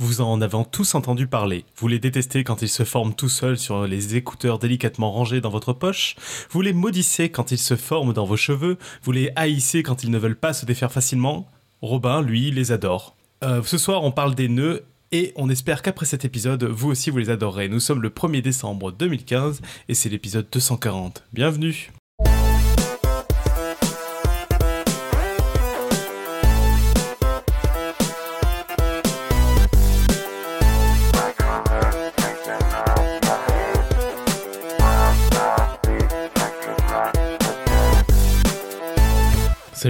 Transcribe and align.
Vous 0.00 0.20
en 0.20 0.40
avez 0.40 0.58
tous 0.70 0.94
entendu 0.94 1.26
parler. 1.26 1.64
Vous 1.76 1.88
les 1.88 1.98
détestez 1.98 2.44
quand 2.44 2.62
ils 2.62 2.68
se 2.68 2.84
forment 2.84 3.14
tout 3.14 3.28
seuls 3.28 3.58
sur 3.58 3.84
les 3.84 4.14
écouteurs 4.14 4.60
délicatement 4.60 5.10
rangés 5.10 5.40
dans 5.40 5.50
votre 5.50 5.72
poche. 5.72 6.14
Vous 6.50 6.60
les 6.60 6.72
maudissez 6.72 7.30
quand 7.30 7.50
ils 7.50 7.58
se 7.58 7.74
forment 7.74 8.12
dans 8.12 8.24
vos 8.24 8.36
cheveux. 8.36 8.78
Vous 9.02 9.10
les 9.10 9.32
haïssez 9.34 9.82
quand 9.82 10.04
ils 10.04 10.12
ne 10.12 10.18
veulent 10.18 10.38
pas 10.38 10.52
se 10.52 10.66
défaire 10.66 10.92
facilement. 10.92 11.48
Robin, 11.82 12.22
lui, 12.22 12.52
les 12.52 12.70
adore. 12.70 13.16
Euh, 13.42 13.60
ce 13.64 13.76
soir, 13.76 14.04
on 14.04 14.12
parle 14.12 14.36
des 14.36 14.48
nœuds 14.48 14.84
et 15.10 15.32
on 15.34 15.50
espère 15.50 15.82
qu'après 15.82 16.06
cet 16.06 16.24
épisode, 16.24 16.62
vous 16.62 16.90
aussi 16.90 17.10
vous 17.10 17.18
les 17.18 17.30
adorerez. 17.30 17.68
Nous 17.68 17.80
sommes 17.80 18.00
le 18.00 18.10
1er 18.10 18.40
décembre 18.40 18.92
2015 18.92 19.60
et 19.88 19.94
c'est 19.94 20.10
l'épisode 20.10 20.46
240. 20.52 21.24
Bienvenue 21.32 21.90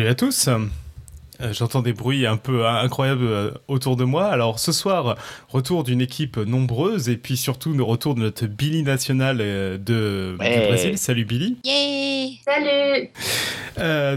Salut 0.09 0.17
à 0.17 0.27
tous 0.27 0.49
euh, 0.49 1.53
J'entends 1.53 1.83
des 1.83 1.93
bruits 1.93 2.27
un 2.27 2.39
peu 2.39 2.67
incroyables 2.67 3.27
euh, 3.27 3.51
autour 3.69 3.95
de 3.95 4.05
moi. 4.05 4.29
Alors 4.29 4.59
ce 4.59 4.73
soir, 4.73 5.19
retour 5.51 5.85
d'une 5.85 6.01
équipe 6.01 6.39
nombreuse 6.39 7.11
et 7.11 7.19
puis 7.19 7.37
surtout 7.37 7.75
le 7.75 7.83
retour 7.83 8.15
de 8.15 8.21
notre 8.21 8.47
Billy 8.47 8.85
national 8.85 9.37
euh, 9.43 9.77
de, 9.77 10.31
du 10.31 10.67
Brésil. 10.67 10.97
Salut 10.97 11.27
Billy. 11.27 11.59
Yeah 11.63 12.31
Salut 12.43 13.11
euh, 13.79 14.17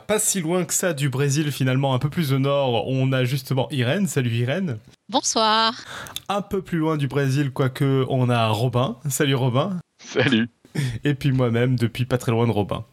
Pas 0.00 0.18
si 0.18 0.42
loin 0.42 0.66
que 0.66 0.74
ça 0.74 0.92
du 0.92 1.08
Brésil 1.08 1.50
finalement, 1.50 1.94
un 1.94 1.98
peu 1.98 2.10
plus 2.10 2.34
au 2.34 2.38
nord, 2.38 2.86
on 2.86 3.10
a 3.12 3.24
justement 3.24 3.68
Irène. 3.70 4.06
Salut 4.06 4.34
Irène. 4.34 4.76
Bonsoir. 5.08 5.82
Un 6.28 6.42
peu 6.42 6.60
plus 6.60 6.76
loin 6.76 6.98
du 6.98 7.08
Brésil, 7.08 7.52
quoique, 7.52 8.04
on 8.10 8.28
a 8.28 8.48
Robin. 8.48 8.98
Salut 9.08 9.34
Robin. 9.34 9.78
Salut. 9.98 10.50
Et 11.04 11.14
puis 11.14 11.32
moi-même, 11.32 11.76
depuis 11.76 12.04
pas 12.04 12.18
très 12.18 12.32
loin 12.32 12.46
de 12.46 12.52
Robin. 12.52 12.84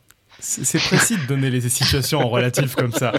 C'est 0.42 0.80
précis 0.80 1.18
de 1.18 1.26
donner 1.28 1.50
les 1.50 1.70
situations 1.70 2.20
en 2.20 2.28
relatif 2.28 2.76
comme 2.76 2.92
ça. 2.92 3.14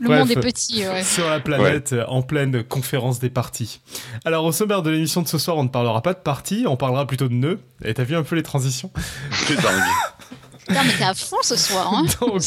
Le 0.00 0.08
monde 0.08 0.30
est 0.30 0.40
petit, 0.40 0.86
ouais. 0.86 1.04
Sur 1.04 1.28
la 1.28 1.38
planète, 1.38 1.94
en 2.08 2.22
pleine 2.22 2.64
conférence 2.64 3.20
des 3.20 3.30
parties. 3.30 3.80
Alors, 4.24 4.44
au 4.44 4.52
sommaire 4.52 4.82
de 4.82 4.90
l'émission 4.90 5.22
de 5.22 5.28
ce 5.28 5.38
soir, 5.38 5.56
on 5.58 5.64
ne 5.64 5.68
parlera 5.68 6.02
pas 6.02 6.14
de 6.14 6.18
parties, 6.18 6.64
on 6.66 6.76
parlera 6.76 7.06
plutôt 7.06 7.28
de 7.28 7.34
nœuds. 7.34 7.60
Et 7.84 7.94
t'as 7.94 8.04
vu 8.04 8.16
un 8.16 8.22
peu 8.22 8.34
les 8.34 8.42
transitions? 8.42 8.90
C'est 9.46 9.56
dingue. 9.56 9.82
Non, 10.72 10.80
mais 10.84 10.92
t'es 10.96 11.04
à 11.04 11.14
fond 11.14 11.36
ce 11.42 11.56
soir. 11.56 11.92
Hein 11.92 12.04
donc, 12.20 12.42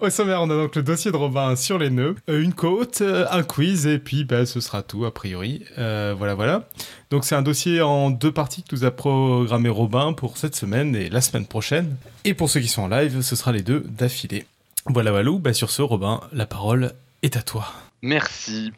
au 0.00 0.10
sommaire, 0.10 0.42
on 0.42 0.50
a 0.50 0.54
donc 0.54 0.76
le 0.76 0.82
dossier 0.82 1.10
de 1.10 1.16
Robin 1.16 1.56
sur 1.56 1.78
les 1.78 1.90
nœuds, 1.90 2.16
euh, 2.28 2.42
une 2.42 2.54
côte, 2.54 3.00
euh, 3.00 3.26
un 3.30 3.42
quiz, 3.42 3.86
et 3.86 3.98
puis 3.98 4.24
bah, 4.24 4.46
ce 4.46 4.60
sera 4.60 4.82
tout 4.82 5.04
a 5.04 5.12
priori. 5.12 5.64
Euh, 5.78 6.14
voilà, 6.16 6.34
voilà. 6.34 6.68
Donc 7.10 7.24
c'est 7.24 7.34
un 7.34 7.42
dossier 7.42 7.80
en 7.82 8.10
deux 8.10 8.32
parties 8.32 8.62
que 8.62 8.74
nous 8.74 8.84
a 8.84 8.90
programmé 8.90 9.68
Robin 9.68 10.12
pour 10.12 10.36
cette 10.36 10.54
semaine 10.54 10.94
et 10.94 11.08
la 11.08 11.20
semaine 11.20 11.46
prochaine. 11.46 11.96
Et 12.24 12.34
pour 12.34 12.50
ceux 12.50 12.60
qui 12.60 12.68
sont 12.68 12.82
en 12.82 12.88
live, 12.88 13.20
ce 13.22 13.36
sera 13.36 13.52
les 13.52 13.62
deux 13.62 13.80
d'affilée. 13.88 14.46
Voilà, 14.86 15.10
voilà. 15.10 15.30
Bah, 15.38 15.52
sur 15.52 15.70
ce, 15.70 15.82
Robin, 15.82 16.20
la 16.32 16.46
parole 16.46 16.92
est 17.22 17.36
à 17.36 17.42
toi. 17.42 17.72
Merci. 18.02 18.72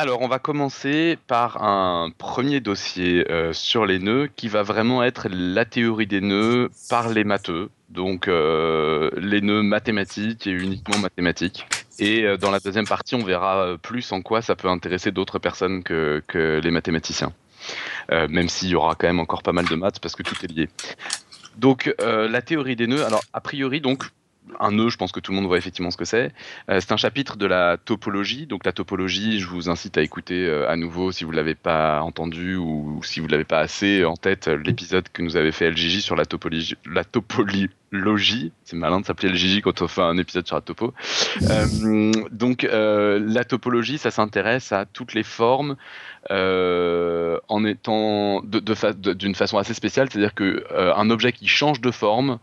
Alors, 0.00 0.22
on 0.22 0.28
va 0.28 0.38
commencer 0.38 1.18
par 1.26 1.60
un 1.64 2.10
premier 2.16 2.60
dossier 2.60 3.26
sur 3.52 3.84
les 3.84 3.98
nœuds 3.98 4.28
qui 4.36 4.46
va 4.46 4.62
vraiment 4.62 5.02
être 5.02 5.26
la 5.28 5.64
théorie 5.64 6.06
des 6.06 6.20
nœuds 6.20 6.70
par 6.88 7.08
les 7.08 7.24
matheux. 7.24 7.68
Donc, 7.88 8.28
euh, 8.28 9.10
les 9.16 9.40
nœuds 9.40 9.64
mathématiques 9.64 10.46
et 10.46 10.52
uniquement 10.52 10.98
mathématiques. 10.98 11.66
Et 11.98 12.22
euh, 12.22 12.36
dans 12.36 12.52
la 12.52 12.60
deuxième 12.60 12.86
partie, 12.86 13.16
on 13.16 13.24
verra 13.24 13.64
euh, 13.64 13.76
plus 13.76 14.12
en 14.12 14.22
quoi 14.22 14.40
ça 14.40 14.54
peut 14.54 14.68
intéresser 14.68 15.10
d'autres 15.10 15.40
personnes 15.40 15.82
que, 15.82 16.22
que, 16.28 16.60
les 16.62 16.70
mathématiciens. 16.70 17.32
même 18.08 18.48
s'il 18.48 18.68
y 18.68 18.76
aura 18.76 18.94
quand 18.94 19.08
même 19.08 19.18
encore 19.18 19.42
pas 19.42 19.52
mal 19.52 19.66
de 19.66 19.74
maths 19.74 19.98
parce 19.98 20.14
que 20.14 20.22
tout 20.22 20.36
est 20.44 20.52
lié. 20.52 20.68
Donc, 21.56 21.92
la 21.98 22.40
théorie 22.40 22.76
des 22.76 22.86
nœuds, 22.86 23.04
alors, 23.04 23.24
a 23.32 23.40
priori, 23.40 23.80
donc, 23.80 24.04
un 24.60 24.72
nœud, 24.72 24.88
je 24.88 24.96
pense 24.96 25.12
que 25.12 25.20
tout 25.20 25.32
le 25.32 25.36
monde 25.36 25.46
voit 25.46 25.58
effectivement 25.58 25.90
ce 25.90 25.96
que 25.96 26.04
c'est. 26.04 26.32
Euh, 26.70 26.80
c'est 26.80 26.92
un 26.92 26.96
chapitre 26.96 27.36
de 27.36 27.46
la 27.46 27.76
topologie. 27.76 28.46
Donc 28.46 28.64
la 28.64 28.72
topologie, 28.72 29.40
je 29.40 29.46
vous 29.46 29.68
incite 29.68 29.98
à 29.98 30.02
écouter 30.02 30.46
euh, 30.46 30.68
à 30.68 30.76
nouveau 30.76 31.12
si 31.12 31.24
vous 31.24 31.32
ne 31.32 31.36
l'avez 31.36 31.54
pas 31.54 32.00
entendu 32.02 32.56
ou, 32.56 33.00
si 33.02 33.20
vous 33.20 33.26
ne 33.26 33.32
l'avez 33.32 33.44
pas 33.44 33.60
assez 33.60 34.04
en 34.04 34.16
tête, 34.16 34.48
l'épisode 34.48 35.08
que 35.12 35.22
nous 35.22 35.36
avait 35.36 35.52
fait 35.52 35.70
LGJ 35.70 36.00
sur 36.00 36.16
la 36.16 36.24
topologie. 36.24 36.76
La 36.86 37.04
topologie. 37.04 37.70
C'est 38.64 38.76
malin 38.76 39.00
de 39.00 39.06
s'appeler 39.06 39.30
LGJ 39.30 39.62
quand 39.62 39.80
on 39.80 39.88
fait 39.88 40.02
un 40.02 40.18
épisode 40.18 40.46
sur 40.46 40.56
la 40.56 40.60
topo. 40.60 40.92
Euh, 41.42 42.12
donc 42.30 42.66
la 42.70 43.44
topologie, 43.44 43.96
ça 43.96 44.10
s'intéresse 44.10 44.72
à 44.72 44.84
toutes 44.84 45.14
les 45.14 45.22
formes 45.22 45.76
en 46.30 47.64
étant 47.64 48.42
d'une 48.42 49.34
façon 49.34 49.56
assez 49.56 49.72
spéciale, 49.72 50.08
c'est-à-dire 50.10 50.34
qu'un 50.34 51.10
objet 51.10 51.32
qui 51.32 51.48
change 51.48 51.80
de 51.80 51.90
forme 51.90 52.28
euh, 52.28 52.36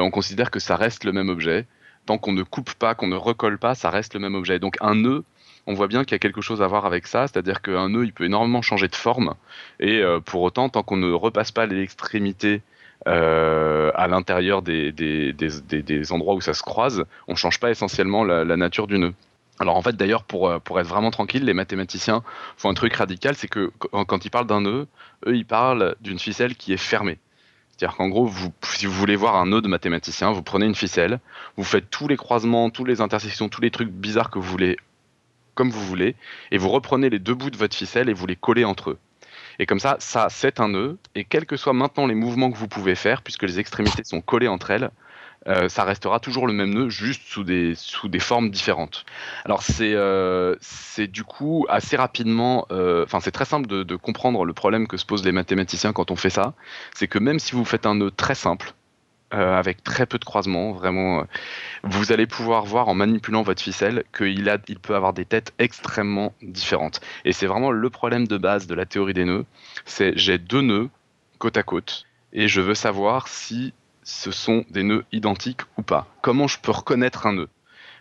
on 0.00 0.10
considère 0.10 0.50
que 0.50 0.60
ça 0.60 0.76
reste 0.76 1.04
le 1.04 1.12
même 1.12 1.28
objet. 1.28 1.66
Tant 2.06 2.18
qu'on 2.18 2.32
ne 2.32 2.42
coupe 2.42 2.74
pas, 2.74 2.94
qu'on 2.94 3.06
ne 3.06 3.16
recolle 3.16 3.58
pas, 3.58 3.74
ça 3.74 3.90
reste 3.90 4.14
le 4.14 4.20
même 4.20 4.34
objet. 4.34 4.58
Donc 4.58 4.76
un 4.80 4.94
nœud, 4.94 5.24
on 5.66 5.74
voit 5.74 5.86
bien 5.86 6.04
qu'il 6.04 6.12
y 6.12 6.16
a 6.16 6.18
quelque 6.18 6.40
chose 6.40 6.62
à 6.62 6.66
voir 6.66 6.86
avec 6.86 7.06
ça, 7.06 7.26
c'est-à-dire 7.26 7.62
qu'un 7.62 7.88
nœud, 7.90 8.04
il 8.04 8.12
peut 8.12 8.24
énormément 8.24 8.62
changer 8.62 8.88
de 8.88 8.94
forme, 8.94 9.34
et 9.80 10.00
euh, 10.00 10.20
pour 10.20 10.42
autant, 10.42 10.68
tant 10.68 10.82
qu'on 10.82 10.96
ne 10.96 11.12
repasse 11.12 11.52
pas 11.52 11.66
l'extrémité 11.66 12.62
euh, 13.08 13.90
à 13.94 14.06
l'intérieur 14.08 14.62
des, 14.62 16.12
endroits 16.12 16.34
où 16.34 16.40
ça 16.40 16.54
se 16.54 16.62
croise, 16.62 17.04
on 17.28 17.32
ne 17.32 17.36
change 17.36 17.60
pas 17.60 17.70
essentiellement 17.70 18.24
la, 18.24 18.56
nature 18.56 18.86
du 18.86 18.98
nœud. 18.98 19.14
Alors 19.58 19.76
en 19.76 19.82
fait 19.82 19.94
d'ailleurs 19.94 20.24
pour, 20.24 20.60
pour 20.60 20.80
être 20.80 20.86
vraiment 20.88 21.10
tranquille, 21.10 21.44
les 21.44 21.54
mathématiciens 21.54 22.22
font 22.56 22.70
un 22.70 22.74
truc 22.74 22.94
radical, 22.94 23.36
c'est 23.36 23.48
que 23.48 23.70
quand 23.90 24.24
ils 24.24 24.30
parlent 24.30 24.46
d'un 24.46 24.62
nœud, 24.62 24.88
eux 25.26 25.36
ils 25.36 25.46
parlent 25.46 25.94
d'une 26.00 26.18
ficelle 26.18 26.56
qui 26.56 26.72
est 26.72 26.78
fermée. 26.78 27.18
C'est-à-dire 27.82 27.96
qu'en 27.96 28.10
gros, 28.10 28.30
si 28.62 28.86
vous 28.86 28.92
voulez 28.92 29.16
voir 29.16 29.34
un 29.34 29.46
nœud 29.46 29.60
de 29.60 29.66
mathématicien, 29.66 30.30
vous 30.30 30.44
prenez 30.44 30.66
une 30.66 30.74
ficelle, 30.76 31.18
vous 31.56 31.64
faites 31.64 31.90
tous 31.90 32.06
les 32.06 32.16
croisements, 32.16 32.70
toutes 32.70 32.86
les 32.86 33.00
intersections, 33.00 33.48
tous 33.48 33.60
les 33.60 33.72
trucs 33.72 33.88
bizarres 33.88 34.30
que 34.30 34.38
vous 34.38 34.48
voulez, 34.48 34.76
comme 35.56 35.68
vous 35.68 35.84
voulez, 35.84 36.14
et 36.52 36.58
vous 36.58 36.68
reprenez 36.68 37.10
les 37.10 37.18
deux 37.18 37.34
bouts 37.34 37.50
de 37.50 37.56
votre 37.56 37.74
ficelle 37.74 38.08
et 38.08 38.12
vous 38.12 38.28
les 38.28 38.36
collez 38.36 38.64
entre 38.64 38.90
eux. 38.90 38.98
Et 39.58 39.66
comme 39.66 39.80
ça, 39.80 39.96
ça, 39.98 40.28
c'est 40.30 40.60
un 40.60 40.68
nœud, 40.68 40.96
et 41.16 41.24
quels 41.24 41.44
que 41.44 41.56
soient 41.56 41.72
maintenant 41.72 42.06
les 42.06 42.14
mouvements 42.14 42.52
que 42.52 42.56
vous 42.56 42.68
pouvez 42.68 42.94
faire, 42.94 43.20
puisque 43.20 43.42
les 43.42 43.58
extrémités 43.58 44.04
sont 44.04 44.20
collées 44.20 44.46
entre 44.46 44.70
elles, 44.70 44.92
euh, 45.48 45.68
ça 45.68 45.84
restera 45.84 46.20
toujours 46.20 46.46
le 46.46 46.52
même 46.52 46.72
nœud, 46.72 46.88
juste 46.88 47.22
sous 47.26 47.44
des, 47.44 47.74
sous 47.74 48.08
des 48.08 48.20
formes 48.20 48.50
différentes. 48.50 49.04
Alors 49.44 49.62
c'est 49.62 49.94
euh, 49.94 50.56
du 50.98 51.24
coup 51.24 51.66
assez 51.68 51.96
rapidement, 51.96 52.66
euh, 52.70 53.04
enfin 53.04 53.20
c'est 53.20 53.32
très 53.32 53.44
simple 53.44 53.66
de, 53.66 53.82
de, 53.82 53.96
comprendre 53.96 54.44
le 54.44 54.52
problème 54.52 54.86
que 54.86 54.96
se 54.96 55.04
posent 55.04 55.24
les 55.24 55.32
mathématiciens 55.32 55.92
quand 55.92 56.10
on 56.10 56.16
fait 56.16 56.30
ça, 56.30 56.54
c'est 56.94 57.08
que 57.08 57.18
même 57.18 57.38
si 57.38 57.52
vous 57.52 57.64
faites 57.64 57.86
un 57.86 57.96
nœud 57.96 58.10
très 58.10 58.34
simple, 58.34 58.74
euh, 59.34 59.58
avec 59.58 59.82
très 59.82 60.04
peu 60.04 60.18
de 60.18 60.24
croisements, 60.24 60.72
vraiment, 60.72 61.24
vous 61.84 62.12
allez 62.12 62.26
pouvoir 62.26 62.66
voir 62.66 62.88
en 62.88 62.94
manipulant 62.94 63.42
votre 63.42 63.62
ficelle 63.62 64.04
qu'il 64.16 64.46
il 64.68 64.78
peut 64.78 64.94
avoir 64.94 65.14
des 65.14 65.24
têtes 65.24 65.54
extrêmement 65.58 66.34
différentes. 66.42 67.00
Et 67.24 67.32
c'est 67.32 67.46
vraiment 67.46 67.70
le 67.70 67.90
problème 67.90 68.28
de 68.28 68.36
base 68.36 68.66
de 68.66 68.74
la 68.74 68.84
théorie 68.84 69.14
des 69.14 69.24
nœuds, 69.24 69.46
c'est 69.86 70.12
j'ai 70.16 70.36
deux 70.36 70.60
nœuds 70.60 70.90
côte 71.38 71.56
à 71.56 71.62
côte, 71.62 72.04
et 72.34 72.46
je 72.46 72.60
veux 72.60 72.74
savoir 72.74 73.26
si 73.26 73.72
ce 74.02 74.30
sont 74.30 74.64
des 74.70 74.82
nœuds 74.82 75.04
identiques 75.12 75.62
ou 75.76 75.82
pas 75.82 76.06
Comment 76.22 76.48
je 76.48 76.58
peux 76.58 76.72
reconnaître 76.72 77.26
un 77.26 77.34
nœud? 77.34 77.48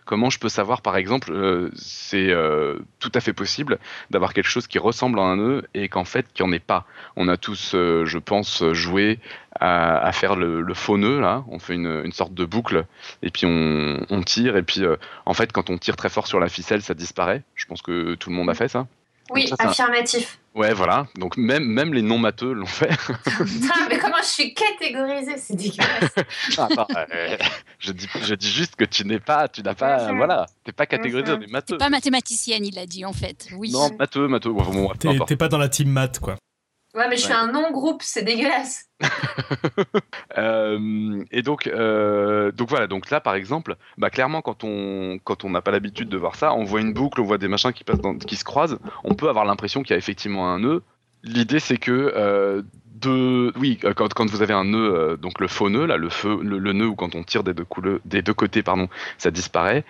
Comment 0.05 0.29
je 0.29 0.39
peux 0.39 0.49
savoir, 0.49 0.81
par 0.81 0.97
exemple, 0.97 1.31
euh, 1.31 1.69
c'est 1.75 2.31
euh, 2.31 2.79
tout 2.99 3.11
à 3.13 3.19
fait 3.19 3.33
possible 3.33 3.77
d'avoir 4.09 4.33
quelque 4.33 4.49
chose 4.49 4.67
qui 4.67 4.79
ressemble 4.79 5.19
à 5.19 5.23
un 5.23 5.37
nœud 5.37 5.67
et 5.73 5.89
qu'en 5.89 6.05
fait, 6.05 6.25
qu'il 6.33 6.45
n'y 6.45 6.51
en 6.51 6.53
ait 6.53 6.59
pas? 6.59 6.85
On 7.15 7.27
a 7.27 7.37
tous, 7.37 7.73
euh, 7.75 8.05
je 8.05 8.17
pense, 8.17 8.63
joué 8.73 9.19
à, 9.59 10.11
faire 10.11 10.35
le, 10.35 10.73
faux 10.73 10.97
nœud, 10.97 11.19
là. 11.19 11.43
On 11.47 11.59
fait 11.59 11.75
une, 11.75 12.11
sorte 12.11 12.33
de 12.33 12.45
boucle 12.45 12.85
et 13.21 13.29
puis 13.29 13.45
on, 13.45 14.05
on 14.09 14.21
tire. 14.21 14.57
Et 14.57 14.63
puis, 14.63 14.83
en 15.25 15.33
fait, 15.33 15.51
quand 15.51 15.69
on 15.69 15.77
tire 15.77 15.95
très 15.95 16.09
fort 16.09 16.27
sur 16.27 16.39
la 16.39 16.49
ficelle, 16.49 16.81
ça 16.81 16.93
disparaît. 16.95 17.43
Je 17.55 17.65
pense 17.67 17.81
que 17.81 18.15
tout 18.15 18.31
le 18.31 18.35
monde 18.35 18.49
a 18.49 18.55
fait 18.55 18.69
ça. 18.69 18.87
Oui, 19.33 19.51
affirmatif. 19.57 20.39
Ouais, 20.53 20.73
voilà. 20.73 21.07
Donc 21.15 21.37
même, 21.37 21.65
même 21.65 21.93
les 21.93 22.01
non-matheux 22.01 22.51
l'ont 22.51 22.65
fait. 22.65 22.89
Putain, 23.23 23.87
mais 23.89 23.97
comment 23.97 24.17
je 24.19 24.27
suis 24.27 24.53
catégorisée 24.53 25.37
C'est 25.37 25.55
dégueulasse. 25.55 26.57
Attends, 26.57 26.87
euh, 27.13 27.37
je, 27.79 27.91
dis, 27.93 28.07
je 28.21 28.35
dis 28.35 28.51
juste 28.51 28.75
que 28.75 28.83
tu 28.83 29.05
n'es 29.05 29.19
pas, 29.19 29.47
tu 29.47 29.63
n'as 29.63 29.75
pas, 29.75 30.11
voilà, 30.13 30.45
t'es 30.65 30.73
pas 30.73 30.85
catégorisé 30.85 31.31
dans 31.31 31.39
les 31.39 31.47
matheux. 31.47 31.77
T'es 31.77 31.85
pas 31.85 31.89
mathématicienne, 31.89 32.65
il 32.65 32.77
a 32.77 32.85
dit 32.85 33.05
en 33.05 33.13
fait. 33.13 33.47
Oui. 33.55 33.71
Non, 33.71 33.89
matheux, 33.97 34.27
matheux. 34.27 34.51
Bon, 34.51 34.91
t'es 35.25 35.37
pas 35.37 35.47
dans 35.47 35.57
la 35.57 35.69
team 35.69 35.89
maths, 35.89 36.19
quoi. 36.19 36.35
Ouais, 36.93 37.07
mais 37.09 37.15
je 37.15 37.23
suis 37.23 37.33
un 37.33 37.51
non-groupe, 37.51 38.01
c'est 38.03 38.23
dégueulasse. 38.23 38.85
Euh, 40.37 41.25
et 41.31 41.41
donc, 41.41 41.67
euh, 41.67 42.53
donc 42.53 42.69
voilà, 42.69 42.87
donc 42.87 43.09
là 43.09 43.19
par 43.19 43.35
exemple, 43.35 43.75
bah 43.97 44.09
clairement 44.09 44.41
quand 44.41 44.63
on 44.63 45.19
quand 45.21 45.43
on 45.43 45.49
n'a 45.49 45.61
pas 45.61 45.71
l'habitude 45.71 46.07
de 46.07 46.15
voir 46.15 46.35
ça, 46.35 46.53
on 46.53 46.63
voit 46.63 46.79
une 46.79 46.93
boucle, 46.93 47.19
on 47.19 47.25
voit 47.25 47.37
des 47.37 47.49
machins 47.49 47.73
qui 47.73 47.83
passent 47.83 47.99
qui 48.25 48.37
se 48.37 48.45
croisent, 48.45 48.79
on 49.03 49.13
peut 49.13 49.27
avoir 49.27 49.43
l'impression 49.43 49.83
qu'il 49.83 49.91
y 49.91 49.95
a 49.95 49.97
effectivement 49.97 50.49
un 50.49 50.59
nœud. 50.59 50.83
L'idée 51.23 51.59
c'est 51.59 51.75
que 51.75 52.13
euh, 52.15 52.61
de, 53.01 53.51
oui, 53.57 53.79
euh, 53.83 53.93
quand, 53.93 54.13
quand 54.13 54.29
vous 54.29 54.41
avez 54.41 54.53
un 54.53 54.63
nœud, 54.63 54.95
euh, 54.95 55.17
donc 55.17 55.39
le 55.39 55.47
faux 55.47 55.69
nœud, 55.69 55.85
là, 55.85 55.97
le, 55.97 56.09
feu, 56.09 56.39
le, 56.41 56.59
le 56.59 56.73
nœud 56.73 56.87
où 56.87 56.95
quand 56.95 57.15
on 57.15 57.23
tire 57.23 57.43
des 57.43 57.53
deux, 57.53 57.65
couleurs, 57.65 57.99
des 58.05 58.21
deux 58.21 58.33
côtés, 58.33 58.63
pardon, 58.63 58.87
ça 59.17 59.31
disparaît. 59.31 59.83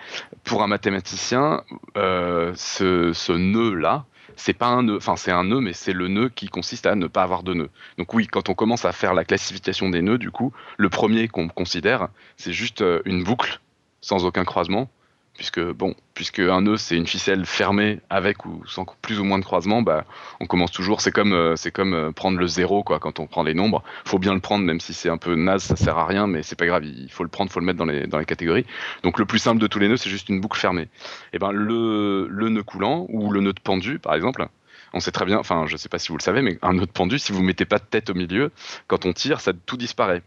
Pour 0.44 0.62
un 0.62 0.66
mathématicien, 0.66 1.62
euh, 1.96 2.52
ce, 2.56 3.12
ce 3.12 3.32
nœud-là, 3.32 4.04
c'est 4.36 4.52
pas 4.52 4.66
un 4.66 4.82
nœud, 4.84 4.96
enfin 4.96 5.16
c'est 5.16 5.30
un 5.30 5.44
nœud, 5.44 5.60
mais 5.60 5.72
c'est 5.72 5.92
le 5.92 6.08
nœud 6.08 6.28
qui 6.28 6.48
consiste 6.48 6.86
à 6.86 6.94
ne 6.94 7.06
pas 7.06 7.22
avoir 7.22 7.42
de 7.42 7.54
nœud. 7.54 7.70
Donc 7.98 8.12
oui, 8.14 8.26
quand 8.26 8.48
on 8.48 8.54
commence 8.54 8.84
à 8.84 8.92
faire 8.92 9.14
la 9.14 9.24
classification 9.24 9.90
des 9.90 10.02
nœuds, 10.02 10.18
du 10.18 10.30
coup, 10.30 10.52
le 10.76 10.88
premier 10.88 11.28
qu'on 11.28 11.48
considère, 11.48 12.08
c'est 12.36 12.52
juste 12.52 12.82
euh, 12.82 13.00
une 13.04 13.24
boucle 13.24 13.60
sans 14.00 14.24
aucun 14.24 14.44
croisement, 14.44 14.90
puisque 15.36 15.60
bon, 15.60 15.94
puisque 16.14 16.40
un 16.40 16.62
nœud 16.62 16.76
c'est 16.76 16.96
une 16.96 17.06
ficelle 17.06 17.46
fermée 17.46 18.00
avec 18.10 18.44
ou 18.44 18.64
sans 18.66 18.84
plus 19.00 19.18
ou 19.18 19.24
moins 19.24 19.38
de 19.38 19.44
croisement, 19.44 19.82
bah 19.82 20.04
on 20.40 20.46
commence 20.46 20.70
toujours. 20.72 21.00
C'est 21.00 21.12
comme 21.12 21.32
euh, 21.32 21.56
c'est 21.56 21.70
comme 21.70 21.94
euh, 21.94 22.12
prendre 22.12 22.38
le 22.38 22.46
zéro 22.46 22.82
quoi. 22.82 22.98
Quand 22.98 23.18
on 23.18 23.26
prend 23.26 23.42
les 23.42 23.54
nombres, 23.54 23.82
faut 24.04 24.18
bien 24.18 24.34
le 24.34 24.40
prendre, 24.40 24.64
même 24.64 24.80
si 24.80 24.94
c'est 24.94 25.08
un 25.08 25.18
peu 25.18 25.34
naze, 25.34 25.62
ça 25.62 25.76
sert 25.76 25.98
à 25.98 26.06
rien, 26.06 26.26
mais 26.26 26.42
c'est 26.42 26.56
pas 26.56 26.66
grave. 26.66 26.84
Il 26.84 27.10
faut 27.10 27.24
le 27.24 27.30
prendre, 27.30 27.50
faut 27.50 27.60
le 27.60 27.66
mettre 27.66 27.78
dans 27.78 27.86
les 27.86 28.06
dans 28.06 28.18
les 28.18 28.24
catégories. 28.24 28.66
Donc 29.02 29.18
le 29.18 29.24
plus 29.24 29.38
simple 29.38 29.60
de 29.60 29.66
tous 29.66 29.78
les 29.78 29.88
nœuds, 29.88 29.96
c'est 29.96 30.10
juste 30.10 30.28
une 30.28 30.40
boucle 30.40 30.58
fermée. 30.58 30.88
Et 31.32 31.38
ben 31.38 31.52
le 31.52 32.28
le 32.28 32.48
nœud 32.48 32.62
coulant 32.62 33.06
ou 33.08 33.30
le 33.30 33.40
nœud 33.40 33.54
pendu 33.62 33.98
par 33.98 34.14
exemple. 34.14 34.46
On 34.94 35.00
sait 35.00 35.10
très 35.12 35.24
bien, 35.24 35.38
enfin 35.38 35.64
je 35.66 35.76
sais 35.78 35.88
pas 35.88 35.98
si 35.98 36.08
vous 36.08 36.18
le 36.18 36.22
savez, 36.22 36.42
mais 36.42 36.58
un 36.60 36.74
nœud 36.74 36.86
pendu, 36.86 37.18
si 37.18 37.32
vous 37.32 37.42
mettez 37.42 37.64
pas 37.64 37.78
de 37.78 37.84
tête 37.84 38.10
au 38.10 38.14
milieu, 38.14 38.52
quand 38.88 39.06
on 39.06 39.14
tire, 39.14 39.40
ça 39.40 39.52
tout 39.54 39.78
disparaît. 39.78 40.22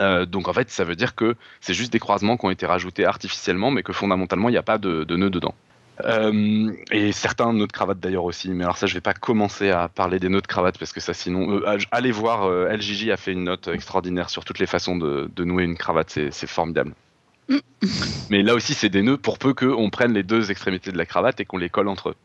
Euh, 0.00 0.26
donc 0.26 0.48
en 0.48 0.52
fait, 0.52 0.70
ça 0.70 0.84
veut 0.84 0.96
dire 0.96 1.14
que 1.14 1.36
c'est 1.60 1.74
juste 1.74 1.92
des 1.92 1.98
croisements 1.98 2.36
qui 2.36 2.46
ont 2.46 2.50
été 2.50 2.66
rajoutés 2.66 3.04
artificiellement, 3.04 3.70
mais 3.70 3.82
que 3.82 3.92
fondamentalement, 3.92 4.48
il 4.48 4.52
n'y 4.52 4.58
a 4.58 4.62
pas 4.62 4.78
de, 4.78 5.04
de 5.04 5.16
nœud 5.16 5.30
dedans. 5.30 5.54
Euh, 6.04 6.72
et 6.90 7.12
certains 7.12 7.54
nœuds 7.54 7.66
de 7.66 7.72
cravate 7.72 7.98
d'ailleurs 7.98 8.24
aussi, 8.24 8.50
mais 8.50 8.64
alors 8.64 8.76
ça 8.76 8.86
je 8.86 8.92
vais 8.92 9.00
pas 9.00 9.14
commencer 9.14 9.70
à 9.70 9.88
parler 9.88 10.18
des 10.18 10.28
nœuds 10.28 10.42
de 10.42 10.46
cravate 10.46 10.78
parce 10.78 10.92
que 10.92 11.00
ça 11.00 11.14
sinon, 11.14 11.62
euh, 11.62 11.78
allez 11.90 12.12
voir, 12.12 12.50
LJJ 12.50 13.08
a 13.08 13.16
fait 13.16 13.32
une 13.32 13.44
note 13.44 13.68
extraordinaire 13.68 14.28
sur 14.28 14.44
toutes 14.44 14.58
les 14.58 14.66
façons 14.66 14.96
de, 14.96 15.30
de 15.34 15.44
nouer 15.44 15.64
une 15.64 15.74
cravate, 15.74 16.10
c'est 16.10 16.30
c'est 16.32 16.46
formidable. 16.46 16.92
mais 18.30 18.42
là 18.42 18.52
aussi 18.52 18.74
c'est 18.74 18.90
des 18.90 19.00
nœuds 19.00 19.16
pour 19.16 19.38
peu 19.38 19.54
qu'on 19.54 19.88
prenne 19.88 20.12
les 20.12 20.22
deux 20.22 20.50
extrémités 20.50 20.92
de 20.92 20.98
la 20.98 21.06
cravate 21.06 21.40
et 21.40 21.46
qu'on 21.46 21.56
les 21.56 21.70
colle 21.70 21.88
entre 21.88 22.10
eux, 22.10 22.16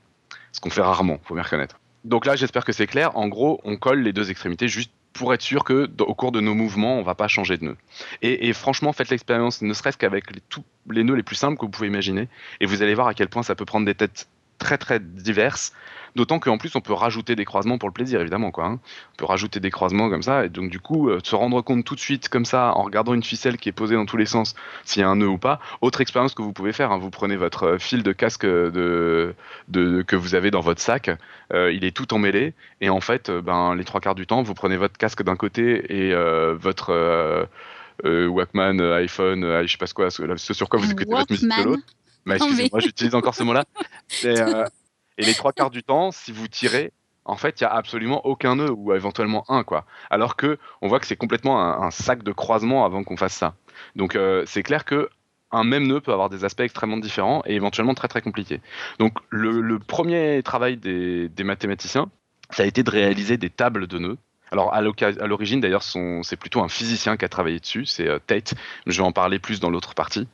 ce 0.52 0.60
qu'on 0.60 0.70
fait 0.70 0.82
rarement, 0.82 1.22
faut 1.24 1.36
bien 1.36 1.44
reconnaître. 1.44 1.80
Donc 2.04 2.26
là 2.26 2.36
j'espère 2.36 2.66
que 2.66 2.74
c'est 2.74 2.88
clair, 2.88 3.16
en 3.16 3.30
gros 3.30 3.62
on 3.64 3.78
colle 3.78 4.02
les 4.02 4.12
deux 4.12 4.32
extrémités 4.32 4.68
juste 4.68 4.92
pour 5.14 5.34
être 5.34 5.42
sûr 5.42 5.64
que 5.64 5.90
au 6.00 6.14
cours 6.14 6.32
de 6.32 6.40
nos 6.40 6.54
mouvements, 6.54 6.98
on 6.98 7.04
va 7.04 7.16
pas 7.16 7.28
changer 7.28 7.58
de 7.58 7.66
nœud. 7.66 7.78
Et, 8.22 8.48
et 8.48 8.54
franchement, 8.54 8.94
faites 8.94 9.10
l'expérience, 9.10 9.62
ne 9.62 9.74
serait-ce 9.74 9.98
qu'avec 9.98 10.26
tous 10.50 10.64
les 10.90 11.04
nœuds 11.04 11.16
les 11.16 11.24
plus 11.24 11.36
simples 11.36 11.58
que 11.58 11.66
vous 11.66 11.72
pouvez 11.72 11.88
imaginer, 11.88 12.28
et 12.60 12.66
vous 12.66 12.82
allez 12.82 12.96
voir 12.96 13.08
à 13.08 13.14
quel 13.14 13.28
point 13.28 13.44
ça 13.44 13.56
peut 13.56 13.66
prendre 13.66 13.86
des 13.86 13.96
têtes 13.96 14.28
très 14.62 14.78
très 14.78 15.00
diverses. 15.00 15.74
D'autant 16.14 16.40
qu'en 16.40 16.58
plus, 16.58 16.76
on 16.76 16.82
peut 16.82 16.92
rajouter 16.92 17.38
des 17.38 17.46
croisements 17.46 17.78
pour 17.78 17.88
le 17.88 17.94
plaisir, 17.94 18.20
évidemment. 18.20 18.52
Quoi, 18.52 18.66
hein. 18.66 18.80
On 19.14 19.16
peut 19.16 19.26
rajouter 19.26 19.62
des 19.62 19.72
croisements 19.72 20.10
comme 20.10 20.24
ça, 20.24 20.44
et 20.44 20.50
donc 20.50 20.70
du 20.70 20.82
coup, 20.82 21.10
euh, 21.10 21.20
se 21.24 21.36
rendre 21.36 21.62
compte 21.62 21.86
tout 21.86 21.96
de 21.96 22.02
suite, 22.02 22.28
comme 22.28 22.44
ça, 22.44 22.74
en 22.76 22.84
regardant 22.84 23.14
une 23.14 23.24
ficelle 23.24 23.58
qui 23.58 23.70
est 23.70 23.72
posée 23.72 23.96
dans 23.96 24.06
tous 24.06 24.18
les 24.18 24.26
sens, 24.26 24.54
s'il 24.84 25.02
y 25.02 25.06
a 25.06 25.08
un 25.10 25.16
nœud 25.16 25.30
ou 25.30 25.38
pas. 25.38 25.62
Autre 25.80 26.02
expérience 26.02 26.34
que 26.34 26.42
vous 26.42 26.52
pouvez 26.52 26.74
faire, 26.74 26.92
hein, 26.92 26.98
vous 26.98 27.12
prenez 27.12 27.38
votre 27.38 27.64
euh, 27.64 27.78
fil 27.80 28.04
de 28.04 28.12
casque 28.12 28.46
de, 28.46 29.34
de, 29.70 30.02
que 30.02 30.18
vous 30.18 30.36
avez 30.36 30.52
dans 30.52 30.60
votre 30.60 30.82
sac, 30.82 31.10
euh, 31.54 31.72
il 31.72 31.86
est 31.86 31.96
tout 31.96 32.14
emmêlé, 32.14 32.54
et 32.82 32.90
en 32.90 33.00
fait, 33.00 33.30
euh, 33.30 33.42
ben, 33.42 33.74
les 33.76 33.86
trois 33.86 34.02
quarts 34.02 34.16
du 34.16 34.28
temps, 34.28 34.44
vous 34.44 34.54
prenez 34.54 34.76
votre 34.76 34.98
casque 34.98 35.24
d'un 35.24 35.38
côté 35.38 35.86
et 35.96 36.14
euh, 36.14 36.56
votre 36.60 36.90
euh, 36.90 37.46
euh, 38.04 38.28
Walkman, 38.28 38.82
euh, 38.82 38.98
iPhone, 38.98 39.46
euh, 39.46 39.64
je 39.66 39.72
sais 39.72 39.78
pas 39.78 39.88
quoi, 39.88 40.10
ce, 40.12 40.54
sur 40.54 40.68
quoi 40.68 40.78
vous 40.78 40.92
écoutez 40.92 41.10
votre 41.10 41.32
musique 41.32 41.48
de 41.48 41.56
Walkman. 41.56 41.72
l'autre. 41.76 41.84
Bah, 42.26 42.34
mais- 42.34 42.36
excusez-moi, 42.38 42.80
j'utilise 42.80 43.16
encore 43.16 43.36
ce 43.36 43.44
mot-là. 43.44 43.66
Et, 44.24 44.28
euh, 44.40 44.66
et 45.18 45.24
les 45.26 45.34
trois 45.34 45.54
quarts 45.54 45.70
du 45.72 45.84
temps, 45.84 46.12
si 46.12 46.32
vous 46.32 46.48
tirez, 46.48 46.92
en 47.26 47.36
fait, 47.38 47.60
il 47.62 47.64
y 47.64 47.68
a 47.68 47.74
absolument 47.74 48.26
aucun 48.26 48.56
nœud 48.56 48.72
ou 48.72 48.94
éventuellement 48.94 49.44
un, 49.50 49.64
quoi. 49.64 49.86
Alors 50.10 50.36
que 50.36 50.58
on 50.82 50.88
voit 50.88 51.00
que 51.00 51.06
c'est 51.06 51.16
complètement 51.16 51.62
un, 51.62 51.82
un 51.88 51.92
sac 51.92 52.24
de 52.24 52.32
croisement 52.32 52.86
avant 52.86 53.04
qu'on 53.04 53.18
fasse 53.18 53.34
ça. 53.36 53.56
Donc 53.96 54.16
euh, 54.16 54.44
c'est 54.48 54.64
clair 54.64 54.86
que 54.86 55.10
un 55.52 55.64
même 55.64 55.86
nœud 55.86 56.00
peut 56.02 56.14
avoir 56.14 56.30
des 56.30 56.46
aspects 56.46 56.62
extrêmement 56.62 56.98
différents 56.98 57.42
et 57.46 57.56
éventuellement 57.56 57.94
très 57.94 58.08
très 58.08 58.22
compliqués. 58.22 58.62
Donc 59.00 59.18
le, 59.30 59.62
le 59.62 59.80
premier 59.80 60.42
travail 60.44 60.78
des, 60.78 61.30
des 61.30 61.44
mathématiciens, 61.44 62.10
ça 62.50 62.64
a 62.64 62.66
été 62.66 62.84
de 62.84 62.90
réaliser 62.90 63.38
des 63.38 63.50
tables 63.50 63.86
de 63.88 64.00
nœuds. 64.00 64.18
Alors 64.52 64.74
à 64.74 64.82
l'origine 64.82 65.62
d'ailleurs, 65.62 65.84
c'est 65.84 66.36
plutôt 66.36 66.62
un 66.62 66.68
physicien 66.68 67.16
qui 67.16 67.24
a 67.24 67.30
travaillé 67.30 67.62
dessus, 67.62 67.86
c'est 67.86 68.08
euh, 68.08 68.20
Tate. 68.20 68.54
Je 68.86 68.98
vais 68.98 69.08
en 69.08 69.14
parler 69.14 69.40
plus 69.40 69.62
dans 69.62 69.70
l'autre 69.70 69.96
partie. 69.96 70.28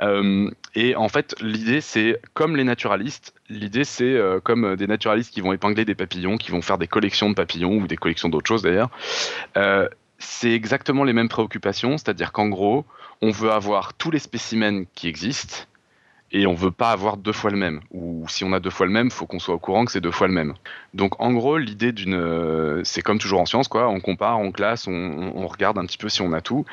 Euh, 0.00 0.48
et 0.76 0.94
en 0.94 1.08
fait, 1.08 1.34
l'idée 1.40 1.80
c'est 1.80 2.20
comme 2.34 2.54
les 2.54 2.62
naturalistes, 2.62 3.34
l'idée 3.48 3.82
c'est 3.82 4.04
euh, 4.04 4.38
comme 4.38 4.76
des 4.76 4.86
naturalistes 4.86 5.32
qui 5.34 5.40
vont 5.40 5.52
épingler 5.52 5.84
des 5.84 5.96
papillons, 5.96 6.36
qui 6.36 6.52
vont 6.52 6.62
faire 6.62 6.78
des 6.78 6.86
collections 6.86 7.30
de 7.30 7.34
papillons 7.34 7.78
ou 7.78 7.88
des 7.88 7.96
collections 7.96 8.28
d'autres 8.28 8.46
choses 8.46 8.62
d'ailleurs. 8.62 8.90
C'est 10.20 10.50
exactement 10.50 11.04
les 11.04 11.12
mêmes 11.12 11.28
préoccupations, 11.28 11.96
c'est-à-dire 11.96 12.32
qu'en 12.32 12.48
gros, 12.48 12.84
on 13.22 13.30
veut 13.30 13.52
avoir 13.52 13.94
tous 13.94 14.10
les 14.10 14.18
spécimens 14.18 14.84
qui 14.94 15.06
existent 15.06 15.58
et 16.30 16.46
on 16.46 16.54
veut 16.54 16.70
pas 16.70 16.90
avoir 16.90 17.16
deux 17.16 17.32
fois 17.32 17.50
le 17.50 17.56
même. 17.56 17.80
Ou 17.90 18.26
si 18.28 18.44
on 18.44 18.52
a 18.52 18.60
deux 18.60 18.70
fois 18.70 18.86
le 18.86 18.92
même, 18.92 19.10
faut 19.10 19.26
qu'on 19.26 19.38
soit 19.38 19.54
au 19.54 19.58
courant 19.58 19.84
que 19.84 19.92
c'est 19.92 20.00
deux 20.00 20.10
fois 20.10 20.26
le 20.28 20.34
même. 20.34 20.54
Donc 20.94 21.20
en 21.20 21.32
gros, 21.32 21.56
l'idée 21.56 21.92
d'une, 21.92 22.14
euh, 22.14 22.82
c'est 22.84 23.02
comme 23.02 23.18
toujours 23.18 23.40
en 23.40 23.46
science, 23.46 23.68
quoi. 23.68 23.88
On 23.88 24.00
compare, 24.00 24.38
on 24.38 24.52
classe, 24.52 24.86
on, 24.86 25.46
regarde 25.46 25.78
un 25.78 25.86
petit 25.86 25.96
peu 25.96 26.08
si 26.08 26.20
on 26.20 26.32
a 26.32 26.42
tout, 26.42 26.66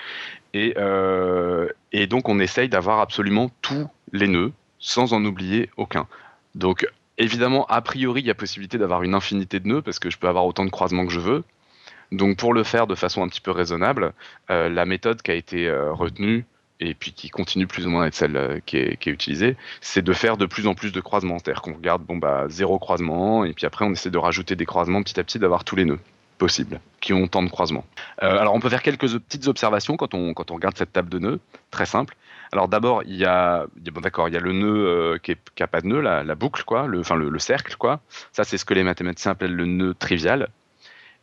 et, 0.53 0.73
euh, 0.77 1.69
et 1.93 2.07
donc 2.07 2.27
on 2.27 2.39
essaye 2.39 2.67
d'avoir 2.67 2.99
absolument 2.99 3.49
tous 3.61 3.87
les 4.11 4.27
nœuds 4.27 4.51
sans 4.79 5.13
en 5.13 5.23
oublier 5.23 5.69
aucun. 5.77 6.07
Donc 6.55 6.85
évidemment, 7.17 7.65
a 7.67 7.81
priori, 7.81 8.21
il 8.21 8.27
y 8.27 8.31
a 8.31 8.35
possibilité 8.35 8.77
d'avoir 8.77 9.03
une 9.03 9.13
infinité 9.13 9.61
de 9.61 9.67
nœuds 9.67 9.81
parce 9.81 9.99
que 9.99 10.09
je 10.09 10.17
peux 10.17 10.27
avoir 10.27 10.45
autant 10.45 10.65
de 10.65 10.69
croisements 10.69 11.05
que 11.05 11.13
je 11.13 11.21
veux. 11.21 11.43
Donc 12.11 12.37
pour 12.37 12.53
le 12.53 12.63
faire 12.63 12.85
de 12.85 12.95
façon 12.95 13.23
un 13.23 13.29
petit 13.29 13.41
peu 13.41 13.51
raisonnable, 13.51 14.13
euh, 14.49 14.67
la 14.67 14.85
méthode 14.85 15.21
qui 15.21 15.31
a 15.31 15.35
été 15.35 15.71
retenue 15.71 16.45
et 16.79 16.93
puis 16.93 17.13
qui 17.13 17.29
continue 17.29 17.67
plus 17.67 17.85
ou 17.87 17.89
moins 17.89 18.03
à 18.03 18.07
être 18.07 18.15
celle 18.15 18.37
euh, 18.37 18.59
qui, 18.65 18.77
est, 18.77 19.05
utilisée, 19.05 19.55
c'est 19.81 20.01
de 20.01 20.13
faire 20.13 20.37
de 20.37 20.45
plus 20.45 20.67
en 20.67 20.75
plus 20.75 20.91
de 20.91 21.01
croisements. 21.01 21.37
C'est-à-dire 21.39 21.61
qu'on 21.61 21.73
regarde 21.73 22.03
bon 22.03 22.17
bah 22.17 22.45
zéro 22.49 22.79
croisement 22.79 23.45
et 23.45 23.53
puis 23.53 23.65
après 23.65 23.85
on 23.85 23.91
essaie 23.91 24.09
de 24.09 24.17
rajouter 24.17 24.55
des 24.55 24.65
croisements 24.65 25.01
petit 25.03 25.19
à 25.19 25.23
petit, 25.23 25.39
d'avoir 25.39 25.63
tous 25.63 25.75
les 25.75 25.85
nœuds 25.85 25.99
possibles 26.37 26.81
qui 26.99 27.13
ont 27.13 27.27
tant 27.27 27.43
de 27.43 27.49
croisements. 27.49 27.85
Euh, 28.23 28.37
alors 28.37 28.53
on 28.53 28.59
peut 28.59 28.69
faire 28.69 28.83
quelques 28.83 29.17
petites 29.19 29.47
observations 29.47 29.95
quand 29.95 30.13
on, 30.13 30.33
quand 30.33 30.51
on 30.51 30.55
regarde 30.55 30.77
cette 30.77 30.91
table 30.91 31.09
de 31.09 31.19
nœuds, 31.19 31.39
très 31.71 31.85
simple. 31.85 32.15
Alors 32.51 32.67
d'abord 32.67 33.03
il 33.03 33.15
y 33.15 33.25
a, 33.25 33.65
bon 33.91 34.01
d'accord, 34.01 34.27
il 34.27 34.33
y 34.33 34.37
a 34.37 34.41
le 34.41 34.51
nœud 34.51 34.87
euh, 34.87 35.17
qui, 35.17 35.31
est, 35.31 35.39
qui 35.55 35.63
a 35.63 35.67
pas 35.67 35.81
de 35.81 35.87
nœud, 35.87 36.01
la, 36.01 36.35
boucle 36.35 36.63
quoi, 36.63 36.87
le, 36.87 36.99
enfin 36.99 37.15
le 37.15 37.39
cercle 37.39 37.75
quoi. 37.77 38.01
Ça 38.33 38.43
c'est 38.43 38.57
ce 38.57 38.65
que 38.65 38.73
les 38.73 38.83
mathématiciens 38.83 39.31
appellent 39.31 39.55
le 39.55 39.65
nœud 39.65 39.93
trivial. 39.93 40.49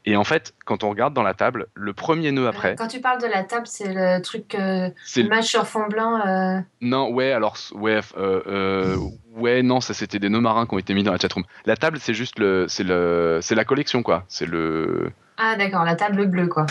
Et 0.05 0.17
en 0.17 0.25
fait, 0.25 0.53
quand 0.65 0.83
on 0.83 0.91
regarde 0.91 1.15
dans 1.15 1.23
la 1.23 1.35
table, 1.35 1.69
le 1.75 1.93
premier 1.93 2.33
nœud 2.33 2.49
après, 2.49 2.75
Quand 2.77 2.89
tu 2.89 3.01
parles 3.01 3.23
de 3.23 3.27
la 3.29 3.45
table, 3.45 3.67
c'est 3.69 3.93
le 3.95 4.21
truc 4.21 4.55
euh, 4.57 4.91
c'est 5.05 5.21
image 5.21 5.45
sur 5.45 5.67
fond 5.67 5.87
blanc. 5.89 6.21
euh, 6.27 6.59
Non, 6.81 7.11
ouais, 7.11 7.31
alors, 7.31 7.57
ouais, 7.73 8.01
euh, 8.17 8.41
euh, 8.49 8.97
ouais, 9.37 9.63
non, 9.63 9.81
ça 9.81 9.95
c'était 9.95 10.19
des 10.19 10.29
nœuds 10.29 10.41
marins 10.41 10.67
qui 10.67 10.75
ont 10.75 10.79
été 10.79 10.93
mis 10.95 11.05
dans 11.05 11.13
la 11.13 11.19
chatroom. 11.19 11.45
La 11.67 11.77
table, 11.77 11.99
c'est 12.01 12.15
juste 12.15 12.39
le, 12.41 12.67
c'est 12.69 12.83
le, 12.85 13.39
c'est 13.43 13.55
la 13.55 13.65
collection, 13.65 14.03
quoi. 14.03 14.25
C'est 14.27 14.47
le, 14.47 15.13
Ah 15.39 15.55
d'accord, 15.57 15.85
la 15.85 15.95
table 15.95 16.27
bleue 16.27 16.49
quoi. 16.49 16.67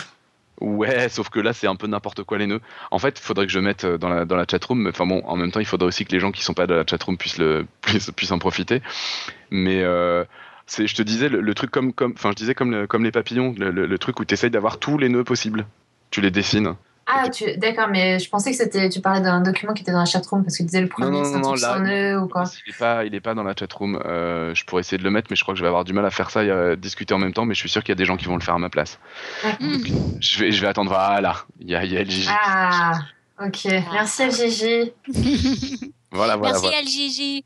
ouais, 0.59 1.07
sauf 1.07 1.29
que 1.29 1.39
là, 1.39 1.53
c'est 1.53 1.67
un 1.67 1.75
peu 1.77 1.88
n'importe 1.88 2.23
quoi 2.23 2.38
les 2.38 2.47
nœuds. 2.47 2.61
En 2.91 3.00
fait, 3.00 3.17
il 3.17 3.23
faudrait 3.23 3.45
que 3.45 3.51
je 3.53 3.59
mette 3.59 3.85
dans 3.85 4.09
la, 4.09 4.25
dans 4.25 4.35
la 4.35 4.45
chatroom, 4.50 4.88
enfin 4.88 5.05
bon, 5.05 5.21
en 5.25 5.38
même 5.38 5.51
temps, 5.51 5.61
il 5.61 5.65
faudrait 5.65 5.88
aussi 5.88 6.03
que 6.05 6.11
les 6.11 6.19
gens 6.19 6.31
qui 6.31 6.43
sont 6.43 6.53
pas 6.53 6.67
dans 6.67 6.75
la 6.75 6.83
chatroom 6.85 7.17
puissent 7.17 7.38
le, 7.38 7.65
puissent, 7.81 8.11
puissent 8.11 8.31
en 8.33 8.39
profiter. 8.39 8.81
Mais, 9.51 9.81
c'est, 10.71 10.87
je 10.87 10.95
te 10.95 11.01
disais, 11.01 11.27
le, 11.27 11.41
le 11.41 11.53
truc 11.53 11.69
comme, 11.69 11.91
comme, 11.91 12.13
enfin, 12.15 12.29
je 12.31 12.35
disais 12.35 12.55
comme, 12.55 12.71
le- 12.71 12.87
comme 12.87 13.03
les 13.03 13.11
papillons, 13.11 13.53
le, 13.57 13.71
le- 13.71 13.85
le 13.85 13.97
truc 13.97 14.19
où 14.21 14.25
tu 14.25 14.33
essayes 14.33 14.49
d'avoir 14.51 14.77
tous 14.79 14.97
les 14.97 15.09
nœuds 15.09 15.25
possibles. 15.25 15.65
Tu 16.11 16.21
les 16.21 16.31
dessines. 16.31 16.75
Ah 17.07 17.27
tu... 17.29 17.43
d'accord, 17.57 17.87
mais 17.89 18.19
je 18.19 18.29
pensais 18.29 18.51
que 18.51 18.57
c'était 18.57 18.87
tu 18.87 19.01
parlais 19.01 19.19
d'un 19.21 19.41
document 19.41 19.73
qui 19.73 19.81
était 19.81 19.91
dans 19.91 19.99
la 19.99 20.05
chatroom 20.05 20.43
parce 20.43 20.53
que 20.55 20.63
tu 20.63 20.67
disais 20.67 20.79
le 20.81 20.87
premier 20.87 21.11
non, 21.17 21.23
c'est 21.25 21.35
un 21.35 21.39
non, 21.39 21.49
truc 21.51 21.61
là- 21.61 21.73
sans 21.73 21.79
nœud 21.81 22.19
ou 22.21 22.27
quoi. 22.27 22.43
Il 22.65 22.69
est 22.73 22.77
pas, 22.77 23.03
il 23.05 23.15
est 23.15 23.19
pas 23.19 23.33
dans 23.33 23.43
la 23.43 23.53
chatroom. 23.53 23.99
Euh, 24.05 24.53
je 24.55 24.63
pourrais 24.63 24.79
essayer 24.81 24.97
de 24.97 25.03
le 25.03 25.09
mettre, 25.11 25.27
mais 25.29 25.35
je 25.35 25.43
crois 25.43 25.53
que 25.53 25.57
je 25.57 25.63
vais 25.63 25.67
avoir 25.67 25.83
du 25.83 25.91
mal 25.91 26.05
à 26.05 26.09
faire 26.11 26.29
ça 26.29 26.43
et 26.45 26.51
à 26.51 26.75
discuter 26.77 27.13
en 27.13 27.17
même 27.19 27.33
temps. 27.33 27.43
Mais 27.45 27.53
je 27.53 27.59
suis 27.59 27.69
sûr 27.69 27.81
qu'il 27.83 27.89
y 27.89 27.97
a 27.97 28.01
des 28.01 28.05
gens 28.05 28.15
qui 28.15 28.25
vont 28.27 28.35
le 28.37 28.41
faire 28.43 28.53
à 28.55 28.59
ma 28.59 28.69
place. 28.69 28.97
Hmm. 29.59 29.77
Je 30.21 30.39
vais, 30.39 30.51
je 30.51 30.61
vais 30.61 30.67
attendre. 30.67 30.89
Voilà, 30.91 31.43
il 31.59 31.69
y 31.69 31.75
a, 31.75 31.83
il 31.83 31.91
y 31.91 31.97
a 31.97 32.01
LJJ. 32.03 32.29
Ah 32.29 32.93
ok, 33.43 33.65
merci 33.91 34.31
Gigi. 34.31 34.93
Voilà, 36.12 36.36
voilà, 36.36 36.60
Merci 36.60 36.68
voilà. 36.68 36.82
LGJ. 36.82 37.44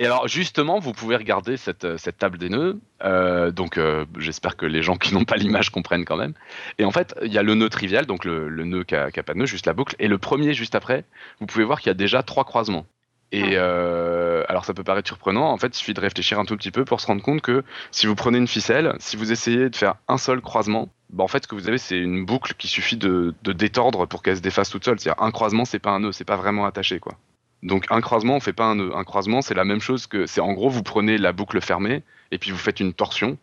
Et 0.00 0.06
alors, 0.06 0.26
justement, 0.26 0.80
vous 0.80 0.92
pouvez 0.92 1.16
regarder 1.16 1.56
cette, 1.56 1.84
euh, 1.84 1.96
cette 1.98 2.18
table 2.18 2.38
des 2.38 2.48
nœuds. 2.48 2.80
Euh, 3.04 3.50
donc, 3.52 3.78
euh, 3.78 4.06
j'espère 4.18 4.56
que 4.56 4.66
les 4.66 4.82
gens 4.82 4.96
qui 4.96 5.14
n'ont 5.14 5.24
pas 5.24 5.36
l'image 5.36 5.70
comprennent 5.70 6.04
quand 6.04 6.16
même. 6.16 6.34
Et 6.78 6.84
en 6.84 6.90
fait, 6.90 7.14
il 7.22 7.32
y 7.32 7.38
a 7.38 7.42
le 7.42 7.54
nœud 7.54 7.68
trivial, 7.68 8.06
donc 8.06 8.24
le, 8.24 8.48
le 8.48 8.64
nœud 8.64 8.84
qui 8.84 8.96
a, 8.96 9.10
qui 9.10 9.20
a 9.20 9.22
pas 9.22 9.34
de 9.34 9.38
nœud, 9.38 9.46
juste 9.46 9.66
la 9.66 9.72
boucle. 9.72 9.94
Et 9.98 10.08
le 10.08 10.18
premier, 10.18 10.52
juste 10.52 10.74
après, 10.74 11.04
vous 11.40 11.46
pouvez 11.46 11.64
voir 11.64 11.80
qu'il 11.80 11.88
y 11.88 11.90
a 11.90 11.94
déjà 11.94 12.22
trois 12.22 12.44
croisements. 12.44 12.86
Et 13.30 13.52
euh, 13.54 14.42
alors, 14.48 14.64
ça 14.64 14.72
peut 14.72 14.84
paraître 14.84 15.08
surprenant. 15.08 15.50
En 15.50 15.58
fait, 15.58 15.68
il 15.68 15.78
suffit 15.78 15.94
de 15.94 16.00
réfléchir 16.00 16.38
un 16.38 16.44
tout 16.44 16.56
petit 16.56 16.70
peu 16.70 16.84
pour 16.84 17.00
se 17.00 17.06
rendre 17.06 17.22
compte 17.22 17.42
que 17.42 17.62
si 17.90 18.06
vous 18.06 18.14
prenez 18.14 18.38
une 18.38 18.48
ficelle, 18.48 18.94
si 19.00 19.16
vous 19.16 19.32
essayez 19.32 19.68
de 19.68 19.76
faire 19.76 19.96
un 20.08 20.18
seul 20.18 20.40
croisement, 20.40 20.88
bah, 21.10 21.24
en 21.24 21.28
fait, 21.28 21.44
ce 21.44 21.48
que 21.48 21.54
vous 21.54 21.68
avez, 21.68 21.78
c'est 21.78 21.98
une 21.98 22.24
boucle 22.24 22.54
qui 22.56 22.68
suffit 22.68 22.96
de, 22.96 23.34
de 23.42 23.52
détordre 23.52 24.06
pour 24.06 24.22
qu'elle 24.22 24.36
se 24.36 24.42
défasse 24.42 24.70
toute 24.70 24.84
seule. 24.84 24.98
C'est-à-dire, 24.98 25.22
un 25.22 25.30
croisement, 25.30 25.64
c'est 25.64 25.78
pas 25.78 25.90
un 25.90 26.00
nœud, 26.00 26.12
c'est 26.12 26.24
pas 26.24 26.36
vraiment 26.36 26.64
attaché, 26.64 27.00
quoi. 27.00 27.14
Donc 27.62 27.86
un 27.90 28.00
croisement, 28.00 28.36
on 28.36 28.40
fait 28.40 28.52
pas 28.52 28.64
un 28.66 28.76
nœud. 28.76 28.92
Un 28.94 29.04
croisement, 29.04 29.42
c'est 29.42 29.54
la 29.54 29.64
même 29.64 29.80
chose 29.80 30.06
que 30.06 30.26
c'est 30.26 30.40
en 30.40 30.52
gros 30.52 30.68
vous 30.68 30.82
prenez 30.82 31.18
la 31.18 31.32
boucle 31.32 31.60
fermée 31.60 32.02
et 32.30 32.38
puis 32.38 32.50
vous 32.50 32.58
faites 32.58 32.80
une 32.80 32.92
torsion 32.92 33.36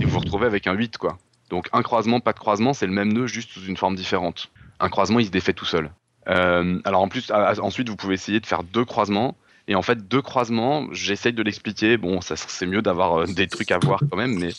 et 0.00 0.04
vous 0.04 0.10
vous 0.10 0.18
retrouvez 0.20 0.46
avec 0.46 0.66
un 0.66 0.72
8 0.74 0.98
quoi. 0.98 1.18
Donc 1.50 1.68
un 1.72 1.82
croisement, 1.82 2.20
pas 2.20 2.32
de 2.32 2.38
croisement, 2.38 2.72
c'est 2.74 2.86
le 2.86 2.92
même 2.92 3.12
nœud 3.12 3.26
juste 3.26 3.50
sous 3.50 3.64
une 3.64 3.76
forme 3.76 3.96
différente. 3.96 4.50
Un 4.80 4.88
croisement, 4.88 5.18
il 5.20 5.26
se 5.26 5.30
défait 5.30 5.52
tout 5.52 5.64
seul. 5.64 5.90
Euh, 6.28 6.80
alors 6.84 7.02
en 7.02 7.08
plus, 7.08 7.30
à- 7.30 7.54
ensuite, 7.62 7.88
vous 7.88 7.96
pouvez 7.96 8.14
essayer 8.14 8.40
de 8.40 8.46
faire 8.46 8.62
deux 8.62 8.84
croisements. 8.84 9.36
Et 9.68 9.74
en 9.74 9.82
fait, 9.82 10.06
deux 10.06 10.22
croisements, 10.22 10.86
j'essaye 10.92 11.32
de 11.32 11.42
l'expliquer. 11.42 11.96
Bon, 11.96 12.20
ça 12.20 12.36
c'est 12.36 12.66
mieux 12.66 12.82
d'avoir 12.82 13.22
euh, 13.22 13.26
des 13.26 13.48
trucs 13.48 13.72
à 13.72 13.78
voir 13.78 14.00
quand 14.10 14.16
même, 14.16 14.38
mais 14.38 14.50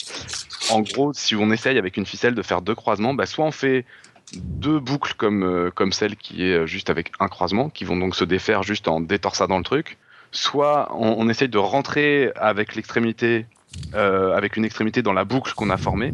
en 0.70 0.82
gros, 0.82 1.14
si 1.14 1.34
on 1.36 1.50
essaye 1.52 1.78
avec 1.78 1.96
une 1.96 2.06
ficelle 2.06 2.36
de 2.36 2.42
faire 2.42 2.62
deux 2.62 2.76
croisements, 2.76 3.14
bah, 3.14 3.26
soit 3.26 3.46
on 3.46 3.52
fait 3.52 3.86
deux 4.34 4.80
boucles 4.80 5.14
comme, 5.16 5.44
euh, 5.44 5.72
comme 5.72 5.92
celle 5.92 6.16
qui 6.16 6.44
est 6.44 6.54
euh, 6.54 6.66
juste 6.66 6.90
avec 6.90 7.12
un 7.20 7.28
croisement, 7.28 7.70
qui 7.70 7.86
vont 7.86 7.98
donc 7.98 8.16
se 8.16 8.24
défaire 8.24 8.64
juste 8.64 8.88
en 8.88 9.00
détorsant 9.00 9.58
le 9.58 9.64
truc, 9.64 9.98
soit 10.32 10.90
on, 10.96 11.16
on 11.18 11.30
essaye 11.30 11.50
de 11.50 11.58
rentrer 11.58 12.32
avec 12.36 12.76
l'extrémité, 12.76 13.46
euh, 13.94 14.36
avec 14.36 14.58
une 14.58 14.66
extrémité 14.66 15.02
dans 15.02 15.14
la 15.14 15.24
boucle 15.24 15.54
qu'on 15.54 15.70
a 15.70 15.78
formée, 15.78 16.14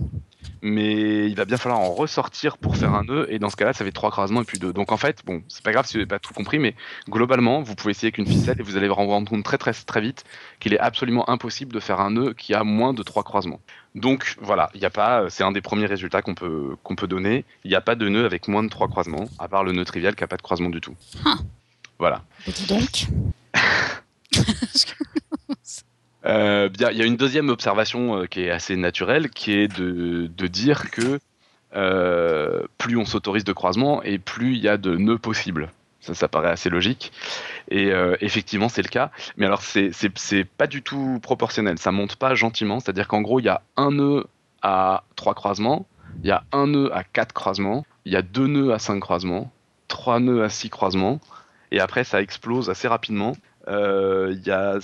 mais 0.63 1.27
il 1.29 1.35
va 1.35 1.43
bien 1.43 1.57
falloir 1.57 1.81
en 1.81 1.93
ressortir 1.93 2.57
pour 2.57 2.77
faire 2.77 2.93
un 2.95 3.03
nœud, 3.03 3.27
et 3.29 3.37
dans 3.37 3.49
ce 3.49 3.57
cas-là, 3.57 3.73
ça 3.73 3.83
fait 3.83 3.91
trois 3.91 4.11
croisements 4.11 4.41
et 4.41 4.45
puis 4.45 4.59
deux. 4.59 4.71
Donc 4.71 4.93
en 4.93 4.97
fait, 4.97 5.21
bon, 5.25 5.43
c'est 5.49 5.61
pas 5.61 5.73
grave 5.73 5.85
si 5.85 5.93
vous 5.93 5.99
n'avez 5.99 6.07
pas 6.07 6.19
tout 6.19 6.33
compris, 6.33 6.57
mais 6.57 6.73
globalement, 7.09 7.61
vous 7.61 7.75
pouvez 7.75 7.91
essayer 7.91 8.07
avec 8.07 8.17
une 8.17 8.25
ficelle 8.25 8.55
et 8.59 8.63
vous 8.63 8.77
allez 8.77 8.87
vous 8.87 8.93
rendre 8.95 9.29
compte 9.29 9.43
très 9.43 9.57
très 9.57 9.73
très 9.73 9.99
vite 9.99 10.23
qu'il 10.61 10.73
est 10.73 10.79
absolument 10.79 11.29
impossible 11.29 11.73
de 11.73 11.81
faire 11.81 11.99
un 11.99 12.11
nœud 12.11 12.33
qui 12.33 12.53
a 12.53 12.63
moins 12.63 12.93
de 12.93 13.03
trois 13.03 13.23
croisements. 13.23 13.59
Donc 13.93 14.37
voilà, 14.41 14.71
il 14.73 14.81
y 14.81 14.85
a 14.85 14.89
pas, 14.89 15.29
c'est 15.29 15.43
un 15.43 15.51
des 15.51 15.61
premiers 15.61 15.85
résultats 15.85 16.21
qu'on 16.21 16.33
peut 16.33 16.77
qu'on 16.81 16.95
peut 16.95 17.07
donner. 17.07 17.43
Il 17.65 17.69
n'y 17.69 17.75
a 17.75 17.81
pas 17.81 17.95
de 17.95 18.07
nœud 18.07 18.25
avec 18.25 18.47
moins 18.47 18.63
de 18.63 18.69
trois 18.69 18.87
croisements, 18.87 19.25
à 19.39 19.49
part 19.49 19.65
le 19.65 19.73
nœud 19.73 19.85
trivial 19.85 20.15
qui 20.15 20.23
a 20.23 20.27
pas 20.27 20.37
de 20.37 20.41
croisement 20.41 20.69
du 20.69 20.79
tout. 20.79 20.95
Ah. 21.25 21.35
Voilà. 21.99 22.23
Mais 22.47 22.53
dis 22.53 22.67
donc. 22.67 23.07
Euh, 26.25 26.69
il 26.73 26.97
y 26.97 27.01
a 27.01 27.05
une 27.05 27.17
deuxième 27.17 27.49
observation 27.49 28.21
euh, 28.21 28.25
qui 28.25 28.41
est 28.41 28.51
assez 28.51 28.75
naturelle, 28.75 29.29
qui 29.29 29.53
est 29.53 29.67
de, 29.67 30.27
dire 30.47 30.91
que 30.91 31.19
euh, 31.75 32.63
plus 32.77 32.97
on 32.97 33.05
s'autorise 33.05 33.43
de 33.43 33.53
croisements 33.53 34.03
et 34.03 34.19
plus 34.19 34.55
il 34.55 34.61
y 34.63 34.69
a 34.69 34.77
de 34.77 34.95
nœuds 34.95 35.17
possibles. 35.17 35.71
Ça, 35.99 36.13
ça 36.13 36.27
paraît 36.27 36.49
assez 36.49 36.69
logique. 36.69 37.13
Et 37.71 37.91
effectivement, 38.19 38.67
c'est 38.67 38.81
le 38.81 38.89
cas. 38.89 39.09
Mais 39.37 39.45
alors, 39.45 39.61
c'est 39.61 40.43
pas 40.43 40.67
du 40.67 40.81
tout 40.81 41.19
proportionnel. 41.23 41.77
Ça 41.77 41.93
monte 41.93 42.17
pas 42.17 42.35
gentiment. 42.35 42.81
C'est-à-dire 42.81 43.07
qu'en 43.07 43.21
gros, 43.21 43.39
il 43.39 43.45
y 43.45 43.49
a 43.49 43.61
un 43.77 43.91
nœud 43.91 44.25
à 44.61 45.05
trois 45.15 45.33
croisements, 45.33 45.85
il 46.21 46.27
y 46.27 46.31
a 46.31 46.43
un 46.51 46.67
nœud 46.67 46.93
à 46.93 47.05
quatre 47.05 47.31
croisements, 47.31 47.85
il 48.03 48.11
y 48.11 48.17
a 48.17 48.21
deux 48.21 48.47
nœuds 48.47 48.73
à 48.73 48.79
cinq 48.79 48.99
croisements, 48.99 49.49
trois 49.87 50.19
nœuds 50.19 50.43
à 50.43 50.49
six 50.49 50.69
croisements. 50.69 51.21
Et 51.71 51.79
après, 51.79 52.03
ça 52.03 52.21
explose 52.21 52.69
assez 52.69 52.87
rapidement. 52.87 53.33
Euh, 53.67 54.33
Il 54.35 54.45
y 54.45 54.51
a, 54.51 54.77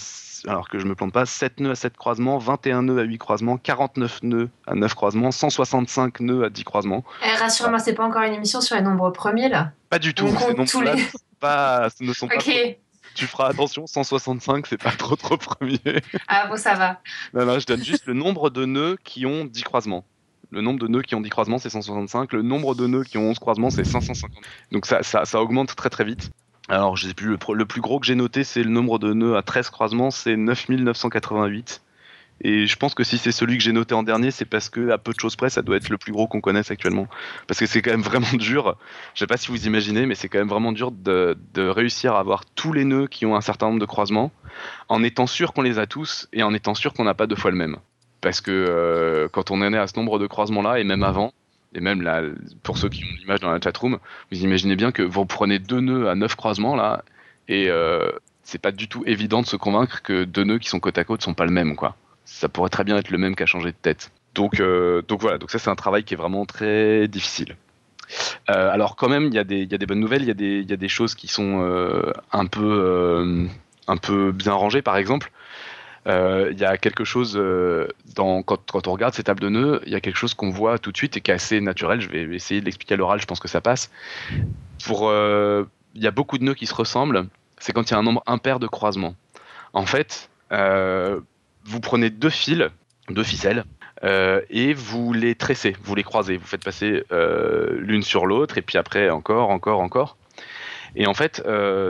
alors 0.48 0.69
que 0.69 0.79
je 0.79 0.86
me 0.86 0.95
plante 0.95 1.12
pas, 1.13 1.25
7 1.25 1.59
nœuds 1.59 1.71
à 1.71 1.75
7 1.75 1.98
croisements, 1.98 2.38
21 2.38 2.83
nœuds 2.83 3.00
à 3.00 3.03
8 3.03 3.17
croisements, 3.17 3.57
49 3.57 4.19
nœuds 4.24 4.50
à 4.67 4.75
9 4.75 4.93
croisements, 4.95 5.31
165 5.31 6.19
nœuds 6.21 6.43
à 6.45 6.50
10 6.50 6.63
croisements. 6.63 7.03
Eh, 7.25 7.36
Rassure-moi, 7.38 7.79
c'est 7.79 7.93
pas 7.93 8.05
encore 8.05 8.21
une 8.24 8.33
émission 8.33 8.62
sur 8.62 8.75
les 8.75 8.81
nombres 8.81 9.09
premiers 9.12 9.50
là. 9.50 9.71
Pas 9.89 10.00
du 10.00 10.13
tout, 10.13 10.27
ces 10.27 10.53
nombres-là 10.53 10.95
les. 10.95 11.01
ne 11.01 11.07
sont 11.07 11.17
pas- 11.39 11.89
ce 11.89 12.03
ne 12.03 12.13
sont 12.13 12.27
pas 12.27 12.36
Ok. 12.36 12.43
trop- 12.43 12.75
Tu 13.15 13.25
feras 13.25 13.50
attention, 13.50 13.86
165, 13.88 14.67
c'est 14.67 14.81
pas 14.81 14.91
trop 14.91 15.15
trop 15.15 15.36
premier. 15.36 15.79
Ah 16.27 16.48
bon, 16.48 16.55
ça 16.55 16.75
va. 16.75 17.01
non, 17.33 17.45
non, 17.45 17.59
je 17.59 17.65
donne 17.65 17.83
juste 17.83 18.05
le 18.05 18.13
nombre 18.13 18.50
de 18.50 18.65
nœuds 18.65 18.98
qui 19.03 19.25
ont 19.25 19.43
10 19.45 19.63
croisements. 19.63 20.05
Le 20.51 20.62
nombre 20.62 20.79
de 20.79 20.88
nœuds 20.88 21.01
qui 21.01 21.15
ont 21.15 21.21
10 21.21 21.29
croisements, 21.29 21.57
c'est 21.57 21.69
165. 21.69 22.31
Le 22.33 22.43
nombre 22.43 22.75
de 22.75 22.88
nœuds 22.88 23.03
qui 23.03 23.17
ont 23.17 23.29
11 23.29 23.39
croisements, 23.39 23.69
c'est 23.71 23.83
550. 23.83 24.31
Donc 24.71 24.86
ça, 24.86 25.03
ça, 25.03 25.25
ça 25.25 25.41
augmente 25.41 25.75
très 25.75 25.89
très 25.89 26.05
vite. 26.05 26.29
Alors, 26.70 26.96
je 26.96 27.08
sais 27.08 27.16
plus, 27.16 27.36
le, 27.54 27.66
plus 27.66 27.82
gros 27.82 28.00
que 28.00 28.06
j'ai 28.06 28.14
noté, 28.14 28.44
c'est 28.44 28.62
le 28.62 28.70
nombre 28.70 29.00
de 29.00 29.12
nœuds 29.12 29.36
à 29.36 29.42
13 29.42 29.72
croisements, 29.72 30.12
c'est 30.12 30.38
9988. 30.38 31.82
Et 32.42 32.68
je 32.68 32.76
pense 32.78 32.94
que 32.94 33.04
si 33.04 33.18
c'est 33.18 33.32
celui 33.32 33.58
que 33.58 33.64
j'ai 33.64 33.72
noté 33.72 33.96
en 33.96 34.04
dernier, 34.04 34.30
c'est 34.30 34.46
parce 34.46 34.70
que, 34.70 34.92
à 34.92 35.00
peu 35.00 35.12
de 35.12 35.20
choses 35.20 35.36
près, 35.36 35.50
ça 35.50 35.64
doit 35.64 35.78
être 35.78 35.90
le 35.90 35.98
plus 35.98 36.14
gros 36.14 36.28
qu'on 36.28 36.42
connaisse 36.42 36.70
actuellement. 36.70 37.08
Parce 37.48 37.60
que 37.60 37.66
c'est 37.66 37.82
quand 37.82 37.90
même 37.90 38.04
vraiment 38.04 38.32
dur. 38.34 38.78
Je 39.16 39.20
sais 39.20 39.28
pas 39.28 39.36
si 39.36 39.48
vous 39.48 39.66
imaginez, 39.66 40.06
mais 40.06 40.14
c'est 40.14 40.30
quand 40.30 40.38
même 40.38 40.48
vraiment 40.48 40.72
dur 40.72 40.92
de, 40.92 41.36
réussir 41.58 42.14
à 42.14 42.20
avoir 42.20 42.46
tous 42.46 42.72
les 42.72 42.86
nœuds 42.86 43.08
qui 43.08 43.26
ont 43.26 43.36
un 43.36 43.42
certain 43.42 43.66
nombre 43.68 43.80
de 43.80 43.86
croisements, 43.86 44.32
en 44.90 45.04
étant 45.04 45.26
sûr 45.26 45.54
qu'on 45.54 45.64
les 45.64 45.80
a 45.80 45.88
tous 45.88 46.30
et 46.34 46.44
en 46.44 46.54
étant 46.54 46.76
sûr 46.76 46.94
qu'on 46.94 47.04
n'a 47.04 47.16
pas 47.16 47.26
deux 47.26 47.36
fois 47.36 47.50
le 47.50 47.58
même. 47.58 47.78
Parce 48.22 48.42
que 48.42 48.52
euh, 48.52 49.28
quand 49.28 49.50
on 49.50 49.62
en 49.62 49.74
est 49.74 49.78
à 49.78 49.88
ce 49.88 49.98
nombre 49.98 50.20
de 50.20 50.28
croisements-là, 50.28 50.80
et 50.80 50.84
même 50.84 51.04
avant, 51.04 51.34
et 51.76 51.80
même 51.80 52.02
là, 52.02 52.22
pour 52.64 52.78
ceux 52.78 52.90
qui 52.90 53.04
ont 53.04 53.16
l'image 53.20 53.40
dans 53.42 53.52
la 53.52 53.60
chatroom, 53.62 54.00
vous 54.32 54.44
imaginez 54.44 54.76
bien 54.76 54.92
que 54.92 55.04
vous 55.04 55.26
prenez 55.26 55.60
deux 55.60 55.80
nœuds 55.82 56.10
à 56.10 56.16
neuf 56.16 56.36
croisements 56.36 56.76
là, 56.76 57.04
et 57.48 57.70
euh, 57.70 58.10
c'est 58.44 58.62
pas 58.62 58.72
du 58.72 58.88
tout 58.88 59.04
évident 59.06 59.42
de 59.42 59.48
se 59.48 59.56
convaincre 59.56 60.02
que 60.02 60.24
deux 60.24 60.44
nœuds 60.44 60.60
qui 60.60 60.70
sont 60.70 60.80
côte 60.80 60.98
à 60.98 61.04
côte 61.04 61.22
sont 61.22 61.34
pas 61.34 61.46
le 61.46 61.52
même, 61.52 61.76
quoi. 61.76 61.96
Ça 62.26 62.50
pourrait 62.50 62.70
très 62.70 62.84
bien 62.84 62.98
être 62.98 63.12
le 63.12 63.18
même 63.18 63.36
qui 63.36 63.44
a 63.44 63.46
changé 63.46 63.72
de 63.72 63.78
tête. 63.82 64.12
Donc, 64.36 64.60
euh, 64.60 65.02
donc 65.08 65.22
voilà, 65.22 65.38
donc 65.38 65.52
ça 65.52 65.60
c'est 65.60 65.70
un 65.70 65.76
travail 65.76 66.04
qui 66.04 66.14
est 66.14 66.18
vraiment 66.18 66.46
très 66.46 67.08
difficile. 67.08 67.56
Euh, 68.50 68.72
alors 68.72 68.96
quand 68.96 69.10
même, 69.10 69.26
il 69.26 69.34
y, 69.34 69.40
a 69.40 69.44
des- 69.44 69.62
il 69.62 69.72
y 69.72 69.76
a 69.76 69.78
des 69.78 69.86
bonnes 69.86 70.00
nouvelles, 70.00 70.24
il 70.24 70.28
y, 70.28 70.32
a 70.32 70.36
des- 70.36 70.60
il 70.62 70.70
y 70.70 70.74
a 70.74 70.78
des 70.78 70.88
choses 70.88 71.14
qui 71.16 71.28
sont 71.28 71.62
euh, 71.62 72.12
un, 72.32 72.46
peu, 72.48 73.48
un 73.88 73.98
peu 73.98 74.32
bien 74.32 74.54
rangées, 74.54 74.82
par 74.82 74.98
exemple. 74.98 75.32
Euh, 76.08 76.50
Il 76.51 76.60
y 76.60 76.65
a 76.65 76.77
quelque 76.77 77.03
chose, 77.03 77.36
euh, 77.38 77.88
quand, 78.15 78.88
on 78.88 78.91
regarde 78.91 79.13
ces 79.13 79.24
tables 79.24 79.41
de 79.41 79.50
nœuds, 79.50 79.82
il 79.86 79.91
y 79.91 79.96
a 79.96 80.01
quelque 80.01 80.18
chose 80.18 80.34
qu'on 80.34 80.50
voit 80.50 80.79
tout 80.79 80.91
de 80.91 80.98
suite 80.98 81.18
et 81.18 81.22
qui 81.22 81.32
est 81.32 81.34
assez 81.34 81.62
naturel. 81.62 82.01
Je 82.01 82.10
vais 82.10 82.24
essayer 82.36 82.62
de 82.62 82.65
l'expliquer 82.65 82.94
à 82.94 82.98
l'oral, 82.98 83.20
je 83.20 83.25
pense 83.25 83.39
que 83.39 83.48
ça 83.48 83.62
passe. 83.62 83.91
Euh, 84.89 85.65
il 85.96 86.03
y 86.03 86.08
a 86.08 86.12
beaucoup 86.12 86.38
de 86.38 86.44
nœuds 86.44 86.53
qui 86.53 86.68
se 86.68 86.74
ressemblent, 86.74 87.27
c'est 87.58 87.74
quand 87.74 87.89
il 87.89 87.94
y 87.94 87.96
a 87.96 88.00
un 88.00 88.03
nombre 88.03 88.24
impair 88.27 88.60
de 88.60 88.68
croisements. 88.68 89.15
En 89.74 89.86
fait, 89.86 90.29
vous 90.51 91.79
prenez 91.82 92.10
deux 92.10 92.29
fils, 92.29 92.70
deux 93.10 93.24
ficelles, 93.24 93.65
et 94.03 94.74
vous 94.74 95.13
les 95.13 95.36
tressez, 95.36 95.75
vous 95.84 95.96
les 95.96 96.03
croisez, 96.03 96.38
vous 96.38 96.46
faites 96.46 96.63
passer 96.63 97.03
l'une 97.12 98.03
sur 98.03 98.25
l'autre, 98.25 98.58
et 98.58 98.62
puis 98.62 98.77
après 98.77 99.10
encore, 99.10 99.50
encore, 99.50 99.82
encore. 99.82 100.18
Et 100.96 101.08
en 101.08 101.13
fait, 101.13 101.44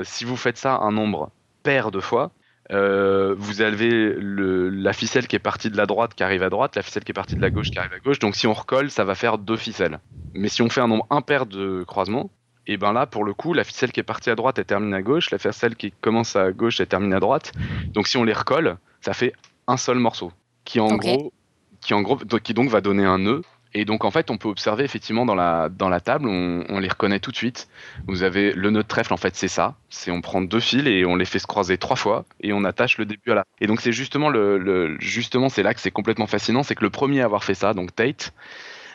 si 0.04 0.26
vous 0.26 0.38
faites 0.38 0.58
ça 0.58 0.78
un 0.78 0.92
nombre 0.92 1.30
pair 1.64 1.92
de 1.92 2.00
fois, 2.00 2.32
euh, 2.72 3.34
vous 3.38 3.62
avez 3.62 4.14
le, 4.14 4.70
la 4.70 4.94
ficelle 4.94 5.28
qui 5.28 5.36
est 5.36 5.40
partie 5.40 5.70
de 5.70 5.78
la 5.78 5.86
droite 5.86 6.14
qui 6.14 6.24
arrive 6.24 6.44
à 6.44 6.50
droite, 6.50 6.76
la 6.76 6.84
ficelle 6.84 7.04
qui 7.04 7.12
est 7.12 7.14
partie 7.14 7.36
de 7.36 7.42
la 7.42 7.50
gauche 7.50 7.72
qui 7.72 7.80
arrive 7.80 7.94
à 7.94 8.00
gauche. 8.00 8.20
Donc 8.20 8.36
si 8.36 8.46
on 8.48 8.54
recolle, 8.54 8.92
ça 8.92 9.04
va 9.04 9.16
faire 9.16 9.38
deux 9.38 9.58
ficelles. 9.58 10.00
Mais 10.34 10.50
si 10.50 10.62
on 10.62 10.70
fait 10.70 10.82
un 10.82 10.88
nombre 10.88 11.08
impair 11.10 11.46
de 11.46 11.84
croisements, 11.84 12.30
et 12.68 12.78
ben 12.78 12.94
là, 12.94 13.08
pour 13.08 13.24
le 13.24 13.34
coup, 13.34 13.54
la 13.54 13.64
ficelle 13.64 13.92
qui 13.92 14.00
est 14.00 14.04
partie 14.04 14.30
à 14.30 14.36
droite, 14.36 14.60
elle 14.60 14.66
termine 14.66 14.94
à 14.94 15.02
gauche, 15.02 15.32
la 15.32 15.40
ficelle 15.40 15.76
qui 15.76 15.92
commence 16.02 16.36
à 16.36 16.52
gauche, 16.52 16.80
elle 16.80 16.88
termine 16.88 17.14
à 17.14 17.20
droite. 17.20 17.52
Donc 17.94 18.08
si 18.08 18.18
on 18.18 18.24
les 18.24 18.34
recolle, 18.34 18.78
ça 19.02 19.14
fait 19.14 19.34
un 19.68 19.78
seul 19.78 19.98
morceau, 19.98 20.32
qui 20.66 20.80
en 20.80 20.96
gros, 20.96 21.34
qui 21.82 21.96
en 21.96 22.02
gros, 22.02 22.18
qui 22.18 22.54
donc 22.54 22.70
va 22.70 22.82
donner 22.82 23.06
un 23.06 23.18
nœud. 23.18 23.42
Et 23.74 23.86
donc 23.86 24.04
en 24.04 24.12
fait, 24.12 24.32
on 24.32 24.38
peut 24.38 24.48
observer 24.50 24.84
effectivement 24.84 25.26
dans 25.26 25.36
la 25.36 25.70
dans 25.70 25.90
la 25.90 26.00
table, 26.00 26.28
on, 26.28 26.80
les 26.80 26.88
reconnaît 26.88 27.20
tout 27.20 27.32
de 27.32 27.36
suite. 27.36 27.68
Vous 28.08 28.24
avez 28.24 28.52
le 28.54 28.72
nœud 28.72 28.82
de 28.84 28.88
trèfle, 28.88 29.14
en 29.14 29.18
fait, 29.18 29.36
c'est 29.36 29.48
ça. 29.48 29.76
C'est 29.90 30.10
on 30.12 30.22
prend 30.22 30.42
deux 30.42 30.60
fils 30.60 30.88
et 30.88 31.06
on 31.06 31.16
les 31.16 31.26
fait 31.26 31.40
se 31.40 31.48
croiser 31.48 31.78
trois 31.78 31.96
fois 31.96 32.26
et 32.42 32.52
on 32.54 32.64
attache 32.64 32.98
le 32.98 33.06
début 33.06 33.32
à 33.32 33.36
la. 33.36 33.44
Et 33.62 33.68
donc 33.68 33.82
c'est 33.82 33.92
justement 33.92 34.30
le, 34.30 34.58
le- 34.58 34.98
justement 35.00 35.50
c'est 35.50 35.64
là 35.64 35.74
que 35.74 35.82
c'est 35.82 35.92
complètement 35.92 36.28
fascinant, 36.28 36.64
c'est 36.64 36.76
que 36.76 36.84
le 36.84 36.90
premier 36.90 37.22
à 37.22 37.26
avoir 37.26 37.44
fait 37.44 37.54
ça, 37.54 37.74
donc 37.74 37.96
Tate, 37.96 38.34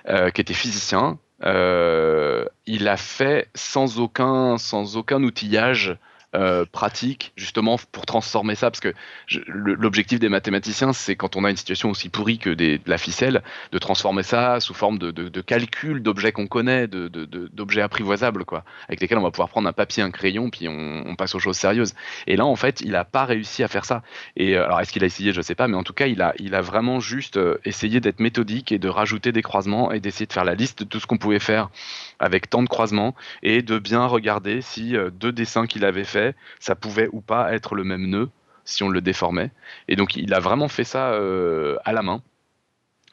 euh, 0.09 0.31
qui 0.31 0.40
était 0.40 0.54
physicien, 0.54 1.19
euh, 1.45 2.45
il 2.66 2.88
a 2.88 2.97
fait 2.97 3.49
sans 3.54 3.99
aucun 4.00 4.59
sans 4.59 4.97
aucun 4.97 5.23
outillage. 5.23 5.97
Euh, 6.35 6.64
pratique 6.71 7.33
justement 7.37 7.79
pour 7.93 8.07
transformer 8.07 8.55
ça 8.55 8.71
parce 8.71 8.81
que 8.81 8.93
l'objectif 9.47 10.19
des 10.19 10.29
mathématiciens 10.29 10.93
c'est 10.93 11.17
quand 11.17 11.37
on 11.37 11.45
a 11.45 11.50
une 11.50 11.57
situation 11.57 11.91
aussi 11.91 12.09
pourrie 12.09 12.38
que 12.38 12.50
de 12.50 12.81
la 12.87 12.99
ficelle 12.99 13.43
de 13.73 13.79
transformer 13.79 14.23
ça 14.23 14.61
sous 14.61 14.75
forme 14.75 14.99
de, 14.99 15.11
de, 15.11 15.41
calcul 15.41 16.03
d'objets 16.03 16.33
qu'on 16.33 16.47
connaît 16.47 16.87
d'objets 16.88 17.83
apprivoisables 17.83 18.45
quoi 18.45 18.64
avec 18.88 19.00
lesquels 19.00 19.19
on 19.19 19.23
va 19.23 19.31
pouvoir 19.31 19.49
prendre 19.49 19.69
un 19.69 19.73
papier 19.73 20.03
un 20.03 20.11
crayon 20.11 20.50
puis 20.50 20.69
on, 20.69 21.14
passe 21.17 21.35
aux 21.35 21.38
choses 21.38 21.57
sérieuses. 21.57 21.95
Et 22.26 22.37
là 22.37 22.45
en 22.45 22.57
fait 22.57 22.81
il 22.81 22.97
a 22.97 23.05
pas 23.05 23.25
réussi 23.25 23.62
à 23.62 23.69
faire 23.69 23.85
ça. 23.85 24.03
Et 24.37 24.57
euh, 24.57 24.64
alors 24.64 24.81
est-ce 24.81 24.93
qu'il 24.93 25.05
a 25.05 25.07
essayé? 25.07 25.33
Je 25.33 25.41
sais 25.41 25.55
pas 25.55 25.69
mais 25.69 25.76
en 25.76 25.85
tout 25.85 25.93
cas 25.93 26.07
il 26.07 26.23
a 26.23 26.35
il 26.38 26.55
a 26.55 26.61
vraiment 26.61 26.99
juste 26.99 27.37
euh, 27.37 27.59
essayé 27.64 28.00
d'être 28.00 28.21
méthodique 28.21 28.73
et 28.73 28.79
de 28.79 28.88
rajouter 28.88 29.33
des 29.33 29.43
croisements 29.43 29.93
et 29.93 30.00
d'essayer 30.00 30.26
de 30.26 30.33
faire 30.33 30.45
la 30.45 30.55
liste 30.55 30.81
de 30.81 30.85
tout 30.85 30.99
ce 30.99 31.07
qu'on 31.07 31.19
pouvait 31.19 31.38
faire 31.38 31.71
avec 32.19 32.50
tant 32.50 32.62
de 32.62 32.69
croisements 32.69 33.14
et 33.43 33.62
de 33.62 33.79
bien 33.79 34.07
regarder 34.07 34.61
si 34.61 34.97
euh, 34.97 35.11
deux 35.11 35.33
dessins 35.33 35.67
qu'il 35.67 35.85
avait 35.85 36.05
fait 36.05 36.24
ça 36.61 36.75
pouvait 36.75 37.09
ou 37.12 37.21
pas 37.21 37.52
être 37.52 37.75
le 37.75 37.85
même 37.85 38.07
nœud 38.07 38.31
si 38.64 38.83
on 38.83 38.88
le 38.88 39.00
déformait 39.00 39.50
et 39.88 39.97
donc 39.97 40.16
il 40.16 40.33
a 40.33 40.40
vraiment 40.40 40.69
fait 40.69 40.85
ça 40.85 41.12
euh, 41.12 41.76
à 41.85 41.93
la 41.93 42.02
main 42.02 42.23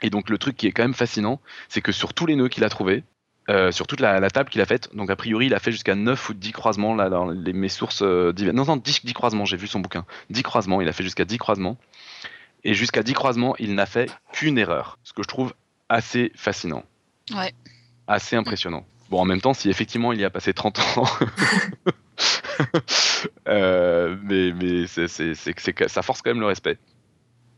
et 0.01 0.09
donc 0.09 0.29
le 0.29 0.37
truc 0.37 0.55
qui 0.55 0.67
est 0.67 0.71
quand 0.71 0.83
même 0.83 0.93
fascinant 0.93 1.41
c'est 1.67 1.81
que 1.81 1.91
sur 1.91 2.13
tous 2.13 2.25
les 2.25 2.35
nœuds 2.35 2.49
qu'il 2.49 2.63
a 2.63 2.69
trouvés 2.69 3.03
euh, 3.49 3.71
sur 3.71 3.87
toute 3.87 3.99
la, 3.99 4.19
la 4.19 4.29
table 4.29 4.49
qu'il 4.49 4.61
a 4.61 4.65
faite, 4.65 4.89
donc 4.95 5.09
a 5.09 5.15
priori 5.15 5.47
il 5.47 5.53
a 5.55 5.59
fait 5.59 5.71
jusqu'à 5.71 5.95
9 5.95 6.29
ou 6.29 6.33
10 6.35 6.51
croisements 6.51 6.93
là 6.93 7.09
dans 7.09 7.27
les, 7.27 7.53
mes 7.53 7.69
sources 7.69 8.03
euh, 8.03 8.31
diverses. 8.31 8.55
Non, 8.55 8.65
non, 8.65 8.77
10, 8.77 9.03
10 9.03 9.13
croisements, 9.13 9.45
j'ai 9.45 9.57
vu 9.57 9.65
son 9.65 9.79
bouquin. 9.79 10.05
10 10.29 10.43
croisements, 10.43 10.79
il 10.79 10.87
a 10.87 10.93
fait 10.93 11.03
jusqu'à 11.03 11.25
10 11.25 11.39
croisements. 11.39 11.77
Et 12.63 12.75
jusqu'à 12.75 13.01
10 13.01 13.13
croisements, 13.13 13.55
il 13.57 13.73
n'a 13.73 13.87
fait 13.87 14.11
qu'une 14.31 14.59
erreur, 14.59 14.99
ce 15.03 15.13
que 15.13 15.23
je 15.23 15.27
trouve 15.27 15.55
assez 15.89 16.31
fascinant. 16.35 16.83
Ouais. 17.35 17.51
Assez 18.07 18.35
impressionnant. 18.35 18.85
Bon, 19.09 19.19
en 19.19 19.25
même 19.25 19.41
temps, 19.41 19.53
si 19.53 19.69
effectivement 19.69 20.13
il 20.13 20.21
y 20.21 20.25
a 20.25 20.29
passé 20.29 20.53
30 20.53 20.79
ans, 20.97 21.05
euh, 23.47 24.15
mais, 24.23 24.51
mais 24.53 24.87
c'est, 24.87 25.07
ça 25.87 26.01
force 26.01 26.21
quand 26.21 26.31
même 26.31 26.39
le 26.39 26.45
respect. 26.47 26.77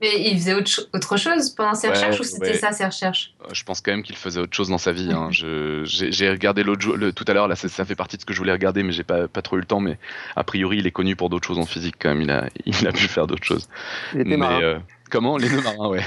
Mais 0.01 0.29
il 0.29 0.38
faisait 0.38 0.53
autre, 0.53 0.67
cho- 0.67 0.82
autre 0.93 1.15
chose 1.15 1.51
pendant 1.51 1.75
ses 1.75 1.88
Ouais, 1.88 1.93
recherches 1.93 2.20
ou 2.20 2.24
c'était 2.24 2.48
ouais. 2.51 2.58
ça 2.58 2.74
ses 2.74 2.86
recherches? 2.86 3.34
Euh, 3.41 3.53
Je 3.53 3.63
pense 3.63 3.79
quand 3.79 3.91
même 3.91 4.03
qu'il 4.03 4.17
faisait 4.17 4.41
autre 4.41 4.53
chose 4.53 4.67
dans 4.67 4.77
sa 4.77 4.91
vie. 4.91 5.10
hein. 5.13 5.29
J'ai 5.86 6.29
regardé 6.29 6.63
l'autre 6.63 6.82
jour, 6.82 6.98
le- 6.98 7.13
tout 7.13 7.24
à 7.27 7.34
l'heure, 7.34 7.48
là, 7.48 7.55
ça, 7.55 7.70
ça 7.70 7.86
fait 7.86 7.96
partie 7.96 8.17
de 8.17 8.22
ce 8.22 8.25
que 8.25 8.34
je 8.34 8.39
voulais 8.39 8.51
regarder, 8.51 8.84
mais 8.84 8.91
j'ai 8.91 9.03
pas, 9.03 9.29
pas 9.29 9.41
trop 9.41 9.55
eu 9.55 9.60
le 9.62 9.65
temps. 9.65 9.79
Mais 9.79 9.98
a 10.36 10.43
priori, 10.43 10.79
il 10.79 10.88
est 10.88 10.91
connu 10.91 11.15
pour 11.15 11.29
d'autres 11.29 11.48
choses 11.48 11.60
en 11.60 11.65
physique 11.65 11.96
quand 12.00 12.10
même. 12.10 12.22
Il 12.22 12.32
a, 12.32 12.50
il 12.65 12.86
a 12.88 12.91
pu 12.91 13.08
faire 13.08 13.27
d'autres 13.27 13.46
choses. 13.46 13.70
Était 14.13 14.36
Mais, 14.36 14.62
euh, 14.62 14.77
comment? 15.10 15.38
Les 15.38 15.50
nœuds 15.50 15.62
marins, 15.62 15.88
ouais. 15.88 16.03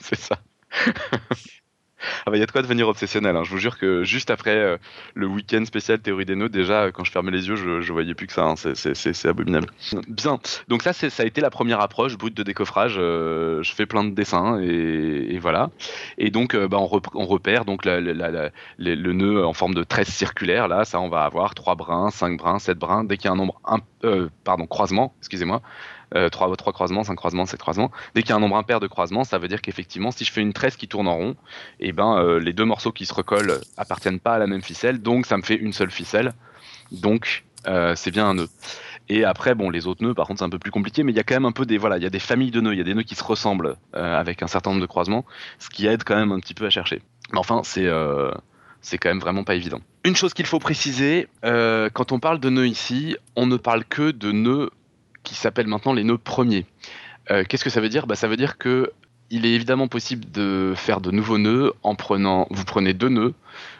c'est 0.00 0.18
ça. 0.18 0.40
Ah 2.26 2.30
bah, 2.30 2.36
il 2.36 2.40
y 2.40 2.42
a 2.42 2.46
de 2.46 2.50
quoi 2.52 2.62
devenir 2.62 2.88
obsessionnel. 2.88 3.36
hein. 3.36 3.44
Je 3.44 3.50
vous 3.50 3.58
jure 3.58 3.78
que 3.78 4.02
juste 4.04 4.30
après 4.30 4.56
euh, 4.56 4.76
le 5.14 5.26
week-end 5.26 5.64
spécial 5.64 5.98
théorie 5.98 6.24
des 6.24 6.36
nœuds, 6.36 6.48
déjà, 6.48 6.84
euh, 6.84 6.90
quand 6.92 7.04
je 7.04 7.10
fermais 7.12 7.30
les 7.30 7.48
yeux, 7.48 7.56
je, 7.56 7.80
je 7.80 7.92
voyais 7.92 8.14
plus 8.14 8.26
que 8.26 8.32
ça. 8.32 8.44
hein. 8.44 8.54
C'est- 8.56 8.94
abominable. 9.28 9.68
Bien. 10.08 10.38
Donc 10.68 10.82
ça, 10.82 10.92
ça 10.92 11.22
a 11.22 11.26
été 11.26 11.40
la 11.40 11.50
première 11.50 11.80
approche 11.80 12.16
brute 12.16 12.34
de 12.36 12.42
décoffrage. 12.42 12.96
Euh, 12.98 13.62
je 13.62 13.72
fais 13.72 13.86
plein 13.86 14.04
de 14.04 14.10
dessins 14.14 14.60
et, 14.60 15.38
voilà. 15.38 15.70
Et 16.18 16.30
donc, 16.30 16.54
bah, 16.56 16.78
on, 16.78 16.86
rep- 16.86 17.08
on 17.14 17.26
repère 17.26 17.64
donc 17.64 17.84
le 17.84 19.12
nœud 19.12 19.44
en 19.44 19.52
forme 19.52 19.74
de 19.74 19.82
tresse 19.84 20.08
circulaire. 20.08 20.68
Là, 20.68 20.84
ça, 20.84 21.00
on 21.00 21.08
va 21.08 21.24
avoir 21.24 21.54
3 21.54 21.74
brins, 21.74 22.10
5 22.10 22.38
brins, 22.38 22.58
7 22.58 22.78
brins. 22.78 23.04
Dès 23.04 23.16
qu'il 23.16 23.26
y 23.26 23.28
a 23.28 23.32
un 23.32 23.36
nombre, 23.36 23.60
pardon, 24.44 24.66
croisement, 24.66 25.14
excusez-moi, 25.20 25.62
euh, 26.14 26.28
3, 26.28 26.54
croisements, 26.56 27.04
5 27.04 27.14
croisements, 27.14 27.46
7 27.46 27.60
croisements. 27.60 27.90
Dès 28.14 28.22
qu'il 28.22 28.30
y 28.30 28.32
a 28.32 28.36
un 28.36 28.40
nombre 28.40 28.56
impair 28.56 28.80
de 28.80 28.86
croisements, 28.86 29.24
ça 29.24 29.38
veut 29.38 29.48
dire 29.48 29.60
qu'effectivement, 29.60 30.10
si 30.10 30.24
je 30.24 30.32
fais 30.32 30.40
une 30.40 30.52
tresse 30.52 30.76
qui 30.76 30.88
tourne 30.88 31.08
en 31.08 31.16
rond, 31.16 31.36
et 31.80 31.92
ben 31.92 32.16
euh, 32.18 32.38
les 32.38 32.52
deux 32.52 32.64
morceaux 32.64 32.92
qui 32.92 33.06
se 33.06 33.14
recollent 33.14 33.60
appartiennent 33.76 34.20
pas 34.20 34.34
à 34.34 34.38
la 34.38 34.46
même 34.46 34.62
ficelle, 34.62 35.00
donc 35.00 35.26
ça 35.26 35.36
me 35.36 35.42
fait 35.42 35.56
une 35.56 35.72
seule 35.72 35.90
ficelle. 35.90 36.32
Donc 36.92 37.44
euh, 37.66 37.94
c'est 37.96 38.10
bien 38.10 38.26
un 38.26 38.34
nœud. 38.34 38.48
Et 39.10 39.24
après, 39.24 39.54
bon, 39.54 39.70
les 39.70 39.86
autres 39.86 40.04
nœuds, 40.04 40.14
par 40.14 40.26
contre, 40.26 40.40
c'est 40.40 40.44
un 40.44 40.50
peu 40.50 40.58
plus 40.58 40.70
compliqué, 40.70 41.02
mais 41.02 41.12
il 41.12 41.16
y 41.16 41.20
a 41.20 41.22
quand 41.22 41.34
même 41.34 41.46
un 41.46 41.52
peu 41.52 41.64
des, 41.64 41.78
voilà, 41.78 41.96
il 41.96 42.02
y 42.02 42.06
a 42.06 42.10
des 42.10 42.18
familles 42.18 42.50
de 42.50 42.60
nœuds, 42.60 42.74
il 42.74 42.78
y 42.78 42.82
a 42.82 42.84
des 42.84 42.94
nœuds 42.94 43.04
qui 43.04 43.14
se 43.14 43.24
ressemblent 43.24 43.76
euh, 43.94 44.18
avec 44.20 44.42
un 44.42 44.46
certain 44.46 44.70
nombre 44.70 44.82
de 44.82 44.86
croisements, 44.86 45.24
ce 45.58 45.70
qui 45.70 45.86
aide 45.86 46.04
quand 46.04 46.16
même 46.16 46.32
un 46.32 46.40
petit 46.40 46.54
peu 46.54 46.66
à 46.66 46.70
chercher. 46.70 47.00
Mais 47.32 47.38
enfin, 47.38 47.62
c'est 47.64 48.98
quand 48.98 49.08
même 49.08 49.20
vraiment 49.20 49.44
pas 49.44 49.54
évident. 49.54 49.80
Une 50.04 50.16
chose 50.16 50.34
qu'il 50.34 50.46
faut 50.46 50.58
préciser, 50.58 51.28
quand 51.42 52.12
on 52.12 52.20
parle 52.20 52.38
de 52.38 52.48
nœuds 52.48 52.68
ici, 52.68 53.16
on 53.36 53.46
ne 53.46 53.56
parle 53.56 53.84
que 53.84 54.10
de 54.10 54.32
nœuds 54.32 54.70
qui 55.28 55.34
s'appellent 55.34 55.66
maintenant 55.66 55.92
les 55.92 56.04
nœuds 56.04 56.16
premiers. 56.18 56.64
Euh, 57.30 57.44
Qu'est-ce 57.46 57.64
que 57.64 57.70
ça 57.70 57.80
veut 57.82 57.88
dire? 57.90 58.06
Bah, 58.06 58.14
Ça 58.16 58.28
veut 58.28 58.36
dire 58.38 58.56
que 58.56 58.90
il 59.30 59.44
est 59.44 59.52
évidemment 59.52 59.88
possible 59.88 60.24
de 60.30 60.72
faire 60.74 61.02
de 61.02 61.10
nouveaux 61.10 61.36
nœuds 61.36 61.74
en 61.82 61.94
prenant, 61.94 62.46
vous 62.50 62.64
prenez 62.64 62.94
deux 62.94 63.10
nœuds, 63.10 63.34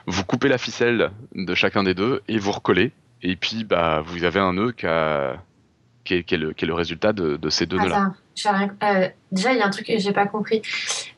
vous 0.07 0.23
coupez 0.25 0.49
la 0.49 0.59
ficelle 0.59 1.11
de 1.35 1.55
chacun 1.55 1.83
des 1.85 1.95
deux 1.95 2.21
et 2.29 2.39
vous 2.39 2.53
recollez. 2.53 2.93
Et 3.23 3.35
puis, 3.35 3.65
bah, 3.65 4.03
vous 4.05 4.25
avez 4.25 4.41
un 4.41 4.53
nœud 4.53 4.73
qui, 4.73 4.87
a- 4.87 5.43
qui, 6.05 6.15
est, 6.15 6.23
qui 6.25 6.35
est 6.35 6.39
le, 6.39 6.53
qui 6.53 6.67
est 6.67 6.69
le 6.69 6.75
résultat 6.75 7.15
de, 7.15 7.37
de 7.39 7.49
ces 7.49 7.65
deux 7.65 7.79
nœuds-là. 7.85 8.13
J'ai 8.35 8.51
rien- 8.51 8.75
euh, 8.85 9.09
déjà, 9.33 9.53
il 9.55 9.59
y 9.59 9.63
a 9.63 9.67
un 9.67 9.71
truc 9.71 9.87
que 9.87 9.99
j'ai 9.99 10.13
pas 10.13 10.27
compris. 10.27 10.61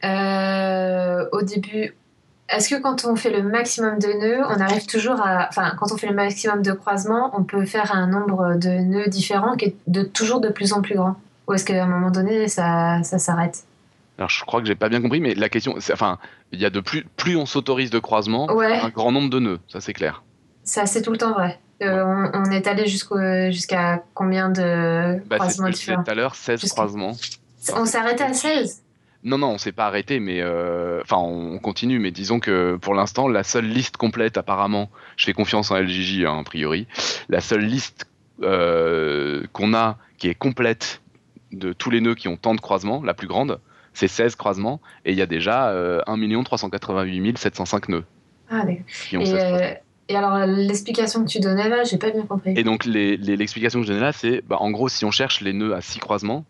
Euh, 0.04 1.26
au 1.32 1.42
début, 1.42 1.94
est-ce 2.50 2.69
que 2.75 2.80
quand 2.80 3.04
on 3.04 3.16
fait 3.16 3.30
le 3.30 3.42
maximum 3.42 3.99
de 3.99 4.09
nœuds, 4.09 4.42
on 4.49 4.61
arrive 4.61 4.87
toujours 4.87 5.21
à. 5.21 5.47
Enfin, 5.49 5.73
quand 5.78 5.92
on 5.92 5.97
fait 5.97 6.09
le 6.09 6.14
maximum 6.14 6.62
de 6.62 6.73
croisements, 6.73 7.30
on 7.38 7.45
peut 7.45 7.64
faire 7.64 7.95
un 7.95 8.07
nombre 8.07 8.57
de 8.57 8.69
nœuds 8.69 9.09
différents 9.09 9.57
qui 9.57 9.66
est 9.66 9.76
de, 9.87 10.02
toujours 10.02 10.40
de 10.40 10.49
plus 10.49 10.73
en 10.73 10.83
plus 10.83 10.95
grand? 10.97 11.16
Ou 11.49 11.54
est-ce 11.54 11.64
qu'à 11.64 11.83
un 11.83 11.87
moment 11.87 12.11
donné, 12.11 12.49
ça, 12.49 13.02
ça 13.02 13.19
s'arrête? 13.19 13.64
Alors, 14.19 14.28
je 14.30 14.45
crois 14.45 14.61
que 14.61 14.66
j'ai 14.66 14.75
pas 14.75 14.88
bien 14.88 15.00
compris, 15.00 15.21
mais 15.21 15.35
la 15.35 15.49
question, 15.49 15.75
enfin, 15.92 16.19
il 16.52 16.61
y 16.61 16.66
a 16.66 16.71
de 16.71 16.80
plus, 16.80 17.04
plus 17.16 17.37
on 17.37 17.47
s'autorise 17.47 17.90
de 17.90 17.99
croisements, 17.99 18.47
Ouais. 18.52 18.78
un 18.78 18.90
grand 18.90 19.12
nombre 19.12 19.30
de 19.30 19.38
nœuds, 19.38 19.59
ça 19.66 19.80
c'est 19.80 19.95
clair. 19.95 20.23
Ça, 20.62 20.85
c'est 20.87 21.00
tout 21.02 21.11
le 21.11 21.16
temps 21.19 21.33
vrai. 21.33 21.59
Euh, 21.83 22.04
on, 22.04 22.30
on 22.40 22.45
est 22.50 22.66
allé 22.66 22.87
jusqu'à 22.87 24.02
combien 24.12 24.50
de 24.50 25.19
Bah, 25.26 25.37
croisements 25.37 25.71
différents? 25.71 26.04
tout 26.04 26.11
à 26.11 26.14
l'heure, 26.14 26.35
16 26.35 26.61
Jusqu'à- 26.61 26.75
croisements. 26.83 27.12
On 27.75 27.87
arrêté 27.97 28.23
à 28.25 28.33
16 28.35 28.83
Non, 29.22 29.36
non, 29.36 29.48
on 29.50 29.58
s'est 29.58 29.72
pas 29.72 29.86
arrêté, 29.86 30.18
mais 30.18 30.40
euh, 30.40 31.00
enfin, 31.02 31.18
on 31.18 31.58
continue. 31.58 31.98
Mais 31.98 32.10
disons 32.10 32.40
que 32.40 32.76
pour 32.76 32.94
l'instant, 32.94 33.28
la 33.28 33.42
seule 33.42 33.66
liste 33.66 33.96
complète, 33.98 34.38
apparemment, 34.38 34.90
je 35.16 35.26
fais 35.26 35.34
confiance 35.34 35.70
en 35.70 35.76
LGJ, 35.76 36.24
hein, 36.24 36.38
a 36.40 36.44
priori, 36.44 36.86
la 37.28 37.40
seule 37.40 37.64
liste 37.64 38.06
euh, 38.42 39.44
qu'on 39.52 39.74
a 39.74 39.98
qui 40.18 40.28
est 40.28 40.34
complète 40.34 41.02
de 41.52 41.72
tous 41.72 41.90
les 41.90 42.00
nœuds 42.00 42.14
qui 42.14 42.28
ont 42.28 42.36
tant 42.36 42.54
de 42.54 42.60
croisements, 42.60 43.02
la 43.02 43.12
plus 43.12 43.26
grande, 43.28 43.60
c'est 43.92 44.08
16 44.08 44.36
croisements, 44.36 44.80
et 45.04 45.12
il 45.12 45.18
y 45.18 45.23
a 45.23 45.26
déjà 45.26 45.68
euh, 45.71 46.00
1 46.06 46.42
388 46.45 47.36
705 47.38 47.88
nœuds 47.88 48.04
Ah, 48.49 48.60
d'accord. 48.64 48.73
Et, 49.12 49.26
16 49.26 49.34
croisements. 49.34 49.56
euh, 49.58 49.75
et 50.08 50.16
alors, 50.16 50.38
l'explication 50.47 51.25
que 51.25 51.28
tu 51.30 51.40
donnais 51.40 51.68
là, 51.68 51.84
j'ai 51.84 51.99
pas 51.99 52.10
bien 52.10 52.25
compris. 52.25 52.54
Et 52.56 52.64
donc, 52.64 52.84
les- 52.84 53.16
les- 53.16 53.36
l'explication 53.36 53.80
que 53.80 53.86
je 53.86 53.92
donnais 53.92 54.04
là, 54.04 54.12
c'est 54.12 54.42
bah, 54.47 54.56
en 54.60 54.71
gros, 54.71 54.88
si 54.88 55.04
on 55.04 55.10
cherche 55.10 55.40
les 55.40 55.52
nœuds 55.52 55.75
à 55.75 55.80
6 55.82 55.99
croisements, 55.99 56.45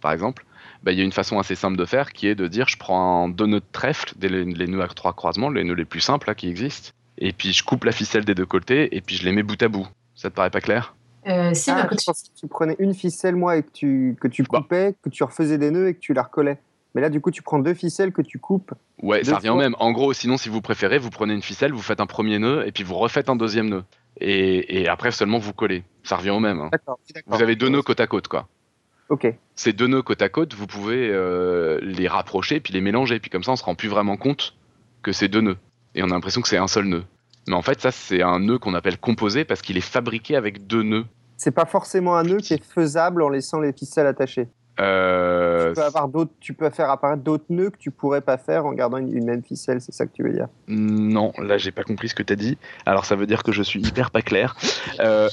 par 0.00 0.12
exemple, 0.12 0.44
bah, 0.86 0.92
il 0.92 0.98
y 0.98 1.02
a 1.02 1.04
une 1.04 1.12
façon 1.12 1.38
assez 1.38 1.54
simple 1.56 1.76
de 1.76 1.84
faire 1.84 2.12
qui 2.12 2.28
est 2.28 2.34
de 2.34 2.46
dire 2.46 2.68
je 2.68 2.78
prends 2.78 3.28
deux 3.28 3.44
nœuds 3.46 3.60
de 3.60 3.64
trèfle, 3.72 4.14
des- 4.16 4.28
les, 4.30 4.44
les 4.44 4.66
nœuds 4.68 4.82
à 4.82 4.86
3 4.88 5.12
croisements, 5.12 5.50
les 5.50 5.64
nœuds 5.64 5.74
les 5.74 5.84
plus 5.84 6.00
simples 6.00 6.28
là, 6.28 6.34
qui 6.34 6.48
existent, 6.48 6.90
et 7.18 7.32
puis 7.32 7.52
je 7.52 7.62
coupe 7.64 7.84
la 7.84 7.92
ficelle 7.92 8.24
des 8.24 8.34
deux 8.34 8.46
côtés, 8.46 8.96
et 8.96 9.00
puis 9.02 9.16
je 9.16 9.24
les 9.24 9.32
mets 9.32 9.42
bout 9.42 9.60
à 9.62 9.68
bout. 9.68 9.86
Ça 10.14 10.30
te 10.30 10.34
paraît 10.36 10.50
pas 10.50 10.60
clair? 10.62 10.94
Euh, 11.26 11.52
si, 11.54 11.70
Ah, 11.72 11.82
bah, 11.82 11.88
je 11.90 11.96
que 12.12 12.40
tu 12.40 12.46
prenais 12.46 12.76
une 12.78 12.94
ficelle, 12.94 13.34
moi, 13.36 13.56
et 13.56 13.62
que 13.64 13.70
tu, 13.72 14.16
que 14.20 14.28
tu 14.28 14.44
Bah. 14.44 14.60
coupais, 14.60 14.94
que 15.02 15.08
tu 15.10 15.24
refaisais 15.24 15.58
des 15.58 15.70
nœuds 15.72 15.88
et 15.88 15.94
que 15.94 15.98
tu 15.98 16.14
la 16.14 16.22
recollais. 16.22 16.58
Mais 16.94 17.02
là, 17.02 17.10
du 17.10 17.20
coup, 17.20 17.30
tu 17.30 17.42
prends 17.42 17.58
deux 17.58 17.74
ficelles 17.74 18.12
que 18.12 18.22
tu 18.22 18.38
coupes. 18.38 18.72
Ouais, 19.02 19.22
ça 19.24 19.36
revient 19.36 19.50
au 19.50 19.56
même. 19.56 19.74
En 19.80 19.90
gros, 19.92 20.12
sinon, 20.14 20.36
si 20.38 20.48
vous 20.48 20.62
préférez, 20.62 20.96
vous 20.98 21.10
prenez 21.10 21.34
une 21.34 21.42
ficelle, 21.42 21.72
vous 21.72 21.82
faites 21.82 22.00
un 22.00 22.06
premier 22.06 22.38
nœud, 22.38 22.64
et 22.66 22.72
puis 22.72 22.84
vous 22.84 22.94
refaites 22.94 23.28
un 23.28 23.36
deuxième 23.36 23.68
nœud. 23.68 23.84
Et, 24.20 24.80
et 24.80 24.88
après 24.88 25.10
seulement 25.10 25.38
vous 25.38 25.52
collez. 25.52 25.82
Ça 26.04 26.16
revient 26.16 26.30
au 26.30 26.40
même. 26.40 26.60
hein. 26.60 26.68
D'accord. 26.72 26.98
Vous 27.26 27.42
avez 27.42 27.54
deux 27.56 27.68
nœuds 27.68 27.82
côte 27.82 28.00
à 28.00 28.06
côte, 28.06 28.28
quoi. 28.28 28.48
Ok. 29.08 29.32
Ces 29.54 29.72
deux 29.72 29.86
nœuds 29.86 30.02
côte 30.02 30.22
à 30.22 30.28
côte, 30.28 30.54
vous 30.54 30.66
pouvez 30.66 31.08
euh, 31.12 31.78
les 31.82 32.08
rapprocher, 32.08 32.60
puis 32.60 32.72
les 32.72 32.80
mélanger, 32.80 33.20
puis 33.20 33.30
comme 33.30 33.44
ça, 33.44 33.52
on 33.52 33.56
se 33.56 33.64
rend 33.64 33.74
plus 33.74 33.88
vraiment 33.88 34.16
compte 34.16 34.54
que 35.02 35.12
c'est 35.12 35.28
deux 35.28 35.40
nœuds. 35.40 35.58
Et 35.94 36.02
on 36.02 36.06
a 36.06 36.10
l'impression 36.10 36.40
que 36.40 36.48
c'est 36.48 36.56
un 36.58 36.66
seul 36.68 36.84
nœud. 36.86 37.04
Mais 37.48 37.54
en 37.54 37.62
fait, 37.62 37.80
ça, 37.80 37.92
c'est 37.92 38.22
un 38.22 38.40
nœud 38.40 38.58
qu'on 38.58 38.74
appelle 38.74 38.98
composé 38.98 39.44
parce 39.44 39.62
qu'il 39.62 39.76
est 39.76 39.80
fabriqué 39.80 40.34
avec 40.36 40.66
deux 40.66 40.82
nœuds. 40.82 41.04
C'est 41.36 41.52
pas 41.52 41.66
forcément 41.66 42.16
un 42.16 42.24
nœud 42.24 42.38
qui 42.38 42.54
est 42.54 42.64
faisable 42.64 43.22
en 43.22 43.28
laissant 43.28 43.60
les 43.60 43.72
ficelles 43.72 44.06
attachées. 44.06 44.48
Euh, 44.78 45.68
Tu 45.68 45.74
peux 45.74 45.82
avoir 45.84 46.08
d'autres, 46.08 46.32
tu 46.38 46.52
peux 46.52 46.68
faire 46.70 46.90
apparaître 46.90 47.22
d'autres 47.22 47.46
nœuds 47.48 47.70
que 47.70 47.78
tu 47.78 47.90
pourrais 47.90 48.20
pas 48.20 48.36
faire 48.36 48.66
en 48.66 48.72
gardant 48.72 48.98
une, 48.98 49.16
une 49.16 49.24
même 49.24 49.42
ficelle. 49.42 49.80
C'est 49.80 49.92
ça 49.92 50.04
que 50.06 50.12
tu 50.12 50.22
veux 50.22 50.32
dire? 50.32 50.48
Non, 50.68 51.32
là, 51.38 51.56
j'ai 51.56 51.70
pas 51.70 51.82
compris 51.82 52.08
ce 52.10 52.14
que 52.14 52.22
t'as 52.22 52.34
dit. 52.34 52.58
Alors, 52.84 53.06
ça 53.06 53.16
veut 53.16 53.26
dire 53.26 53.42
que 53.42 53.52
je 53.52 53.62
suis 53.62 53.80
hyper 53.80 54.10
pas 54.10 54.20
clair. 54.22 54.54
Euh, 55.00 55.28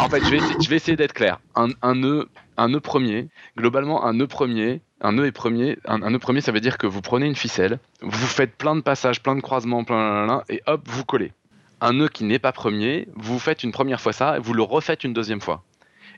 En 0.00 0.08
fait, 0.08 0.24
je 0.24 0.30
vais 0.30 0.38
essayer, 0.38 0.54
je 0.60 0.68
vais 0.70 0.76
essayer 0.76 0.96
d'être 0.96 1.12
clair. 1.12 1.38
Un, 1.54 1.68
un 1.82 1.94
nœud, 1.94 2.28
un 2.56 2.68
nœud 2.68 2.80
premier, 2.80 3.28
globalement, 3.56 4.04
un 4.04 4.14
nœud 4.14 4.26
premier, 4.26 4.80
un 5.00 5.12
nœud 5.12 5.26
est 5.26 5.32
premier, 5.32 5.78
un, 5.84 5.98
nœud 5.98 6.18
premier, 6.18 6.40
ça 6.40 6.52
veut 6.52 6.60
dire 6.60 6.78
que 6.78 6.86
vous 6.86 7.00
prenez 7.00 7.26
une 7.26 7.34
ficelle, 7.34 7.78
vous 8.00 8.26
faites 8.26 8.56
plein 8.56 8.76
de 8.76 8.80
passages, 8.80 9.22
plein 9.22 9.34
de 9.34 9.40
croisements, 9.40 9.84
plein, 9.84 10.42
et 10.48 10.62
hop, 10.66 10.82
vous 10.86 11.04
collez. 11.04 11.32
Un 11.80 11.94
nœud 11.94 12.08
qui 12.08 12.24
n'est 12.24 12.38
pas 12.38 12.52
premier, 12.52 13.08
vous 13.14 13.38
faites 13.38 13.62
une 13.62 13.72
première 13.72 14.00
fois 14.00 14.12
ça, 14.12 14.38
vous 14.38 14.54
le 14.54 14.62
refaites 14.62 15.04
une 15.04 15.12
deuxième 15.12 15.40
fois. 15.40 15.62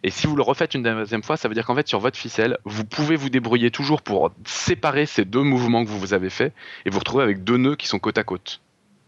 Et 0.02 0.10
si 0.10 0.26
vous 0.26 0.36
le 0.36 0.42
refaites 0.42 0.74
une 0.74 0.82
deuxième 0.82 1.22
fois, 1.22 1.36
ça 1.36 1.48
veut 1.48 1.54
dire 1.54 1.64
qu'en 1.64 1.74
fait, 1.74 1.88
sur 1.88 1.98
votre 1.98 2.18
ficelle, 2.18 2.58
vous 2.64 2.84
pouvez 2.84 3.16
vous 3.16 3.30
débrouiller 3.30 3.70
toujours 3.70 4.02
pour 4.02 4.30
séparer 4.44 5.06
ces 5.06 5.24
deux 5.24 5.42
mouvements 5.42 5.84
que 5.84 5.88
vous 5.90 5.98
vous 5.98 6.14
avez 6.14 6.30
faits, 6.30 6.52
et 6.84 6.90
vous 6.90 6.98
retrouvez 6.98 7.24
avec 7.24 7.44
deux 7.44 7.56
nœuds 7.56 7.76
qui 7.76 7.88
sont 7.88 7.98
côte 7.98 8.18
à 8.18 8.24
côte, 8.24 8.60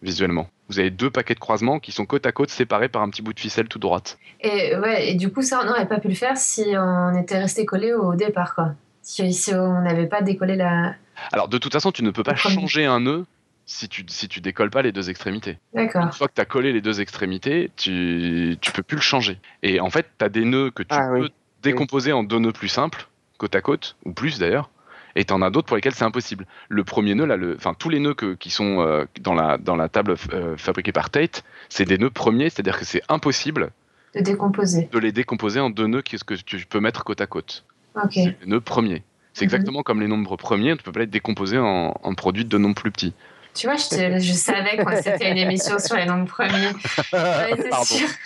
visuellement. 0.02 0.48
Vous 0.68 0.78
avez 0.78 0.90
deux 0.90 1.10
paquets 1.10 1.34
de 1.34 1.40
croisements 1.40 1.78
qui 1.80 1.92
sont 1.92 2.06
côte 2.06 2.26
à 2.26 2.32
côte, 2.32 2.50
séparés 2.50 2.88
par 2.88 3.02
un 3.02 3.10
petit 3.10 3.22
bout 3.22 3.32
de 3.32 3.40
ficelle 3.40 3.68
tout 3.68 3.78
droite. 3.78 4.18
Et, 4.40 4.76
ouais, 4.76 5.10
et 5.10 5.14
du 5.14 5.32
coup, 5.32 5.42
ça, 5.42 5.60
on 5.62 5.66
n'aurait 5.66 5.88
pas 5.88 5.98
pu 5.98 6.08
le 6.08 6.14
faire 6.14 6.36
si 6.36 6.64
on 6.76 7.16
était 7.16 7.38
resté 7.38 7.64
collé 7.64 7.92
au 7.94 8.14
départ, 8.14 8.54
quoi. 8.54 8.74
Si, 9.02 9.32
si 9.32 9.54
on 9.54 9.80
n'avait 9.82 10.06
pas 10.06 10.20
décollé 10.20 10.56
la. 10.56 10.94
Alors, 11.32 11.48
de 11.48 11.56
toute 11.58 11.72
façon, 11.72 11.92
tu 11.92 12.02
ne 12.04 12.10
peux 12.10 12.22
pas 12.22 12.36
changer 12.36 12.84
un 12.84 13.00
nœud 13.00 13.24
si 13.64 13.88
tu, 13.88 14.04
si 14.08 14.28
tu 14.28 14.40
décolles 14.40 14.70
pas 14.70 14.82
les 14.82 14.92
deux 14.92 15.10
extrémités. 15.10 15.58
Une 15.74 15.86
D'accord. 15.86 16.14
fois 16.14 16.28
que 16.28 16.34
tu 16.34 16.40
as 16.40 16.44
collé 16.46 16.72
les 16.72 16.80
deux 16.80 17.00
extrémités, 17.00 17.70
tu, 17.76 18.56
tu 18.60 18.72
peux 18.72 18.82
plus 18.82 18.96
le 18.96 19.02
changer. 19.02 19.38
Et 19.62 19.80
en 19.80 19.90
fait, 19.90 20.06
tu 20.18 20.24
as 20.24 20.28
des 20.28 20.44
nœuds 20.44 20.70
que 20.70 20.82
tu 20.82 20.88
Ah 20.94 21.08
peux 21.10 21.20
oui. 21.22 21.32
décomposer 21.62 22.12
en 22.12 22.22
deux 22.22 22.38
nœuds 22.38 22.52
plus 22.52 22.68
simples, 22.68 23.08
côte 23.36 23.54
à 23.54 23.60
côte, 23.60 23.96
ou 24.04 24.12
plus 24.12 24.38
d'ailleurs. 24.38 24.70
Et 25.18 25.24
tu 25.24 25.32
en 25.34 25.42
as 25.42 25.50
d'autres 25.50 25.66
pour 25.66 25.74
lesquels 25.76 25.94
c'est 25.94 26.04
impossible. 26.04 26.46
Le 26.68 26.84
premier 26.84 27.16
nœud, 27.16 27.24
là, 27.26 27.36
le, 27.36 27.56
enfin 27.56 27.74
tous 27.74 27.88
les 27.88 27.98
nœuds 27.98 28.14
que- 28.14 28.34
qui 28.34 28.50
sont 28.50 28.80
euh, 28.80 29.04
dans, 29.20 29.34
la, 29.34 29.58
dans 29.58 29.74
la 29.74 29.88
table 29.88 30.14
euh, 30.32 30.56
fabriquée 30.56 30.92
par 30.92 31.10
Tate, 31.10 31.42
c'est 31.68 31.84
des 31.84 31.98
nœuds 31.98 32.10
premiers, 32.10 32.50
c'est-à-dire 32.50 32.78
que 32.78 32.84
c'est 32.84 33.02
impossible 33.08 33.70
De 34.14 34.20
décomposer. 34.20 34.88
de 34.92 34.98
les 35.00 35.10
décomposer 35.10 35.58
en 35.58 35.70
deux 35.70 35.88
nœuds 35.88 36.02
que, 36.02 36.16
que 36.24 36.34
tu 36.34 36.64
peux 36.66 36.78
mettre 36.78 37.02
côte 37.02 37.20
à 37.20 37.26
côte. 37.26 37.64
Ok. 37.96 38.12
C'est 38.12 38.38
des 38.40 38.46
nœuds 38.46 38.60
premiers. 38.60 39.02
C'est 39.34 39.44
Mhm. 39.44 39.46
exactement 39.54 39.82
comme 39.82 40.00
les 40.00 40.06
nombres 40.06 40.36
premiers, 40.36 40.76
tu 40.76 40.84
peux 40.84 40.92
pas 40.92 41.00
les 41.00 41.06
décomposer 41.06 41.58
en, 41.58 41.94
en 42.00 42.14
produits 42.14 42.44
de 42.44 42.56
nombres 42.58 42.76
plus 42.80 42.92
petits. 42.92 43.12
Tu 43.58 43.66
vois, 43.66 43.76
je, 43.76 43.88
te- 43.88 44.18
je 44.20 44.32
savais 44.34 44.76
que 44.76 45.02
c'était 45.02 45.30
une 45.32 45.36
émission 45.38 45.78
sur 45.80 45.96
les 45.96 46.04
nombres 46.06 46.28
premiers. 46.28 46.68
Ouais, 47.12 47.68
Pardon. 47.70 47.84
sûr. 47.84 48.08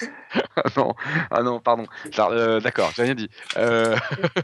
Ah 0.56 0.62
non, 0.78 0.94
ah 1.30 1.42
non, 1.42 1.60
pardon. 1.60 1.84
Euh, 2.18 2.58
D'accord, 2.60 2.90
j'ai 2.96 3.02
rien 3.02 3.14
dit. 3.14 3.28
Euh, 3.58 3.94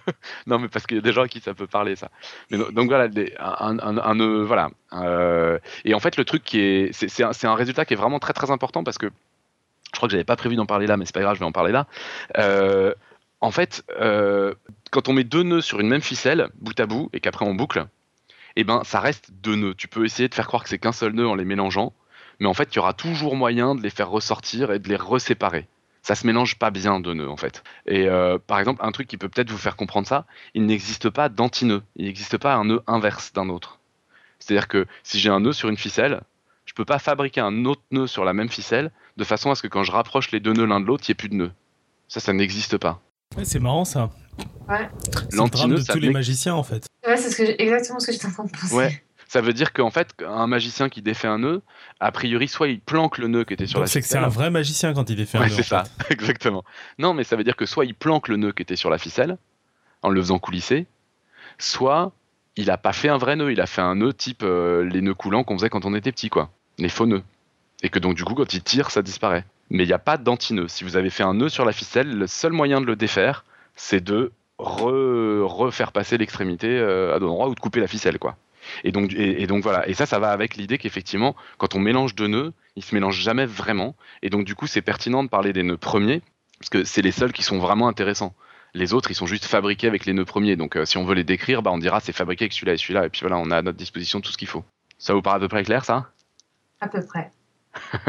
non, 0.46 0.58
mais 0.58 0.68
parce 0.68 0.86
qu'il 0.86 0.96
y 0.98 1.00
a 1.00 1.02
des 1.02 1.12
gens 1.12 1.22
à 1.22 1.28
qui 1.28 1.40
ça 1.40 1.54
peut 1.54 1.66
parler, 1.66 1.96
ça. 1.96 2.10
Mais 2.50 2.58
donc 2.58 2.88
voilà, 2.88 3.08
des- 3.08 3.34
un, 3.38 3.78
un- 3.78 3.96
un 3.98 4.14
nœud, 4.14 4.42
voilà. 4.44 4.68
Euh, 4.92 5.58
et 5.86 5.94
en 5.94 6.00
fait, 6.00 6.16
le 6.18 6.24
truc 6.26 6.44
qui 6.44 6.60
est, 6.60 6.92
c'est 6.92 7.22
un, 7.22 7.30
un 7.42 7.54
résultat 7.54 7.84
qui 7.86 7.94
est 7.94 7.96
vraiment 7.96 8.18
très 8.18 8.34
très 8.34 8.50
important 8.50 8.84
parce 8.84 8.98
que 8.98 9.06
je 9.06 9.96
crois 9.96 10.08
que 10.08 10.12
j'avais 10.12 10.24
pas 10.24 10.36
prévu 10.36 10.56
d'en 10.56 10.66
parler 10.66 10.86
là, 10.86 10.96
mais 10.98 11.06
c'est 11.06 11.14
pas 11.14 11.22
grave, 11.22 11.34
je 11.36 11.40
vais 11.40 11.46
en 11.46 11.52
parler 11.52 11.72
là. 11.72 11.86
Euh, 12.36 12.92
en 13.40 13.50
fait, 13.50 13.82
euh, 14.00 14.52
quand 14.90 15.08
on 15.08 15.14
met 15.14 15.24
deux 15.24 15.42
nœuds 15.42 15.62
sur 15.62 15.80
une 15.80 15.88
même 15.88 16.02
ficelle, 16.02 16.48
bout 16.60 16.78
à 16.80 16.84
bout, 16.86 17.08
et 17.14 17.20
qu'après 17.20 17.46
on 17.46 17.54
boucle, 17.54 17.86
eh 18.56 18.64
ben 18.64 18.82
ça 18.84 19.00
reste 19.00 19.30
deux 19.42 19.56
nœuds. 19.56 19.74
Tu 19.74 19.88
peux 19.88 20.04
essayer 20.04 20.28
de 20.28 20.34
faire 20.34 20.46
croire 20.46 20.62
que 20.62 20.68
c'est 20.68 20.78
qu'un 20.78 20.92
seul 20.92 21.12
nœud 21.12 21.28
en 21.28 21.34
les 21.34 21.44
mélangeant, 21.44 21.92
mais 22.40 22.46
en 22.46 22.54
fait, 22.54 22.68
il 22.72 22.76
y 22.76 22.78
aura 22.78 22.92
toujours 22.92 23.36
moyen 23.36 23.74
de 23.74 23.82
les 23.82 23.90
faire 23.90 24.10
ressortir 24.10 24.70
et 24.70 24.78
de 24.78 24.88
les 24.88 24.96
reséparer. 24.96 25.66
Ça 26.02 26.14
se 26.14 26.26
mélange 26.26 26.56
pas 26.56 26.70
bien 26.70 27.00
deux 27.00 27.14
nœuds 27.14 27.28
en 27.28 27.36
fait. 27.36 27.62
Et 27.86 28.08
euh, 28.08 28.38
par 28.38 28.58
exemple, 28.58 28.84
un 28.84 28.92
truc 28.92 29.08
qui 29.08 29.16
peut 29.16 29.28
peut-être 29.28 29.50
vous 29.50 29.58
faire 29.58 29.76
comprendre 29.76 30.06
ça, 30.06 30.24
il 30.54 30.64
n'existe 30.64 31.10
pas 31.10 31.28
d'antinœud. 31.28 31.82
Il 31.96 32.06
n'existe 32.06 32.38
pas 32.38 32.54
un 32.54 32.64
nœud 32.64 32.82
inverse 32.86 33.32
d'un 33.32 33.48
autre. 33.48 33.78
C'est-à-dire 34.38 34.68
que 34.68 34.86
si 35.02 35.18
j'ai 35.18 35.28
un 35.28 35.40
nœud 35.40 35.52
sur 35.52 35.68
une 35.68 35.76
ficelle, 35.76 36.22
je 36.64 36.72
peux 36.72 36.84
pas 36.84 36.98
fabriquer 36.98 37.40
un 37.40 37.64
autre 37.64 37.82
nœud 37.90 38.06
sur 38.06 38.24
la 38.24 38.32
même 38.32 38.48
ficelle 38.48 38.90
de 39.16 39.24
façon 39.24 39.50
à 39.50 39.54
ce 39.54 39.62
que 39.62 39.68
quand 39.68 39.82
je 39.82 39.92
rapproche 39.92 40.30
les 40.30 40.40
deux 40.40 40.52
nœuds 40.52 40.66
l'un 40.66 40.80
de 40.80 40.86
l'autre, 40.86 41.04
il 41.06 41.10
n'y 41.10 41.12
ait 41.12 41.16
plus 41.16 41.28
de 41.28 41.34
nœud. 41.34 41.52
Ça, 42.06 42.20
ça 42.20 42.32
n'existe 42.32 42.78
pas. 42.78 43.00
Ouais, 43.36 43.44
c'est 43.44 43.58
marrant 43.58 43.84
ça. 43.84 44.10
Ouais. 44.68 44.88
C'est 45.04 45.14
le 45.14 45.28
drame 45.28 45.38
L'antinœud, 45.38 45.76
de 45.76 45.80
ça 45.80 45.92
tous 45.92 45.98
les 45.98 46.10
magiciens 46.10 46.54
en 46.54 46.62
fait. 46.62 46.87
Ouais, 47.18 47.24
c'est 47.24 47.30
ce 47.30 47.36
que 47.36 47.46
j'ai- 47.46 47.62
exactement 47.62 48.00
ce 48.00 48.06
que 48.06 48.12
j'étais 48.12 48.26
en 48.26 48.32
train 48.32 48.44
de 48.44 48.50
penser. 48.50 48.74
Ouais. 48.74 49.02
Ça 49.30 49.42
veut 49.42 49.52
dire 49.52 49.74
qu'en 49.74 49.90
fait, 49.90 50.08
un 50.26 50.46
magicien 50.46 50.88
qui 50.88 51.02
défait 51.02 51.28
un 51.28 51.38
nœud, 51.38 51.60
a 52.00 52.10
priori, 52.12 52.48
soit 52.48 52.68
il 52.68 52.80
planque 52.80 53.18
le 53.18 53.28
nœud 53.28 53.44
qui 53.44 53.52
était 53.52 53.66
sur 53.66 53.78
Donc 53.80 53.82
la 53.82 53.86
c'est 53.92 54.00
que 54.00 54.06
c'est 54.06 54.14
ficelle. 54.14 54.24
un 54.24 54.28
vrai 54.28 54.48
magicien 54.50 54.94
quand 54.94 55.10
il 55.10 55.16
défait 55.16 55.36
un 55.36 55.42
Ouais, 55.42 55.48
nœud, 55.48 55.54
c'est 55.56 55.62
ça, 55.64 55.84
fait. 55.84 56.14
exactement. 56.14 56.64
Non, 56.98 57.12
mais 57.12 57.24
ça 57.24 57.36
veut 57.36 57.44
dire 57.44 57.54
que 57.56 57.66
soit 57.66 57.84
il 57.84 57.94
planque 57.94 58.28
le 58.28 58.36
nœud 58.38 58.52
qui 58.52 58.62
était 58.62 58.76
sur 58.76 58.88
la 58.88 58.96
ficelle, 58.96 59.36
en 60.02 60.08
le 60.08 60.20
faisant 60.20 60.38
coulisser, 60.38 60.86
soit 61.58 62.12
il 62.56 62.70
a 62.70 62.78
pas 62.78 62.92
fait 62.92 63.08
un 63.08 63.18
vrai 63.18 63.36
nœud, 63.36 63.52
il 63.52 63.60
a 63.60 63.66
fait 63.66 63.82
un 63.82 63.94
nœud 63.96 64.12
type 64.12 64.42
euh, 64.42 64.84
les 64.84 65.00
nœuds 65.00 65.14
coulants 65.14 65.44
qu'on 65.44 65.56
faisait 65.58 65.68
quand 65.70 65.84
on 65.84 65.94
était 65.94 66.12
petit, 66.12 66.28
quoi. 66.30 66.50
Les 66.78 66.88
faux 66.88 67.06
nœuds. 67.06 67.22
Et 67.82 67.90
que 67.90 67.98
donc, 67.98 68.16
du 68.16 68.24
coup, 68.24 68.34
quand 68.34 68.52
il 68.54 68.62
tire, 68.62 68.90
ça 68.90 69.02
disparaît. 69.02 69.44
Mais 69.70 69.84
il 69.84 69.86
n'y 69.86 69.92
a 69.92 69.98
pas 69.98 70.16
d'antinœud. 70.16 70.66
Si 70.68 70.82
vous 70.84 70.96
avez 70.96 71.10
fait 71.10 71.22
un 71.22 71.34
nœud 71.34 71.48
sur 71.48 71.64
la 71.64 71.72
ficelle, 71.72 72.16
le 72.16 72.26
seul 72.26 72.52
moyen 72.52 72.80
de 72.80 72.86
le 72.86 72.96
défaire, 72.96 73.44
c'est 73.76 74.02
de 74.02 74.32
re- 74.58 75.42
refaire 75.42 75.92
passer 75.92 76.18
l'extrémité 76.18 76.68
euh, 76.68 77.14
à 77.14 77.18
l'endroit 77.18 77.48
ou 77.48 77.54
de 77.54 77.60
couper 77.60 77.80
la 77.80 77.86
ficelle, 77.86 78.18
quoi. 78.18 78.36
Et 78.84 78.92
donc, 78.92 79.12
et, 79.12 79.42
et 79.42 79.46
donc 79.46 79.62
voilà. 79.62 79.88
Et 79.88 79.94
ça, 79.94 80.06
ça 80.06 80.18
va 80.18 80.30
avec 80.30 80.56
l'idée 80.56 80.78
qu'effectivement, 80.78 81.34
quand 81.56 81.74
on 81.74 81.78
mélange 81.78 82.14
deux 82.14 82.26
nœuds, 82.26 82.52
ils 82.76 82.84
se 82.84 82.94
mélangent 82.94 83.20
jamais 83.20 83.46
vraiment. 83.46 83.94
Et 84.22 84.30
donc, 84.30 84.44
du 84.44 84.54
coup, 84.54 84.66
c'est 84.66 84.82
pertinent 84.82 85.24
de 85.24 85.28
parler 85.28 85.52
des 85.52 85.62
nœuds 85.62 85.76
premiers, 85.78 86.22
parce 86.58 86.68
que 86.68 86.84
c'est 86.84 87.02
les 87.02 87.12
seuls 87.12 87.32
qui 87.32 87.42
sont 87.42 87.58
vraiment 87.58 87.88
intéressants. 87.88 88.34
Les 88.74 88.92
autres, 88.92 89.10
ils 89.10 89.14
sont 89.14 89.26
juste 89.26 89.46
fabriqués 89.46 89.86
avec 89.86 90.04
les 90.04 90.12
nœuds 90.12 90.26
premiers. 90.26 90.56
Donc, 90.56 90.76
euh, 90.76 90.84
si 90.84 90.98
on 90.98 91.04
veut 91.04 91.14
les 91.14 91.24
décrire, 91.24 91.62
bah, 91.62 91.70
on 91.72 91.78
dira 91.78 92.00
c'est 92.00 92.12
fabriqué 92.12 92.44
avec 92.44 92.52
celui-là 92.52 92.74
et 92.74 92.76
celui-là. 92.76 93.06
Et 93.06 93.08
puis 93.08 93.20
voilà, 93.22 93.38
on 93.38 93.50
a 93.50 93.56
à 93.56 93.62
notre 93.62 93.78
disposition 93.78 94.20
tout 94.20 94.30
ce 94.30 94.36
qu'il 94.36 94.48
faut. 94.48 94.64
Ça 94.98 95.14
vous 95.14 95.22
paraît 95.22 95.36
à 95.36 95.40
peu 95.40 95.48
près 95.48 95.64
clair, 95.64 95.84
ça? 95.84 96.10
À 96.80 96.88
peu 96.88 97.04
près. 97.04 97.30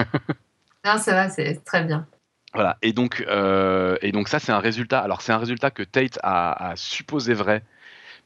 non, 0.85 0.97
ça 0.97 1.13
va, 1.13 1.29
c'est 1.29 1.63
très 1.63 1.83
bien. 1.85 2.05
Voilà. 2.53 2.77
Et 2.81 2.93
donc, 2.93 3.23
euh, 3.27 3.97
et 4.01 4.11
donc 4.11 4.27
ça, 4.27 4.39
c'est 4.39 4.51
un 4.51 4.59
résultat. 4.59 4.99
Alors, 4.99 5.21
c'est 5.21 5.31
un 5.31 5.37
résultat 5.37 5.71
que 5.71 5.83
Tate 5.83 6.19
a, 6.23 6.73
supposé 6.75 7.33
vrai, 7.33 7.63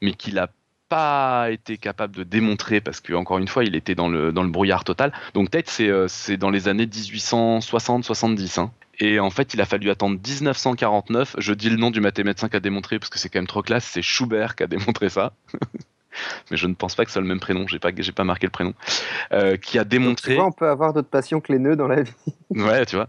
mais 0.00 0.12
qu'il 0.12 0.34
n'a 0.34 0.48
pas 0.88 1.50
été 1.50 1.78
capable 1.78 2.14
de 2.14 2.24
démontrer 2.24 2.80
parce 2.80 3.00
que 3.00 3.12
encore 3.14 3.38
une 3.38 3.48
fois, 3.48 3.64
il 3.64 3.74
était 3.74 3.94
dans 3.94 4.08
le 4.08 4.32
dans 4.32 4.42
le 4.42 4.50
brouillard 4.50 4.84
total. 4.84 5.12
Donc 5.34 5.50
Tate, 5.50 5.68
c'est 5.68 5.88
euh, 5.88 6.06
dans 6.38 6.50
les 6.50 6.68
années 6.68 6.86
1860-70. 6.86 8.60
Hein. 8.60 8.70
Et 9.00 9.18
en 9.18 9.30
fait, 9.30 9.54
il 9.54 9.60
a 9.60 9.66
fallu 9.66 9.90
attendre 9.90 10.18
1949. 10.24 11.36
Je 11.38 11.52
dis 11.52 11.68
le 11.68 11.76
nom 11.76 11.90
du 11.90 12.00
mathématicien 12.00 12.48
qui 12.48 12.56
a 12.56 12.60
démontré 12.60 12.98
parce 12.98 13.10
que 13.10 13.18
c'est 13.18 13.28
quand 13.28 13.40
même 13.40 13.46
trop 13.46 13.62
classe. 13.62 13.84
C'est 13.84 14.02
Schubert 14.02 14.54
qui 14.56 14.62
a 14.62 14.66
démontré 14.66 15.08
ça. 15.08 15.32
Mais 16.50 16.56
je 16.56 16.66
ne 16.66 16.74
pense 16.74 16.94
pas 16.94 17.04
que 17.04 17.10
ce 17.10 17.14
soit 17.14 17.22
le 17.22 17.28
même 17.28 17.40
prénom. 17.40 17.66
J'ai 17.66 17.78
pas 17.78 17.90
j'ai 17.96 18.12
pas 18.12 18.24
marqué 18.24 18.46
le 18.46 18.50
prénom. 18.50 18.74
Euh, 19.32 19.56
qui 19.56 19.78
a 19.78 19.84
Donc, 19.84 19.90
démontré. 19.90 20.32
tu 20.32 20.36
vois, 20.36 20.46
on 20.46 20.52
peut 20.52 20.68
avoir 20.68 20.92
d'autres 20.92 21.08
passions 21.08 21.40
que 21.40 21.52
les 21.52 21.58
nœuds 21.58 21.76
dans 21.76 21.88
la 21.88 22.02
vie. 22.02 22.12
Ouais, 22.50 22.86
tu 22.86 22.94
vois, 22.96 23.08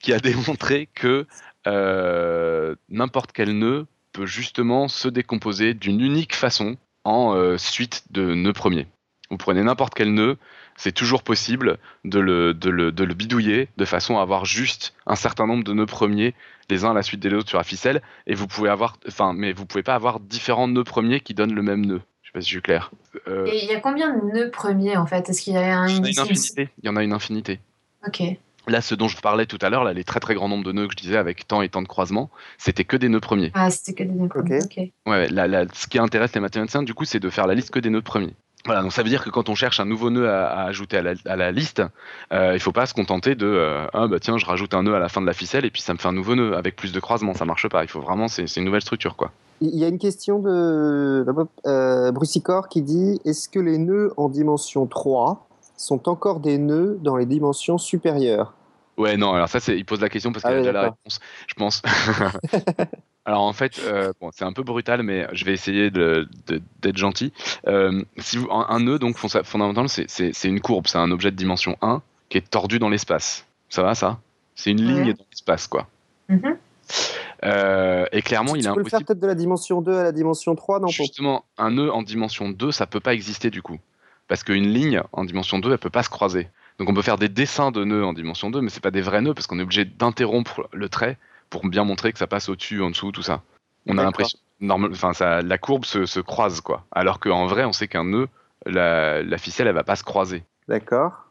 qui 0.00 0.12
a 0.12 0.20
démontré 0.20 0.88
que 0.94 1.26
euh, 1.66 2.76
n'importe 2.88 3.32
quel 3.32 3.58
nœud 3.58 3.86
peut 4.12 4.26
justement 4.26 4.86
se 4.86 5.08
décomposer 5.08 5.74
d'une 5.74 6.00
unique 6.00 6.34
façon 6.36 6.76
en 7.02 7.34
euh, 7.34 7.58
suite 7.58 8.04
de 8.10 8.34
nœuds 8.34 8.52
premiers. 8.52 8.86
Vous 9.30 9.36
prenez 9.36 9.62
n'importe 9.64 9.94
quel 9.94 10.14
nœud, 10.14 10.36
c'est 10.76 10.92
toujours 10.92 11.22
possible 11.22 11.78
de 12.04 12.20
le, 12.20 12.54
de, 12.54 12.70
le, 12.70 12.92
de 12.92 13.04
le 13.04 13.14
bidouiller 13.14 13.68
de 13.76 13.84
façon 13.84 14.18
à 14.18 14.22
avoir 14.22 14.44
juste 14.44 14.94
un 15.06 15.16
certain 15.16 15.46
nombre 15.46 15.64
de 15.64 15.72
nœuds 15.72 15.86
premiers 15.86 16.34
les 16.70 16.84
uns 16.84 16.90
à 16.90 16.94
la 16.94 17.02
suite 17.02 17.20
des 17.20 17.32
autres 17.32 17.48
sur 17.48 17.58
la 17.58 17.64
ficelle, 17.64 18.02
et 18.26 18.34
vous 18.34 18.46
pouvez 18.46 18.70
avoir, 18.70 18.96
enfin, 19.06 19.32
mais 19.34 19.52
vous 19.52 19.66
pouvez 19.66 19.82
pas 19.82 19.94
avoir 19.94 20.20
différents 20.20 20.68
nœuds 20.68 20.84
premiers 20.84 21.20
qui 21.20 21.34
donnent 21.34 21.54
le 21.54 21.62
même 21.62 21.84
nœud. 21.84 22.00
Je 22.34 22.40
sais 22.40 22.40
pas 22.40 22.40
si 22.40 22.46
je 22.48 22.54
suis 22.54 22.62
clair. 22.62 22.90
Euh, 23.28 23.46
Et 23.46 23.64
il 23.64 23.70
y 23.70 23.74
a 23.74 23.80
combien 23.80 24.12
de 24.16 24.20
nœuds 24.32 24.50
premiers 24.50 24.96
en 24.96 25.06
fait? 25.06 25.28
Est-ce 25.28 25.42
qu'il 25.42 25.54
y 25.54 25.56
a 25.56 25.78
un 25.78 25.86
il 25.88 25.94
y 25.94 25.98
en 25.98 26.04
a 26.04 26.08
une 26.10 26.18
indice? 26.18 26.18
infinité. 26.18 26.68
Il 26.82 26.86
y 26.86 26.88
en 26.88 26.96
a 26.96 27.02
une 27.04 27.12
infinité. 27.12 27.60
Ok. 28.06 28.22
Là, 28.66 28.80
ce 28.80 28.94
dont 28.94 29.08
je 29.08 29.16
vous 29.16 29.22
parlais 29.22 29.44
tout 29.46 29.58
à 29.60 29.68
l'heure, 29.68 29.84
là, 29.84 29.92
les 29.92 30.04
très 30.04 30.20
très 30.20 30.34
grands 30.34 30.48
nombres 30.48 30.64
de 30.64 30.72
nœuds 30.72 30.86
que 30.88 30.94
je 30.96 31.02
disais 31.02 31.18
avec 31.18 31.46
tant 31.46 31.60
et 31.62 31.68
tant 31.68 31.82
de 31.82 31.88
croisements, 31.88 32.30
c'était 32.56 32.84
que 32.84 32.96
des 32.96 33.08
nœuds 33.10 33.20
premiers. 33.20 33.50
Ah, 33.54 33.70
c'était 33.70 33.92
que 33.92 34.08
des 34.08 34.14
nœuds 34.18 34.28
premiers. 34.28 34.62
Ok. 34.62 34.80
Ouais, 35.06 35.28
la- 35.28 35.66
ce 35.74 35.86
qui 35.86 35.98
intéresse 35.98 36.34
les 36.34 36.40
mathématiciens, 36.40 36.82
du 36.82 36.94
coup, 36.94 37.04
c'est 37.04 37.20
de 37.20 37.28
faire 37.28 37.46
la 37.46 37.54
liste 37.54 37.70
que 37.70 37.78
des 37.78 37.90
nœuds 37.90 38.00
premiers. 38.00 38.34
Voilà, 38.66 38.80
donc 38.82 38.92
ça 38.92 39.02
veut 39.02 39.10
dire 39.10 39.22
que 39.22 39.28
quand 39.28 39.50
on 39.50 39.54
cherche 39.54 39.78
un 39.78 39.84
nouveau 39.84 40.08
nœud 40.08 40.28
à, 40.28 40.46
à 40.46 40.64
ajouter 40.64 40.96
à 40.96 41.02
la, 41.02 41.12
à 41.26 41.36
la 41.36 41.52
liste, 41.52 41.82
euh, 42.32 42.54
il 42.54 42.60
faut 42.60 42.72
pas 42.72 42.86
se 42.86 42.94
contenter 42.94 43.34
de 43.34 43.46
euh, 43.46 43.86
ah 43.92 44.06
bah 44.08 44.18
tiens 44.20 44.38
je 44.38 44.46
rajoute 44.46 44.72
un 44.72 44.84
nœud 44.84 44.94
à 44.94 44.98
la 44.98 45.10
fin 45.10 45.20
de 45.20 45.26
la 45.26 45.34
ficelle 45.34 45.66
et 45.66 45.70
puis 45.70 45.82
ça 45.82 45.92
me 45.92 45.98
fait 45.98 46.08
un 46.08 46.12
nouveau 46.12 46.34
nœud 46.34 46.56
avec 46.56 46.74
plus 46.74 46.92
de 46.92 46.98
croisements, 47.00 47.34
ça 47.34 47.44
marche 47.44 47.68
pas. 47.68 47.82
Il 47.84 47.88
faut 47.88 48.00
vraiment 48.00 48.26
c'est 48.26 48.56
une 48.56 48.64
nouvelle 48.64 48.80
structure 48.80 49.16
quoi. 49.16 49.32
Il 49.60 49.76
y 49.76 49.84
a 49.84 49.88
une 49.88 49.98
question 49.98 50.38
de 50.38 51.24
euh, 51.66 52.12
Brucicor 52.12 52.68
qui 52.68 52.80
dit 52.80 53.20
Est-ce 53.26 53.50
que 53.50 53.60
les 53.60 53.76
nœuds 53.76 54.12
en 54.16 54.30
dimension 54.30 54.86
3 54.86 55.46
sont 55.76 56.08
encore 56.08 56.40
des 56.40 56.56
nœuds 56.56 56.98
dans 57.02 57.16
les 57.16 57.26
dimensions 57.26 57.76
supérieures? 57.76 58.54
Ouais 58.96 59.18
non 59.18 59.34
alors 59.34 59.48
ça 59.48 59.60
c'est 59.60 59.76
il 59.76 59.84
pose 59.84 60.00
la 60.00 60.08
question 60.08 60.32
parce 60.32 60.42
qu'il 60.42 60.52
Ah 60.52 60.56
a 60.56 60.60
déjà 60.60 60.72
la 60.72 60.82
réponse, 60.84 61.20
je 61.48 61.54
pense. 61.54 61.82
alors 63.24 63.42
en 63.42 63.52
fait 63.52 63.78
euh, 63.86 64.12
bon, 64.20 64.30
c'est 64.32 64.44
un 64.44 64.52
peu 64.52 64.62
brutal 64.62 65.02
mais 65.02 65.26
je 65.32 65.44
vais 65.44 65.52
essayer 65.52 65.90
de- 65.90 66.28
de- 66.46 66.60
d'être 66.82 66.96
gentil. 66.96 67.32
Euh, 67.66 68.02
si 68.18 68.36
vous, 68.38 68.50
un, 68.50 68.66
un 68.68 68.80
nœud 68.80 68.98
donc 68.98 69.16
fon- 69.16 69.28
fondamentalement 69.44 69.88
c'est- 69.88 70.44
une 70.44 70.60
courbe, 70.60 70.86
c'est 70.86 70.98
un 70.98 71.10
objet 71.10 71.30
de 71.30 71.36
dimension 71.36 71.76
1 71.82 72.02
qui 72.28 72.38
est 72.38 72.50
tordu 72.50 72.78
dans 72.78 72.88
l'espace. 72.88 73.46
Ça 73.68 73.82
va 73.82 73.94
ça? 73.94 74.18
C'est 74.54 74.70
une 74.70 74.82
ligne 74.86 75.06
Ouais. 75.08 75.14
dans 75.14 75.24
l'espace 75.30 75.66
quoi. 75.66 75.86
Mhm. 76.28 76.56
Euh, 77.44 78.06
et 78.12 78.22
clairement, 78.22 78.52
tu 78.54 78.60
il 78.60 78.66
est 78.66 78.72
peux 78.72 78.78
le 78.78 78.84
faire 78.84 78.94
impossible. 78.98 79.06
peut-être 79.06 79.20
de 79.20 79.26
la 79.26 79.34
dimension 79.34 79.82
2 79.82 79.96
à 79.96 80.02
la 80.02 80.12
dimension 80.12 80.54
3 80.54 80.80
non 80.80 80.88
Justement, 80.88 81.44
un 81.58 81.72
nœud 81.72 81.92
en 81.92 82.02
dimension 82.02 82.48
2, 82.50 82.72
ça 82.72 82.86
peut 82.86 83.00
pas 83.00 83.12
exister 83.14 83.50
du 83.50 83.60
coup. 83.62 83.78
Parce 84.28 84.42
qu'une 84.44 84.66
ligne 84.68 85.02
en 85.12 85.24
dimension 85.24 85.58
2, 85.58 85.72
elle 85.72 85.78
peut 85.78 85.90
pas 85.90 86.02
se 86.02 86.08
croiser. 86.08 86.48
Donc 86.78 86.88
on 86.88 86.94
peut 86.94 87.02
faire 87.02 87.18
des 87.18 87.28
dessins 87.28 87.70
de 87.70 87.84
nœuds 87.84 88.04
en 88.04 88.12
dimension 88.14 88.50
2, 88.50 88.60
mais 88.62 88.70
c'est 88.70 88.82
pas 88.82 88.90
des 88.90 89.02
vrais 89.02 89.20
nœuds 89.20 89.34
parce 89.34 89.46
qu'on 89.46 89.58
est 89.58 89.62
obligé 89.62 89.84
d'interrompre 89.84 90.68
le 90.72 90.88
trait 90.88 91.18
pour 91.60 91.68
bien 91.68 91.84
montrer 91.84 92.12
que 92.12 92.18
ça 92.18 92.26
passe 92.26 92.48
au-dessus, 92.48 92.82
en 92.82 92.90
dessous, 92.90 93.12
tout 93.12 93.22
ça. 93.22 93.42
On 93.86 93.96
a 93.98 94.02
l'impression, 94.02 94.38
enfin, 94.70 95.12
ça, 95.12 95.40
la 95.40 95.56
courbe 95.58 95.84
se, 95.84 96.04
se 96.04 96.18
croise 96.18 96.60
quoi. 96.60 96.84
Alors 96.90 97.20
qu'en 97.20 97.46
vrai, 97.46 97.64
on 97.64 97.72
sait 97.72 97.86
qu'un 97.86 98.02
nœud, 98.04 98.28
la, 98.66 99.22
la 99.22 99.38
ficelle, 99.38 99.68
elle 99.68 99.74
va 99.74 99.84
pas 99.84 99.94
se 99.94 100.02
croiser. 100.02 100.42
D'accord. 100.66 101.26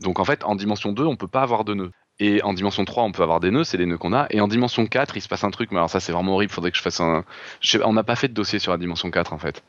Donc 0.00 0.18
en 0.18 0.24
fait, 0.24 0.42
en 0.44 0.56
dimension 0.56 0.92
2, 0.92 1.04
on 1.04 1.14
peut 1.14 1.28
pas 1.28 1.42
avoir 1.42 1.64
de 1.64 1.74
nœuds. 1.74 1.92
Et 2.18 2.42
en 2.42 2.52
dimension 2.52 2.84
3, 2.84 3.04
on 3.04 3.12
peut 3.12 3.22
avoir 3.22 3.38
des 3.38 3.50
nœuds, 3.52 3.64
c'est 3.64 3.76
les 3.76 3.86
nœuds 3.86 3.96
qu'on 3.98 4.12
a. 4.12 4.26
Et 4.30 4.40
en 4.40 4.48
dimension 4.48 4.86
4, 4.86 5.16
il 5.16 5.20
se 5.20 5.28
passe 5.28 5.44
un 5.44 5.50
truc, 5.50 5.70
mais 5.70 5.76
alors 5.78 5.88
ça 5.90 6.00
c'est 6.00 6.12
vraiment 6.12 6.34
horrible, 6.34 6.52
faudrait 6.52 6.72
que 6.72 6.76
je 6.76 6.82
fasse 6.82 7.00
un... 7.00 7.24
je 7.60 7.70
sais- 7.70 7.84
On 7.84 7.92
n'a 7.92 8.02
pas 8.02 8.16
fait 8.16 8.28
de 8.28 8.34
dossier 8.34 8.58
sur 8.58 8.72
la 8.72 8.78
dimension 8.78 9.10
4 9.10 9.32
en 9.32 9.38
fait. 9.38 9.62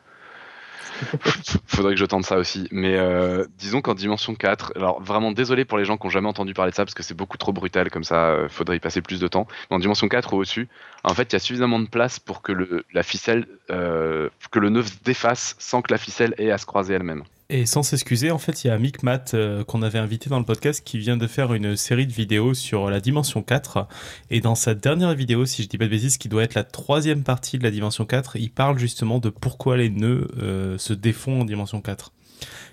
faudrait 1.68 1.94
que 1.94 2.00
je 2.00 2.06
tente 2.06 2.26
ça 2.26 2.38
aussi. 2.38 2.68
Mais 2.72 2.96
euh, 2.96 3.46
disons 3.58 3.82
qu'en 3.82 3.94
dimension 3.94 4.36
4, 4.36 4.74
alors 4.76 5.02
vraiment 5.02 5.32
désolé 5.32 5.66
pour 5.66 5.78
les 5.78 5.86
gens 5.86 5.98
qui 5.98 6.06
n'ont 6.06 6.12
jamais 6.12 6.28
entendu 6.28 6.54
parler 6.54 6.72
de 6.72 6.76
ça, 6.76 6.86
parce 6.86 6.94
que 6.94 7.04
c'est 7.04 7.14
beaucoup 7.14 7.38
trop 7.38 7.54
brutal 7.54 7.90
comme 7.90 8.04
ça, 8.04 8.30
euh, 8.30 8.50
faudrait 8.50 8.78
y 8.78 8.80
passer 8.80 9.02
plus 9.02 9.20
de 9.20 9.28
temps. 9.28 9.48
Mais 9.70 9.76
en 9.76 9.80
dimension 9.80 10.08
4 10.08 10.34
ou 10.34 10.38
au-dessus, 10.38 10.68
en 11.04 11.14
fait, 11.14 11.32
il 11.32 11.34
y 11.34 11.36
a 11.38 11.40
suffisamment 11.40 11.80
de 11.80 11.88
place 11.88 12.20
pour 12.20 12.42
que 12.42 12.52
le, 12.52 12.86
la 12.94 13.04
ficelle, 13.04 13.48
euh, 13.70 14.30
que 14.52 14.60
le 14.60 14.70
nœud 14.70 14.84
se 14.84 14.94
défasse 15.04 15.56
sans 15.60 15.82
que 15.82 15.92
la 15.92 15.98
ficelle 15.98 16.36
ait 16.38 16.52
à 16.52 16.58
se 16.58 16.66
croiser 16.66 16.94
elle-même. 16.94 17.24
Et 17.54 17.66
sans 17.66 17.84
s'excuser, 17.84 18.32
en 18.32 18.38
fait, 18.38 18.64
il 18.64 18.68
y 18.68 18.70
a 18.70 18.78
Mick 18.78 19.04
Matt 19.04 19.34
euh, 19.34 19.66
qu'on 19.66 19.82
avait 19.82 20.00
invité 20.00 20.30
dans 20.30 20.40
le 20.40 20.46
podcast 20.46 20.82
qui 20.86 20.98
vient 20.98 21.18
de 21.18 21.28
faire 21.28 21.54
une 21.54 21.76
série 21.76 22.08
de 22.08 22.14
vidéos 22.14 22.54
sur 22.54 22.90
la 22.90 23.02
dimension 23.02 23.44
4. 23.44 23.90
Et 24.30 24.40
dans 24.40 24.56
sa 24.56 24.74
dernière 24.74 25.14
vidéo, 25.16 25.46
si 25.46 25.62
je 25.62 25.68
dis 25.68 25.78
pas 25.78 25.84
de 25.84 25.90
bêtises, 25.90 26.18
qui 26.18 26.30
doit 26.30 26.44
être 26.44 26.54
la 26.54 26.64
troisième 26.64 27.24
partie 27.24 27.58
de 27.58 27.64
la 27.64 27.72
dimension 27.72 28.06
4, 28.06 28.38
il 28.38 28.52
parle 28.52 28.80
justement 28.80 29.20
de 29.20 29.30
pourquoi 29.30 29.76
les 29.76 29.90
nœuds 29.90 30.30
euh, 30.42 30.78
se 30.78 30.94
défont 30.94 31.42
en 31.42 31.44
dimension 31.44 31.82
4. 31.82 32.14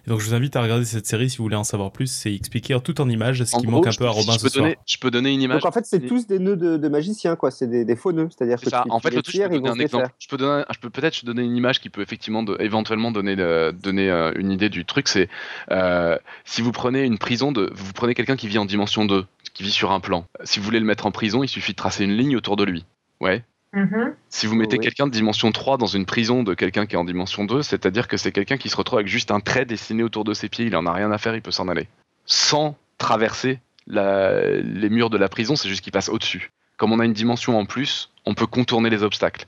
Et 0.07 0.11
donc 0.11 0.21
je 0.21 0.27
vous 0.27 0.35
invite 0.35 0.57
à 0.57 0.63
regarder 0.63 0.85
cette 0.85 1.07
série 1.07 1.29
si 1.31 1.39
vous 1.39 1.45
voulez 1.45 1.57
en 1.57 1.65
savoir 1.65 1.93
plus. 1.93 2.07
C'est 2.07 2.35
expliqué 2.35 2.75
en 2.75 2.81
tout 2.81 3.01
en 3.01 3.09
images, 3.09 3.43
ce 3.45 3.55
En 3.57 3.61
qui 3.61 3.67
gros, 3.67 3.77
manque 3.77 3.87
un 3.87 3.93
peu 3.97 4.07
à 4.09 4.13
si 4.13 4.19
Robin 4.19 4.33
je 4.33 4.39
ce 4.39 4.43
peux 4.45 4.49
soir. 4.49 4.65
donner, 4.65 4.79
je 4.87 4.97
peux 4.99 5.11
donner 5.11 5.33
une 5.33 5.43
image. 5.43 5.63
Donc 5.63 5.69
en 5.69 5.73
fait, 5.73 5.85
c'est 5.87 6.01
tous 6.07 6.27
des 6.27 6.39
nœuds 6.39 6.57
de, 6.57 6.77
de 6.77 6.89
magiciens, 6.89 7.37
quoi. 7.37 7.51
C'est 7.51 7.67
des, 7.67 7.85
des 7.85 7.97
faux 7.97 8.13
nœuds. 8.13 8.29
C'est-à-dire 8.37 8.57
que 8.59 8.65
C'est 8.65 8.71
ça. 8.71 8.83
tu, 8.85 8.91
En 8.91 9.01
fait, 9.01 9.11
le 9.11 9.23
truc, 9.23 9.35
je 9.37 9.43
peux 9.43 9.49
donner 9.61 9.69
un 9.71 9.79
exemple. 9.79 10.09
Je 10.19 10.29
peux, 10.29 10.37
donner, 10.37 10.65
je 10.73 10.79
peux 10.79 10.91
peut-être 10.91 11.25
donner 11.25 11.43
une 11.43 11.57
image 11.57 11.81
qui 11.81 11.91
peut 11.91 12.03
effectivement, 12.03 12.43
de- 12.43 12.57
éventuellement 12.61 13.11
donner, 13.11 13.37
euh, 13.39 13.73
donner 13.73 14.09
euh, 14.11 14.33
une 14.37 14.51
idée 14.51 14.69
du 14.71 14.85
truc. 14.85 15.09
C'est 15.09 15.29
euh, 15.71 16.17
si 16.45 16.63
vous 16.63 16.73
prenez 16.73 17.05
une 17.05 17.19
prison 17.19 17.53
de, 17.53 17.71
vous 17.75 17.93
prenez 17.93 18.15
quelqu'un 18.15 18.37
qui 18.37 18.49
vit 18.49 18.59
en 18.59 18.65
dimension 18.65 19.05
2, 19.05 19.25
qui 19.55 19.63
vit 19.63 19.71
sur 19.71 19.91
un 19.93 20.01
plan. 20.01 20.25
Si 20.45 20.59
vous 20.59 20.65
voulez 20.65 20.81
le 20.81 20.87
mettre 20.87 21.07
en 21.07 21.11
prison, 21.11 21.43
il 21.43 21.49
suffit 21.49 21.73
de 21.73 21.77
tracer 21.77 22.05
une 22.05 22.17
ligne 22.17 22.37
autour 22.37 22.57
de 22.57 22.65
lui. 22.65 22.85
Ouais. 23.21 23.45
Mhm. 23.75 24.15
Si 24.31 24.47
vous 24.47 24.55
mettez 24.55 24.77
Oui. 24.79 24.85
quelqu'un 24.85 25.07
de 25.07 25.13
dimension 25.13 25.53
3 25.53 25.77
dans 25.77 25.87
une 25.87 26.07
prison 26.07 26.43
de 26.43 26.55
quelqu'un 26.55 26.87
qui 26.87 26.95
est 26.95 26.99
en 26.99 27.05
dimension 27.05 27.45
2, 27.45 27.63
c'est-à-dire 27.63 28.09
que 28.09 28.17
c'est 28.17 28.33
quelqu'un 28.33 28.57
qui 28.57 28.69
se 28.71 28.77
retrouve 28.77 28.99
avec 28.99 29.09
juste 29.09 29.31
un 29.31 29.41
trait 29.41 29.67
dessiné 29.67 30.03
autour 30.03 30.25
de 30.25 30.33
ses 30.35 30.49
pieds, 30.49 30.67
il 30.67 30.77
en 30.77 30.87
a 30.87 30.93
rien 30.93 31.11
à 31.13 31.19
faire, 31.19 31.35
il 31.35 31.43
peut 31.43 31.51
s'en 31.51 31.69
aller. 31.69 31.87
Sans 32.25 32.77
traverser 32.97 33.61
la- 33.87 34.43
les 34.61 34.89
murs 34.89 35.11
de 35.11 35.19
la 35.19 35.29
prison, 35.29 35.55
c'est 35.57 35.69
juste 35.69 35.83
qu'il 35.83 35.93
passe 35.93 36.09
au-dessus. 36.09 36.51
Comme 36.79 36.93
on 36.93 37.01
a 37.01 37.05
une 37.05 37.13
dimension 37.13 37.59
en 37.59 37.67
plus, 37.67 38.11
on 38.25 38.35
peut 38.35 38.47
contourner 38.47 38.89
les 38.91 39.03
obstacles. 39.03 39.45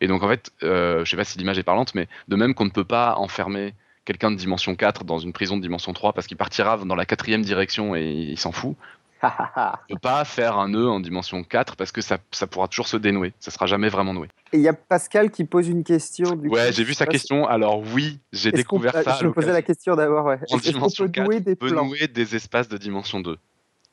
Et 0.00 0.08
donc 0.08 0.22
en 0.22 0.28
fait, 0.28 0.50
euh, 0.62 1.04
je 1.04 1.10
sais 1.10 1.16
pas 1.16 1.24
si 1.24 1.38
l'image 1.38 1.58
est 1.58 1.62
parlante, 1.62 1.94
mais 1.94 2.08
de 2.28 2.36
même 2.36 2.54
qu'on 2.54 2.64
ne 2.64 2.70
peut 2.70 2.84
pas 2.84 3.14
enfermer 3.18 3.74
quelqu'un 4.04 4.30
de 4.30 4.36
dimension 4.36 4.74
4 4.74 5.04
dans 5.04 5.18
une 5.18 5.32
prison 5.32 5.56
de 5.56 5.62
dimension 5.62 5.92
3 5.92 6.12
parce 6.14 6.26
qu'il 6.26 6.36
partira 6.38 6.78
dans 6.78 6.94
la 6.96 7.04
quatrième 7.04 7.42
direction 7.42 7.94
et 7.94 8.10
il 8.10 8.38
s'en 8.38 8.50
fout. 8.50 8.76
On 9.90 9.94
peut 9.94 10.00
pas 10.00 10.24
faire 10.24 10.56
un 10.56 10.68
nœud 10.68 10.88
en 10.88 11.00
dimension 11.00 11.42
4 11.42 11.76
parce 11.76 11.92
que 11.92 12.00
ça, 12.00 12.18
ça 12.30 12.46
pourra 12.46 12.68
toujours 12.68 12.88
se 12.88 12.96
dénouer. 12.96 13.32
Ça 13.38 13.50
sera 13.50 13.66
jamais 13.66 13.88
vraiment 13.88 14.14
noué. 14.14 14.28
Et 14.52 14.56
il 14.58 14.62
y 14.62 14.68
a 14.68 14.72
Pascal 14.72 15.30
qui 15.30 15.44
pose 15.44 15.68
une 15.68 15.84
question. 15.84 16.36
Du 16.36 16.48
Ouais, 16.48 16.72
j'ai 16.72 16.84
vu 16.84 16.94
sa 16.94 17.06
question. 17.06 17.46
Alors 17.46 17.82
oui, 17.94 18.20
j'ai 18.32 18.52
découvert 18.52 18.92
ça. 18.92 19.18
Je 19.20 19.26
me 19.26 19.32
posais 19.32 19.52
la 19.52 19.62
question 19.62 19.94
d'abord. 19.94 20.26
Ouais. 20.26 20.38
Est-ce 20.50 20.72
qu'on 20.72 20.90
peut 20.90 21.10
4, 21.10 21.26
nouer 21.26 21.40
des 21.40 21.52
on 21.52 21.56
peut 21.56 21.68
plans 21.68 21.84
nouer 21.84 22.08
des 22.08 22.36
espaces 22.36 22.68
de 22.68 22.78
dimension 22.78 23.20
2. 23.20 23.36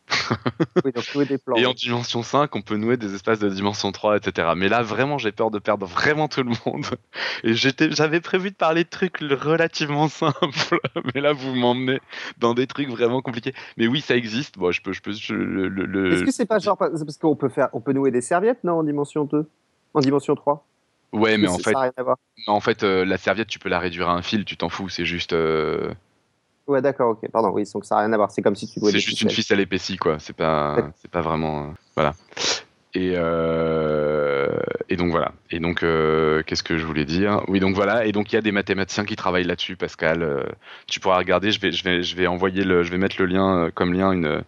Oui, 0.86 0.92
donc 0.92 1.04
nouer 1.16 1.26
des 1.26 1.38
plans. 1.38 1.56
Et 1.56 1.66
en 1.66 1.74
dimension 1.74 2.24
5, 2.24 2.56
on 2.56 2.62
peut 2.62 2.78
nouer 2.78 2.98
des 2.98 3.14
espaces 3.16 3.40
de 3.40 3.50
dimension 3.50 3.92
3, 3.92 4.18
etc. 4.18 4.50
Mais 4.56 4.70
là, 4.70 4.82
vraiment, 4.82 5.18
j'ai 5.18 5.32
peur 5.32 5.52
de 5.52 5.60
perdre 5.60 5.86
vraiment 5.86 6.28
tout 6.28 6.44
le 6.44 6.52
monde. 6.66 6.86
Et 7.44 7.54
j'étais, 7.54 7.92
j'avais 7.92 8.22
prévu 8.22 8.52
de 8.52 8.56
parler 8.56 8.84
de 8.84 8.90
trucs 8.90 9.18
relativement 9.20 10.08
simples, 10.10 10.80
mais 11.14 11.22
là, 11.22 11.34
vous 11.34 11.54
m'emmenez 11.56 12.00
dans 12.38 12.54
des 12.54 12.68
trucs 12.68 12.90
vraiment 12.90 13.22
compliqués. 13.22 13.54
Mais 13.78 13.88
oui, 13.88 14.02
ça 14.02 14.16
existe. 14.16 14.58
Bon, 14.58 14.72
je 14.72 14.82
peux, 14.82 14.94
je 14.94 15.02
peux, 15.02 15.12
je- 15.14 15.34
le, 15.34 15.68
le- 15.68 15.86
le- 15.86 16.14
Est-ce 16.14 16.24
que 16.24 16.32
c'est 16.32 16.46
pas 16.46 16.60
genre 16.60 16.78
parce 16.78 17.18
qu'on 17.18 17.36
peut 17.36 17.50
faire, 17.50 17.70
on 17.74 17.82
peut 17.82 17.94
nouer 17.94 18.12
des 18.12 18.22
serviettes 18.22 18.64
non 18.64 18.80
en 18.80 18.84
dimension 18.84 19.26
2, 19.26 19.48
en 19.94 20.00
dimension 20.00 20.36
3 20.36 20.66
Ouais, 21.14 21.38
mais 21.38 21.48
en 21.48 21.58
fait, 21.58 21.74
en 22.48 22.60
fait, 22.60 22.84
euh, 22.84 23.06
la 23.06 23.18
serviette, 23.18 23.48
tu 23.48 23.60
peux 23.60 23.70
la 23.70 23.80
réduire 23.80 24.10
à 24.10 24.14
un 24.14 24.22
fil, 24.22 24.44
tu 24.46 24.58
t'en 24.58 24.70
fous. 24.70 24.90
C'est 24.90 25.06
juste, 25.06 25.32
euh, 25.34 25.94
Ouais, 26.68 26.82
d'accord, 26.82 27.12
ok, 27.12 27.30
pardon, 27.32 27.50
oui, 27.52 27.64
donc 27.74 27.86
ça 27.86 27.96
n'a 27.96 28.02
rien 28.02 28.14
à 28.14 28.18
voir. 28.18 28.30
C'est 28.30 28.42
comme 28.42 28.56
si 28.56 28.68
tu 28.68 28.80
nouais 28.82 28.92
c'est 28.92 29.00
juste 29.00 29.22
une 29.22 29.30
ficelle 29.30 29.62
épaissie, 29.62 29.96
quoi. 29.96 30.18
C'est 30.20 30.36
pas, 30.36 30.92
c'est 31.02 31.10
pas 31.10 31.22
vraiment, 31.22 31.64
euh, 31.64 31.68
voilà. 31.96 32.14
Et, 32.98 33.14
euh, 33.16 34.50
et 34.90 34.96
donc 34.96 35.12
voilà. 35.12 35.32
Et 35.52 35.60
donc, 35.60 35.84
euh, 35.84 36.42
qu'est-ce 36.42 36.64
que 36.64 36.80
je 36.80 36.84
voulais 36.84 37.06
dire? 37.06 37.44
Oui, 37.48 37.60
donc 37.60 37.76
voilà. 37.76 38.08
Et 38.08 38.12
donc, 38.12 38.32
il 38.32 38.36
y 38.36 38.40
a 38.40 38.42
des 38.42 38.52
mathématiciens 38.52 39.06
qui 39.06 39.16
travaillent 39.16 39.44
là-dessus, 39.44 39.76
Pascal. 39.76 40.24
Euh, 40.24 40.42
tu 40.88 41.00
pourras 41.00 41.20
regarder. 41.20 41.52
Je 41.52 41.60
vais, 41.60 41.72
je 41.72 41.84
vais, 41.84 42.02
je 42.02 42.16
vais 42.16 42.26
envoyer 42.26 42.64
le, 42.64 42.82
je 42.82 42.90
vais 42.90 42.98
mettre 42.98 43.18
le 43.20 43.28
lien 43.28 43.70
comme 43.76 43.94
lien 43.94 44.12
une, 44.14 44.42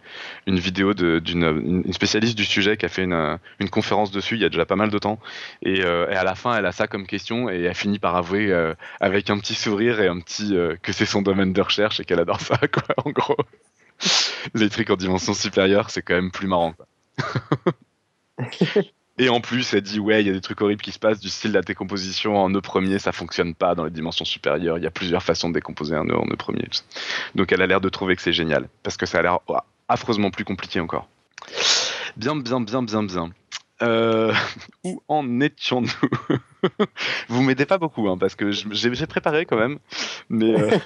une 0.48 0.58
vidéo 0.58 0.94
d'une 0.94 1.20
une 1.20 1.82
une 1.86 1.92
spécialiste 1.92 2.36
du 2.36 2.44
sujet 2.44 2.76
qui 2.76 2.86
a 2.86 2.88
fait 2.88 3.04
une, 3.04 3.38
une 3.60 3.70
conférence 3.70 4.10
dessus. 4.10 4.34
Il 4.34 4.40
y 4.40 4.44
a 4.44 4.48
déjà 4.48 4.66
pas 4.66 4.74
mal 4.74 4.90
de 4.90 4.98
temps. 4.98 5.20
Et, 5.62 5.84
à 5.84 6.24
la 6.24 6.34
fin, 6.34 6.56
elle 6.56 6.66
a 6.66 6.72
ça 6.72 6.88
comme 6.88 7.06
question 7.06 7.48
et 7.50 7.62
elle 7.62 7.74
finit 7.76 8.00
par 8.00 8.16
avouer 8.16 8.52
avec 9.00 9.30
un 9.30 9.38
petit 9.38 9.54
sourire 9.54 10.00
et 10.00 10.08
un 10.08 10.18
petit 10.18 10.56
que 10.82 10.92
c'est 10.92 11.06
son 11.06 11.22
domaine 11.22 11.52
de 11.52 11.60
recherche 11.60 12.00
et 12.00 12.04
qu'elle 12.04 12.20
adore 12.20 12.40
ça, 12.40 12.58
quoi. 12.72 12.82
En 13.04 13.10
gros, 13.10 13.36
les 14.54 14.68
trucs 14.70 14.90
en 14.90 14.96
dimension 14.96 15.34
supérieure, 15.34 15.90
c'est 15.90 16.02
quand 16.02 16.14
même 16.14 16.32
plus 16.32 16.48
marrant. 16.48 16.72
Quoi. 16.72 16.86
Et 19.18 19.28
en 19.28 19.40
plus, 19.40 19.74
elle 19.74 19.82
dit 19.82 20.00
ouais, 20.00 20.22
il 20.22 20.26
y 20.26 20.30
a 20.30 20.32
des 20.32 20.40
trucs 20.40 20.60
horribles 20.62 20.80
qui 20.80 20.92
se 20.92 20.98
passent, 20.98 21.20
du 21.20 21.28
style 21.28 21.52
la 21.52 21.60
décomposition 21.60 22.38
en 22.38 22.48
nœud 22.48 22.62
premier, 22.62 22.98
ça 22.98 23.12
fonctionne 23.12 23.54
pas 23.54 23.74
dans 23.74 23.84
les 23.84 23.90
dimensions 23.90 24.24
supérieures. 24.24 24.78
Il 24.78 24.84
y 24.84 24.86
a 24.86 24.90
plusieurs 24.90 25.22
façons 25.22 25.50
de 25.50 25.54
décomposer 25.54 25.94
un 25.94 26.04
nœud 26.04 26.16
en 26.16 26.24
nœud 26.24 26.36
premier. 26.36 26.66
Donc 27.34 27.52
elle 27.52 27.60
a 27.60 27.66
l'air 27.66 27.82
de 27.82 27.88
trouver 27.90 28.16
que 28.16 28.22
c'est 28.22 28.32
génial, 28.32 28.68
parce 28.82 28.96
que 28.96 29.04
ça 29.04 29.18
a 29.18 29.22
l'air 29.22 29.38
ouah, 29.46 29.66
affreusement 29.88 30.30
plus 30.30 30.44
compliqué 30.44 30.80
encore. 30.80 31.06
Bien, 32.16 32.34
bien, 32.34 32.60
bien, 32.60 32.82
bien, 32.82 33.02
bien. 33.02 33.30
Euh, 33.82 34.32
où 34.84 35.02
en 35.08 35.40
étions-nous? 35.40 35.90
Vous 37.28 37.42
m'aidez 37.42 37.66
pas 37.66 37.76
beaucoup, 37.76 38.08
hein, 38.08 38.16
parce 38.18 38.34
que 38.34 38.50
j'ai 38.52 39.06
préparé 39.06 39.44
quand 39.44 39.58
même, 39.58 39.78
mais 40.30 40.58
euh, 40.58 40.78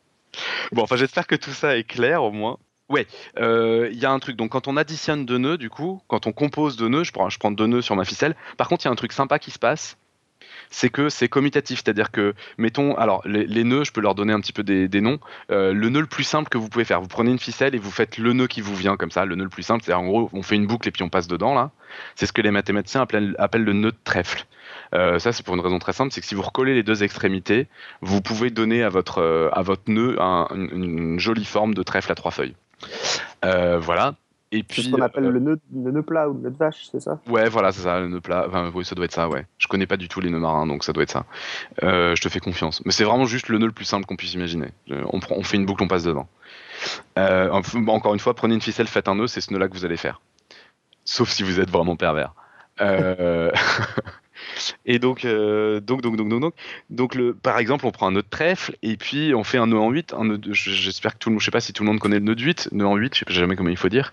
bon, 0.72 0.82
enfin 0.82 0.96
j'espère 0.96 1.26
que 1.26 1.36
tout 1.36 1.52
ça 1.52 1.76
est 1.76 1.84
clair 1.84 2.22
au 2.24 2.32
moins. 2.32 2.58
Ouais, 2.90 3.06
euh, 3.38 3.88
il 3.92 3.98
y 4.00 4.04
a 4.04 4.10
un 4.10 4.18
truc. 4.18 4.36
Donc, 4.36 4.50
quand 4.50 4.66
on 4.66 4.76
additionne 4.76 5.24
deux 5.24 5.38
nœuds, 5.38 5.56
du 5.56 5.70
coup, 5.70 6.02
quand 6.08 6.26
on 6.26 6.32
compose 6.32 6.76
deux 6.76 6.88
nœuds, 6.88 7.04
je 7.04 7.12
prends, 7.12 7.50
deux 7.52 7.66
nœuds 7.66 7.82
sur 7.82 7.94
ma 7.94 8.04
ficelle. 8.04 8.34
Par 8.56 8.68
contre, 8.68 8.84
il 8.84 8.88
y 8.88 8.90
a 8.90 8.90
un 8.90 8.96
truc 8.96 9.12
sympa 9.12 9.38
qui 9.38 9.52
se 9.52 9.60
passe. 9.60 9.96
C'est 10.70 10.90
que 10.90 11.08
c'est 11.08 11.28
commutatif, 11.28 11.82
c'est-à-dire 11.84 12.10
que, 12.10 12.34
mettons, 12.58 12.96
alors 12.96 13.22
les, 13.26 13.64
nœuds, 13.64 13.84
je 13.84 13.92
peux 13.92 14.00
leur 14.00 14.16
donner 14.16 14.32
un 14.32 14.40
petit 14.40 14.52
peu 14.52 14.64
des, 14.64 14.88
noms. 15.00 15.18
Euh, 15.52 15.72
le 15.72 15.88
nœud 15.88 16.00
le 16.00 16.06
plus 16.06 16.24
simple 16.24 16.48
que 16.48 16.58
vous 16.58 16.68
pouvez 16.68 16.84
faire, 16.84 17.00
vous 17.00 17.08
prenez 17.08 17.30
une 17.30 17.38
ficelle 17.38 17.74
et 17.76 17.78
vous 17.78 17.90
faites 17.90 18.18
le 18.18 18.32
nœud 18.32 18.46
qui 18.48 18.60
vous 18.60 18.74
vient 18.74 18.96
comme 18.96 19.10
ça. 19.12 19.24
Le 19.24 19.36
nœud 19.36 19.44
le 19.44 19.50
plus 19.50 19.62
simple, 19.62 19.84
c'est 19.84 19.92
en 19.92 20.04
gros, 20.04 20.28
on 20.32 20.42
fait 20.42 20.56
une 20.56 20.66
boucle 20.66 20.88
et 20.88 20.92
puis 20.92 21.02
on 21.04 21.08
passe 21.08 21.28
dedans 21.28 21.54
là. 21.54 21.70
C'est 22.16 22.26
ce 22.26 22.32
que 22.32 22.42
les 22.42 22.50
mathématiciens 22.52 23.00
appellent, 23.02 23.36
le 23.64 23.72
nœud 23.72 23.92
de 23.92 23.96
trèfle. 24.04 24.46
Euh, 24.94 25.18
ça, 25.20 25.32
c'est 25.32 25.44
pour 25.44 25.54
une 25.54 25.60
raison 25.60 25.78
très 25.78 25.92
simple, 25.92 26.12
c'est 26.12 26.20
que 26.20 26.26
si 26.26 26.34
vous 26.34 26.42
recollez 26.42 26.74
les 26.74 26.82
deux 26.84 27.02
extrémités, 27.04 27.66
vous 28.00 28.20
pouvez 28.20 28.50
donner 28.50 28.82
à 28.82 28.88
votre, 28.88 29.18
euh, 29.20 29.50
nœud 29.88 30.20
un- 30.20 30.48
une, 30.54 30.98
une 30.98 31.18
jolie 31.20 31.44
forme 31.44 31.74
de 31.74 31.82
trèfle 31.82 32.10
à 32.12 32.14
trois 32.14 32.30
feuilles. 32.30 32.54
Euh, 33.44 33.78
voilà. 33.78 34.14
Et 34.52 34.58
C'est 34.58 34.62
puis, 34.64 34.82
ce 34.82 34.90
qu'on 34.90 35.00
appelle 35.00 35.26
euh, 35.26 35.30
le, 35.30 35.38
nœud, 35.38 35.60
le 35.72 35.92
nœud 35.92 36.02
plat 36.02 36.28
ou 36.28 36.34
le 36.34 36.40
nœud 36.40 36.50
de 36.50 36.56
vache, 36.56 36.88
c'est 36.90 37.00
ça? 37.00 37.20
Ouais, 37.28 37.48
voilà, 37.48 37.70
c'est 37.70 37.82
ça, 37.82 38.00
le 38.00 38.08
nœud 38.08 38.20
plat. 38.20 38.46
Enfin, 38.48 38.70
oui, 38.74 38.84
ça 38.84 38.96
doit 38.96 39.04
être 39.04 39.12
ça, 39.12 39.28
ouais. 39.28 39.46
Je 39.58 39.68
connais 39.68 39.86
pas 39.86 39.96
du 39.96 40.08
tout 40.08 40.20
les 40.20 40.28
nœuds 40.28 40.40
marins, 40.40 40.66
donc 40.66 40.82
ça 40.82 40.92
doit 40.92 41.04
être 41.04 41.12
ça. 41.12 41.24
Euh, 41.84 42.16
je 42.16 42.20
te 42.22 42.28
fais 42.28 42.40
confiance. 42.40 42.82
Mais 42.84 42.90
c'est 42.90 43.04
vraiment 43.04 43.26
juste 43.26 43.48
le 43.48 43.58
nœud 43.58 43.66
le 43.66 43.72
plus 43.72 43.84
simple 43.84 44.06
qu'on 44.06 44.16
puisse 44.16 44.34
imaginer. 44.34 44.72
Euh, 44.90 45.04
On, 45.12 45.20
prend, 45.20 45.36
on 45.36 45.44
fait 45.44 45.56
une 45.56 45.66
boucle, 45.66 45.84
on 45.84 45.88
passe 45.88 46.02
dedans. 46.02 46.28
Encore 47.16 48.14
une 48.14 48.20
fois, 48.20 48.34
prenez 48.34 48.54
une 48.54 48.60
ficelle, 48.60 48.88
faites 48.88 49.06
un 49.06 49.14
nœud, 49.14 49.28
c'est 49.28 49.40
ce 49.40 49.52
nœud-là 49.52 49.68
que 49.68 49.74
vous 49.74 49.84
allez 49.84 49.96
faire. 49.96 50.20
Sauf 51.04 51.28
si 51.28 51.44
vous 51.44 51.60
êtes 51.60 51.70
vraiment 51.70 51.94
pervers. 51.94 52.34
Et 54.86 54.98
donc, 54.98 55.24
euh, 55.24 55.80
donc, 55.80 56.02
donc, 56.02 56.16
donc, 56.16 56.28
donc, 56.28 56.40
donc, 56.40 56.54
donc 56.90 57.14
le, 57.14 57.34
par 57.34 57.58
exemple, 57.58 57.86
on 57.86 57.90
prend 57.90 58.08
un 58.08 58.12
nœud 58.12 58.22
de 58.22 58.28
trèfle 58.28 58.76
et 58.82 58.96
puis 58.96 59.34
on 59.34 59.44
fait 59.44 59.58
un 59.58 59.66
nœud 59.66 59.78
en 59.78 59.90
8. 59.90 60.14
Un 60.14 60.24
nœud 60.24 60.38
de- 60.38 60.52
j'espère 60.52 61.14
que 61.14 61.18
tout 61.18 61.28
le 61.30 61.34
monde, 61.34 61.40
je 61.40 61.44
sais 61.46 61.50
pas 61.50 61.60
si 61.60 61.72
tout 61.72 61.82
le 61.82 61.88
monde 61.90 61.98
connaît 62.00 62.18
le 62.18 62.24
nœud 62.24 62.34
de 62.34 62.42
8, 62.42 62.68
nœud 62.72 62.86
en 62.86 62.96
8, 62.96 63.14
je 63.14 63.32
sais 63.32 63.40
jamais 63.40 63.56
comment 63.56 63.70
il 63.70 63.76
faut 63.76 63.88
dire. 63.88 64.12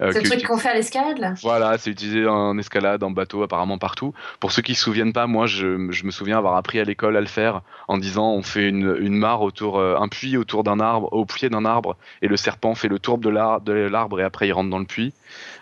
Euh, 0.00 0.10
C'est 0.12 0.22
le 0.22 0.28
truc 0.30 0.44
qu'on 0.46 0.58
fait 0.58 0.68
à 0.70 0.74
l'escalade 0.74 1.18
là? 1.18 1.34
Voilà, 1.42 1.76
c'est 1.78 1.90
utilisé 1.90 2.26
en 2.26 2.56
escalade, 2.58 3.02
en 3.02 3.10
bateau, 3.10 3.42
apparemment 3.42 3.78
partout. 3.78 4.14
Pour 4.40 4.52
ceux 4.52 4.62
qui 4.62 4.74
se 4.74 4.82
souviennent 4.84 5.12
pas, 5.12 5.26
moi, 5.26 5.46
je, 5.46 5.90
je 5.90 6.04
me 6.04 6.10
souviens 6.10 6.38
avoir 6.38 6.56
appris 6.56 6.78
à 6.80 6.84
l'école 6.84 7.16
à 7.16 7.20
le 7.20 7.26
faire 7.26 7.62
en 7.88 7.98
disant 7.98 8.30
on 8.32 8.42
fait 8.42 8.68
une, 8.68 8.96
une 9.00 9.16
mare 9.16 9.42
autour, 9.42 9.78
euh, 9.78 9.96
un 9.98 10.08
puits 10.08 10.36
autour 10.36 10.64
d'un 10.64 10.80
arbre, 10.80 11.12
au 11.12 11.24
pied 11.24 11.48
d'un 11.50 11.64
arbre, 11.64 11.96
et 12.22 12.28
le 12.28 12.36
serpent 12.36 12.74
fait 12.74 12.88
le 12.88 12.98
tour 12.98 13.18
de 13.18 13.28
l'arbre 13.28 14.20
et 14.20 14.24
après 14.24 14.48
il 14.48 14.52
rentre 14.52 14.70
dans 14.70 14.78
le 14.78 14.84
puits. 14.86 15.12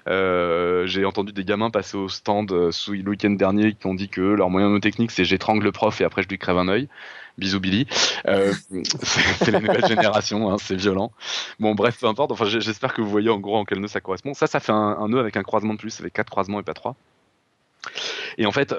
Euh, 0.08 0.86
J'ai 0.86 1.04
entendu 1.04 1.32
des 1.32 1.44
gamins 1.44 1.70
passer 1.70 1.96
au 1.96 2.08
stand 2.08 2.50
euh, 2.52 2.70
le 2.88 3.10
week-end 3.10 3.30
dernier 3.30 3.72
qui 3.74 3.86
ont 3.86 3.94
dit 3.94 4.08
que 4.08 4.20
leur 4.20 4.50
moyen 4.50 4.78
technique 4.80 5.10
c'est 5.10 5.24
j'étrangle 5.24 5.64
le 5.64 5.72
prof 5.72 6.00
et 6.00 6.04
après 6.04 6.22
je 6.22 6.28
lui 6.28 6.38
crève 6.38 6.58
un 6.58 6.68
œil. 6.68 6.88
Bisous 7.38 7.60
Billy. 7.60 7.86
Euh, 8.26 8.52
c'est 9.02 9.50
la 9.50 9.60
nouvelle 9.60 9.86
génération, 9.86 10.50
hein, 10.50 10.58
c'est 10.58 10.76
violent. 10.76 11.12
Bon, 11.60 11.74
bref, 11.74 11.98
peu 11.98 12.06
importe. 12.06 12.30
Enfin, 12.30 12.44
j'espère 12.44 12.92
que 12.92 13.00
vous 13.00 13.08
voyez 13.08 13.30
en 13.30 13.38
gros 13.38 13.56
en 13.56 13.64
quel 13.64 13.80
nœud 13.80 13.88
ça 13.88 14.02
correspond. 14.02 14.34
Ça, 14.34 14.46
ça 14.46 14.60
fait 14.60 14.72
un, 14.72 15.08
nœud 15.08 15.18
avec 15.18 15.38
un 15.38 15.42
croisement 15.42 15.72
de 15.72 15.78
plus, 15.78 15.98
avec 16.00 16.12
quatre 16.12 16.28
croisements 16.28 16.60
et 16.60 16.62
pas 16.62 16.74
trois. 16.74 16.94
Et 18.36 18.44
en 18.44 18.52
fait, 18.52 18.74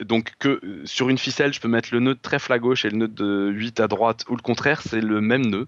donc 0.00 0.34
que 0.38 0.82
sur 0.84 1.08
une 1.08 1.18
ficelle, 1.18 1.52
je 1.52 1.60
peux 1.60 1.66
mettre 1.66 1.88
le 1.90 1.98
nœud 1.98 2.14
de 2.14 2.20
trèfle 2.20 2.52
à 2.52 2.60
gauche 2.60 2.84
et 2.84 2.90
le 2.90 2.96
nœud 2.96 3.08
de 3.08 3.50
8 3.52 3.80
à 3.80 3.88
droite, 3.88 4.24
ou 4.28 4.36
le 4.36 4.42
contraire, 4.42 4.80
c'est 4.82 5.00
le 5.00 5.20
même 5.20 5.46
nœud. 5.46 5.66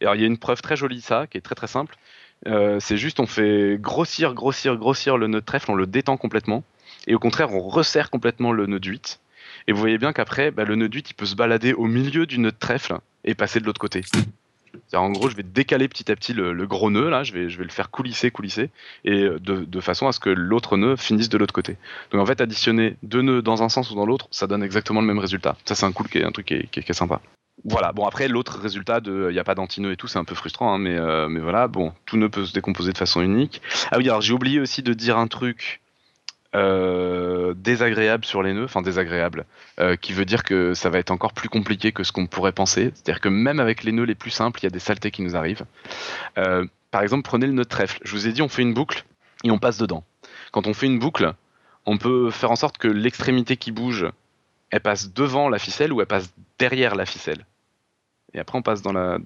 Et 0.00 0.04
alors, 0.04 0.16
il 0.16 0.20
y 0.20 0.24
a 0.24 0.26
une 0.26 0.38
preuve 0.38 0.60
très 0.60 0.76
jolie 0.76 1.00
ça, 1.00 1.26
qui 1.28 1.38
est 1.38 1.40
très 1.40 1.54
très 1.54 1.68
simple. 1.68 1.96
Euh, 2.46 2.78
c'est 2.80 2.96
juste, 2.96 3.20
on 3.20 3.26
fait 3.26 3.78
grossir, 3.80 4.34
grossir, 4.34 4.76
grossir 4.76 5.16
le 5.16 5.26
nœud 5.26 5.40
de 5.40 5.44
trèfle, 5.44 5.70
on 5.70 5.74
le 5.74 5.86
détend 5.86 6.16
complètement. 6.16 6.64
Et 7.06 7.14
au 7.14 7.18
contraire, 7.18 7.52
on 7.52 7.60
resserre 7.60 8.10
complètement 8.10 8.52
le 8.52 8.66
nœud 8.66 8.80
de 8.80 8.88
8. 8.88 9.20
Et 9.68 9.72
vous 9.72 9.78
voyez 9.80 9.98
bien 9.98 10.12
qu'après, 10.12 10.50
bah, 10.50 10.64
le 10.64 10.76
nœud 10.76 10.88
de 10.88 10.94
8, 10.94 11.10
il 11.10 11.14
peut 11.14 11.26
se 11.26 11.34
balader 11.34 11.72
au 11.72 11.86
milieu 11.86 12.26
du 12.26 12.38
nœud 12.38 12.52
de 12.52 12.56
trèfle 12.56 12.98
et 13.24 13.34
passer 13.34 13.60
de 13.60 13.64
l'autre 13.64 13.80
côté. 13.80 14.02
En 14.92 15.10
gros, 15.10 15.28
je 15.28 15.36
vais 15.36 15.42
décaler 15.42 15.88
petit 15.88 16.10
à 16.12 16.16
petit 16.16 16.32
le, 16.32 16.52
gros 16.66 16.90
nœud, 16.90 17.08
là, 17.08 17.22
je 17.22 17.32
vais, 17.32 17.48
je 17.48 17.58
vais 17.58 17.64
le 17.64 17.70
faire 17.70 17.90
coulisser, 17.90 18.30
coulisser, 18.30 18.70
et 19.04 19.22
euh, 19.22 19.38
de, 19.40 19.80
façon 19.80 20.06
à 20.06 20.12
ce 20.12 20.20
que 20.20 20.30
l'autre 20.30 20.76
nœud 20.76 20.96
finisse 20.96 21.28
de 21.28 21.38
l'autre 21.38 21.54
côté. 21.54 21.76
Donc 22.10 22.20
en 22.20 22.26
fait, 22.26 22.40
additionner 22.40 22.96
deux 23.02 23.22
nœuds 23.22 23.42
dans 23.42 23.62
un 23.62 23.68
sens 23.68 23.90
ou 23.90 23.94
dans 23.94 24.06
l'autre, 24.06 24.28
ça 24.30 24.46
donne 24.46 24.62
exactement 24.62 25.00
le 25.00 25.06
même 25.06 25.18
résultat. 25.18 25.56
Ça, 25.64 25.74
c'est 25.74 25.86
un, 25.86 25.92
cool, 25.92 26.08
truc 26.08 26.46
qui 26.46 26.54
est, 26.54 26.66
qui 26.70 26.80
est- 26.80 26.82
qui 26.82 26.90
est 26.90 26.94
sympa. 26.94 27.20
Voilà, 27.68 27.92
bon 27.92 28.06
après 28.06 28.28
l'autre 28.28 28.60
résultat 28.60 29.00
de 29.00 29.26
il 29.28 29.32
n'y 29.32 29.40
a 29.40 29.44
pas 29.44 29.56
d'antinœud 29.56 29.92
et 29.92 29.96
tout, 29.96 30.06
c'est 30.06 30.20
un 30.20 30.24
peu 30.24 30.36
frustrant, 30.36 30.72
hein, 30.72 30.78
mais, 30.78 30.96
euh, 30.96 31.28
mais 31.28 31.40
voilà, 31.40 31.66
bon, 31.66 31.92
tout 32.04 32.16
nœud 32.16 32.28
peut 32.28 32.44
se 32.44 32.52
décomposer 32.52 32.92
de 32.92 32.98
façon 32.98 33.22
unique. 33.22 33.60
Ah 33.90 33.98
oui, 33.98 34.08
alors 34.08 34.20
j'ai 34.20 34.32
oublié 34.32 34.60
aussi 34.60 34.82
de 34.82 34.92
dire 34.92 35.18
un 35.18 35.26
truc 35.26 35.80
euh, 36.54 37.54
désagréable 37.56 38.24
sur 38.24 38.42
les 38.42 38.54
nœuds, 38.54 38.64
enfin 38.64 38.82
désagréable, 38.82 39.46
euh, 39.80 39.96
qui 39.96 40.12
veut 40.12 40.24
dire 40.24 40.44
que 40.44 40.74
ça 40.74 40.90
va 40.90 40.98
être 40.98 41.10
encore 41.10 41.32
plus 41.32 41.48
compliqué 41.48 41.90
que 41.90 42.04
ce 42.04 42.12
qu'on 42.12 42.28
pourrait 42.28 42.52
penser. 42.52 42.92
C'est-à-dire 42.94 43.20
que 43.20 43.28
même 43.28 43.58
avec 43.58 43.82
les 43.82 43.90
nœuds 43.90 44.04
les 44.04 44.14
plus 44.14 44.30
simples, 44.30 44.60
il 44.60 44.64
y 44.64 44.66
a 44.68 44.70
des 44.70 44.78
saletés 44.78 45.10
qui 45.10 45.22
nous 45.22 45.34
arrivent. 45.34 45.64
Euh, 46.38 46.64
par 46.92 47.02
exemple, 47.02 47.24
prenez 47.24 47.46
le 47.46 47.52
nœud 47.52 47.64
de 47.64 47.68
trèfle. 47.68 47.98
Je 48.04 48.12
vous 48.12 48.28
ai 48.28 48.32
dit, 48.32 48.42
on 48.42 48.48
fait 48.48 48.62
une 48.62 48.74
boucle 48.74 49.04
et 49.42 49.50
on 49.50 49.58
passe 49.58 49.76
dedans. 49.76 50.04
Quand 50.52 50.68
on 50.68 50.72
fait 50.72 50.86
une 50.86 51.00
boucle, 51.00 51.34
on 51.84 51.98
peut 51.98 52.30
faire 52.30 52.52
en 52.52 52.56
sorte 52.56 52.78
que 52.78 52.88
l'extrémité 52.88 53.56
qui 53.56 53.72
bouge, 53.72 54.06
elle 54.70 54.80
passe 54.80 55.12
devant 55.12 55.48
la 55.48 55.58
ficelle 55.58 55.92
ou 55.92 56.00
elle 56.00 56.06
passe 56.06 56.32
derrière 56.58 56.94
la 56.94 57.06
ficelle. 57.06 57.44
Et 58.34 58.38
après, 58.38 58.58
on 58.58 58.62
passe 58.62 58.82
dans 58.82 58.92
la, 58.92 59.18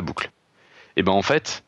boucle. 0.00 0.30
Et 0.96 1.02
ben 1.02 1.12
en 1.12 1.22
fait, 1.22 1.64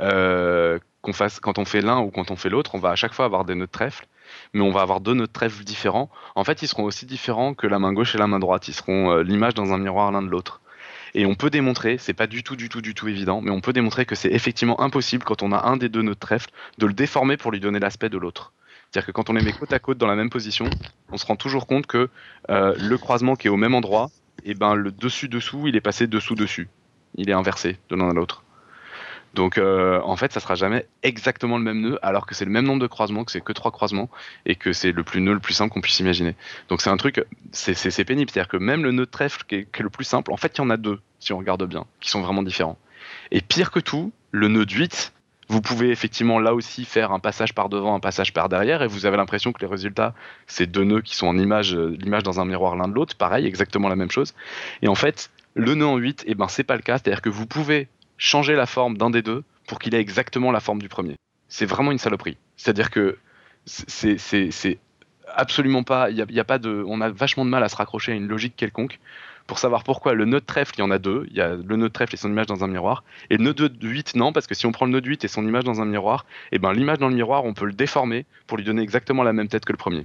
euh, 0.00 0.78
quand 1.02 1.58
on 1.58 1.64
fait 1.64 1.80
l'un 1.80 2.00
ou 2.00 2.10
quand 2.10 2.30
on 2.30 2.36
fait 2.36 2.48
l'autre, 2.48 2.74
on 2.74 2.78
va 2.78 2.90
à 2.90 2.96
chaque 2.96 3.12
fois 3.12 3.24
avoir 3.24 3.44
des 3.44 3.54
nœuds 3.54 3.66
de 3.66 3.70
trèfle, 3.70 4.06
mais 4.52 4.60
on 4.60 4.70
va 4.70 4.82
avoir 4.82 5.00
deux 5.00 5.14
nœuds 5.14 5.26
de 5.26 5.32
trèfle 5.32 5.64
différents. 5.64 6.10
En 6.34 6.44
fait, 6.44 6.62
ils 6.62 6.68
seront 6.68 6.84
aussi 6.84 7.06
différents 7.06 7.54
que 7.54 7.66
la 7.66 7.78
main 7.78 7.92
gauche 7.92 8.14
et 8.14 8.18
la 8.18 8.26
main 8.26 8.38
droite. 8.38 8.68
Ils 8.68 8.74
seront 8.74 9.10
euh, 9.10 9.22
l'image 9.22 9.54
dans 9.54 9.72
un 9.72 9.78
miroir 9.78 10.12
l'un 10.12 10.22
de 10.22 10.28
l'autre. 10.28 10.60
Et 11.14 11.26
on 11.26 11.34
peut 11.34 11.50
démontrer, 11.50 11.96
c'est 11.98 12.14
pas 12.14 12.26
du 12.26 12.42
tout, 12.42 12.54
du 12.54 12.68
tout, 12.68 12.82
du 12.82 12.94
tout 12.94 13.08
évident, 13.08 13.40
mais 13.40 13.50
on 13.50 13.60
peut 13.60 13.72
démontrer 13.72 14.04
que 14.04 14.14
c'est 14.14 14.30
effectivement 14.30 14.80
impossible 14.80 15.24
quand 15.24 15.42
on 15.42 15.52
a 15.52 15.66
un 15.66 15.76
des 15.76 15.88
deux 15.88 16.02
nœuds 16.02 16.14
de 16.14 16.18
trèfle 16.18 16.50
de 16.76 16.86
le 16.86 16.92
déformer 16.92 17.36
pour 17.36 17.50
lui 17.50 17.60
donner 17.60 17.78
l'aspect 17.78 18.10
de 18.10 18.18
l'autre. 18.18 18.52
C'est-à-dire 18.90 19.06
que 19.06 19.12
quand 19.12 19.30
on 19.30 19.34
les 19.34 19.42
met 19.42 19.52
côte 19.52 19.72
à 19.72 19.78
côte 19.78 19.98
dans 19.98 20.06
la 20.06 20.16
même 20.16 20.30
position, 20.30 20.68
on 21.10 21.16
se 21.16 21.26
rend 21.26 21.36
toujours 21.36 21.66
compte 21.66 21.86
que 21.86 22.08
euh, 22.50 22.74
le 22.78 22.98
croisement 22.98 23.36
qui 23.36 23.46
est 23.46 23.50
au 23.50 23.56
même 23.56 23.74
endroit, 23.74 24.10
et 24.44 24.54
ben 24.54 24.74
le 24.74 24.90
dessus-dessous, 24.90 25.66
il 25.68 25.76
est 25.76 25.80
passé 25.80 26.06
dessous-dessus. 26.06 26.68
Il 27.16 27.30
est 27.30 27.34
inversé 27.34 27.78
de 27.90 27.96
l'un 27.96 28.10
à 28.10 28.12
l'autre. 28.12 28.44
Donc 29.34 29.58
euh, 29.58 30.00
en 30.04 30.16
fait, 30.16 30.32
ça 30.32 30.40
sera 30.40 30.54
jamais 30.54 30.86
exactement 31.02 31.58
le 31.58 31.64
même 31.64 31.80
nœud, 31.80 31.98
alors 32.02 32.26
que 32.26 32.34
c'est 32.34 32.44
le 32.44 32.50
même 32.50 32.64
nombre 32.64 32.80
de 32.80 32.86
croisements, 32.86 33.24
que 33.24 33.32
c'est 33.32 33.40
que 33.42 33.52
trois 33.52 33.70
croisements, 33.70 34.08
et 34.46 34.54
que 34.56 34.72
c'est 34.72 34.92
le 34.92 35.04
plus 35.04 35.20
nœud 35.20 35.34
le 35.34 35.38
plus 35.40 35.54
simple 35.54 35.72
qu'on 35.72 35.80
puisse 35.80 36.00
imaginer. 36.00 36.34
Donc 36.68 36.80
c'est 36.80 36.90
un 36.90 36.96
truc, 36.96 37.24
c'est- 37.52 38.04
pénible. 38.04 38.30
C'est-à-dire 38.30 38.48
que 38.48 38.56
même 38.56 38.82
le 38.82 38.92
nœud 38.92 39.04
de 39.06 39.10
trèfle 39.10 39.44
qui 39.46 39.56
est, 39.56 39.64
qui 39.70 39.80
est 39.80 39.82
le 39.82 39.90
plus 39.90 40.04
simple, 40.04 40.32
en 40.32 40.36
fait, 40.36 40.56
il 40.56 40.58
y 40.58 40.64
en 40.64 40.70
a 40.70 40.76
deux, 40.76 40.98
si 41.20 41.32
on 41.32 41.38
regarde 41.38 41.62
bien, 41.64 41.84
qui 42.00 42.10
sont 42.10 42.20
vraiment 42.22 42.42
différents. 42.42 42.78
Et 43.30 43.40
pire 43.40 43.70
que 43.70 43.80
tout, 43.80 44.12
le 44.30 44.48
nœud 44.48 44.64
de 44.66 44.72
8, 44.74 45.12
vous 45.48 45.62
pouvez 45.62 45.90
effectivement 45.90 46.38
là 46.38 46.54
aussi 46.54 46.84
faire 46.84 47.10
un 47.12 47.20
passage 47.20 47.54
par 47.54 47.68
devant, 47.68 47.94
un 47.94 48.00
passage 48.00 48.32
par 48.32 48.48
derrière, 48.48 48.82
et 48.82 48.86
vous 48.86 49.06
avez 49.06 49.16
l'impression 49.16 49.52
que 49.52 49.60
les 49.60 49.66
résultats, 49.66 50.14
c'est 50.46 50.66
deux 50.66 50.84
nœuds 50.84 51.00
qui 51.00 51.16
sont 51.16 51.26
en 51.26 51.38
image, 51.38 51.74
euh, 51.74 51.96
l'image 51.98 52.22
dans 52.22 52.38
un 52.40 52.44
miroir 52.44 52.76
l'un 52.76 52.88
de 52.88 52.94
l'autre, 52.94 53.16
pareil, 53.16 53.46
exactement 53.46 53.88
la 53.88 53.96
même 53.96 54.10
chose. 54.10 54.34
Et 54.82 54.88
en 54.88 54.94
fait, 54.94 55.30
le 55.54 55.74
nœud 55.74 55.86
en 55.86 55.96
8, 55.96 56.24
eh 56.26 56.34
ben, 56.34 56.48
c'est 56.48 56.64
pas 56.64 56.76
le 56.76 56.82
cas, 56.82 56.98
c'est-à-dire 56.98 57.22
que 57.22 57.30
vous 57.30 57.46
pouvez 57.46 57.88
changer 58.18 58.54
la 58.54 58.66
forme 58.66 58.98
d'un 58.98 59.10
des 59.10 59.22
deux 59.22 59.42
pour 59.66 59.78
qu'il 59.78 59.94
ait 59.94 60.00
exactement 60.00 60.52
la 60.52 60.60
forme 60.60 60.82
du 60.82 60.88
premier. 60.88 61.16
C'est 61.48 61.66
vraiment 61.66 61.92
une 61.92 61.98
saloperie. 61.98 62.36
C'est-à-dire 62.56 62.90
que 62.90 63.18
c'est 63.64 64.78
absolument 65.34 65.82
pas, 65.82 66.10
il 66.10 66.16
y 66.16 66.40
a 66.40 66.44
pas 66.44 66.58
de, 66.58 66.84
on 66.86 67.00
a 67.00 67.08
vachement 67.10 67.44
de 67.44 67.50
mal 67.50 67.62
à 67.62 67.68
se 67.68 67.76
raccrocher 67.76 68.12
à 68.12 68.14
une 68.14 68.28
logique 68.28 68.54
quelconque 68.56 68.98
pour 69.48 69.58
savoir 69.58 69.82
pourquoi 69.82 70.12
le 70.12 70.26
nœud 70.26 70.40
de 70.40 70.44
trèfle, 70.44 70.74
il 70.76 70.80
y 70.80 70.82
en 70.82 70.90
a 70.90 70.98
deux, 70.98 71.26
il 71.30 71.36
y 71.36 71.40
a 71.40 71.56
le 71.56 71.76
nœud 71.76 71.88
de 71.88 71.92
trèfle 71.92 72.14
et 72.14 72.18
son 72.18 72.28
image 72.28 72.46
dans 72.46 72.62
un 72.62 72.68
miroir, 72.68 73.02
et 73.30 73.38
le 73.38 73.42
nœud 73.42 73.54
de 73.54 73.70
8 73.88 74.14
non, 74.14 74.32
parce 74.32 74.46
que 74.46 74.54
si 74.54 74.66
on 74.66 74.72
prend 74.72 74.84
le 74.84 74.92
nœud 74.92 75.00
de 75.00 75.08
8 75.08 75.24
et 75.24 75.28
son 75.28 75.44
image 75.44 75.64
dans 75.64 75.80
un 75.80 75.86
miroir, 75.86 76.26
et 76.52 76.58
ben 76.58 76.72
l'image 76.72 76.98
dans 76.98 77.08
le 77.08 77.14
miroir, 77.14 77.44
on 77.44 77.54
peut 77.54 77.64
le 77.64 77.72
déformer 77.72 78.26
pour 78.46 78.58
lui 78.58 78.64
donner 78.64 78.82
exactement 78.82 79.22
la 79.22 79.32
même 79.32 79.48
tête 79.48 79.64
que 79.64 79.72
le 79.72 79.78
premier. 79.78 80.04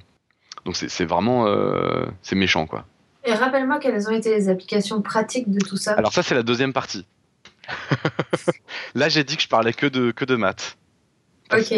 Donc 0.63 0.77
c'est 0.77 1.05
vraiment, 1.05 1.45
euh, 1.45 2.05
c'est 2.21 2.35
méchant 2.35 2.65
quoi. 2.65 2.85
Et 3.25 3.33
rappelle-moi 3.33 3.79
quelles 3.79 4.07
ont 4.07 4.13
été 4.13 4.33
les 4.33 4.47
applications 4.47 5.01
pratiques 5.01 5.51
de 5.51 5.59
tout 5.59 5.77
ça. 5.77 5.91
Alors 5.93 6.13
ça 6.13 6.23
c'est 6.23 6.35
la 6.35 6.43
deuxième 6.43 6.71
partie. 6.71 7.05
Là 8.95 9.09
j'ai 9.09 9.25
dit 9.25 9.35
que 9.35 9.43
je 9.43 9.49
parlais 9.49 9.73
que 9.73 9.87
de 9.87 10.11
que 10.11 10.23
de 10.23 10.37
maths. 10.37 10.77
Ok. 11.51 11.73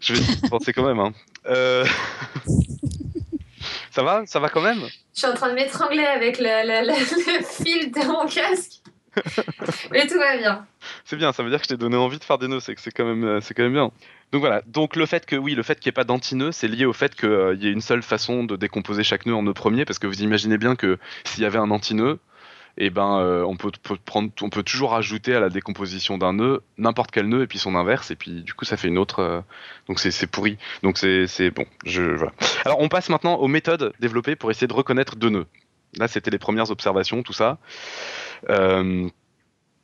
Je 0.00 0.12
vais 0.12 0.48
penser 0.50 0.74
quand 0.74 0.86
même. 0.86 1.00
Hein. 1.00 1.12
Euh, 1.46 1.86
ça 3.96 4.02
va? 4.04 4.22
Ça 4.26 4.38
va 4.38 4.48
quand 4.50 4.60
même? 4.60 4.78
Je 5.14 5.18
suis 5.20 5.26
en 5.26 5.34
train 5.34 5.48
de 5.48 5.54
m'étrangler 5.54 6.04
avec 6.04 6.38
le, 6.38 6.44
le- 6.44 6.86
le- 6.86 7.38
le 7.38 7.44
fil 7.44 7.90
de 7.90 8.06
mon 8.06 8.26
casque. 8.28 8.82
Mais 9.90 10.06
tout 10.06 10.18
va 10.18 10.36
bien. 10.36 10.66
C'est 11.06 11.16
bien, 11.16 11.32
ça 11.32 11.42
veut 11.42 11.48
dire 11.48 11.58
que 11.58 11.64
je 11.64 11.70
t'ai 11.70 11.76
donné 11.78 11.96
envie 11.96 12.18
de 12.18 12.24
faire 12.24 12.36
des 12.36 12.48
nœuds, 12.48 12.60
c'est 12.60 12.74
que 12.74 12.80
c'est 12.82 12.90
quand 12.90 13.06
même, 13.06 13.24
euh, 13.24 13.40
quand 13.56 13.62
même 13.62 13.72
bien. 13.72 13.90
Donc 14.32 14.40
voilà, 14.40 14.60
donc 14.66 14.94
le 14.96 15.06
fait 15.06 15.24
que 15.24 15.36
oui, 15.36 15.54
le 15.54 15.62
fait 15.62 15.80
qu'il 15.80 15.88
n'y 15.88 15.94
ait 15.94 16.00
pas 16.00 16.04
d'antinœud, 16.04 16.52
c'est 16.52 16.68
lié 16.68 16.84
au 16.84 16.92
fait 16.92 17.14
qu'il 17.14 17.58
y 17.60 17.66
ait 17.66 17.72
une 17.72 17.80
seule 17.80 18.02
façon 18.02 18.44
de 18.44 18.56
décomposer 18.56 19.02
chaque 19.04 19.24
nœud 19.24 19.34
en 19.34 19.42
nœud 19.42 19.54
premier, 19.54 19.84
parce 19.86 19.98
que 19.98 20.06
vous 20.06 20.20
imaginez 20.22 20.58
bien 20.58 20.76
que 20.76 20.98
s'il 21.24 21.42
y 21.42 21.46
avait 21.46 21.58
un 21.58 21.70
antinœud, 21.70 22.18
eh 22.78 22.90
ben 22.90 23.18
euh, 23.20 23.42
on 23.44 23.56
peut, 23.56 23.70
prendre, 24.04 24.30
on 24.42 24.50
peut 24.50 24.62
toujours 24.62 24.94
ajouter 24.94 25.34
à 25.34 25.40
la 25.40 25.48
décomposition 25.48 26.18
d'un 26.18 26.34
nœud 26.34 26.62
n'importe 26.78 27.10
quel 27.10 27.28
nœud 27.28 27.42
et 27.42 27.46
puis 27.46 27.58
son 27.58 27.74
inverse, 27.74 28.10
et 28.10 28.16
puis 28.16 28.42
du 28.42 28.52
coup 28.54 28.64
ça 28.64 28.76
fait 28.76 28.88
une 28.88 28.98
autre, 28.98 29.20
euh, 29.20 29.40
donc 29.88 29.98
c'est 30.00 30.26
pourri. 30.26 30.58
Donc 30.82 30.98
c'est- 30.98 31.50
bon, 31.50 31.64
je 31.84 32.02
voilà. 32.02 32.32
Alors 32.64 32.80
on 32.80 32.88
passe 32.88 33.08
maintenant 33.08 33.36
aux 33.36 33.48
méthodes 33.48 33.92
développées 34.00 34.36
pour 34.36 34.50
essayer 34.50 34.66
de 34.66 34.72
reconnaître 34.74 35.16
deux 35.16 35.30
nœuds. 35.30 35.46
Là 35.96 36.08
c'était 36.08 36.30
les 36.30 36.38
premières 36.38 36.70
observations, 36.70 37.22
tout 37.22 37.32
ça. 37.32 37.58
Euh, 38.50 39.08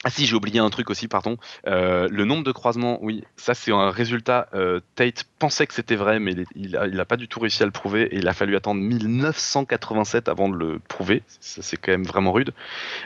ah 0.04 0.10
si, 0.10 0.26
j'ai 0.26 0.34
oublié 0.34 0.58
un 0.58 0.68
truc 0.70 0.90
aussi, 0.90 1.06
pardon. 1.06 1.36
Euh, 1.66 2.08
le 2.10 2.24
nombre 2.24 2.42
de 2.42 2.50
croisements, 2.50 2.98
oui, 3.02 3.22
ça 3.36 3.54
c'est 3.54 3.70
un 3.72 3.90
résultat. 3.90 4.48
euh, 4.52 4.80
Tate 4.96 5.24
pensait 5.38 5.66
que 5.66 5.74
c'était 5.74 5.94
vrai, 5.96 6.18
mais 6.18 6.32
il, 6.32 6.40
est- 6.40 6.46
il, 6.56 6.76
a, 6.76 6.86
il 6.88 6.98
a 6.98 7.04
pas 7.04 7.16
du 7.16 7.28
tout 7.28 7.38
réussi 7.38 7.62
à 7.62 7.66
le 7.66 7.72
prouver 7.72 8.02
et 8.12 8.16
il 8.16 8.26
a 8.26 8.32
fallu 8.34 8.56
attendre 8.56 8.80
1987 8.80 10.28
avant 10.28 10.48
de 10.48 10.56
le 10.56 10.78
prouver. 10.80 11.22
C'est 11.40 11.76
quand 11.76 11.92
même 11.92 12.02
vraiment 12.04 12.32
rude. 12.32 12.52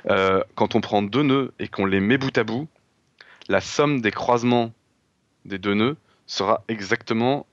Euh, 0.08 0.42
quand 0.54 0.74
on 0.74 0.80
prend 0.80 1.02
deux 1.02 1.22
nœuds 1.22 1.52
et 1.58 1.68
qu'on 1.68 1.84
les 1.84 2.00
met 2.00 2.16
bout 2.18 2.36
à 2.38 2.44
bout, 2.44 2.66
la 3.48 3.60
somme 3.60 4.00
des 4.00 4.10
croisements 4.10 4.72
des 5.44 5.58
deux 5.58 5.74
nœuds 5.74 5.96
sera 6.26 6.64
exactement. 6.68 7.46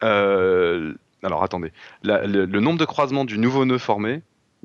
alors 0.00 1.42
attendez, 1.42 1.72
le 2.02 2.60
nombre 2.60 2.78
de 2.78 2.84
croisements 2.84 3.24
du 3.24 3.38
nouveau 3.38 3.64
nœud 3.64 3.78
formé, 3.78 4.22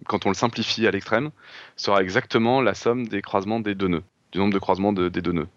quand 0.08 0.26
on 0.26 0.30
le 0.30 0.36
simplifie 0.36 0.88
à 0.88 0.92
l'extrême, 0.92 1.32
sera 1.76 2.02
exactement 2.02 2.62
la 2.62 2.74
somme 2.74 3.08
des 3.08 3.22
croisements 3.22 3.60
des 3.60 3.76
deux 3.76 3.88
nœuds, 3.88 4.04
du 4.32 4.40
nombre 4.40 4.54
de 4.54 4.60
croisements 4.60 4.94
de- 4.94 5.10
des 5.10 5.22
deux 5.22 5.32
nœuds. 5.34 5.48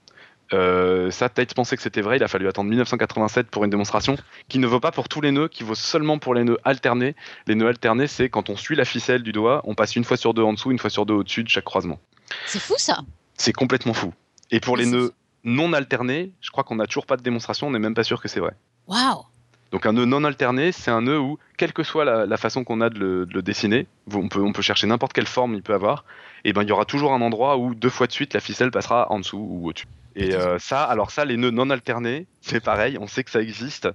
Euh, 0.53 1.11
ça, 1.11 1.31
Tate 1.31 1.55
pensait 1.55 1.77
que 1.77 1.83
c'était 1.83 2.03
vrai, 2.03 2.17
il 2.17 2.23
a 2.23 2.29
fallu 2.29 2.47
attendre 2.47 2.69
1987 2.69 3.47
pour 3.49 3.65
une 3.65 3.71
démonstration 3.71 4.17
qui 4.49 4.59
ne 4.59 4.67
vaut 4.67 4.81
pas 4.81 4.91
pour 4.91 5.09
tous 5.09 5.23
les 5.23 5.31
nœuds, 5.33 5.49
qui 5.49 5.63
vaut 5.63 5.75
seulement 5.75 6.19
pour 6.19 6.35
les 6.35 6.45
nœuds 6.45 6.59
alternés. 6.65 7.17
Les 7.47 7.55
nœuds 7.55 7.69
alternés, 7.69 8.07
c'est 8.07 8.29
quand 8.29 8.51
on 8.51 8.57
suit 8.57 8.77
la 8.77 8.85
ficelle 8.85 9.23
du 9.23 9.33
doigt, 9.33 9.63
on 9.65 9.75
passe 9.75 9.97
une 9.97 10.05
fois 10.05 10.19
sur 10.19 10.35
deux 10.35 10.43
en 10.43 10.53
dessous, 10.53 10.71
une 10.71 10.79
fois 10.79 10.91
sur 10.91 11.07
deux 11.07 11.15
au-dessus 11.15 11.43
de 11.43 11.49
chaque 11.49 11.65
croisement. 11.65 11.99
C'est 12.47 12.61
fou 12.61 12.75
ça. 12.77 12.99
C'est 13.39 13.53
complètement 13.55 13.95
fou. 13.95 14.13
Et 14.51 14.61
pour 14.61 14.77
Mais 14.77 14.85
les 14.85 14.91
nœuds 14.91 15.13
non 15.45 15.73
alternés, 15.73 16.33
je 16.43 16.51
crois 16.51 16.65
qu'on 16.65 16.77
n'a 16.77 16.87
toujours 16.87 17.07
pas 17.07 17.17
de 17.17 17.23
démonstration, 17.23 17.69
on 17.69 17.71
n'est 17.71 17.79
même 17.79 17.95
pas 17.95 18.05
sûr 18.05 18.21
que 18.21 18.29
c'est 18.29 18.41
vrai. 18.41 18.53
Waouh. 18.87 19.25
Donc 19.73 19.87
un 19.87 19.93
nœud 19.95 20.05
non 20.05 20.23
alterné, 20.25 20.71
c'est 20.71 20.91
un 20.91 21.01
nœud 21.03 21.19
où, 21.19 21.39
quelle 21.57 21.73
que 21.73 21.83
soit 21.83 22.05
la, 22.05 22.27
la 22.27 22.37
façon 22.37 22.63
qu'on 22.63 22.81
a 22.83 22.91
de 22.91 22.99
le, 22.99 23.27
de 23.27 23.33
le 23.35 23.43
dessiner, 23.43 23.87
on 24.13 24.29
peut, 24.29 24.41
on 24.41 24.53
peut 24.53 24.63
chercher 24.63 24.87
n'importe 24.87 25.13
quelle 25.15 25.27
forme 25.27 25.55
il 25.55 25.63
peut 25.63 25.73
avoir, 25.75 26.05
et 26.45 26.53
ben 26.53 26.63
il 26.63 26.69
y 26.69 26.73
aura 26.73 26.85
toujours 26.85 27.15
un 27.15 27.23
endroit 27.23 27.57
où 27.57 27.75
deux 27.75 27.89
fois 27.89 28.07
de 28.07 28.13
suite 28.13 28.35
la 28.35 28.41
ficelle 28.41 28.71
passera 28.71 29.11
en 29.11 29.19
dessous 29.19 29.39
ou 29.39 29.69
au-dessus. 29.69 29.87
Et 30.15 30.35
euh, 30.35 30.59
ça, 30.59 30.85
alors 30.85 31.11
ça, 31.11 31.25
les 31.25 31.39
nœuds 31.39 31.51
non 31.51 31.71
alternés, 31.71 32.27
c'est 32.43 32.63
pareil, 32.63 32.99
on 33.01 33.07
sait 33.07 33.25
que 33.25 33.31
ça 33.31 33.41
existe, 33.41 33.89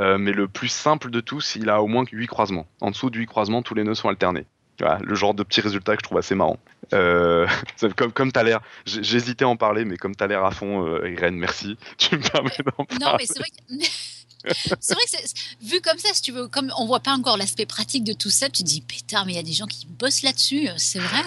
euh, 0.00 0.18
mais 0.18 0.32
le 0.32 0.48
plus 0.48 0.66
simple 0.68 1.10
de 1.10 1.20
tous, 1.20 1.54
il 1.54 1.70
a 1.70 1.80
au 1.80 1.86
moins 1.86 2.04
que 2.04 2.16
8 2.16 2.26
croisements. 2.26 2.66
En 2.80 2.90
dessous 2.90 3.08
de 3.08 3.16
8 3.18 3.26
croisements, 3.26 3.62
tous 3.62 3.74
les 3.74 3.84
nœuds 3.84 3.94
sont 3.94 4.08
alternés. 4.08 4.46
Voilà, 4.80 4.98
le 5.04 5.14
genre 5.14 5.34
de 5.34 5.42
petit 5.44 5.60
résultat 5.60 5.94
que 5.94 6.00
je 6.02 6.06
trouve 6.06 6.18
assez 6.18 6.34
marrant. 6.34 6.58
Euh, 6.92 7.46
comme 7.96 8.10
comme 8.12 8.32
t'as 8.32 8.42
l'air, 8.42 8.60
j'ai- 8.86 9.02
j'hésitais 9.04 9.44
à 9.44 9.48
en 9.48 9.56
parler, 9.56 9.84
mais 9.84 9.96
comme 9.96 10.16
t'as 10.16 10.26
l'air 10.26 10.44
à 10.44 10.50
fond, 10.50 10.86
euh, 10.86 11.08
Irène, 11.08 11.36
merci, 11.36 11.76
tu 11.98 12.16
me 12.16 12.22
permets 12.22 12.50
d'en 12.64 12.84
parler. 12.84 13.04
Non, 13.04 13.14
mais 13.18 13.26
c'est 13.26 13.38
vrai 13.38 13.48
que. 13.50 13.84
C'est 14.80 14.94
vrai 14.94 15.04
que 15.04 15.66
vu 15.66 15.80
comme 15.80 15.98
ça, 15.98 16.08
si 16.14 16.22
tu 16.22 16.32
veux, 16.32 16.48
comme 16.48 16.72
on 16.78 16.86
voit 16.86 17.00
pas 17.00 17.12
encore 17.12 17.36
l'aspect 17.36 17.66
pratique 17.66 18.04
de 18.04 18.12
tout 18.12 18.30
ça, 18.30 18.48
tu 18.48 18.62
te 18.62 18.68
dis 18.68 18.80
pétard, 18.80 19.26
mais 19.26 19.32
il 19.32 19.36
y 19.36 19.40
a 19.40 19.42
des 19.42 19.52
gens 19.52 19.66
qui 19.66 19.86
bossent 19.86 20.22
là-dessus, 20.22 20.68
euh, 20.68 20.72
c'est 20.76 20.98
vrai. 20.98 21.22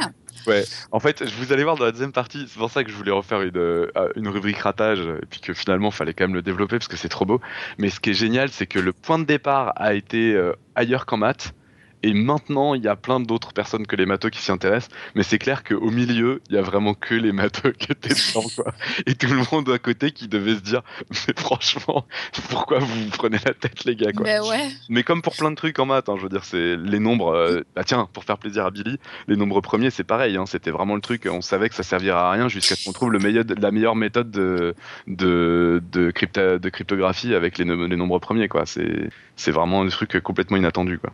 En 0.92 1.00
fait, 1.00 1.24
vous 1.24 1.54
allez 1.54 1.64
voir 1.64 1.78
dans 1.78 1.86
la 1.86 1.92
deuxième 1.92 2.12
partie, 2.12 2.46
c'est 2.50 2.60
pour 2.60 2.70
ça 2.70 2.84
que 2.84 2.92
je 2.92 2.96
voulais 2.96 3.12
refaire 3.12 3.42
une, 3.42 3.58
euh, 3.58 3.88
une 4.16 4.28
rubrique 4.28 4.58
ratage, 4.58 5.00
et 5.00 5.26
puis 5.30 5.40
que 5.40 5.54
finalement, 5.54 5.92
fallait 5.92 6.14
quand 6.14 6.26
même 6.26 6.34
le 6.34 6.42
développer 6.42 6.78
parce 6.78 6.88
que 6.88 6.98
c'est 6.98 7.10
trop 7.10 7.26
beau. 7.26 7.40
Mais 7.78 7.90
ce 7.90 8.00
qui 8.00 8.10
est 8.10 8.16
génial, 8.16 8.50
c'est 8.50 8.68
que 8.68 8.80
le 8.80 8.94
point 8.94 9.20
de 9.20 9.26
départ 9.26 9.74
a 9.76 9.94
été 9.94 10.34
euh, 10.34 10.54
ailleurs 10.76 11.06
qu'en 11.06 11.18
maths, 11.18 11.54
et 12.04 12.14
maintenant, 12.14 12.74
il 12.76 12.84
y 12.84 12.88
a 12.88 12.96
plein 12.96 13.20
d'autres 13.20 13.54
personnes 13.54 13.88
que 13.88 13.96
les 13.96 14.06
matheux 14.06 14.30
qui 14.30 14.40
s'y 14.42 14.52
intéressent, 14.52 14.90
mais 15.16 15.24
c'est 15.24 15.40
clair 15.40 15.64
qu'au 15.64 15.90
milieu, 15.90 16.42
il 16.50 16.56
y 16.56 16.58
a 16.58 16.62
vraiment 16.62 16.94
que 16.94 17.16
les 17.16 17.32
matheux 17.32 17.72
qui 17.72 17.92
étaient 17.92 18.10
dedans, 18.10 18.46
quoi. 18.56 18.74
Et 19.08 19.16
tout 19.16 19.28
le 19.28 19.42
monde 19.52 19.70
à 19.70 19.80
côté 19.80 20.12
qui 20.12 20.28
devait 20.28 20.56
se 20.56 20.62
dire, 20.62 20.82
mais 21.10 21.34
franchement, 21.38 22.06
pourquoi 22.50 22.80
vous 22.80 23.04
vous 23.06 23.10
prenez 23.10 23.38
la 23.46 23.54
tête, 23.54 23.86
les 23.86 23.96
gars, 23.96 24.12
quoi? 24.12 24.24
Ben 24.26 24.42
ouais. 24.42 24.70
Mais 24.90 25.04
comme 25.04 25.22
pour 25.22 25.36
plein 25.36 25.50
de 25.52 25.56
trucs 25.56 25.80
en 25.80 25.86
maths, 25.86 26.10
hein, 26.10 26.16
je 26.18 26.24
veux 26.24 26.30
dire, 26.30 26.44
c'est 26.44 26.76
les 26.76 27.00
nombres. 27.00 27.34
euh, 27.34 27.62
bah 27.76 27.84
tiens, 27.86 28.08
pour 28.14 28.24
faire 28.26 28.38
plaisir 28.38 28.66
à 28.66 28.72
Billy, 28.72 29.00
les 29.28 29.36
nombres 29.36 29.62
premiers, 29.62 29.90
c'est 29.90 30.04
pareil. 30.04 30.36
Hein, 30.38 30.46
C'était 30.46 30.72
vraiment 30.72 30.96
le 30.96 31.02
truc. 31.02 31.28
On 31.32 31.42
savait 31.42 31.70
que 31.70 31.76
ça 31.76 31.84
servirait 31.84 32.18
à 32.18 32.32
rien 32.32 32.48
jusqu'à 32.50 32.76
ce 32.76 32.86
qu'on 32.86 32.92
trouve 32.94 33.12
le 33.12 33.20
meilleur, 33.20 33.46
la 33.58 33.72
meilleure 33.72 33.96
méthode 33.96 34.30
de 34.30 34.76
de, 35.08 35.82
de, 35.92 36.12
crypta- 36.12 36.58
de 36.60 36.70
cryptographie 36.70 37.34
avec 37.36 37.58
les, 37.58 37.66
nom- 37.66 37.88
les 37.88 37.96
nombres 37.96 38.20
premiers. 38.20 38.48
Quoi. 38.48 38.66
C'est 38.66 39.10
c'est 39.36 39.52
vraiment 39.52 39.82
un 39.82 39.88
truc 39.88 40.20
complètement 40.22 40.58
inattendu. 40.58 41.00
Quoi. 41.00 41.12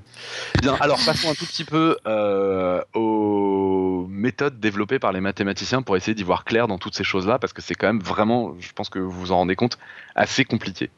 Bien. 0.62 0.76
Alors 0.80 1.00
passons 1.06 1.30
un 1.30 1.34
tout 1.34 1.46
petit 1.46 1.66
peu 1.66 1.98
euh, 2.08 2.82
aux 2.94 4.08
méthodes 4.10 4.60
développées 4.60 5.00
par 5.00 5.12
les 5.12 5.22
mathématiciens 5.22 5.82
pour 5.82 5.98
essayer 5.98 6.14
d'y 6.14 6.24
voir 6.24 6.46
clair 6.46 6.68
dans 6.68 6.78
toutes 6.78 6.96
ces 6.96 7.04
choses-là, 7.04 7.40
parce 7.40 7.54
que 7.54 7.62
c'est 7.62 7.76
quand 7.76 7.88
même 7.88 8.02
vraiment, 8.02 8.56
je 8.60 8.72
pense 8.74 8.90
que 8.90 9.00
vous 9.00 9.12
vous 9.12 9.32
en 9.32 9.38
rendez 9.38 9.56
compte, 9.56 9.78
assez 10.16 10.46
compliqué. 10.46 10.90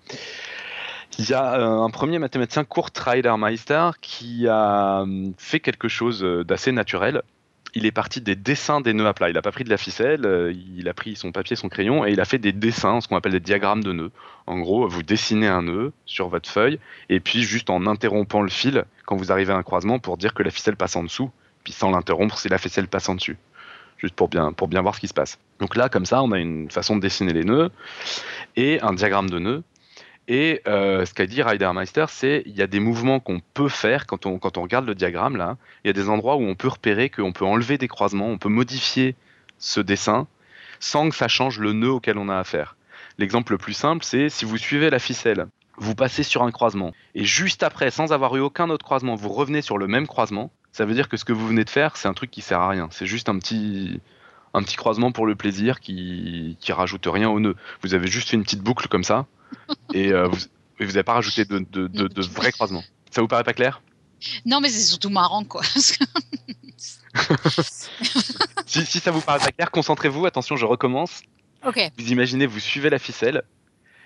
Il 1.17 1.29
y 1.29 1.33
a 1.33 1.55
euh, 1.55 1.81
un 1.81 1.89
premier 1.89 2.19
mathématicien, 2.19 2.63
Kurt 2.63 2.97
Reidermeister, 2.97 3.91
qui 4.01 4.47
a 4.47 5.01
hum, 5.01 5.33
fait 5.37 5.59
quelque 5.59 5.87
chose 5.87 6.23
euh, 6.23 6.43
d'assez 6.43 6.71
naturel. 6.71 7.21
Il 7.73 7.85
est 7.85 7.91
parti 7.91 8.19
des 8.19 8.35
dessins 8.35 8.81
des 8.81 8.93
nœuds 8.93 9.07
à 9.07 9.13
plat. 9.13 9.29
Il 9.29 9.33
n'a 9.33 9.41
pas 9.41 9.51
pris 9.51 9.63
de 9.63 9.69
la 9.69 9.77
ficelle, 9.77 10.25
euh, 10.25 10.53
il 10.77 10.89
a 10.89 10.93
pris 10.93 11.15
son 11.15 11.31
papier, 11.31 11.55
son 11.55 11.69
crayon, 11.69 12.05
et 12.05 12.11
il 12.11 12.19
a 12.19 12.25
fait 12.25 12.37
des 12.37 12.51
dessins, 12.51 12.99
ce 12.99 13.07
qu'on 13.07 13.15
appelle 13.15 13.31
des 13.31 13.39
diagrammes 13.39 13.83
de 13.83 13.93
nœuds. 13.93 14.11
En 14.45 14.59
gros, 14.59 14.87
vous 14.87 15.03
dessinez 15.03 15.47
un 15.47 15.61
nœud 15.61 15.93
sur 16.05 16.27
votre 16.27 16.49
feuille, 16.49 16.79
et 17.09 17.21
puis 17.21 17.43
juste 17.43 17.69
en 17.69 17.87
interrompant 17.87 18.41
le 18.41 18.49
fil, 18.49 18.83
quand 19.05 19.15
vous 19.15 19.31
arrivez 19.31 19.53
à 19.53 19.55
un 19.55 19.63
croisement, 19.63 19.99
pour 19.99 20.17
dire 20.17 20.33
que 20.33 20.43
la 20.43 20.51
ficelle 20.51 20.75
passe 20.75 20.97
en 20.97 21.03
dessous, 21.03 21.31
puis 21.63 21.71
sans 21.71 21.91
l'interrompre 21.91 22.37
si 22.37 22.49
la 22.49 22.57
ficelle 22.57 22.87
passe 22.87 23.07
en 23.07 23.15
dessus. 23.15 23.37
Juste 23.97 24.15
pour 24.15 24.27
bien, 24.27 24.51
pour 24.51 24.67
bien 24.67 24.81
voir 24.81 24.95
ce 24.95 24.99
qui 24.99 25.07
se 25.07 25.13
passe. 25.13 25.39
Donc 25.59 25.75
là, 25.75 25.87
comme 25.87 26.05
ça, 26.05 26.23
on 26.23 26.31
a 26.31 26.39
une 26.39 26.69
façon 26.71 26.95
de 26.97 27.01
dessiner 27.01 27.31
les 27.31 27.45
nœuds, 27.45 27.69
et 28.57 28.81
un 28.81 28.93
diagramme 28.93 29.29
de 29.29 29.39
nœuds. 29.39 29.63
Et 30.27 30.61
euh, 30.67 31.05
ce 31.05 31.13
qu'a 31.13 31.25
dit 31.25 31.41
Reidermeister, 31.41 32.05
c'est 32.09 32.43
il 32.45 32.55
y 32.55 32.61
a 32.61 32.67
des 32.67 32.79
mouvements 32.79 33.19
qu'on 33.19 33.41
peut 33.53 33.69
faire 33.69 34.05
quand 34.05 34.25
on, 34.25 34.37
quand 34.39 34.57
on 34.57 34.61
regarde 34.61 34.85
le 34.85 34.95
diagramme 34.95 35.35
là. 35.35 35.57
Il 35.83 35.87
y 35.87 35.89
a 35.89 35.93
des 35.93 36.09
endroits 36.09 36.35
où 36.35 36.43
on 36.43 36.55
peut 36.55 36.67
repérer 36.67 37.09
qu'on 37.09 37.33
peut 37.33 37.45
enlever 37.45 37.77
des 37.77 37.87
croisements, 37.87 38.27
on 38.27 38.37
peut 38.37 38.49
modifier 38.49 39.15
ce 39.57 39.79
dessin 39.79 40.27
sans 40.79 41.09
que 41.09 41.15
ça 41.15 41.27
change 41.27 41.59
le 41.59 41.73
nœud 41.73 41.91
auquel 41.91 42.17
on 42.17 42.29
a 42.29 42.37
affaire. 42.37 42.75
L'exemple 43.17 43.51
le 43.53 43.57
plus 43.57 43.73
simple, 43.73 44.05
c'est 44.05 44.29
si 44.29 44.45
vous 44.45 44.57
suivez 44.57 44.89
la 44.89 44.99
ficelle 44.99 45.47
vous 45.77 45.95
passez 45.95 46.21
sur 46.21 46.43
un 46.43 46.51
croisement, 46.51 46.93
et 47.15 47.23
juste 47.23 47.63
après, 47.63 47.89
sans 47.89 48.13
avoir 48.13 48.35
eu 48.35 48.39
aucun 48.39 48.69
autre 48.69 48.85
croisement, 48.85 49.15
vous 49.15 49.29
revenez 49.29 49.63
sur 49.63 49.79
le 49.79 49.87
même 49.87 50.05
croisement, 50.05 50.51
ça 50.71 50.85
veut 50.85 50.93
dire 50.93 51.09
que 51.09 51.17
ce 51.17 51.25
que 51.25 51.33
vous 51.33 51.47
venez 51.47 51.63
de 51.63 51.69
faire, 51.71 51.97
c'est 51.97 52.07
un 52.07 52.13
truc 52.13 52.29
qui 52.29 52.41
sert 52.41 52.59
à 52.59 52.69
rien. 52.69 52.87
C'est 52.91 53.07
juste 53.07 53.29
un 53.29 53.37
petit, 53.39 53.99
un 54.53 54.61
petit 54.61 54.75
croisement 54.75 55.11
pour 55.11 55.25
le 55.25 55.35
plaisir 55.35 55.79
qui, 55.79 56.55
qui 56.59 56.71
rajoute 56.71 57.07
rien 57.07 57.29
au 57.29 57.39
nœud. 57.39 57.55
Vous 57.81 57.95
avez 57.95 58.07
juste 58.07 58.29
fait 58.29 58.37
une 58.37 58.43
petite 58.43 58.61
boucle 58.61 58.87
comme 58.87 59.03
ça, 59.03 59.25
et 59.93 60.11
euh, 60.13 60.27
vous 60.27 60.37
et 60.79 60.85
vous 60.85 60.93
n'avez 60.93 61.03
pas 61.03 61.13
rajouté 61.13 61.45
de, 61.45 61.59
de, 61.59 61.85
de, 61.87 62.07
de 62.07 62.21
vrais 62.23 62.51
croisements. 62.51 62.83
Ça 63.11 63.21
vous 63.21 63.27
paraît 63.27 63.43
pas 63.43 63.53
clair? 63.53 63.83
Non, 64.45 64.59
mais 64.61 64.69
c'est 64.69 64.81
surtout 64.81 65.09
marrant, 65.11 65.43
quoi. 65.43 65.61
si, 68.65 68.85
si 68.85 68.99
ça 68.99 69.11
vous 69.11 69.21
paraît 69.21 69.39
pas 69.39 69.51
clair, 69.51 69.69
concentrez-vous. 69.71 70.25
Attention, 70.25 70.55
je 70.55 70.65
recommence. 70.65 71.21
ok. 71.65 71.91
Vous 71.97 72.11
imaginez, 72.11 72.45
vous 72.47 72.59
suivez 72.59 72.89
la 72.89 72.99
ficelle. 72.99 73.43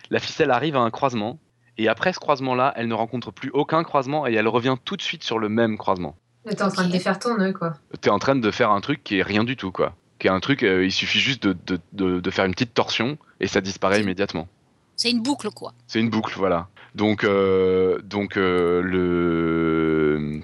La 0.09 0.19
ficelle 0.19 0.51
arrive 0.51 0.75
à 0.75 0.79
un 0.79 0.91
croisement. 0.91 1.39
Et 1.77 1.87
après 1.87 2.13
ce 2.13 2.19
croisement-là, 2.19 2.73
elle 2.77 2.87
ne 2.87 2.93
rencontre 2.93 3.31
plus 3.31 3.51
aucun 3.53 3.83
croisement 3.83 4.27
et 4.27 4.33
elle 4.33 4.47
revient 4.47 4.75
tout 4.85 4.95
de 4.95 5.01
suite 5.01 5.23
sur 5.23 5.39
le 5.39 5.49
même 5.49 5.77
croisement. 5.77 6.15
Mais 6.45 6.53
T'es 6.55 6.63
en 6.63 6.69
train 6.69 6.85
de 6.85 6.91
défaire 6.91 7.19
ton 7.19 7.37
nœud, 7.37 7.53
quoi. 7.53 7.73
T'es 8.01 8.09
en 8.09 8.19
train 8.19 8.35
de 8.35 8.51
faire 8.51 8.71
un 8.71 8.79
truc 8.81 9.03
qui 9.03 9.17
est 9.17 9.23
rien 9.23 9.43
du 9.43 9.57
tout, 9.57 9.71
quoi. 9.71 9.95
Qui 10.19 10.27
est 10.27 10.29
un 10.31 10.39
truc, 10.39 10.63
euh, 10.63 10.85
il 10.85 10.91
suffit 10.91 11.19
juste 11.19 11.43
de, 11.43 11.55
de, 11.65 11.79
de, 11.93 12.19
de 12.21 12.31
faire 12.31 12.45
une 12.45 12.53
petite 12.53 12.73
torsion 12.73 13.17
et 13.41 13.47
ça 13.47 13.59
disparaît 13.61 14.01
immédiatement. 14.01 14.47
C'est 14.95 15.11
une 15.11 15.21
boucle, 15.21 15.49
quoi. 15.51 15.73
C'est 15.87 15.99
une 15.99 16.09
boucle, 16.09 16.33
voilà. 16.37 16.67
Donc, 16.95 17.23
euh, 17.23 17.99
donc 18.01 18.37
euh, 18.37 18.81
le, 18.81 20.41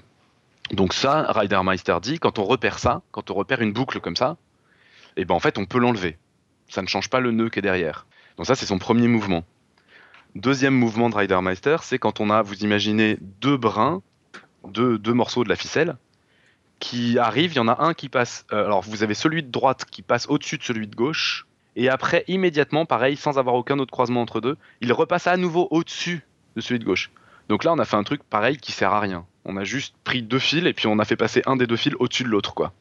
donc 0.72 0.92
ça, 0.92 1.32
Ridermeister 1.32 1.96
dit, 2.02 2.18
quand 2.18 2.38
on 2.38 2.44
repère 2.44 2.78
ça, 2.78 3.02
quand 3.10 3.30
on 3.30 3.34
repère 3.34 3.62
une 3.62 3.72
boucle 3.72 4.00
comme 4.00 4.16
ça, 4.16 4.36
et 5.16 5.24
ben 5.24 5.34
en 5.34 5.40
fait 5.40 5.58
on 5.58 5.66
peut 5.66 5.78
l'enlever. 5.78 6.18
Ça 6.68 6.82
ne 6.82 6.86
change 6.86 7.08
pas 7.10 7.20
le 7.20 7.30
nœud 7.32 7.50
qui 7.50 7.58
est 7.58 7.62
derrière. 7.62 8.06
Donc 8.36 8.46
ça 8.46 8.54
c'est 8.54 8.66
son 8.66 8.78
premier 8.78 9.08
mouvement. 9.08 9.44
Deuxième 10.34 10.74
mouvement 10.74 11.10
de 11.10 11.14
Ridermeister, 11.14 11.76
c'est 11.82 11.98
quand 11.98 12.20
on 12.20 12.30
a, 12.30 12.40
vous 12.42 12.64
imaginez, 12.64 13.18
deux 13.20 13.56
brins, 13.58 14.02
deux, 14.66 14.98
deux 14.98 15.12
morceaux 15.12 15.44
de 15.44 15.50
la 15.50 15.56
ficelle 15.56 15.96
qui 16.78 17.18
arrivent. 17.18 17.52
Il 17.52 17.56
y 17.56 17.60
en 17.60 17.68
a 17.68 17.82
un 17.82 17.92
qui 17.94 18.08
passe. 18.08 18.46
euh, 18.52 18.64
alors 18.64 18.80
vous 18.82 19.02
avez 19.02 19.14
celui 19.14 19.42
de 19.42 19.50
droite 19.50 19.84
qui 19.90 20.02
passe 20.02 20.26
au-dessus 20.28 20.58
de 20.58 20.62
celui 20.62 20.86
de 20.86 20.96
gauche. 20.96 21.46
Et 21.76 21.88
après, 21.88 22.24
immédiatement, 22.28 22.84
pareil, 22.84 23.16
sans 23.16 23.38
avoir 23.38 23.54
aucun 23.54 23.78
autre 23.78 23.92
croisement 23.92 24.20
entre 24.20 24.40
deux, 24.40 24.56
il 24.80 24.92
repasse 24.92 25.26
à 25.26 25.36
nouveau 25.36 25.68
au-dessus 25.70 26.26
de 26.56 26.60
celui 26.60 26.78
de 26.78 26.84
gauche. 26.84 27.10
Donc 27.48 27.64
là, 27.64 27.72
on 27.72 27.78
a 27.78 27.84
fait 27.84 27.96
un 27.96 28.04
truc 28.04 28.22
pareil 28.22 28.56
qui 28.56 28.72
sert 28.72 28.92
à 28.92 29.00
rien. 29.00 29.24
On 29.44 29.56
a 29.56 29.64
juste 29.64 29.94
pris 30.04 30.22
deux 30.22 30.38
fils 30.38 30.64
et 30.66 30.72
puis 30.72 30.86
on 30.86 30.98
a 30.98 31.04
fait 31.04 31.16
passer 31.16 31.42
un 31.46 31.56
des 31.56 31.66
deux 31.66 31.76
fils 31.76 31.94
au-dessus 31.98 32.24
de 32.24 32.28
l'autre, 32.28 32.54
quoi. 32.54 32.72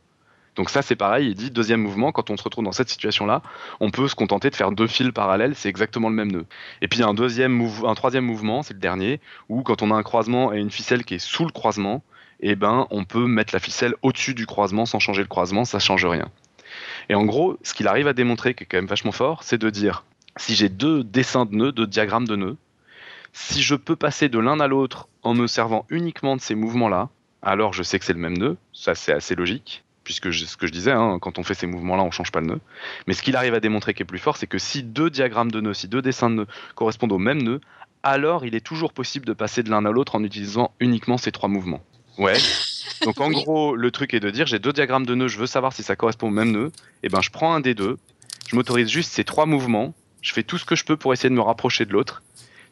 Donc 0.55 0.69
ça, 0.69 0.81
c'est 0.81 0.95
pareil. 0.95 1.29
Il 1.29 1.35
dit 1.35 1.49
deuxième 1.49 1.81
mouvement, 1.81 2.11
quand 2.11 2.29
on 2.29 2.37
se 2.37 2.43
retrouve 2.43 2.65
dans 2.65 2.73
cette 2.73 2.89
situation-là, 2.89 3.41
on 3.79 3.89
peut 3.89 4.07
se 4.07 4.15
contenter 4.15 4.49
de 4.49 4.55
faire 4.55 4.71
deux 4.71 4.87
fils 4.87 5.11
parallèles, 5.11 5.55
c'est 5.55 5.69
exactement 5.69 6.09
le 6.09 6.15
même 6.15 6.31
nœud. 6.31 6.45
Et 6.81 6.87
puis 6.87 7.03
un 7.03 7.13
deuxième, 7.13 7.65
un 7.85 7.95
troisième 7.95 8.25
mouvement, 8.25 8.61
c'est 8.61 8.73
le 8.73 8.79
dernier, 8.79 9.21
où 9.47 9.63
quand 9.63 9.81
on 9.81 9.91
a 9.91 9.95
un 9.95 10.03
croisement 10.03 10.51
et 10.53 10.59
une 10.59 10.71
ficelle 10.71 11.05
qui 11.05 11.15
est 11.15 11.19
sous 11.19 11.45
le 11.45 11.51
croisement, 11.51 12.03
eh 12.41 12.55
ben, 12.55 12.87
on 12.89 13.05
peut 13.05 13.27
mettre 13.27 13.53
la 13.53 13.59
ficelle 13.59 13.93
au-dessus 14.01 14.33
du 14.33 14.45
croisement 14.45 14.85
sans 14.85 14.99
changer 14.99 15.21
le 15.21 15.27
croisement, 15.27 15.63
ça 15.63 15.79
change 15.79 16.05
rien. 16.05 16.27
Et 17.11 17.13
en 17.13 17.25
gros, 17.25 17.57
ce 17.61 17.73
qu'il 17.73 17.89
arrive 17.89 18.07
à 18.07 18.13
démontrer, 18.13 18.53
qui 18.53 18.63
est 18.63 18.65
quand 18.65 18.77
même 18.77 18.85
vachement 18.85 19.11
fort, 19.11 19.43
c'est 19.43 19.57
de 19.57 19.69
dire 19.69 20.05
si 20.37 20.55
j'ai 20.55 20.69
deux 20.69 21.03
dessins 21.03 21.43
de 21.43 21.53
nœuds, 21.53 21.73
deux 21.73 21.85
diagrammes 21.85 22.25
de 22.25 22.37
nœuds, 22.37 22.55
si 23.33 23.61
je 23.61 23.75
peux 23.75 23.97
passer 23.97 24.29
de 24.29 24.39
l'un 24.39 24.61
à 24.61 24.67
l'autre 24.67 25.09
en 25.21 25.33
me 25.33 25.45
servant 25.45 25.85
uniquement 25.89 26.37
de 26.37 26.41
ces 26.41 26.55
mouvements-là, 26.55 27.09
alors 27.41 27.73
je 27.73 27.83
sais 27.83 27.99
que 27.99 28.05
c'est 28.05 28.13
le 28.13 28.19
même 28.19 28.37
nœud, 28.37 28.55
ça 28.71 28.95
c'est 28.95 29.11
assez 29.11 29.35
logique, 29.35 29.83
puisque 30.05 30.31
ce 30.31 30.55
que 30.55 30.67
je 30.67 30.71
disais, 30.71 30.93
hein, 30.93 31.19
quand 31.19 31.37
on 31.37 31.43
fait 31.43 31.53
ces 31.53 31.67
mouvements-là, 31.67 32.03
on 32.03 32.11
change 32.11 32.31
pas 32.31 32.39
le 32.39 32.47
nœud. 32.47 32.61
Mais 33.07 33.13
ce 33.13 33.21
qu'il 33.21 33.35
arrive 33.35 33.55
à 33.55 33.59
démontrer 33.59 33.93
qui 33.93 34.03
est 34.03 34.05
plus 34.05 34.17
fort, 34.17 34.37
c'est 34.37 34.47
que 34.47 34.57
si 34.57 34.81
deux 34.81 35.09
diagrammes 35.09 35.51
de 35.51 35.59
nœuds, 35.59 35.73
si 35.73 35.89
deux 35.89 36.01
dessins 36.01 36.29
de 36.29 36.35
nœuds 36.35 36.47
correspondent 36.75 37.11
au 37.11 37.17
même 37.17 37.41
nœud, 37.41 37.59
alors 38.03 38.45
il 38.45 38.55
est 38.55 38.65
toujours 38.65 38.93
possible 38.93 39.25
de 39.25 39.33
passer 39.33 39.63
de 39.63 39.69
l'un 39.69 39.85
à 39.85 39.91
l'autre 39.91 40.15
en 40.15 40.23
utilisant 40.23 40.71
uniquement 40.79 41.17
ces 41.17 41.33
trois 41.33 41.49
mouvements. 41.49 41.83
Ouais. 42.17 42.37
Donc 43.05 43.19
en 43.19 43.29
Oui. 43.29 43.35
gros, 43.35 43.75
le 43.75 43.91
truc 43.91 44.13
est 44.13 44.19
de 44.19 44.29
dire 44.29 44.45
j'ai 44.45 44.59
deux 44.59 44.73
diagrammes 44.73 45.05
de 45.05 45.15
nœuds, 45.15 45.27
je 45.27 45.37
veux 45.37 45.47
savoir 45.47 45.73
si 45.73 45.83
ça 45.83 45.95
correspond 45.95 46.27
au 46.27 46.31
même 46.31 46.51
nœud. 46.51 46.71
Et 47.03 47.09
ben 47.09 47.21
je 47.21 47.29
prends 47.31 47.53
un 47.53 47.59
des 47.59 47.73
deux, 47.73 47.97
je 48.47 48.55
m'autorise 48.55 48.89
juste 48.89 49.11
ces 49.11 49.23
trois 49.23 49.45
mouvements, 49.45 49.93
je 50.21 50.33
fais 50.33 50.43
tout 50.43 50.57
ce 50.57 50.65
que 50.65 50.75
je 50.75 50.85
peux 50.85 50.97
pour 50.97 51.13
essayer 51.13 51.29
de 51.29 51.35
me 51.35 51.41
rapprocher 51.41 51.85
de 51.85 51.93
l'autre. 51.93 52.21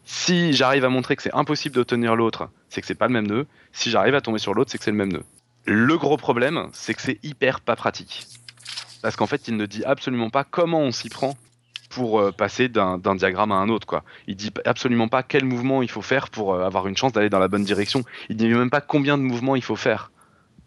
Si 0.06 0.54
j'arrive 0.54 0.86
à 0.86 0.90
montrer 0.90 1.16
que 1.16 1.24
c'est 1.24 1.34
impossible 1.34 1.76
d'obtenir 1.76 2.16
l'autre, 2.16 2.50
c'est 2.70 2.82
que 2.82 2.88
c'est 2.88 2.96
pas 2.96 3.08
le 3.08 3.14
même 3.14 3.28
nœud. 3.28 3.46
Si 3.74 3.90
j'arrive 3.92 4.16
à 4.16 4.22
tomber 4.22 4.40
sur 4.40 4.54
l'autre, 4.54 4.72
c'est 4.72 4.78
que 4.78 4.84
c'est 4.84 4.92
le 4.92 4.98
même 4.98 5.12
nœud. 5.12 5.24
Le 5.66 5.98
gros 5.98 6.18
problème, 6.18 6.68
c'est 6.74 6.94
que 6.94 7.02
c'est 7.02 7.20
hyper 7.24 7.60
pas 7.62 7.76
pratique. 7.76 8.26
Parce 9.02 9.16
qu'en 9.16 9.28
fait, 9.28 9.48
il 9.48 9.56
ne 9.56 9.66
dit 9.66 9.84
absolument 9.84 10.30
pas 10.30 10.44
comment 10.44 10.80
on 10.82 10.92
s'y 10.92 11.10
prend 11.10 11.38
pour 11.90 12.20
euh, 12.20 12.32
passer 12.32 12.70
d'un 12.70 12.98
d'un 12.98 13.16
diagramme 13.16 13.52
à 13.52 13.56
un 13.56 13.70
autre. 13.70 13.88
Quoi. 13.88 14.04
Il 14.28 14.36
dit 14.36 14.52
absolument 14.66 15.08
pas 15.08 15.24
quel 15.24 15.46
mouvement 15.46 15.82
il 15.82 15.90
faut 15.90 16.02
faire 16.02 16.30
pour 16.30 16.54
euh, 16.54 16.66
avoir 16.66 16.88
une 16.88 16.96
chance 16.96 17.12
d'aller 17.12 17.30
dans 17.30 17.40
la 17.40 17.48
bonne 17.48 17.64
direction. 17.64 18.04
Il 18.30 18.38
dit 18.38 18.48
même 18.48 18.70
pas 18.70 18.82
combien 18.82 19.18
de 19.18 19.24
mouvements 19.24 19.56
il 19.56 19.64
faut 19.64 19.76
faire 19.76 20.12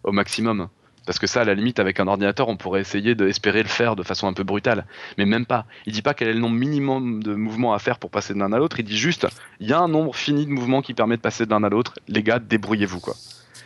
au 0.04 0.12
maximum. 0.12 0.68
Parce 1.04 1.18
que 1.18 1.26
ça, 1.26 1.40
à 1.40 1.44
la 1.44 1.54
limite, 1.54 1.80
avec 1.80 1.98
un 1.98 2.06
ordinateur, 2.06 2.48
on 2.48 2.56
pourrait 2.56 2.80
essayer 2.80 3.14
d'espérer 3.14 3.62
le 3.62 3.68
faire 3.68 3.96
de 3.96 4.02
façon 4.02 4.28
un 4.28 4.32
peu 4.32 4.44
brutale. 4.44 4.86
Mais 5.18 5.26
même 5.26 5.46
pas. 5.46 5.66
Il 5.86 5.92
dit 5.92 6.02
pas 6.02 6.14
quel 6.14 6.28
est 6.28 6.34
le 6.34 6.38
nombre 6.38 6.56
minimum 6.56 7.22
de 7.22 7.34
mouvements 7.34 7.74
à 7.74 7.80
faire 7.80 7.98
pour 7.98 8.10
passer 8.10 8.34
de 8.34 8.38
l'un 8.38 8.52
à 8.52 8.58
l'autre. 8.58 8.78
Il 8.78 8.84
dit 8.84 8.98
juste, 8.98 9.26
il 9.58 9.68
y 9.68 9.72
a 9.72 9.80
un 9.80 9.88
nombre 9.88 10.14
fini 10.14 10.46
de 10.46 10.50
mouvements 10.50 10.80
qui 10.80 10.94
permet 10.94 11.16
de 11.16 11.22
passer 11.22 11.44
de 11.44 11.50
l'un 11.50 11.64
à 11.64 11.68
l'autre. 11.68 11.94
Les 12.06 12.22
gars, 12.22 12.38
débrouillez-vous, 12.38 13.00
quoi. 13.00 13.14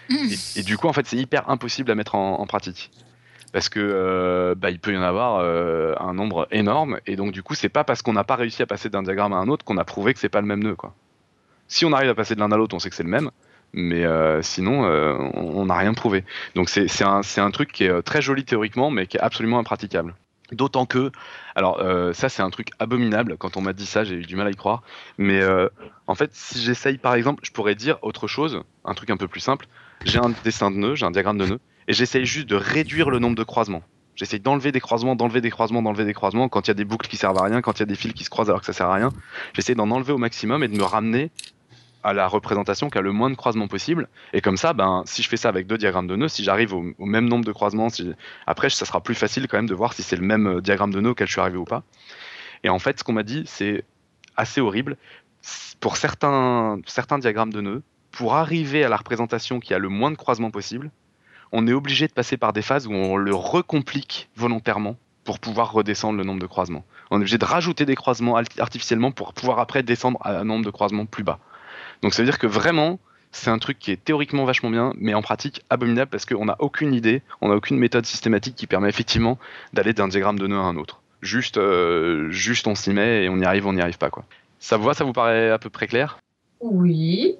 Hmm. 0.08 0.14
Et, 0.30 0.60
et 0.60 0.62
du 0.62 0.78
coup, 0.78 0.88
en 0.88 0.92
fait, 0.92 1.06
c'est 1.06 1.16
hyper 1.16 1.50
impossible 1.50 1.90
à 1.90 1.94
mettre 1.94 2.14
en, 2.14 2.40
en 2.40 2.46
pratique. 2.46 2.90
Parce 3.56 3.70
que 3.70 3.80
euh, 3.80 4.54
bah, 4.54 4.68
il 4.68 4.78
peut 4.78 4.92
y 4.92 4.98
en 4.98 5.02
avoir 5.02 5.38
euh, 5.38 5.94
un 5.98 6.12
nombre 6.12 6.46
énorme, 6.50 6.98
et 7.06 7.16
donc 7.16 7.32
du 7.32 7.42
coup, 7.42 7.54
c'est 7.54 7.70
pas 7.70 7.84
parce 7.84 8.02
qu'on 8.02 8.12
n'a 8.12 8.22
pas 8.22 8.36
réussi 8.36 8.62
à 8.62 8.66
passer 8.66 8.90
d'un 8.90 9.02
diagramme 9.02 9.32
à 9.32 9.36
un 9.36 9.48
autre 9.48 9.64
qu'on 9.64 9.78
a 9.78 9.84
prouvé 9.84 10.12
que 10.12 10.20
c'est 10.20 10.28
pas 10.28 10.42
le 10.42 10.46
même 10.46 10.62
nœud, 10.62 10.74
quoi. 10.74 10.92
Si 11.66 11.86
on 11.86 11.92
arrive 11.94 12.10
à 12.10 12.14
passer 12.14 12.34
de 12.34 12.40
l'un 12.40 12.52
à 12.52 12.58
l'autre, 12.58 12.76
on 12.76 12.78
sait 12.78 12.90
que 12.90 12.94
c'est 12.94 13.02
le 13.02 13.08
même, 13.08 13.30
mais 13.72 14.04
euh, 14.04 14.42
sinon, 14.42 14.82
on 14.82 15.64
n'a 15.64 15.74
rien 15.74 15.94
prouvé. 15.94 16.26
Donc 16.54 16.68
c'est 16.68 17.02
un, 17.02 17.22
un 17.38 17.50
truc 17.50 17.72
qui 17.72 17.84
est 17.84 18.02
très 18.02 18.20
joli 18.20 18.44
théoriquement, 18.44 18.90
mais 18.90 19.06
qui 19.06 19.16
est 19.16 19.20
absolument 19.20 19.58
impraticable. 19.58 20.14
D'autant 20.52 20.84
que, 20.84 21.10
alors 21.54 21.80
ça 22.12 22.28
c'est 22.28 22.42
un 22.42 22.50
truc 22.50 22.68
abominable. 22.78 23.38
Quand 23.38 23.56
on 23.56 23.62
m'a 23.62 23.72
dit 23.72 23.86
ça, 23.86 24.04
j'ai 24.04 24.16
eu 24.16 24.26
du 24.26 24.36
mal 24.36 24.48
à 24.48 24.50
y 24.50 24.54
croire. 24.54 24.82
Mais 25.16 25.40
en 26.06 26.14
fait, 26.14 26.28
si 26.34 26.60
j'essaye 26.60 26.98
par 26.98 27.14
exemple, 27.14 27.40
je 27.42 27.52
pourrais 27.52 27.74
dire 27.74 27.96
autre 28.02 28.28
chose, 28.28 28.60
un 28.84 28.92
truc 28.92 29.08
un 29.08 29.16
peu 29.16 29.28
plus 29.28 29.40
simple. 29.40 29.66
J'ai 30.04 30.18
un 30.18 30.30
dessin 30.44 30.70
de 30.70 30.76
nœud, 30.76 30.94
j'ai 30.94 31.06
un 31.06 31.10
diagramme 31.10 31.38
de 31.38 31.46
nœud, 31.46 31.60
et 31.88 31.92
j'essaye 31.92 32.26
juste 32.26 32.48
de 32.48 32.56
réduire 32.56 33.10
le 33.10 33.18
nombre 33.18 33.36
de 33.36 33.44
croisements. 33.44 33.82
J'essaye 34.16 34.40
d'enlever 34.40 34.72
des 34.72 34.80
croisements, 34.80 35.14
d'enlever 35.14 35.42
des 35.42 35.50
croisements, 35.50 35.82
d'enlever 35.82 36.04
des 36.04 36.14
croisements. 36.14 36.48
Quand 36.48 36.66
il 36.66 36.68
y 36.68 36.70
a 36.70 36.74
des 36.74 36.86
boucles 36.86 37.06
qui 37.06 37.18
servent 37.18 37.38
à 37.38 37.44
rien, 37.44 37.60
quand 37.60 37.78
il 37.78 37.80
y 37.80 37.82
a 37.82 37.86
des 37.86 37.94
fils 37.94 38.14
qui 38.14 38.24
se 38.24 38.30
croisent 38.30 38.48
alors 38.48 38.60
que 38.60 38.66
ça 38.66 38.72
sert 38.72 38.88
à 38.88 38.94
rien, 38.94 39.10
j'essaie 39.52 39.74
d'en 39.74 39.90
enlever 39.90 40.12
au 40.12 40.18
maximum 40.18 40.64
et 40.64 40.68
de 40.68 40.76
me 40.76 40.84
ramener 40.84 41.30
à 42.02 42.12
la 42.12 42.26
représentation 42.26 42.88
qui 42.88 42.96
a 42.98 43.02
le 43.02 43.12
moins 43.12 43.30
de 43.30 43.34
croisements 43.34 43.68
possible. 43.68 44.08
Et 44.32 44.40
comme 44.40 44.56
ça, 44.56 44.72
ben, 44.72 45.02
si 45.06 45.22
je 45.22 45.28
fais 45.28 45.36
ça 45.36 45.48
avec 45.48 45.66
deux 45.66 45.76
diagrammes 45.76 46.06
de 46.06 46.16
nœuds, 46.16 46.28
si 46.28 46.44
j'arrive 46.44 46.72
au, 46.72 46.94
même 47.04 47.28
nombre 47.28 47.44
de 47.44 47.52
croisements, 47.52 47.88
après, 48.46 48.70
ça 48.70 48.86
sera 48.86 49.02
plus 49.02 49.14
facile 49.14 49.48
quand 49.48 49.58
même 49.58 49.68
de 49.68 49.74
voir 49.74 49.92
si 49.92 50.02
c'est 50.02 50.16
le 50.16 50.24
même 50.24 50.46
euh, 50.46 50.60
diagramme 50.60 50.92
de 50.94 51.00
nœud 51.00 51.10
auquel 51.10 51.26
je 51.26 51.32
suis 51.32 51.40
arrivé 51.40 51.58
ou 51.58 51.64
pas. 51.64 51.82
Et 52.62 52.68
en 52.68 52.78
fait, 52.78 52.98
ce 52.98 53.04
qu'on 53.04 53.12
m'a 53.12 53.24
dit, 53.24 53.42
c'est 53.46 53.84
assez 54.36 54.60
horrible. 54.60 54.96
Pour 55.80 55.96
certains, 55.96 56.78
certains 56.86 57.18
diagrammes 57.18 57.52
de 57.52 57.60
nœuds, 57.60 57.82
pour 58.12 58.34
arriver 58.34 58.84
à 58.84 58.88
la 58.88 58.96
représentation 58.96 59.60
qui 59.60 59.74
a 59.74 59.78
le 59.78 59.88
moins 59.88 60.10
de 60.10 60.16
croisements 60.16 60.50
possible, 60.50 60.90
on 61.52 61.66
est 61.66 61.72
obligé 61.72 62.06
de 62.08 62.12
passer 62.12 62.36
par 62.36 62.52
des 62.52 62.62
phases 62.62 62.86
où 62.86 62.92
on 62.92 63.16
le 63.16 63.34
recomplique 63.34 64.28
volontairement 64.36 64.96
pour 65.24 65.38
pouvoir 65.38 65.72
redescendre 65.72 66.18
le 66.18 66.24
nombre 66.24 66.40
de 66.40 66.46
croisements. 66.46 66.84
On 67.10 67.16
est 67.16 67.20
obligé 67.22 67.38
de 67.38 67.44
rajouter 67.44 67.84
des 67.84 67.96
croisements 67.96 68.36
art- 68.36 68.44
artificiellement 68.58 69.10
pour 69.10 69.32
pouvoir 69.32 69.58
après 69.58 69.82
descendre 69.82 70.18
à 70.22 70.38
un 70.38 70.44
nombre 70.44 70.64
de 70.64 70.70
croisements 70.70 71.06
plus 71.06 71.24
bas. 71.24 71.38
Donc 72.02 72.14
ça 72.14 72.22
veut 72.22 72.26
dire 72.26 72.38
que 72.38 72.46
vraiment, 72.46 72.98
c'est 73.32 73.50
un 73.50 73.58
truc 73.58 73.78
qui 73.78 73.90
est 73.90 74.02
théoriquement 74.02 74.44
vachement 74.44 74.70
bien, 74.70 74.92
mais 74.98 75.14
en 75.14 75.22
pratique 75.22 75.62
abominable 75.68 76.10
parce 76.10 76.24
qu'on 76.26 76.44
n'a 76.44 76.56
aucune 76.60 76.94
idée, 76.94 77.22
on 77.40 77.48
n'a 77.48 77.56
aucune 77.56 77.78
méthode 77.78 78.06
systématique 78.06 78.54
qui 78.54 78.66
permet 78.66 78.88
effectivement 78.88 79.38
d'aller 79.72 79.92
d'un 79.92 80.08
diagramme 80.08 80.38
de 80.38 80.46
nœud 80.46 80.58
à 80.58 80.62
un 80.62 80.76
autre. 80.76 81.00
Juste, 81.22 81.56
euh, 81.58 82.30
juste 82.30 82.66
on 82.66 82.74
s'y 82.74 82.90
met 82.90 83.24
et 83.24 83.28
on 83.28 83.38
y 83.38 83.44
arrive, 83.44 83.66
on 83.66 83.72
n'y 83.72 83.80
arrive 83.80 83.98
pas 83.98 84.10
quoi. 84.10 84.24
Ça 84.58 84.76
vous 84.76 84.84
va, 84.84 84.94
ça 84.94 85.04
vous 85.04 85.12
paraît 85.12 85.50
à 85.50 85.58
peu 85.58 85.70
près 85.70 85.86
clair? 85.86 86.18
Oui. 86.60 87.36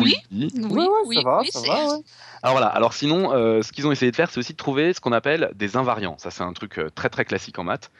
Oui. 0.00 0.16
Oui, 0.32 0.50
Ouais, 0.70 0.84
ouais, 0.86 0.88
oui, 1.06 1.16
ça 1.16 1.22
va, 1.22 1.40
oui, 1.40 1.48
ça 1.52 1.60
va, 1.60 1.66
ouais. 1.96 2.00
Alors 2.42 2.54
voilà, 2.56 2.68
alors 2.68 2.94
sinon, 2.94 3.32
euh, 3.32 3.62
ce 3.62 3.70
qu'ils 3.72 3.86
ont 3.86 3.92
essayé 3.92 4.10
de 4.10 4.16
faire, 4.16 4.30
c'est 4.30 4.38
aussi 4.38 4.52
de 4.52 4.56
trouver 4.56 4.92
ce 4.92 5.00
qu'on 5.00 5.12
appelle 5.12 5.50
des 5.54 5.76
invariants. 5.76 6.16
Ça, 6.18 6.30
c'est 6.30 6.42
un 6.42 6.52
truc 6.52 6.78
euh, 6.78 6.88
très 6.94 7.08
très 7.10 7.24
classique 7.24 7.58
en 7.58 7.64
maths. 7.64 7.90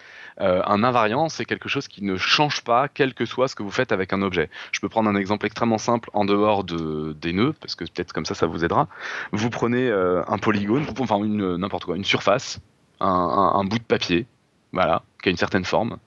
Euh, 0.40 0.62
un 0.64 0.82
invariant, 0.82 1.28
c'est 1.28 1.44
quelque 1.44 1.68
chose 1.68 1.88
qui 1.88 2.02
ne 2.02 2.16
change 2.16 2.62
pas, 2.62 2.88
quel 2.88 3.12
que 3.14 3.26
soit 3.26 3.48
ce 3.48 3.54
que 3.54 3.62
vous 3.62 3.70
faites 3.70 3.92
avec 3.92 4.12
un 4.12 4.22
objet. 4.22 4.48
Je 4.72 4.80
peux 4.80 4.88
prendre 4.88 5.10
un 5.10 5.16
exemple 5.16 5.44
extrêmement 5.46 5.78
simple 5.78 6.08
en 6.14 6.24
dehors 6.24 6.64
de, 6.64 7.14
des 7.20 7.32
nœuds, 7.34 7.52
parce 7.60 7.74
que 7.74 7.84
peut-être 7.84 8.12
comme 8.12 8.24
ça, 8.24 8.34
ça 8.34 8.46
vous 8.46 8.64
aidera. 8.64 8.88
Vous 9.32 9.50
prenez 9.50 9.88
euh, 9.88 10.22
un 10.26 10.38
polygone, 10.38 10.86
enfin 10.98 11.18
n'importe 11.24 11.84
quoi, 11.84 11.96
une 11.96 12.04
surface, 12.04 12.60
un, 13.00 13.06
un- 13.08 13.60
un 13.60 13.64
bout 13.64 13.78
de 13.78 13.84
papier, 13.84 14.26
voilà, 14.72 15.02
qui 15.22 15.28
a 15.28 15.32
une 15.32 15.36
certaine 15.38 15.64
forme, 15.66 15.98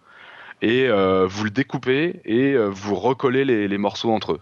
et 0.63 0.87
euh, 0.87 1.27
vous 1.27 1.43
le 1.43 1.49
découpez 1.49 2.21
et 2.23 2.53
euh, 2.53 2.69
vous 2.69 2.95
recollez 2.95 3.43
les, 3.43 3.67
les 3.67 3.77
morceaux 3.77 4.11
entre 4.11 4.31
eux. 4.33 4.41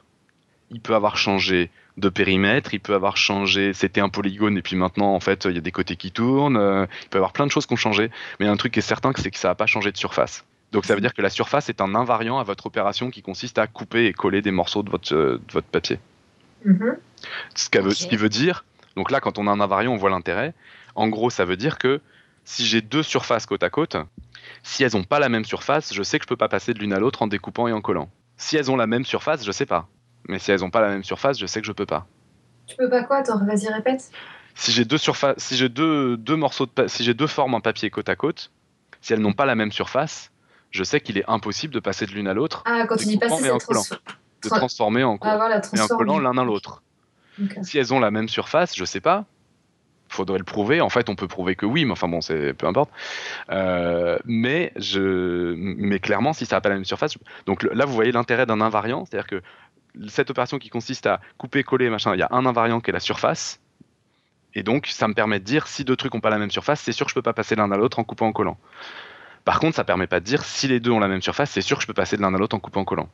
Il 0.70 0.80
peut 0.80 0.94
avoir 0.96 1.18
changé 1.18 1.72
de 1.98 2.10
périmètre, 2.10 2.74
il 2.76 2.80
peut 2.80 2.94
avoir 2.94 3.18
changé, 3.18 3.74
c'était 3.74 4.00
un 4.02 4.08
polygone 4.08 4.56
et 4.58 4.62
puis 4.62 4.76
maintenant 4.76 5.14
en 5.14 5.20
fait 5.20 5.46
il 5.46 5.56
y 5.56 5.58
a 5.58 5.62
des 5.62 5.72
côtés 5.72 5.96
qui 5.96 6.12
tournent, 6.12 6.58
euh, 6.58 6.86
il 7.04 7.10
peut 7.10 7.18
y 7.18 7.20
avoir 7.20 7.34
plein 7.34 7.48
de 7.48 7.52
choses 7.52 7.66
qui 7.66 7.74
ont 7.74 7.78
changé, 7.88 8.10
mais 8.40 8.46
il 8.46 8.48
y 8.48 8.50
a 8.50 8.52
un 8.52 8.58
truc 8.58 8.72
qui 8.74 8.80
est 8.80 8.84
certain 8.84 9.12
c'est 9.18 9.32
que 9.32 9.38
ça 9.40 9.50
n'a 9.50 9.56
pas 9.56 9.66
changé 9.66 9.92
de 9.92 9.98
surface. 9.98 10.46
Donc 10.72 10.86
ça 10.86 10.94
veut 10.96 11.02
dire 11.02 11.14
que 11.14 11.22
la 11.24 11.30
surface 11.32 11.68
est 11.70 11.82
un 11.82 11.96
invariant 11.96 12.38
à 12.40 12.44
votre 12.44 12.68
opération 12.68 13.10
qui 13.10 13.22
consiste 13.24 13.58
à 13.58 13.66
couper 13.68 14.06
et 14.06 14.14
coller 14.14 14.42
des 14.42 14.52
morceaux 14.52 14.84
de 14.84 14.90
votre, 14.92 15.14
de 15.14 15.42
votre 15.52 15.68
papier. 15.68 16.00
Mhm. 16.64 16.98
Ce, 17.56 17.70
qu'a 17.70 17.82
veut- 17.82 17.90
Ok. 17.90 17.96
ce 17.98 18.08
qui 18.08 18.16
veut 18.16 18.30
dire, 18.30 18.64
donc 18.96 19.10
là 19.12 19.20
quand 19.20 19.40
on 19.40 19.48
a 19.48 19.52
un 19.52 19.60
invariant, 19.60 19.92
on 19.92 19.98
voit 19.98 20.12
l'intérêt. 20.12 20.54
En 20.96 21.08
gros, 21.10 21.30
ça 21.32 21.46
veut 21.46 21.58
dire 21.58 21.78
que 21.80 22.00
si 22.46 22.66
j'ai 22.66 22.82
deux 22.82 23.04
surfaces 23.04 23.46
côte 23.48 23.64
à 23.64 23.70
côte, 23.70 23.98
si 24.64 24.84
elles 24.84 24.94
n'ont 24.94 25.04
pas 25.04 25.20
la 25.20 25.30
même 25.30 25.46
surface, 25.46 25.94
je 25.94 26.04
sais 26.04 26.20
que 26.20 26.24
je 26.24 26.28
peux 26.28 26.38
pas 26.38 26.50
passer 26.50 26.74
de 26.74 26.80
l'une 26.80 26.94
à 26.94 27.00
l'autre 27.00 27.22
en 27.22 27.28
découpant 27.28 27.68
et 27.68 27.74
en 27.74 27.82
collant. 27.82 28.10
Si 28.38 28.58
elles 28.58 28.72
ont 28.72 28.76
la 28.76 28.88
même 28.88 29.06
surface, 29.06 29.46
je 29.46 29.52
sais 29.52 29.66
pas. 29.66 29.88
Mais 30.28 30.40
si 30.40 30.52
elles 30.52 30.62
n'ont 30.62 30.70
pas 30.70 30.82
la 30.82 30.90
même 30.90 31.04
surface, 31.04 31.40
je 31.40 31.46
sais 31.46 31.62
que 31.62 31.68
je 31.68 31.72
peux 31.72 31.86
pas. 31.86 32.08
Tu 32.68 32.76
peux 32.76 32.90
pas 32.90 33.04
quoi 33.04 33.18
Attends, 33.18 33.44
vas-y, 33.46 33.68
répète. 33.68 34.12
Si 34.56 34.72
j'ai 34.72 34.86
deux 34.86 34.98
surfaces, 34.98 35.36
si 35.38 35.56
j'ai 35.58 35.70
deux, 35.70 36.18
deux 36.18 36.36
morceaux 36.36 36.68
de, 36.76 36.88
si 36.88 37.04
j'ai 37.04 37.14
deux 37.14 37.28
formes 37.28 37.54
en 37.54 37.62
papier 37.62 37.90
côte 37.90 38.10
à 38.10 38.16
côte, 38.16 38.52
si 39.02 39.14
elles 39.14 39.20
n'ont 39.22 39.34
pas 39.34 39.46
la 39.46 39.56
même 39.56 39.72
surface, 39.72 40.32
je 40.72 40.84
sais 40.84 41.02
qu'il 41.02 41.18
est 41.18 41.26
impossible 41.30 41.74
de 41.74 41.80
passer 41.80 42.06
de 42.06 42.12
l'une 42.12 42.28
à 42.28 42.34
l'autre, 42.34 42.64
Ah, 42.66 42.86
quand 42.88 42.98
tu 42.98 43.06
dis 43.06 43.18
passer, 43.18 43.44
c'est 43.44 43.50
trans... 43.74 43.84
de 44.44 44.50
Tra- 44.50 44.58
transformer 44.58 45.04
en, 45.04 45.18
Ah, 45.22 45.38
voilà, 45.38 45.56
et 45.56 45.58
en 45.58 45.62
transformer. 45.62 45.98
collant 45.98 46.20
l'un 46.20 46.38
à 46.38 46.44
l'autre. 46.44 46.84
Si 47.64 47.78
elles 47.78 47.94
ont 47.94 48.00
la 48.00 48.12
même 48.12 48.30
surface, 48.30 48.76
je 48.76 48.86
sais 48.86 49.02
pas. 49.02 49.26
Faudrait 50.12 50.40
le 50.40 50.44
prouver. 50.44 50.82
En 50.82 50.90
fait, 50.90 51.08
on 51.08 51.16
peut 51.16 51.30
prouver 51.30 51.56
que 51.56 51.66
oui, 51.66 51.86
mais 51.86 51.94
enfin 51.94 52.10
bon, 52.10 52.20
c'est 52.20 52.54
peu 52.54 52.68
importe. 52.68 52.92
Euh, 53.50 54.20
mais 54.26 54.74
je, 54.76 55.54
mais 55.56 56.00
clairement, 56.00 56.34
si 56.34 56.46
ça 56.46 56.58
n'a 56.58 56.62
pas 56.62 56.68
la 56.68 56.76
même 56.76 56.86
surface, 56.86 57.18
donc 57.46 57.64
là, 57.64 57.86
vous 57.86 57.94
voyez 57.94 58.12
l'intérêt 58.12 58.46
d'un 58.46 58.60
invariant, 58.60 59.06
c'est-à-dire 59.06 59.26
que 59.26 59.42
cette 60.10 60.30
opération 60.30 60.60
qui 60.60 60.68
consiste 60.68 61.06
à 61.08 61.22
couper, 61.38 61.64
coller, 61.64 61.90
machin, 61.90 62.14
il 62.14 62.20
y 62.20 62.24
a 62.24 62.28
un 62.32 62.46
invariant 62.46 62.82
qui 62.82 62.90
est 62.90 62.94
la 62.94 63.00
surface, 63.00 63.62
et 64.54 64.64
donc 64.64 64.88
ça 64.88 65.08
me 65.08 65.14
permet 65.14 65.40
de 65.40 65.46
dire 65.46 65.68
si 65.68 65.86
deux 65.86 65.96
trucs 65.96 66.14
n'ont 66.14 66.20
pas 66.20 66.30
la 66.30 66.40
même 66.40 66.52
surface, 66.52 66.82
c'est 66.82 66.92
sûr 66.92 67.06
que 67.06 67.12
je 67.12 67.16
peux 67.16 67.22
pas 67.22 67.34
passer 67.34 67.56
l'un 67.56 67.72
à 67.72 67.78
l'autre 67.78 67.98
en 68.00 68.04
coupant 68.04 68.28
en 68.28 68.34
collant. 68.34 68.58
Par 69.46 69.62
contre, 69.62 69.78
ça 69.78 69.86
permet 69.86 70.08
pas 70.08 70.20
de 70.20 70.26
dire 70.26 70.44
si 70.44 70.68
les 70.68 70.82
deux 70.82 70.92
ont 70.92 71.00
la 71.00 71.08
même 71.08 71.22
surface, 71.22 71.52
c'est 71.52 71.62
sûr 71.62 71.78
que 71.78 71.84
je 71.84 71.88
peux 71.88 71.94
passer 71.94 72.18
de 72.18 72.22
l'un 72.22 72.34
à 72.34 72.38
l'autre 72.38 72.56
en 72.58 72.60
coupant 72.60 72.82
en 72.82 72.86
collant. 72.86 73.10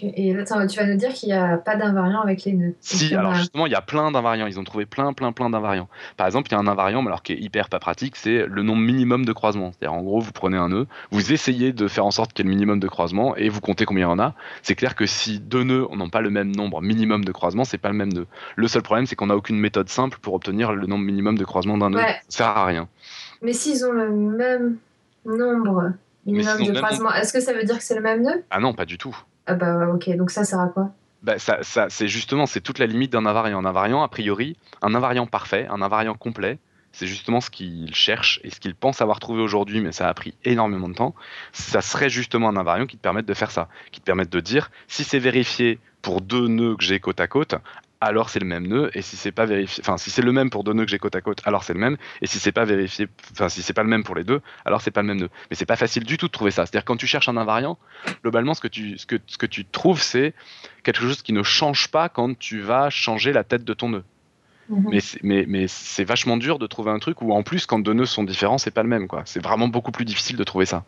Et 0.00 0.32
là, 0.32 0.42
attends, 0.42 0.64
tu 0.68 0.78
vas 0.78 0.86
nous 0.86 0.96
dire 0.96 1.12
qu'il 1.12 1.28
n'y 1.28 1.34
a 1.34 1.56
pas 1.56 1.74
d'invariant 1.74 2.20
avec 2.20 2.44
les 2.44 2.52
nœuds. 2.52 2.74
Si, 2.80 3.16
alors 3.16 3.32
a- 3.32 3.34
justement, 3.34 3.66
il 3.66 3.72
y 3.72 3.74
a 3.74 3.80
plein 3.80 4.12
d'invariants. 4.12 4.46
Ils 4.46 4.60
ont 4.60 4.64
trouvé 4.64 4.86
plein, 4.86 5.12
plein, 5.12 5.32
plein 5.32 5.50
d'invariants. 5.50 5.88
Par 6.16 6.26
exemple, 6.28 6.48
il 6.48 6.52
y 6.52 6.54
a 6.54 6.60
un 6.60 6.68
invariant, 6.68 7.02
mais 7.02 7.08
alors 7.08 7.24
qui 7.24 7.32
est 7.32 7.40
hyper 7.40 7.68
pas 7.68 7.80
pratique, 7.80 8.14
c'est 8.14 8.46
le 8.46 8.62
nombre 8.62 8.80
minimum 8.80 9.24
de 9.24 9.32
croisements. 9.32 9.72
C'est-à-dire, 9.72 9.92
en 9.98 10.02
gros, 10.02 10.20
vous 10.20 10.30
prenez 10.30 10.56
un 10.56 10.68
nœud, 10.68 10.86
vous 11.10 11.32
essayez 11.32 11.72
de 11.72 11.88
faire 11.88 12.06
en 12.06 12.12
sorte 12.12 12.32
qu'il 12.32 12.44
y 12.44 12.48
ait 12.48 12.50
le 12.50 12.54
minimum 12.54 12.78
de 12.78 12.86
croisements 12.86 13.34
et 13.36 13.48
vous 13.48 13.60
comptez 13.60 13.84
combien 13.84 14.06
il 14.06 14.10
y 14.10 14.12
en 14.12 14.20
a. 14.20 14.34
C'est 14.62 14.76
clair 14.76 14.94
que 14.94 15.04
si 15.06 15.40
deux 15.40 15.64
nœuds 15.64 15.88
n'ont 15.92 16.10
pas 16.10 16.20
le 16.20 16.30
même 16.30 16.54
nombre 16.54 16.80
minimum 16.80 17.24
de 17.24 17.32
croisements, 17.32 17.64
c'est 17.64 17.76
pas 17.78 17.88
le 17.88 17.96
même 17.96 18.12
nœud. 18.12 18.26
Le 18.54 18.68
seul 18.68 18.82
problème, 18.82 19.06
c'est 19.06 19.16
qu'on 19.16 19.26
n'a 19.26 19.36
aucune 19.36 19.58
méthode 19.58 19.88
simple 19.88 20.18
pour 20.22 20.34
obtenir 20.34 20.72
le 20.72 20.86
nombre 20.86 21.04
minimum 21.04 21.36
de 21.36 21.44
croisements 21.44 21.76
d'un 21.78 21.90
nœud. 21.90 21.98
Ouais. 21.98 22.20
Ça 22.28 22.44
sert 22.44 22.46
à 22.46 22.66
rien. 22.66 22.88
Mais 23.42 23.52
s'ils 23.52 23.84
ont 23.84 23.90
le 23.92 24.10
même 24.10 24.76
nombre 25.26 25.92
minimum 26.24 26.66
de 26.66 26.78
croisements, 26.78 27.12
est-ce 27.14 27.32
que 27.32 27.40
ça 27.40 27.52
veut 27.52 27.64
dire 27.64 27.78
que 27.78 27.82
c'est 27.84 27.96
le 27.96 28.00
même 28.00 28.22
nœud? 28.22 28.44
Ah 28.50 28.60
non, 28.60 28.74
pas 28.74 28.84
du 28.84 28.96
tout. 28.96 29.16
Ah 29.46 29.54
bah 29.54 29.88
ok, 29.88 30.16
donc 30.16 30.30
ça 30.30 30.44
sert 30.44 30.60
à 30.60 30.68
quoi? 30.68 30.90
Bah, 31.22 31.38
ça, 31.38 31.60
c'est 31.88 32.08
justement, 32.08 32.46
c'est 32.46 32.60
toute 32.60 32.78
la 32.78 32.86
limite 32.86 33.12
d'un 33.12 33.26
invariant. 33.26 33.58
Un 33.60 33.64
invariant, 33.64 34.02
a 34.02 34.08
priori, 34.08 34.56
un 34.82 34.94
invariant 34.94 35.26
parfait, 35.26 35.68
un 35.70 35.80
invariant 35.80 36.14
complet, 36.14 36.58
c'est 36.92 37.06
justement 37.06 37.40
ce 37.40 37.48
qu'il 37.48 37.94
cherche 37.94 38.40
et 38.44 38.50
ce 38.50 38.60
qu'il 38.60 38.74
pense 38.74 39.00
avoir 39.00 39.20
trouvé 39.20 39.40
aujourd'hui, 39.40 39.80
mais 39.80 39.92
ça 39.92 40.08
a 40.08 40.14
pris 40.14 40.34
énormément 40.44 40.88
de 40.88 40.94
temps. 40.94 41.14
Ça 41.52 41.80
serait 41.80 42.10
justement 42.10 42.48
un 42.48 42.56
invariant 42.56 42.86
qui 42.86 42.96
te 42.96 43.02
permette 43.02 43.26
de 43.26 43.34
faire 43.34 43.50
ça, 43.50 43.68
qui 43.92 44.00
te 44.00 44.04
permette 44.04 44.30
de 44.30 44.40
dire 44.40 44.70
si 44.88 45.04
c'est 45.04 45.18
vérifié 45.18 45.78
pour 46.02 46.20
deux 46.20 46.48
nœuds 46.48 46.76
que 46.76 46.84
j'ai 46.84 46.98
côte 47.00 47.20
à 47.20 47.28
côte, 47.28 47.54
alors 48.02 48.30
c'est 48.30 48.40
le 48.40 48.46
même 48.46 48.66
nœud, 48.66 48.90
et 48.94 49.00
si 49.00 49.16
c'est 49.16 49.30
pas 49.30 49.46
vérifié, 49.46 49.80
enfin 49.84 49.96
si 49.96 50.10
c'est 50.10 50.22
le 50.22 50.32
même 50.32 50.50
pour 50.50 50.64
deux 50.64 50.72
nœuds 50.72 50.84
que 50.84 50.90
j'ai 50.90 50.98
côte 50.98 51.14
à 51.14 51.20
côte, 51.20 51.40
alors 51.44 51.62
c'est 51.62 51.72
le 51.72 51.78
même, 51.78 51.96
et 52.20 52.26
si 52.26 52.40
c'est 52.40 52.50
pas 52.50 52.64
vérifié, 52.64 53.06
enfin 53.30 53.48
si 53.48 53.62
c'est 53.62 53.72
pas 53.72 53.84
le 53.84 53.88
même 53.88 54.02
pour 54.02 54.16
les 54.16 54.24
deux, 54.24 54.40
alors 54.64 54.82
c'est 54.82 54.90
pas 54.90 55.02
le 55.02 55.06
même 55.06 55.20
nœud. 55.20 55.30
Mais 55.48 55.56
c'est 55.56 55.66
pas 55.66 55.76
facile 55.76 56.04
du 56.04 56.18
tout 56.18 56.26
de 56.26 56.32
trouver 56.32 56.50
ça. 56.50 56.66
C'est-à-dire 56.66 56.84
quand 56.84 56.96
tu 56.96 57.06
cherches 57.06 57.28
un 57.28 57.36
invariant, 57.36 57.78
globalement 58.22 58.54
ce 58.54 58.60
que 58.60 58.66
tu, 58.66 58.98
ce 58.98 59.06
que, 59.06 59.16
ce 59.28 59.38
que 59.38 59.46
tu 59.46 59.64
trouves, 59.64 60.02
c'est 60.02 60.34
quelque 60.82 61.00
chose 61.00 61.22
qui 61.22 61.32
ne 61.32 61.44
change 61.44 61.88
pas 61.88 62.08
quand 62.08 62.36
tu 62.36 62.60
vas 62.60 62.90
changer 62.90 63.32
la 63.32 63.44
tête 63.44 63.62
de 63.64 63.72
ton 63.72 63.90
nœud. 63.90 64.04
Mhm. 64.68 64.88
Mais 64.90 65.00
c'est, 65.00 65.22
mais, 65.22 65.44
mais 65.46 65.68
c'est 65.68 66.04
vachement 66.04 66.36
dur 66.36 66.58
de 66.58 66.66
trouver 66.66 66.90
un 66.90 66.98
truc 66.98 67.22
où 67.22 67.32
en 67.32 67.44
plus 67.44 67.66
quand 67.66 67.78
deux 67.78 67.92
nœuds 67.94 68.06
sont 68.06 68.24
différents, 68.24 68.58
c'est 68.58 68.72
pas 68.72 68.82
le 68.82 68.88
même 68.88 69.06
quoi. 69.06 69.22
C'est 69.26 69.42
vraiment 69.42 69.68
beaucoup 69.68 69.92
plus 69.92 70.04
difficile 70.04 70.36
de 70.36 70.44
trouver 70.44 70.66
ça. 70.66 70.84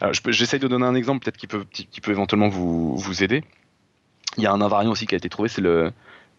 Alors, 0.00 0.14
je 0.14 0.20
peux- 0.20 0.32
j'essaye 0.32 0.58
de 0.58 0.66
donner 0.66 0.86
un 0.86 0.96
exemple 0.96 1.22
peut-être 1.24 1.36
qui 1.36 1.46
peut, 1.46 1.64
qui 1.70 2.00
peut 2.00 2.10
éventuellement 2.10 2.48
vous, 2.48 2.96
vous 2.96 3.22
aider. 3.22 3.44
Il 4.38 4.42
y 4.42 4.46
a 4.46 4.52
un 4.52 4.60
invariant 4.60 4.90
aussi 4.90 5.06
qui 5.06 5.14
a 5.14 5.18
été 5.18 5.28
trouvé, 5.28 5.48
c'est 5.48 5.62
le, 5.62 5.92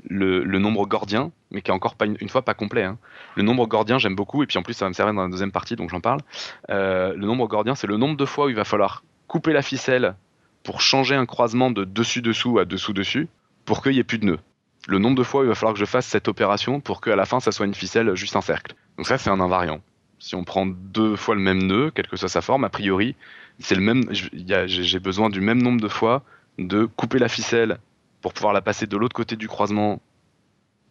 le, 0.09 0.43
nombre 0.59 0.85
gordien, 0.85 1.31
mais 1.51 1.61
qui 1.61 1.71
est 1.71 1.73
encore 1.73 1.95
pas 1.95 2.05
une, 2.05 2.29
fois 2.29 2.41
pas 2.41 2.53
complet. 2.53 2.83
hein. 2.83 2.97
Le 3.35 3.43
nombre 3.43 3.65
gordien 3.67 3.97
j'aime 3.97 4.15
beaucoup 4.15 4.43
et 4.43 4.47
puis 4.47 4.57
en 4.57 4.63
plus 4.63 4.73
ça 4.73 4.85
va 4.85 4.89
me 4.89 4.93
servir 4.93 5.13
dans 5.13 5.23
la 5.23 5.29
deuxième 5.29 5.51
partie 5.51 5.75
donc 5.75 5.89
j'en 5.89 6.01
parle. 6.01 6.21
Euh, 6.69 7.13
le 7.15 7.25
nombre 7.25 7.47
gordien 7.47 7.75
c'est 7.75 7.87
le 7.87 7.97
nombre 7.97 8.17
de 8.17 8.25
fois 8.25 8.45
où 8.45 8.49
il 8.49 8.55
va 8.55 8.63
falloir 8.63 9.03
couper 9.27 9.53
la 9.53 9.61
ficelle 9.61 10.15
pour 10.63 10.81
changer 10.81 11.15
un 11.15 11.25
croisement 11.25 11.71
de 11.71 11.83
dessus-dessous 11.83 12.59
à 12.59 12.65
dessous-dessus 12.65 13.27
pour 13.65 13.81
qu'il 13.81 13.93
n'y 13.93 13.99
ait 13.99 14.03
plus 14.03 14.19
de 14.19 14.25
nœud. 14.25 14.39
Le 14.87 14.99
nombre 14.99 15.15
de 15.17 15.23
fois 15.23 15.41
où 15.41 15.43
il 15.43 15.49
va 15.49 15.55
falloir 15.55 15.73
que 15.73 15.79
je 15.79 15.85
fasse 15.85 16.05
cette 16.05 16.27
opération 16.27 16.79
pour 16.79 17.01
qu'à 17.01 17.15
la 17.15 17.25
fin 17.25 17.39
ça 17.39 17.51
soit 17.51 17.65
une 17.65 17.73
ficelle 17.73 18.15
juste 18.15 18.35
un 18.35 18.41
cercle. 18.41 18.75
Donc 18.97 19.07
ça 19.07 19.17
c'est 19.17 19.29
un 19.29 19.39
invariant. 19.39 19.81
Si 20.19 20.35
on 20.35 20.43
prend 20.43 20.65
deux 20.65 21.15
fois 21.15 21.35
le 21.35 21.41
même 21.41 21.61
nœud, 21.61 21.91
quelle 21.93 22.07
que 22.07 22.17
soit 22.17 22.29
sa 22.29 22.41
forme, 22.41 22.63
a 22.63 22.69
priori, 22.69 23.15
c'est 23.59 23.75
le 23.75 23.81
même. 23.81 24.03
j'ai 24.11 24.99
besoin 24.99 25.29
du 25.29 25.41
même 25.41 25.61
nombre 25.61 25.79
de 25.79 25.87
fois 25.87 26.23
de 26.57 26.85
couper 26.85 27.19
la 27.19 27.27
ficelle 27.27 27.77
pour 28.21 28.33
pouvoir 28.33 28.53
la 28.53 28.61
passer 28.61 28.87
de 28.87 28.97
l'autre 28.97 29.15
côté 29.15 29.35
du 29.35 29.47
croisement 29.47 30.01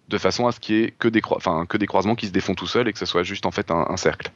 de 0.08 0.18
façon 0.18 0.46
à 0.46 0.52
ce 0.52 0.60
qu'il 0.60 0.76
y 0.76 0.82
ait 0.84 0.90
que 0.92 1.08
des, 1.08 1.20
croisements 1.20 2.14
qui 2.14 2.26
se 2.26 2.32
défont 2.32 2.54
tout 2.54 2.66
seuls 2.66 2.88
et 2.88 2.92
que 2.92 2.98
ce 2.98 3.06
soit 3.06 3.22
juste 3.22 3.46
en 3.46 3.50
fait 3.50 3.70
un, 3.70 3.96
cercle. 3.96 4.30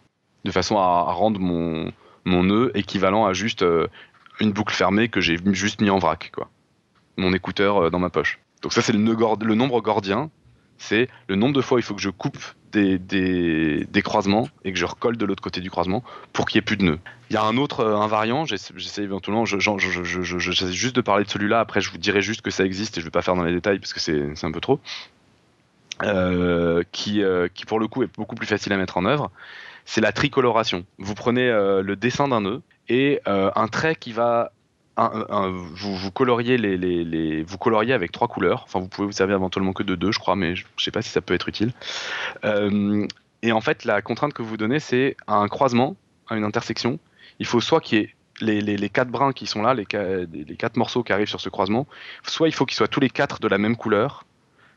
De 0.45 0.51
façon 0.51 0.79
à, 0.79 1.13
rendre 1.13 1.39
mon, 1.39 1.93
nœud 2.25 2.73
équivalent 2.75 3.27
à 3.27 3.33
juste 3.33 3.63
euh, 3.63 3.87
une 4.41 4.53
boucle 4.53 4.75
fermée 4.75 5.09
que 5.09 5.21
j'ai 5.21 5.39
juste 5.53 5.81
mis 5.81 5.91
en 5.91 5.99
vrac, 5.99 6.33
quoi. 6.35 6.49
Mon 7.17 7.33
écouteur 7.33 7.85
euh, 7.85 7.91
dans 7.91 7.99
ma 7.99 8.11
poche. 8.11 8.41
Donc 8.63 8.73
ça 8.73 8.83
c'est 8.83 8.93
le, 8.93 8.99
le 8.99 9.55
nombre 9.55 9.81
gordien, 9.81 10.31
c'est 10.79 11.09
le 11.29 11.37
nombre 11.37 11.55
de 11.55 11.61
fois 11.61 11.79
il 11.79 11.83
faut 11.83 11.95
que 11.95 12.01
je 12.01 12.11
coupe 12.11 12.39
des, 12.73 14.03
croisements 14.03 14.49
et 14.65 14.73
que 14.73 14.79
je 14.79 14.85
recolle 14.85 15.17
de 15.17 15.25
l'autre 15.25 15.43
côté 15.43 15.61
du 15.61 15.71
croisement 15.71 16.03
pour 16.33 16.47
qu'il 16.47 16.59
n'y 16.59 16.61
ait 16.61 16.65
plus 16.65 16.77
de 16.77 16.85
nœud. 16.85 16.99
Il 17.31 17.35
y 17.35 17.37
a 17.37 17.43
un 17.43 17.57
autre 17.57 17.81
euh, 17.81 17.97
invariant, 17.97 18.45
j'essa- 18.45 18.73
j'essaie 18.77 19.03
éventuellement, 19.03 19.45
j'essaie 19.45 20.73
juste 20.73 20.97
de 20.97 21.01
parler 21.01 21.25
de 21.25 21.31
celui-là, 21.31 21.61
après 21.61 21.81
je 21.81 21.91
vous 21.91 21.99
dirai 21.99 22.23
juste 22.23 22.43
que 22.43 22.51
ça 22.51 22.65
existe 22.65 22.99
et 22.99 23.01
je 23.01 23.07
ne 23.07 23.09
vais 23.09 23.13
pas 23.13 23.23
faire 23.23 23.37
dans 23.37 23.45
les 23.45 23.53
détails 23.53 23.79
parce 23.79 23.93
que 23.93 24.01
c'est 24.01 24.45
un 24.45 24.53
peu 24.53 24.61
trop. 24.61 24.81
Euh, 26.03 26.83
qui, 26.93 27.23
euh, 27.23 27.49
qui 27.53 27.67
pour 27.67 27.79
le 27.79 27.87
coup 27.87 28.03
est 28.03 28.17
beaucoup 28.17 28.35
plus 28.35 28.47
facile 28.47 28.73
à 28.73 28.79
mettre 28.79 28.97
en 28.97 29.05
œuvre, 29.05 29.31
c'est 29.85 30.01
la 30.01 30.13
tricoloration. 30.13 30.87
Vous 30.99 31.15
prenez 31.15 31.49
le 31.51 31.95
dessin 31.95 32.29
d'un 32.29 32.41
nœud 32.41 32.63
et 32.89 33.21
un 33.27 33.69
trait 33.69 33.97
qui 33.97 34.13
va 34.13 34.53
vous, 35.09 36.11
coloriez 36.11 37.93
avec 37.93 38.13
trois 38.13 38.29
couleurs. 38.29 38.65
Enfin, 38.65 38.81
vous 38.81 38.89
pouvez 38.89 39.07
vous 39.07 39.13
servir 39.13 39.37
éventuellement 39.37 39.73
que 39.73 39.83
de 39.83 39.95
deux, 39.95 40.13
je 40.13 40.19
crois, 40.19 40.37
mais 40.37 40.55
je 40.57 40.65
ne 40.65 40.81
sais 40.81 40.91
pas 40.91 41.03
si 41.03 41.11
ça 41.11 41.21
peut 41.21 41.35
être 41.35 41.49
utile. 41.49 41.73
Euh, 42.45 43.07
et 43.43 43.53
en 43.53 43.61
fait, 43.61 43.85
la 43.85 44.03
contrainte 44.03 44.33
que 44.33 44.43
vous 44.43 44.57
donnez, 44.57 44.81
c'est 44.81 45.17
à 45.27 45.37
un 45.37 45.49
croisement, 45.49 45.97
à 46.29 46.37
une 46.37 46.45
intersection. 46.45 46.99
Il 47.39 47.47
faut 47.47 47.61
soit 47.61 47.81
qu'il 47.81 47.99
y 47.99 48.03
ait 48.03 48.61
les, 48.61 48.89
quatre 48.91 49.09
brins 49.09 49.33
qui 49.33 49.47
sont 49.47 49.63
là, 49.63 49.75
les, 49.75 49.87
quatre 49.87 50.77
morceaux 50.77 51.03
qui 51.03 51.13
arrivent 51.13 51.29
sur 51.29 51.41
ce 51.41 51.49
croisement, 51.49 51.87
soit 52.23 52.49
il 52.49 52.53
faut 52.53 52.67
qu'ils 52.67 52.77
soient 52.77 52.89
tous 52.89 53.01
les 53.01 53.11
quatre 53.11 53.41
de 53.41 53.49
la 53.49 53.59
même 53.59 53.77
couleur, 53.77 54.25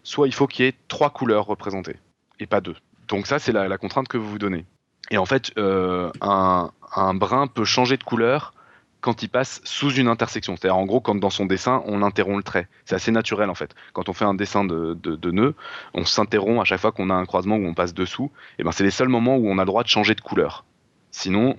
soit 0.03 0.27
il 0.27 0.33
faut 0.33 0.47
qu'il 0.47 0.65
y 0.65 0.67
ait 0.69 0.75
trois 0.87 1.09
couleurs 1.09 1.45
représentées 1.45 1.97
et 2.39 2.45
pas 2.45 2.61
deux. 2.61 2.75
Donc 3.09 3.27
ça, 3.27 3.39
c'est 3.39 3.51
la, 3.51 3.77
contrainte 3.77 4.07
que 4.07 4.17
vous 4.17 4.29
vous 4.29 4.39
donnez. 4.39 4.65
Et 5.11 5.17
en 5.17 5.25
fait, 5.25 5.51
euh, 5.57 6.09
un 6.21 7.13
brin 7.13 7.47
peut 7.47 7.65
changer 7.65 7.97
de 7.97 8.03
couleur 8.03 8.53
quand 9.03 9.21
il 9.21 9.27
passe 9.27 9.59
sous 9.65 9.91
une 9.91 10.07
intersection. 10.07 10.55
C'est-à-dire, 10.55 10.77
en 10.77 10.85
gros, 10.85 11.01
quand 11.01 11.15
dans 11.15 11.29
son 11.29 11.45
dessin, 11.45 11.83
on 11.85 12.01
interrompt 12.01 12.37
le 12.37 12.43
trait. 12.43 12.67
C'est 12.85 12.95
assez 12.95 13.11
naturel, 13.11 13.49
en 13.49 13.53
fait. 13.53 13.75
Quand 13.91 14.07
on 14.07 14.13
fait 14.13 14.23
un 14.23 14.33
dessin 14.33 14.63
de, 14.63 14.93
de, 14.93 15.31
nœud, 15.31 15.55
on 15.93 16.05
s'interrompt 16.05 16.61
à 16.61 16.63
chaque 16.63 16.79
fois 16.79 16.93
qu'on 16.93 17.09
a 17.09 17.13
un 17.13 17.25
croisement 17.25 17.57
où 17.57 17.65
on 17.65 17.73
passe 17.73 17.93
dessous. 17.93 18.31
Et 18.59 18.63
ben, 18.63 18.71
c'est 18.71 18.85
les 18.85 18.91
seuls 18.91 19.09
moments 19.09 19.35
où 19.35 19.49
on 19.49 19.57
a 19.57 19.63
le 19.63 19.67
droit 19.67 19.83
de 19.83 19.89
changer 19.89 20.15
de 20.15 20.21
couleur. 20.21 20.63
Sinon, 21.11 21.57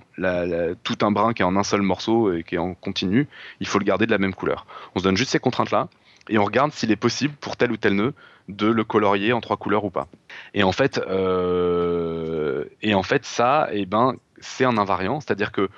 tout 0.83 0.97
un 1.01 1.11
brin 1.11 1.33
qui 1.33 1.43
est 1.43 1.45
en 1.45 1.55
un 1.55 1.63
seul 1.63 1.83
morceau 1.83 2.33
et 2.33 2.43
qui 2.43 2.55
est 2.55 2.57
en 2.57 2.73
continu, 2.73 3.27
il 3.59 3.67
faut 3.67 3.77
le 3.77 3.85
garder 3.85 4.07
de 4.07 4.11
la 4.11 4.17
même 4.17 4.33
couleur. 4.33 4.65
On 4.95 4.99
se 4.99 5.03
donne 5.03 5.15
juste 5.15 5.31
ces 5.31 5.39
contraintes-là 5.39 5.87
et 6.29 6.39
on 6.39 6.43
regarde 6.43 6.71
s'il 6.71 6.91
est 6.91 6.97
possible 6.97 7.35
pour 7.39 7.57
tel 7.57 7.71
ou 7.71 7.77
tel 7.77 7.93
nœud 7.93 8.13
de 8.49 8.67
le 8.67 8.83
colorier 8.83 9.33
en 9.33 9.39
trois 9.39 9.57
couleurs 9.57 9.85
ou 9.85 9.91
pas. 9.91 10.07
Et 10.55 10.63
en 10.63 10.71
fait, 10.71 10.99
euh, 11.07 12.65
et 12.81 12.95
en 12.95 13.03
fait 13.03 13.23
ça, 13.23 13.69
eh 13.71 13.85
ben, 13.85 14.15
c'est 14.39 14.65
un 14.65 14.77
invariant, 14.77 15.19
c'est-à-dire 15.21 15.51
que 15.51 15.69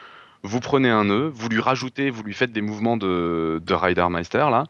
vous 0.48 0.60
prenez 0.60 0.90
un 0.90 1.06
nœud, 1.06 1.32
vous 1.34 1.50
lui 1.50 1.60
rajoutez, 1.60 2.10
vous 2.10 2.24
lui 2.24 2.34
faites 2.34 2.52
des 2.52 2.62
mouvements 2.62 2.98
de, 2.98 3.62
de 3.66 3.74
Ridermeister 3.74 4.48
là, 4.50 4.66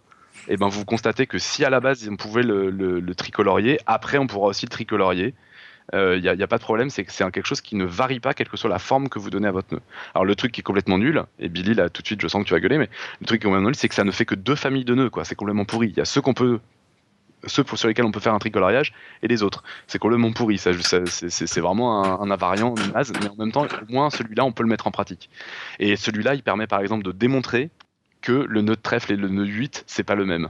et 0.48 0.58
ben 0.58 0.68
vous 0.68 0.86
constatez 0.86 1.28
que 1.28 1.38
si 1.38 1.64
à 1.66 1.70
la 1.70 1.80
base 1.80 2.08
on 2.10 2.16
pouvait 2.16 2.44
le, 2.44 3.14
tricolorier, 3.16 3.80
après 3.86 4.18
on 4.18 4.28
pourra 4.28 4.48
aussi 4.48 4.66
le 4.66 4.70
tricolorier. 4.70 5.34
Il 5.94 6.20
n'y 6.20 6.28
a, 6.28 6.48
pas 6.48 6.58
de 6.58 6.64
problème, 6.64 6.90
c'est 6.90 7.06
que 7.06 7.14
c'est 7.14 7.24
quelque 7.32 7.46
chose 7.46 7.62
qui 7.62 7.78
ne 7.78 7.86
varie 7.86 8.20
pas, 8.20 8.34
quelle 8.34 8.50
que 8.50 8.58
soit 8.58 8.70
la 8.70 8.80
forme 8.80 9.08
que 9.08 9.20
vous 9.20 9.30
donnez 9.30 9.48
à 9.48 9.54
votre 9.54 9.74
nœud. 9.74 9.82
Alors 10.14 10.26
le 10.26 10.36
truc 10.36 10.52
qui 10.52 10.60
est 10.60 10.64
complètement 10.64 10.98
nul, 10.98 11.24
et 11.40 11.48
Billy 11.48 11.74
là 11.74 11.90
tout 11.90 12.02
de 12.02 12.08
suite 12.08 12.22
je 12.22 12.28
sens 12.28 12.44
que 12.44 12.48
tu 12.48 12.54
vas 12.54 12.60
gueuler, 12.60 12.78
mais 12.78 12.90
le 13.22 13.26
truc 13.26 13.40
qui 13.40 13.48
est 13.48 13.50
complètement 13.50 13.70
nul, 13.70 13.76
c'est 13.76 13.88
que 13.88 13.96
ça 13.96 14.04
ne 14.04 14.12
fait 14.12 14.26
que 14.26 14.36
deux 14.36 14.56
familles 14.56 14.84
de 14.86 14.96
nœuds. 14.96 15.10
C'est 15.24 15.36
complètement 15.36 15.66
pourri. 15.66 15.88
Il 15.90 15.98
y 15.98 16.02
a 16.02 16.06
ceux 16.06 16.22
qu'on 16.22 16.34
peut 16.34 16.60
ceux 17.48 17.64
pour, 17.64 17.78
sur 17.78 17.88
lesquels 17.88 18.06
on 18.06 18.12
peut 18.12 18.20
faire 18.20 18.34
un 18.34 18.40
tricoloriage 18.40 18.94
et 19.24 19.28
les 19.28 19.44
autres. 19.44 19.64
C'est 19.88 20.00
complètement 20.00 20.32
pourri, 20.32 20.58
ça, 20.58 20.72
ça 20.82 21.00
c'est 21.06 21.62
vraiment 21.62 22.04
un, 22.04 22.22
un 22.22 22.32
invariant 22.32 22.76
naze, 22.94 23.12
mais 23.22 23.30
en 23.30 23.36
même 23.36 23.52
temps, 23.52 23.66
au 23.66 23.92
moins 23.92 24.10
celui-là, 24.10 24.46
on 24.46 24.52
peut 24.52 24.64
le 24.64 24.70
mettre 24.70 24.88
en 24.88 24.92
pratique. 24.92 25.30
Et 25.80 25.96
celui-là, 25.96 26.36
il 26.36 26.44
permet 26.44 26.68
par 26.68 26.82
exemple 26.82 27.04
de 27.04 27.12
démontrer 27.12 27.70
que 28.22 28.32
le 28.32 28.62
nœud 28.62 28.76
de 28.76 28.82
trèfle 28.82 29.14
et 29.14 29.16
le 29.16 29.30
nœud 29.30 29.46
8, 29.46 29.84
c'est 29.88 30.04
pas 30.04 30.16
le 30.16 30.26
même. 30.26 30.50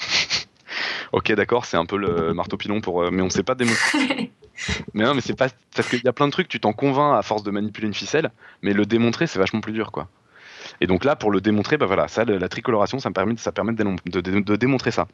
ok, 1.12 1.32
d'accord, 1.32 1.64
c'est 1.64 1.76
un 1.76 1.86
peu 1.86 1.96
le 1.96 2.34
marteau 2.34 2.56
pilon 2.56 2.80
pour. 2.80 3.02
euh, 3.02 3.10
mais 3.10 3.22
on 3.22 3.30
sait 3.30 3.42
pas 3.42 3.54
démontrer. 3.54 4.32
mais 4.94 5.04
non, 5.04 5.14
mais 5.14 5.20
c'est 5.20 5.36
pas. 5.36 5.48
Parce 5.74 5.88
qu'il 5.88 6.02
y 6.02 6.08
a 6.08 6.12
plein 6.12 6.26
de 6.26 6.32
trucs, 6.32 6.48
tu 6.48 6.60
t'en 6.60 6.72
convaincs 6.72 7.16
à 7.16 7.22
force 7.22 7.42
de 7.42 7.50
manipuler 7.50 7.86
une 7.86 7.94
ficelle, 7.94 8.30
mais 8.62 8.72
le 8.72 8.86
démontrer, 8.86 9.26
c'est 9.26 9.38
vachement 9.38 9.60
plus 9.60 9.72
dur, 9.72 9.92
quoi. 9.92 10.08
Et 10.80 10.86
donc 10.86 11.04
là, 11.04 11.16
pour 11.16 11.30
le 11.30 11.40
démontrer, 11.40 11.76
bah 11.76 11.86
voilà, 11.86 12.08
ça, 12.08 12.24
la 12.24 12.48
tricoloration, 12.48 12.98
ça 12.98 13.08
me 13.08 13.14
permet, 13.14 13.36
ça 13.36 13.52
permet 13.52 13.72
de 13.72 14.56
démontrer 14.56 14.90
ça. 14.90 15.08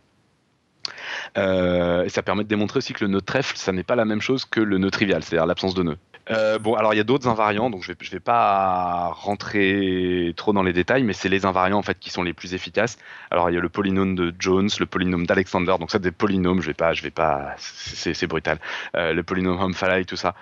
Euh, 1.36 2.04
et 2.04 2.08
ça 2.08 2.22
permet 2.22 2.44
de 2.44 2.48
démontrer 2.48 2.78
aussi 2.78 2.92
que 2.92 3.04
le 3.04 3.10
nœud 3.10 3.20
trèfle, 3.20 3.56
ça 3.56 3.72
n'est 3.72 3.82
pas 3.82 3.96
la 3.96 4.04
même 4.04 4.20
chose 4.20 4.44
que 4.44 4.60
le 4.60 4.78
nœud 4.78 4.90
trivial, 4.90 5.22
c'est-à-dire 5.22 5.46
l'absence 5.46 5.74
de 5.74 5.82
nœud. 5.82 5.98
Euh, 6.30 6.58
bon, 6.58 6.74
alors 6.74 6.94
il 6.94 6.96
y 6.96 7.00
a 7.00 7.04
d'autres 7.04 7.28
invariants, 7.28 7.68
donc 7.68 7.82
je 7.82 7.92
je 8.00 8.10
vais 8.10 8.20
pas 8.20 9.08
rentrer 9.14 10.32
trop 10.36 10.54
dans 10.54 10.62
les 10.62 10.72
détails, 10.72 11.02
mais 11.02 11.12
c'est 11.12 11.28
les 11.28 11.44
invariants 11.44 11.78
en 11.78 11.82
fait 11.82 11.98
qui 11.98 12.10
sont 12.10 12.22
les 12.22 12.32
plus 12.32 12.54
efficaces. 12.54 12.96
Alors 13.30 13.50
il 13.50 13.54
y 13.54 13.58
a 13.58 13.60
le 13.60 13.68
polynôme 13.68 14.14
de 14.14 14.34
Jones, 14.38 14.70
le 14.78 14.86
polynôme 14.86 15.26
d'Alexander, 15.26 15.74
donc 15.78 15.90
ça 15.90 15.98
des 15.98 16.12
polynômes, 16.12 16.62
je 16.62 16.68
vais 16.68 16.74
pas, 16.74 16.94
je 16.94 17.02
vais 17.02 17.10
pas, 17.10 17.54
c'est 17.58 18.26
brutal. 18.26 18.58
Euh, 18.96 19.12
le 19.12 19.22
polynôme 19.22 19.60
Humphrey, 19.60 20.04
tout 20.04 20.16
ça. 20.16 20.34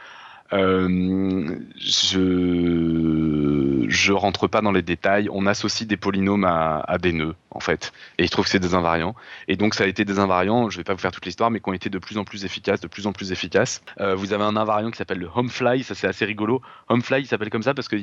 Euh, 0.53 1.57
je 1.79 3.87
je 3.89 4.13
rentre 4.13 4.49
pas 4.49 4.61
dans 4.61 4.73
les 4.73 4.83
détails. 4.83 5.29
On 5.31 5.47
associe 5.47 5.87
des 5.87 5.97
polynômes 5.97 6.45
à, 6.45 6.99
des 7.01 7.13
nœuds 7.13 7.35
en 7.51 7.61
fait, 7.61 7.93
et 8.19 8.27
je 8.27 8.31
trouve 8.31 8.45
que 8.45 8.51
c'est 8.51 8.59
des 8.59 8.75
invariants. 8.75 9.15
Et 9.49 9.57
donc 9.57 9.75
ça 9.75 9.85
a 9.85 9.87
été 9.87 10.05
des 10.05 10.19
invariants. 10.19 10.71
Je 10.71 10.77
vais 10.77 10.85
pas 10.85 10.93
vous 10.93 11.01
faire 11.01 11.13
toute 11.13 11.27
l'histoire, 11.27 11.51
mais 11.51 11.61
qui 11.61 11.69
ont 11.69 11.73
été 11.73 11.91
de 11.91 11.99
plus 11.99 12.19
en 12.19 12.25
plus 12.25 12.45
efficaces, 12.45 12.81
de 12.81 12.89
plus 12.89 13.07
en 13.07 13.13
plus 13.13 13.33
efficaces. 13.33 13.83
Euh, 14.01 14.15
vous 14.15 14.33
avez 14.33 14.45
un 14.45 14.57
invariant 14.57 14.91
qui 14.91 14.99
s'appelle 14.99 15.19
le 15.19 15.29
Homefly, 15.35 15.85
ça 15.85 15.95
c'est 15.95 16.07
assez 16.07 16.25
rigolo. 16.25 16.61
Homefly, 16.89 17.23
il 17.23 17.27
s'appelle 17.27 17.51
comme 17.51 17.63
ça 17.63 17.75
parce 17.75 17.89
que 17.89 17.97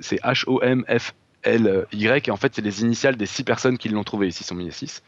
c'est 0.00 0.20
H 0.22 0.44
O 0.46 0.62
M 0.62 0.84
F 0.88 1.14
L 1.44 1.86
Y 1.92 2.28
et 2.28 2.30
en 2.30 2.36
fait 2.36 2.54
c'est 2.54 2.62
les 2.62 2.82
initiales 2.82 3.16
des 3.16 3.26
six 3.26 3.44
personnes 3.44 3.78
qui 3.78 3.88
l'ont 3.88 4.04
trouvé. 4.04 4.28
Ici 4.28 4.44
sont 4.44 4.54
mis 4.54 4.70
6 4.70 5.02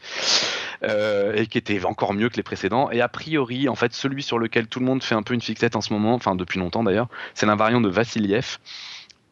euh, 0.83 1.33
et 1.33 1.47
qui 1.47 1.57
était 1.57 1.83
encore 1.85 2.13
mieux 2.13 2.29
que 2.29 2.37
les 2.37 2.43
précédents. 2.43 2.91
Et 2.91 3.01
a 3.01 3.07
priori, 3.07 3.69
en 3.69 3.75
fait, 3.75 3.93
celui 3.93 4.23
sur 4.23 4.39
lequel 4.39 4.67
tout 4.67 4.79
le 4.79 4.85
monde 4.85 5.03
fait 5.03 5.15
un 5.15 5.23
peu 5.23 5.33
une 5.33 5.41
fixette 5.41 5.75
en 5.75 5.81
ce 5.81 5.93
moment, 5.93 6.13
enfin 6.13 6.35
depuis 6.35 6.59
longtemps 6.59 6.83
d'ailleurs, 6.83 7.07
c'est 7.33 7.45
l'invariant 7.45 7.81
de 7.81 7.89
Vassiliev. 7.89 8.57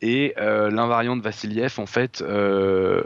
Et 0.01 0.33
euh, 0.37 0.69
l'invariant 0.69 1.15
de 1.15 1.21
Vassiliev, 1.21 1.79
en 1.79 1.85
fait, 1.85 2.21
euh, 2.21 3.03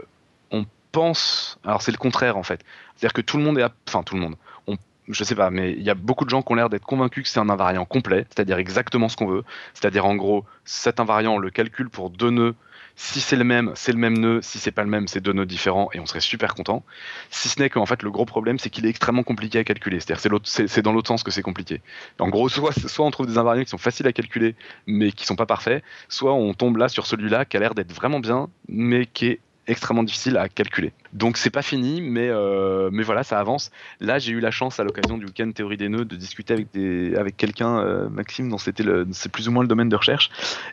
on 0.50 0.64
pense, 0.90 1.58
alors 1.64 1.82
c'est 1.82 1.92
le 1.92 1.98
contraire 1.98 2.36
en 2.36 2.42
fait, 2.42 2.60
c'est-à-dire 2.96 3.12
que 3.12 3.20
tout 3.20 3.36
le 3.36 3.44
monde 3.44 3.58
est, 3.58 3.64
enfin 3.86 4.02
tout 4.02 4.16
le 4.16 4.20
monde, 4.20 4.36
on, 4.66 4.76
je 5.08 5.22
sais 5.22 5.36
pas, 5.36 5.50
mais 5.50 5.72
il 5.72 5.82
y 5.82 5.90
a 5.90 5.94
beaucoup 5.94 6.24
de 6.24 6.30
gens 6.30 6.42
qui 6.42 6.50
ont 6.52 6.56
l'air 6.56 6.70
d'être 6.70 6.84
convaincus 6.84 7.24
que 7.24 7.28
c'est 7.28 7.38
un 7.38 7.50
invariant 7.50 7.84
complet, 7.84 8.26
c'est-à-dire 8.30 8.58
exactement 8.58 9.08
ce 9.08 9.16
qu'on 9.16 9.26
veut, 9.26 9.44
c'est-à-dire 9.74 10.06
en 10.06 10.16
gros, 10.16 10.44
cet 10.64 10.98
invariant, 10.98 11.34
on 11.34 11.38
le 11.38 11.50
calcule 11.50 11.88
pour 11.88 12.10
deux 12.10 12.30
nœuds. 12.30 12.54
Si 13.00 13.20
c'est 13.20 13.36
le 13.36 13.44
même, 13.44 13.70
c'est 13.76 13.92
le 13.92 13.98
même 13.98 14.18
nœud. 14.18 14.40
Si 14.42 14.58
c'est 14.58 14.72
pas 14.72 14.82
le 14.82 14.90
même, 14.90 15.06
c'est 15.06 15.20
deux 15.20 15.32
nœuds 15.32 15.46
différents 15.46 15.88
et 15.94 16.00
on 16.00 16.06
serait 16.06 16.18
super 16.18 16.56
content. 16.56 16.84
Si 17.30 17.48
ce 17.48 17.60
n'est 17.60 17.70
qu'en 17.70 17.86
fait, 17.86 18.02
le 18.02 18.10
gros 18.10 18.24
problème, 18.24 18.58
c'est 18.58 18.70
qu'il 18.70 18.86
est 18.86 18.88
extrêmement 18.88 19.22
compliqué 19.22 19.60
à 19.60 19.64
calculer. 19.64 20.00
C'est 20.00 20.82
dans 20.82 20.92
l'autre 20.92 21.06
sens 21.06 21.22
que 21.22 21.30
c'est 21.30 21.42
compliqué. 21.42 21.80
En 22.18 22.28
gros, 22.28 22.48
soit, 22.48 22.74
on 22.98 23.10
trouve 23.12 23.28
des 23.28 23.38
invariants 23.38 23.62
qui 23.62 23.70
sont 23.70 23.78
faciles 23.78 24.08
à 24.08 24.12
calculer, 24.12 24.56
mais 24.88 25.12
qui 25.12 25.26
sont 25.26 25.36
pas 25.36 25.46
parfaits, 25.46 25.84
soit 26.08 26.34
on 26.34 26.54
tombe 26.54 26.76
là 26.76 26.88
sur 26.88 27.06
celui-là 27.06 27.44
qui 27.44 27.56
a 27.56 27.60
l'air 27.60 27.76
d'être 27.76 27.92
vraiment 27.92 28.18
bien, 28.18 28.48
mais 28.68 29.06
qui 29.06 29.26
est 29.26 29.40
extrêmement 29.68 30.02
difficile 30.02 30.36
à 30.36 30.48
calculer. 30.48 30.92
Donc 31.12 31.36
c'est 31.36 31.50
pas 31.50 31.62
fini, 31.62 32.00
mais, 32.00 32.28
euh, 32.28 32.90
mais 32.92 33.02
voilà, 33.02 33.22
ça 33.22 33.38
avance. 33.38 33.70
Là, 34.00 34.18
j'ai 34.18 34.32
eu 34.32 34.40
la 34.40 34.50
chance 34.50 34.80
à 34.80 34.84
l'occasion 34.84 35.18
du 35.18 35.26
week-end 35.26 35.50
théorie 35.52 35.76
des 35.76 35.88
nœuds 35.88 36.04
de 36.04 36.16
discuter 36.16 36.54
avec, 36.54 36.68
avec 37.16 37.36
quelqu'un, 37.36 37.78
euh, 37.78 38.08
Maxime, 38.08 38.48
dont 38.48 38.58
c'était 38.58 38.84
c'est 39.12 39.30
plus 39.30 39.48
ou 39.48 39.52
moins 39.52 39.62
le 39.62 39.68
domaine 39.68 39.88
de 39.88 39.96
recherche, 39.96 40.30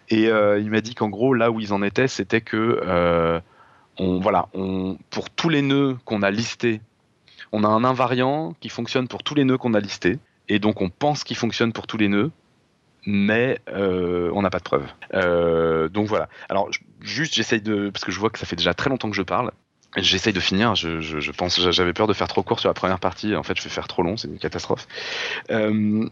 et 0.09 0.29
euh, 0.29 0.59
il 0.59 0.71
m'a 0.71 0.81
dit 0.81 0.95
qu'en 0.95 1.09
gros, 1.09 1.33
là 1.33 1.51
où 1.51 1.59
ils 1.59 1.73
en 1.73 1.83
étaient, 1.83 2.07
c'était 2.07 2.41
que 2.41 3.41
on, 3.97 4.19
voilà, 4.19 4.47
on, 4.53 4.97
pour 5.09 5.29
tous 5.29 5.47
les 5.47 5.61
nœuds 5.61 5.97
qu'on 6.03 6.21
a 6.21 6.31
listés, 6.31 6.81
on 7.51 7.63
a 7.63 7.67
un 7.67 7.85
invariant 7.85 8.53
qui 8.59 8.67
fonctionne 8.69 9.07
pour 9.07 9.23
tous 9.23 9.35
les 9.35 9.45
nœuds 9.45 9.57
qu'on 9.57 9.73
a 9.73 9.79
listés, 9.79 10.19
et 10.49 10.59
donc 10.59 10.81
on 10.81 10.89
pense 10.89 11.23
qu'il 11.23 11.37
fonctionne 11.37 11.71
pour 11.71 11.87
tous 11.87 11.97
les 11.97 12.09
nœuds, 12.09 12.31
mais 13.05 13.59
euh, 13.69 14.31
on 14.33 14.41
n'a 14.41 14.49
pas 14.49 14.59
de 14.59 14.63
preuves. 14.63 14.87
Euh, 15.13 15.89
donc 15.89 16.07
voilà. 16.07 16.29
Alors 16.49 16.69
juste, 17.01 17.35
j'essaye 17.35 17.61
de, 17.61 17.89
parce 17.89 18.03
que 18.03 18.11
je 18.11 18.19
vois 18.19 18.29
que 18.29 18.39
ça 18.39 18.45
fait 18.45 18.55
déjà 18.55 18.73
très 18.73 18.89
longtemps 18.89 19.09
que 19.09 19.15
je 19.15 19.21
parle. 19.21 19.51
J'essaye 19.97 20.33
de 20.33 20.39
finir. 20.39 20.75
Je, 20.75 20.99
je, 20.99 21.19
je 21.19 21.31
pense, 21.31 21.59
j'avais 21.71 21.93
peur 21.93 22.07
de 22.07 22.13
faire 22.13 22.27
trop 22.27 22.43
court 22.43 22.59
sur 22.59 22.69
la 22.69 22.73
première 22.73 22.99
partie. 22.99 23.35
En 23.35 23.43
fait, 23.43 23.57
je 23.57 23.63
vais 23.63 23.69
faire 23.69 23.87
trop 23.87 24.03
long. 24.03 24.17
C'est 24.17 24.27
une 24.27 24.39
catastrophe. 24.39 24.87
Euh, 25.51 26.09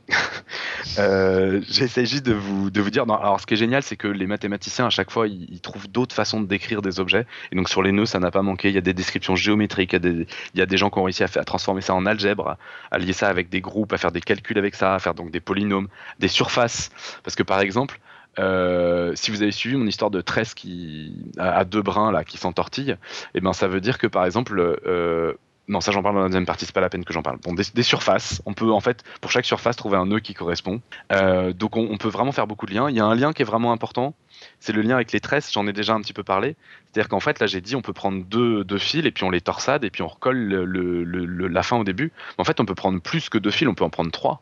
euh, 0.99 1.61
J'essaye 1.69 2.21
de 2.21 2.33
vous, 2.33 2.69
de 2.69 2.81
vous 2.81 2.89
dire. 2.89 3.05
non, 3.05 3.15
alors, 3.15 3.39
ce 3.41 3.45
qui 3.45 3.55
est 3.55 3.57
génial, 3.57 3.83
c'est 3.83 3.97
que 3.97 4.07
les 4.07 4.27
mathématiciens, 4.27 4.85
à 4.85 4.89
chaque 4.89 5.11
fois, 5.11 5.27
ils, 5.27 5.59
trouvent 5.59 5.89
d'autres 5.89 6.15
façons 6.15 6.41
de 6.41 6.47
décrire 6.47 6.81
des 6.81 6.99
objets. 6.99 7.25
Et 7.51 7.55
donc, 7.55 7.69
sur 7.69 7.81
les 7.81 7.91
nœuds, 7.91 8.05
ça 8.05 8.19
n'a 8.19 8.31
pas 8.31 8.41
manqué. 8.41 8.69
Il 8.69 8.75
y 8.75 8.77
a 8.77 8.81
des 8.81 8.93
descriptions 8.93 9.35
géométriques. 9.35 9.93
Il 9.93 10.27
y 10.55 10.61
a 10.61 10.65
des, 10.65 10.77
gens 10.77 10.89
qui 10.89 10.99
ont 10.99 11.03
réussi 11.03 11.23
à, 11.23 11.27
à 11.35 11.43
transformer 11.43 11.81
ça 11.81 11.93
en 11.93 12.05
algèbre, 12.05 12.57
à 12.91 12.97
lier 12.97 13.13
ça 13.13 13.27
avec 13.27 13.49
des 13.49 13.61
groupes, 13.61 13.91
à 13.93 13.97
faire 13.97 14.11
des 14.11 14.21
calculs 14.21 14.57
avec 14.57 14.75
ça, 14.75 14.95
à 14.95 14.99
faire 14.99 15.13
donc 15.13 15.31
des 15.31 15.41
polynômes, 15.41 15.89
des 16.19 16.27
surfaces. 16.29 16.89
Parce 17.23 17.35
que, 17.35 17.43
par 17.43 17.59
exemple, 17.59 17.99
euh, 18.39 19.11
si 19.15 19.31
vous 19.31 19.41
avez 19.41 19.51
suivi 19.51 19.75
mon 19.75 19.85
histoire 19.85 20.11
de 20.11 20.21
tresse 20.21 20.53
qui 20.53 21.13
à, 21.37 21.65
deux 21.65 21.81
brins 21.81 22.11
là 22.11 22.23
qui 22.23 22.37
s'entortille, 22.37 22.97
et 23.35 23.41
ben 23.41 23.53
ça 23.53 23.67
veut 23.67 23.81
dire 23.81 23.97
que 23.97 24.07
par 24.07 24.25
exemple 24.25 24.59
euh, 24.85 25.33
non, 25.69 25.79
ça 25.79 25.91
j'en 25.91 26.03
parle 26.03 26.15
dans 26.15 26.21
la 26.21 26.27
deuxième 26.27 26.45
partie, 26.45 26.65
c'est 26.65 26.73
pas 26.73 26.81
la 26.81 26.89
peine 26.89 27.05
que 27.05 27.13
j'en 27.13 27.21
parle. 27.21 27.37
Bon, 27.37 27.53
des, 27.53 27.83
surfaces, 27.83 28.41
on 28.45 28.53
peut 28.53 28.71
en 28.71 28.81
fait 28.81 29.03
pour 29.21 29.31
chaque 29.31 29.45
surface 29.45 29.77
trouver 29.77 29.95
un 29.95 30.05
nœud 30.05 30.19
qui 30.19 30.33
correspond. 30.33 30.81
Euh, 31.13 31.53
donc 31.53 31.77
on, 31.77 31.97
peut 31.97 32.09
vraiment 32.09 32.33
faire 32.33 32.47
beaucoup 32.47 32.65
de 32.65 32.73
liens. 32.73 32.89
Il 32.89 32.97
y 32.97 32.99
a 32.99 33.05
un 33.05 33.15
lien 33.15 33.31
qui 33.31 33.43
est 33.43 33.45
vraiment 33.45 33.71
important, 33.71 34.13
c'est 34.59 34.73
le 34.73 34.81
lien 34.81 34.95
avec 34.95 35.13
les 35.13 35.21
tresses. 35.21 35.53
J'en 35.53 35.65
ai 35.65 35.71
déjà 35.71 35.93
un 35.93 36.01
petit 36.01 36.11
peu 36.11 36.23
parlé. 36.23 36.57
C'est-à-dire 36.91 37.07
qu'en 37.07 37.21
fait 37.21 37.39
là 37.39 37.47
j'ai 37.47 37.61
dit 37.61 37.77
on 37.77 37.81
peut 37.81 37.93
prendre 37.93 38.25
deux, 38.25 38.77
fils 38.77 39.05
et 39.05 39.11
puis 39.11 39.23
on 39.23 39.29
les 39.29 39.39
torsade 39.39 39.85
et 39.85 39.89
puis 39.89 40.01
on 40.01 40.07
recolle 40.07 40.37
le, 40.37 40.65
le- 40.65 41.03
le- 41.05 41.25
le- 41.25 41.47
la 41.47 41.63
fin 41.63 41.77
au 41.77 41.85
début. 41.85 42.11
En 42.37 42.43
fait 42.43 42.59
on 42.59 42.65
peut 42.65 42.75
prendre 42.75 42.99
plus 42.99 43.29
que 43.29 43.37
deux 43.37 43.51
fils, 43.51 43.67
on 43.67 43.75
peut 43.75 43.85
en 43.85 43.89
prendre 43.89 44.11
trois. 44.11 44.41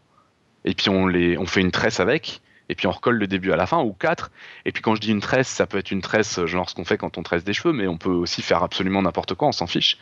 Et 0.66 0.74
puis 0.74 0.90
on 0.90 1.06
les, 1.06 1.38
on 1.38 1.46
fait 1.46 1.62
une 1.62 1.72
tresse 1.72 2.00
avec 2.00 2.42
et 2.72 2.76
puis 2.76 2.88
on 2.88 2.92
recolle 2.92 3.18
le 3.18 3.28
début 3.28 3.52
à 3.52 3.58
la 3.58 3.68
fin, 3.68 3.80
ou 3.80 3.92
quatre. 3.92 4.32
Et 4.64 4.72
puis 4.72 4.82
quand 4.82 4.96
je 4.96 5.02
dis 5.02 5.12
une 5.12 5.20
tresse, 5.20 5.50
ça 5.50 5.68
peut 5.68 5.78
être 5.78 5.92
une 5.92 6.02
tresse, 6.02 6.46
genre 6.46 6.70
ce 6.70 6.74
qu'on 6.74 6.86
fait 6.86 6.98
quand 6.98 7.18
on 7.18 7.22
tresse 7.22 7.44
des 7.44 7.52
cheveux, 7.52 7.74
mais 7.74 7.86
on 7.86 7.98
peut 7.98 8.10
aussi 8.10 8.42
faire 8.42 8.64
absolument 8.64 9.02
n'importe 9.02 9.36
quoi, 9.36 9.50
on 9.50 9.52
s'en 9.52 9.68
fiche. 9.68 9.98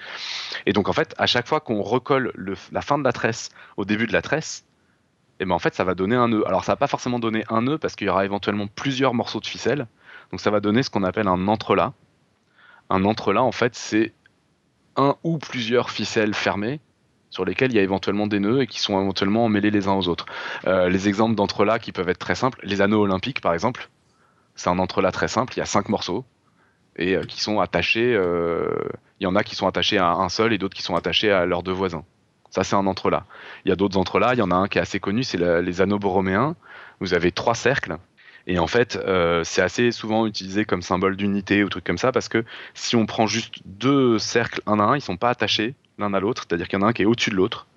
Et 0.67 0.71
donc 0.71 0.87
en 0.87 0.93
fait, 0.93 1.15
à 1.17 1.25
chaque 1.25 1.47
fois 1.47 1.61
qu'on 1.61 1.81
recolle 1.81 2.31
le- 2.35 2.55
la 2.71 2.81
fin 2.81 2.99
de 2.99 3.03
la 3.03 3.11
tresse 3.11 3.49
au 3.75 3.85
début 3.85 4.05
de 4.05 4.13
la 4.13 4.21
tresse, 4.21 4.65
et 5.39 5.45
ben 5.45 5.55
en 5.55 5.59
fait 5.59 5.73
ça 5.73 5.83
va 5.83 5.95
donner 5.95 6.15
un 6.15 6.27
nœud. 6.27 6.47
Alors 6.47 6.63
ça 6.63 6.73
va 6.73 6.75
pas 6.75 6.85
forcément 6.87 7.17
donner 7.17 7.43
un 7.49 7.63
nœud 7.63 7.79
parce 7.79 7.95
qu'il 7.95 8.05
y 8.05 8.09
aura 8.11 8.23
éventuellement 8.23 8.67
plusieurs 8.67 9.15
morceaux 9.15 9.39
de 9.39 9.47
ficelle. 9.47 9.87
Donc 10.29 10.39
ça 10.39 10.51
va 10.51 10.59
donner 10.59 10.83
ce 10.83 10.91
qu'on 10.91 11.03
appelle 11.03 11.27
un 11.27 11.47
entrelac. 11.47 11.93
Un 12.91 13.03
entrelac 13.03 13.43
en 13.43 13.51
fait 13.51 13.73
c'est 13.73 14.13
un 14.95 15.15
ou 15.23 15.39
plusieurs 15.39 15.89
ficelles 15.89 16.35
fermées 16.35 16.81
sur 17.29 17.45
lesquelles 17.45 17.71
il 17.71 17.75
y 17.75 17.79
a 17.79 17.83
éventuellement 17.83 18.27
des 18.27 18.39
nœuds 18.39 18.61
et 18.61 18.67
qui 18.67 18.79
sont 18.79 18.99
éventuellement 18.99 19.49
mêlés 19.49 19.71
les 19.71 19.87
uns 19.87 19.93
aux 19.93 20.07
autres. 20.07 20.25
Euh, 20.67 20.89
les 20.89 21.07
exemples 21.07 21.35
d'entrelacs 21.35 21.81
qui 21.81 21.91
peuvent 21.91 22.09
être 22.09 22.19
très 22.19 22.35
simples, 22.35 22.59
les 22.63 22.81
anneaux 22.81 23.01
olympiques 23.01 23.41
par 23.41 23.53
exemple, 23.53 23.89
c'est 24.55 24.69
un 24.69 24.79
entrelac 24.79 25.13
très 25.13 25.27
simple, 25.27 25.53
il 25.55 25.59
y 25.59 25.63
a 25.63 25.65
cinq 25.65 25.89
morceaux 25.89 26.25
et 26.95 27.15
euh, 27.15 27.23
qui 27.23 27.41
sont 27.41 27.59
attachés, 27.59 28.13
euh, 28.15 28.69
il 29.19 29.23
y 29.23 29.27
en 29.27 29.35
a 29.35 29.43
qui 29.43 29.55
sont 29.55 29.67
attachés 29.67 29.97
à 29.97 30.11
un 30.11 30.29
seul 30.29 30.53
et 30.53 30.57
d'autres 30.57 30.75
qui 30.75 30.83
sont 30.83 30.95
attachés 30.95 31.31
à 31.31 31.45
leurs 31.45 31.63
deux 31.63 31.71
voisins. 31.71 32.03
Ça 32.49 32.63
c'est 32.63 32.75
un 32.75 32.87
entrelac. 32.87 33.23
Il 33.65 33.69
y 33.69 33.71
a 33.71 33.75
d'autres 33.75 33.97
entrelacs, 33.97 34.35
il 34.35 34.39
y 34.39 34.43
en 34.43 34.51
a 34.51 34.55
un 34.55 34.67
qui 34.67 34.79
est 34.79 34.81
assez 34.81 34.99
connu, 34.99 35.23
c'est 35.23 35.37
les 35.61 35.81
anneaux 35.81 35.99
borroméens. 35.99 36.55
Vous 36.99 37.13
avez 37.13 37.31
trois 37.31 37.53
cercles 37.53 37.97
et 38.47 38.57
en 38.57 38.65
fait 38.65 38.97
c'est 39.43 39.61
assez 39.61 39.91
souvent 39.91 40.25
utilisé 40.25 40.65
comme 40.65 40.81
symbole 40.81 41.15
d'unité 41.15 41.63
ou 41.63 41.69
truc 41.69 41.83
comme 41.83 41.99
ça 41.99 42.11
parce 42.11 42.27
que 42.27 42.43
si 42.73 42.95
on 42.95 43.05
prend 43.05 43.27
juste 43.27 43.59
deux 43.65 44.17
cercles 44.17 44.61
un 44.65 44.79
à 44.79 44.83
un, 44.83 44.95
ils 44.95 45.01
sont 45.01 45.15
pas 45.15 45.29
attachés 45.29 45.75
l'un 45.99 46.13
à 46.13 46.19
l'autre, 46.19 46.45
c'est-à-dire 46.47 46.67
qu'il 46.67 46.79
y 46.79 46.81
en 46.81 46.85
a 46.85 46.89
un 46.89 46.93
qui 46.93 47.01
est 47.03 47.05
au-dessus 47.05 47.29
de 47.29 47.35
l'autre. 47.35 47.67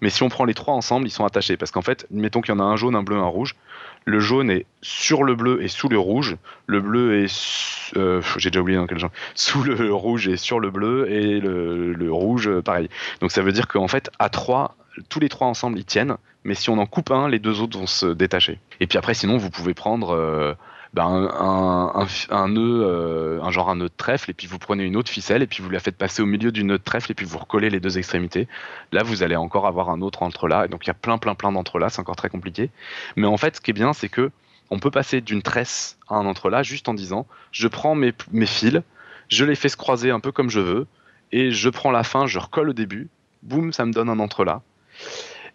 Mais 0.00 0.10
si 0.10 0.22
on 0.22 0.28
prend 0.28 0.44
les 0.44 0.54
trois 0.54 0.74
ensemble, 0.74 1.06
ils 1.06 1.10
sont 1.10 1.24
attachés. 1.24 1.56
Parce 1.56 1.70
qu'en 1.72 1.82
fait, 1.82 2.06
mettons 2.10 2.40
qu'il 2.40 2.54
y 2.54 2.56
en 2.56 2.60
a 2.60 2.64
un 2.64 2.76
jaune, 2.76 2.94
un 2.94 3.02
bleu, 3.02 3.16
un 3.16 3.26
rouge. 3.26 3.56
Le 4.04 4.20
jaune 4.20 4.48
est 4.50 4.64
sur 4.80 5.24
le 5.24 5.34
bleu 5.34 5.62
et 5.62 5.68
sous 5.68 5.88
le 5.88 5.98
rouge. 5.98 6.36
Le 6.66 6.80
bleu 6.80 7.24
est. 7.24 7.92
euh, 7.96 8.22
J'ai 8.36 8.50
déjà 8.50 8.60
oublié 8.60 8.78
dans 8.78 8.86
quel 8.86 8.98
genre. 8.98 9.10
Sous 9.34 9.62
le 9.64 9.92
rouge 9.92 10.28
et 10.28 10.36
sur 10.36 10.60
le 10.60 10.70
bleu. 10.70 11.10
Et 11.10 11.40
le, 11.40 11.92
le 11.92 12.12
rouge, 12.12 12.48
euh, 12.48 12.62
pareil. 12.62 12.88
Donc 13.20 13.32
ça 13.32 13.42
veut 13.42 13.52
dire 13.52 13.66
qu'en 13.66 13.88
fait, 13.88 14.10
à 14.20 14.28
trois, 14.28 14.76
tous 15.08 15.18
les 15.20 15.28
trois 15.28 15.48
ensemble, 15.48 15.78
ils 15.78 15.84
tiennent. 15.84 16.16
Mais 16.44 16.54
si 16.54 16.70
on 16.70 16.78
en 16.78 16.86
coupe 16.86 17.10
un, 17.10 17.28
les 17.28 17.40
deux 17.40 17.60
autres 17.60 17.76
vont 17.78 17.86
se 17.88 18.06
détacher. 18.06 18.60
Et 18.80 18.86
puis 18.86 18.98
après, 18.98 19.14
sinon, 19.14 19.36
vous 19.36 19.50
pouvez 19.50 19.74
prendre. 19.74 20.10
euh, 20.14 20.54
un, 20.96 21.02
un, 21.04 22.02
un- 22.02 22.06
un 22.30 22.48
nœud, 22.48 22.82
euh, 22.84 23.42
un 23.42 23.50
genre 23.50 23.70
un 23.70 23.76
nœud 23.76 23.88
de 23.88 23.94
trèfle, 23.96 24.30
et 24.30 24.34
puis 24.34 24.46
vous 24.46 24.58
prenez 24.58 24.84
une 24.84 24.96
autre 24.96 25.10
ficelle, 25.10 25.42
et 25.42 25.46
puis 25.46 25.62
vous 25.62 25.70
la 25.70 25.80
faites 25.80 25.96
passer 25.96 26.22
au 26.22 26.26
milieu 26.26 26.50
du 26.50 26.64
nœud 26.64 26.78
de 26.78 26.82
trèfle, 26.82 27.12
et 27.12 27.14
puis 27.14 27.26
vous 27.26 27.38
recollez 27.38 27.70
les 27.70 27.80
deux 27.80 27.98
extrémités. 27.98 28.48
Là, 28.92 29.02
vous 29.02 29.22
allez 29.22 29.36
encore 29.36 29.66
avoir 29.66 29.90
un 29.90 30.00
autre 30.00 30.22
entrelac. 30.22 30.66
Et 30.66 30.68
donc, 30.68 30.86
il 30.86 30.88
y 30.88 30.90
a 30.90 30.94
plein, 30.94 31.18
plein, 31.18 31.34
plein 31.34 31.52
d'entrelacs. 31.52 31.92
C'est 31.92 32.00
encore 32.00 32.16
très 32.16 32.30
compliqué. 32.30 32.70
Mais 33.16 33.26
en 33.26 33.36
fait, 33.36 33.56
ce 33.56 33.60
qui 33.60 33.70
est 33.70 33.74
bien, 33.74 33.92
c'est 33.92 34.08
que 34.08 34.30
on 34.70 34.78
peut 34.78 34.90
passer 34.90 35.20
d'une 35.20 35.42
tresse 35.42 35.98
à 36.08 36.16
un 36.16 36.26
entrelac 36.26 36.64
juste 36.64 36.88
en 36.88 36.94
disant 36.94 37.26
je 37.52 37.68
prends 37.68 37.94
mes, 37.94 38.12
mes 38.32 38.46
fils, 38.46 38.82
je 39.28 39.44
les 39.44 39.54
fais 39.54 39.68
se 39.68 39.76
croiser 39.76 40.10
un 40.10 40.20
peu 40.20 40.32
comme 40.32 40.50
je 40.50 40.60
veux, 40.60 40.86
et 41.32 41.50
je 41.50 41.68
prends 41.68 41.90
la 41.90 42.02
fin, 42.02 42.26
je 42.26 42.38
recolle 42.38 42.70
au 42.70 42.72
début, 42.74 43.08
boum, 43.42 43.72
ça 43.72 43.84
me 43.86 43.92
donne 43.92 44.08
un 44.08 44.18
entrelac. 44.18 44.60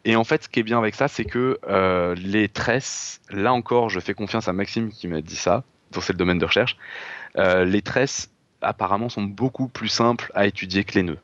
Et 0.06 0.16
en 0.16 0.24
fait, 0.24 0.44
ce 0.44 0.50
qui 0.50 0.60
est 0.60 0.64
bien 0.64 0.78
avec 0.78 0.96
ça, 0.96 1.08
c'est 1.08 1.24
que 1.24 1.60
euh, 1.68 2.16
les 2.16 2.50
tresses, 2.50 3.22
là 3.30 3.54
encore, 3.54 3.90
je 3.90 4.00
fais 4.00 4.14
confiance 4.14 4.48
à 4.48 4.54
Maxime 4.54 4.90
qui 4.92 5.08
m'a 5.08 5.22
dit 5.22 5.36
ça, 5.36 5.64
donc 5.92 6.04
c'est 6.04 6.14
le 6.14 6.18
domaine 6.18 6.40
de 6.40 6.46
recherche, 6.46 6.78
euh, 7.38 7.64
les 7.64 7.82
tresses 7.82 8.30
apparemment 8.62 9.10
sont 9.10 9.24
beaucoup 9.24 9.68
plus 9.68 9.88
simples 9.88 10.32
à 10.36 10.46
étudier 10.46 10.84
que 10.84 10.96
les 10.96 11.04
nœuds. 11.04 11.20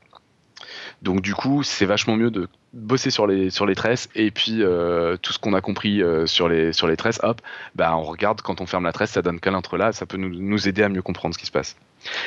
Donc 1.02 1.22
du 1.22 1.34
coup, 1.34 1.64
c'est 1.64 1.86
vachement 1.86 2.16
mieux 2.16 2.32
de 2.32 2.48
bosser 2.72 3.10
sur 3.10 3.28
les, 3.28 3.50
sur 3.50 3.66
les 3.66 3.76
tresses 3.76 4.10
et 4.16 4.32
puis 4.32 4.62
euh, 4.62 5.18
tout 5.18 5.34
ce 5.34 5.40
qu'on 5.40 5.54
a 5.54 5.62
compris 5.62 6.02
sur, 6.26 6.48
les, 6.48 6.72
sur 6.72 6.88
les 6.88 6.96
tresses, 6.96 7.20
hop, 7.24 7.42
bah, 7.76 7.96
on 7.98 8.04
regarde 8.04 8.42
quand 8.42 8.62
on 8.62 8.66
ferme 8.66 8.86
la 8.86 8.92
tresse, 8.92 9.12
ça 9.12 9.22
donne 9.22 9.40
quel 9.40 9.56
là, 9.74 9.92
ça 9.92 10.06
peut 10.06 10.18
nous, 10.18 10.30
nous 10.30 10.68
aider 10.68 10.84
à 10.84 10.90
mieux 10.90 11.02
comprendre 11.02 11.34
ce 11.34 11.40
qui 11.40 11.46
se 11.46 11.52
passe. 11.52 11.76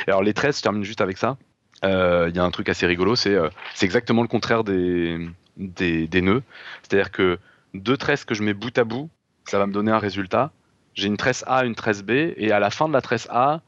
Alors 0.07 0.23
les 0.23 0.35
tresses, 0.35 0.59
je 0.59 0.63
termine 0.63 0.85
juste 0.85 1.01
avec 1.01 1.17
ça. 1.17 1.37
Il 1.85 2.33
y 2.35 2.39
a 2.39 2.45
un 2.45 2.51
truc 2.51 2.69
assez 2.69 2.87
rigolo, 2.87 3.17
c'est 3.17 3.39
exactement 3.81 4.23
le 4.23 4.29
contraire 4.29 4.65
des, 4.65 5.19
des, 5.57 6.21
nœuds. 6.21 6.43
C'est-à-dire 6.83 7.11
que 7.11 7.39
deux 7.75 7.97
tresses 7.97 8.25
que 8.25 8.35
je 8.35 8.43
mets 8.43 8.55
bout 8.55 8.77
à 8.79 8.85
bout, 8.85 9.11
ça 9.45 9.59
va 9.59 9.67
me 9.67 9.73
donner 9.73 9.93
un 9.93 9.99
résultat. 9.99 10.51
J'ai 10.95 11.07
une 11.07 11.17
tresse 11.17 11.45
A, 11.47 11.65
une 11.65 11.75
tresse 11.75 12.03
B, 12.03 12.11
et 12.11 12.53
à 12.53 12.61
la 12.61 12.71
fin 12.71 12.89
de 12.89 12.93
la 12.93 13.01
tresse 13.01 13.27
A, 13.31 13.61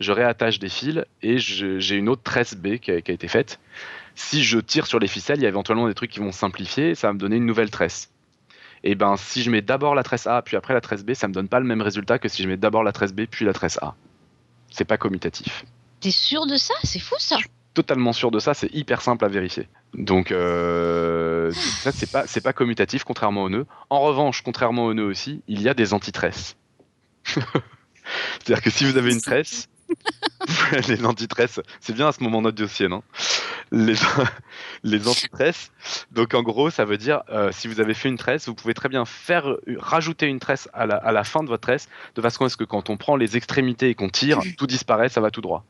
je 0.00 0.12
réattache 0.12 0.58
des 0.58 0.70
fils 0.70 1.04
et 1.22 1.38
j'ai 1.38 1.94
une 1.94 2.08
autre 2.08 2.22
tresse 2.22 2.54
B 2.54 2.76
qui 2.76 2.90
a, 2.90 3.00
qui 3.02 3.10
a 3.10 3.14
été 3.14 3.28
faite. 3.28 3.60
Si 4.14 4.42
je 4.42 4.58
tire 4.58 4.86
sur 4.86 4.98
les 4.98 5.08
ficelles, 5.08 5.38
il 5.38 5.42
y 5.42 5.46
a 5.46 5.48
éventuellement 5.48 5.86
des 5.88 5.94
trucs 5.94 6.10
qui 6.10 6.20
vont 6.20 6.32
simplifier, 6.32 6.94
ça 6.94 7.08
va 7.08 7.12
me 7.12 7.18
donner 7.18 7.36
une 7.36 7.46
nouvelle 7.46 7.70
tresse. 7.70 8.10
Et 8.82 8.94
ben, 8.94 9.16
si 9.16 9.42
je 9.42 9.50
mets 9.50 9.60
d'abord 9.60 9.94
la 9.94 10.02
tresse 10.02 10.26
A, 10.26 10.40
puis 10.42 10.56
après 10.56 10.72
la 10.72 10.80
tresse 10.80 11.04
B, 11.04 11.12
ça 11.12 11.28
me 11.28 11.34
donne 11.34 11.48
pas 11.48 11.60
le 11.60 11.66
même 11.66 11.82
résultat 11.82 12.18
que 12.18 12.28
si 12.28 12.42
je 12.42 12.48
mets 12.48 12.56
d'abord 12.56 12.82
la 12.82 12.92
tresse 12.92 13.12
B, 13.12 13.22
puis 13.30 13.44
la 13.44 13.52
tresse 13.52 13.78
A. 13.82 13.94
C'est 14.70 14.86
pas 14.86 14.96
commutatif. 14.96 15.64
T'es 16.00 16.10
sûr 16.10 16.46
de 16.46 16.56
ça? 16.56 16.74
C'est 16.82 16.98
fou 16.98 17.16
ça. 17.18 17.36
Totalement 17.74 18.12
sûr 18.12 18.30
de 18.30 18.38
ça, 18.40 18.54
c'est 18.54 18.72
hyper 18.74 19.00
simple 19.00 19.24
à 19.24 19.28
vérifier. 19.28 19.68
Donc, 19.94 20.32
euh, 20.32 21.52
ça, 21.52 21.92
c'est 21.92 22.10
pas, 22.10 22.26
c'est 22.26 22.40
pas 22.40 22.52
commutatif, 22.52 23.04
contrairement 23.04 23.44
au 23.44 23.48
nœud. 23.48 23.66
En 23.90 24.00
revanche, 24.00 24.42
contrairement 24.42 24.86
au 24.86 24.94
nœud 24.94 25.04
aussi, 25.04 25.42
il 25.46 25.62
y 25.62 25.68
a 25.68 25.74
des 25.74 25.94
antitresses. 25.94 26.56
C'est-à-dire 27.24 28.62
que 28.62 28.70
si 28.70 28.84
vous 28.84 28.96
avez 28.96 29.12
une 29.12 29.20
tresse, 29.20 29.68
les 30.88 31.04
antitresses, 31.04 31.60
c'est 31.80 31.94
bien 31.94 32.08
à 32.08 32.12
ce 32.12 32.22
moment 32.22 32.42
notre 32.42 32.56
dossier, 32.56 32.88
non? 32.88 33.02
Les, 33.72 33.94
les 34.84 35.08
antitresses, 35.08 35.72
donc 36.10 36.34
en 36.34 36.42
gros, 36.42 36.70
ça 36.70 36.84
veut 36.84 36.98
dire, 36.98 37.22
euh, 37.30 37.50
si 37.52 37.68
vous 37.68 37.80
avez 37.80 37.94
fait 37.94 38.08
une 38.08 38.18
tresse, 38.18 38.48
vous 38.48 38.54
pouvez 38.54 38.74
très 38.74 38.88
bien 38.88 39.04
faire 39.04 39.56
rajouter 39.78 40.26
une 40.26 40.40
tresse 40.40 40.68
à 40.72 40.86
la, 40.86 40.96
à 40.96 41.12
la 41.12 41.24
fin 41.24 41.42
de 41.42 41.48
votre 41.48 41.62
tresse, 41.62 41.88
de 42.14 42.22
façon 42.22 42.44
à 42.44 42.48
ce 42.48 42.56
que 42.56 42.64
quand 42.64 42.90
on 42.90 42.96
prend 42.96 43.16
les 43.16 43.36
extrémités 43.36 43.88
et 43.90 43.94
qu'on 43.94 44.08
tire, 44.08 44.40
tout 44.58 44.66
disparaît, 44.66 45.08
ça 45.08 45.20
va 45.20 45.30
tout 45.30 45.40
droit. 45.40 45.64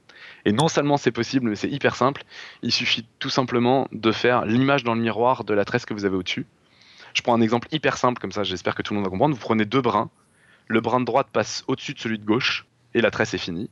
Et 0.45 0.53
non 0.53 0.69
seulement 0.69 0.97
c'est 0.97 1.13
possible, 1.13 1.51
mais 1.51 1.57
c'est 1.57 1.69
hyper 1.69 1.97
simple. 1.97 2.23
Il 2.63 2.73
suffit 2.73 3.07
tout 3.19 3.31
simplement 3.31 3.89
de 3.93 4.13
faire 4.13 4.45
l'image 4.45 4.85
dans 4.85 4.95
le 4.95 5.01
miroir 5.01 5.45
de 5.45 5.55
la 5.55 5.65
tresse 5.65 5.85
que 5.85 5.95
vous 5.95 6.05
avez 6.05 6.17
au-dessus. 6.17 6.47
Je 7.15 7.23
prends 7.23 7.35
un 7.35 7.41
exemple 7.41 7.69
hyper 7.73 7.97
simple, 7.97 8.21
comme 8.21 8.33
ça 8.33 8.43
j'espère 8.43 8.75
que 8.75 8.83
tout 8.83 8.95
le 8.95 9.01
monde 9.01 9.07
va 9.07 9.11
comprendre. 9.11 9.35
Vous 9.35 9.41
prenez 9.41 9.65
deux 9.65 9.81
brins, 9.81 10.11
le 10.69 10.81
brin 10.81 11.01
de 11.01 11.05
droite 11.05 11.29
passe 11.33 11.65
au-dessus 11.67 11.95
de 11.95 11.99
celui 11.99 12.19
de 12.19 12.25
gauche, 12.25 12.67
et 12.95 13.01
la 13.01 13.11
tresse 13.11 13.35
est 13.35 13.39
finie. 13.39 13.69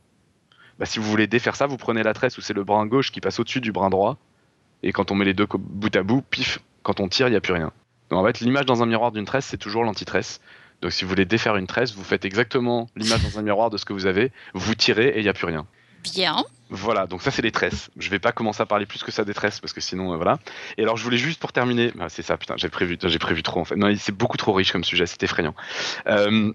Bah, 0.79 0.85
si 0.85 0.99
vous 0.99 1.05
voulez 1.05 1.27
défaire 1.27 1.55
ça, 1.55 1.67
vous 1.67 1.77
prenez 1.77 2.03
la 2.03 2.13
tresse 2.13 2.37
où 2.37 2.41
c'est 2.41 2.53
le 2.53 2.63
brin 2.63 2.85
gauche 2.85 3.11
qui 3.11 3.21
passe 3.21 3.39
au-dessus 3.39 3.61
du 3.61 3.71
brin 3.71 3.89
droit, 3.89 4.17
et 4.81 4.91
quand 4.93 5.11
on 5.11 5.15
met 5.15 5.25
les 5.25 5.33
deux 5.33 5.45
bout 5.45 5.95
à 5.95 6.03
bout, 6.03 6.21
pif, 6.21 6.59
quand 6.83 6.99
on 6.99 7.09
tire, 7.09 7.27
il 7.27 7.31
n'y 7.31 7.37
a 7.37 7.41
plus 7.41 7.53
rien. 7.53 7.71
Donc 8.09 8.19
en 8.19 8.25
fait, 8.25 8.39
l'image 8.39 8.65
dans 8.65 8.81
un 8.81 8.85
miroir 8.85 9.11
d'une 9.11 9.25
tresse, 9.25 9.45
c'est 9.45 9.57
toujours 9.57 9.83
l'antitresse. 9.83 10.39
Donc 10.81 10.93
si 10.93 11.03
vous 11.03 11.09
voulez 11.09 11.25
défaire 11.25 11.57
une 11.57 11.67
tresse, 11.67 11.93
vous 11.93 12.03
faites 12.03 12.23
exactement 12.23 12.89
l'image 12.95 13.21
dans 13.23 13.37
un 13.37 13.41
miroir 13.41 13.69
de 13.69 13.77
ce 13.77 13.85
que 13.85 13.93
vous 13.93 14.05
avez, 14.05 14.31
vous 14.53 14.75
tirez 14.75 15.09
et 15.09 15.17
il 15.17 15.23
n'y 15.23 15.29
a 15.29 15.33
plus 15.33 15.45
rien. 15.45 15.67
Bien. 16.03 16.45
Voilà, 16.69 17.07
donc 17.07 17.21
ça 17.21 17.31
c'est 17.31 17.41
les 17.41 17.51
tresses. 17.51 17.89
Je 17.97 18.09
vais 18.09 18.19
pas 18.19 18.31
commencer 18.31 18.61
à 18.61 18.65
parler 18.65 18.85
plus 18.85 19.03
que 19.03 19.11
ça 19.11 19.25
des 19.25 19.33
tresses 19.33 19.59
parce 19.59 19.73
que 19.73 19.81
sinon 19.81 20.13
euh, 20.13 20.15
voilà. 20.15 20.39
Et 20.77 20.83
alors 20.83 20.95
je 20.95 21.03
voulais 21.03 21.17
juste 21.17 21.41
pour 21.41 21.51
terminer, 21.51 21.91
ah, 21.99 22.07
c'est 22.07 22.21
ça 22.21 22.37
putain, 22.37 22.55
j'ai 22.57 22.69
prévu, 22.69 22.97
j'ai 23.01 23.19
prévu 23.19 23.43
trop 23.43 23.59
en 23.59 23.65
fait. 23.65 23.75
Non, 23.75 23.93
c'est 23.97 24.15
beaucoup 24.15 24.37
trop 24.37 24.53
riche 24.53 24.71
comme 24.71 24.85
sujet, 24.85 25.05
c'est 25.05 25.21
effrayant. 25.23 25.55
Euh, 26.07 26.53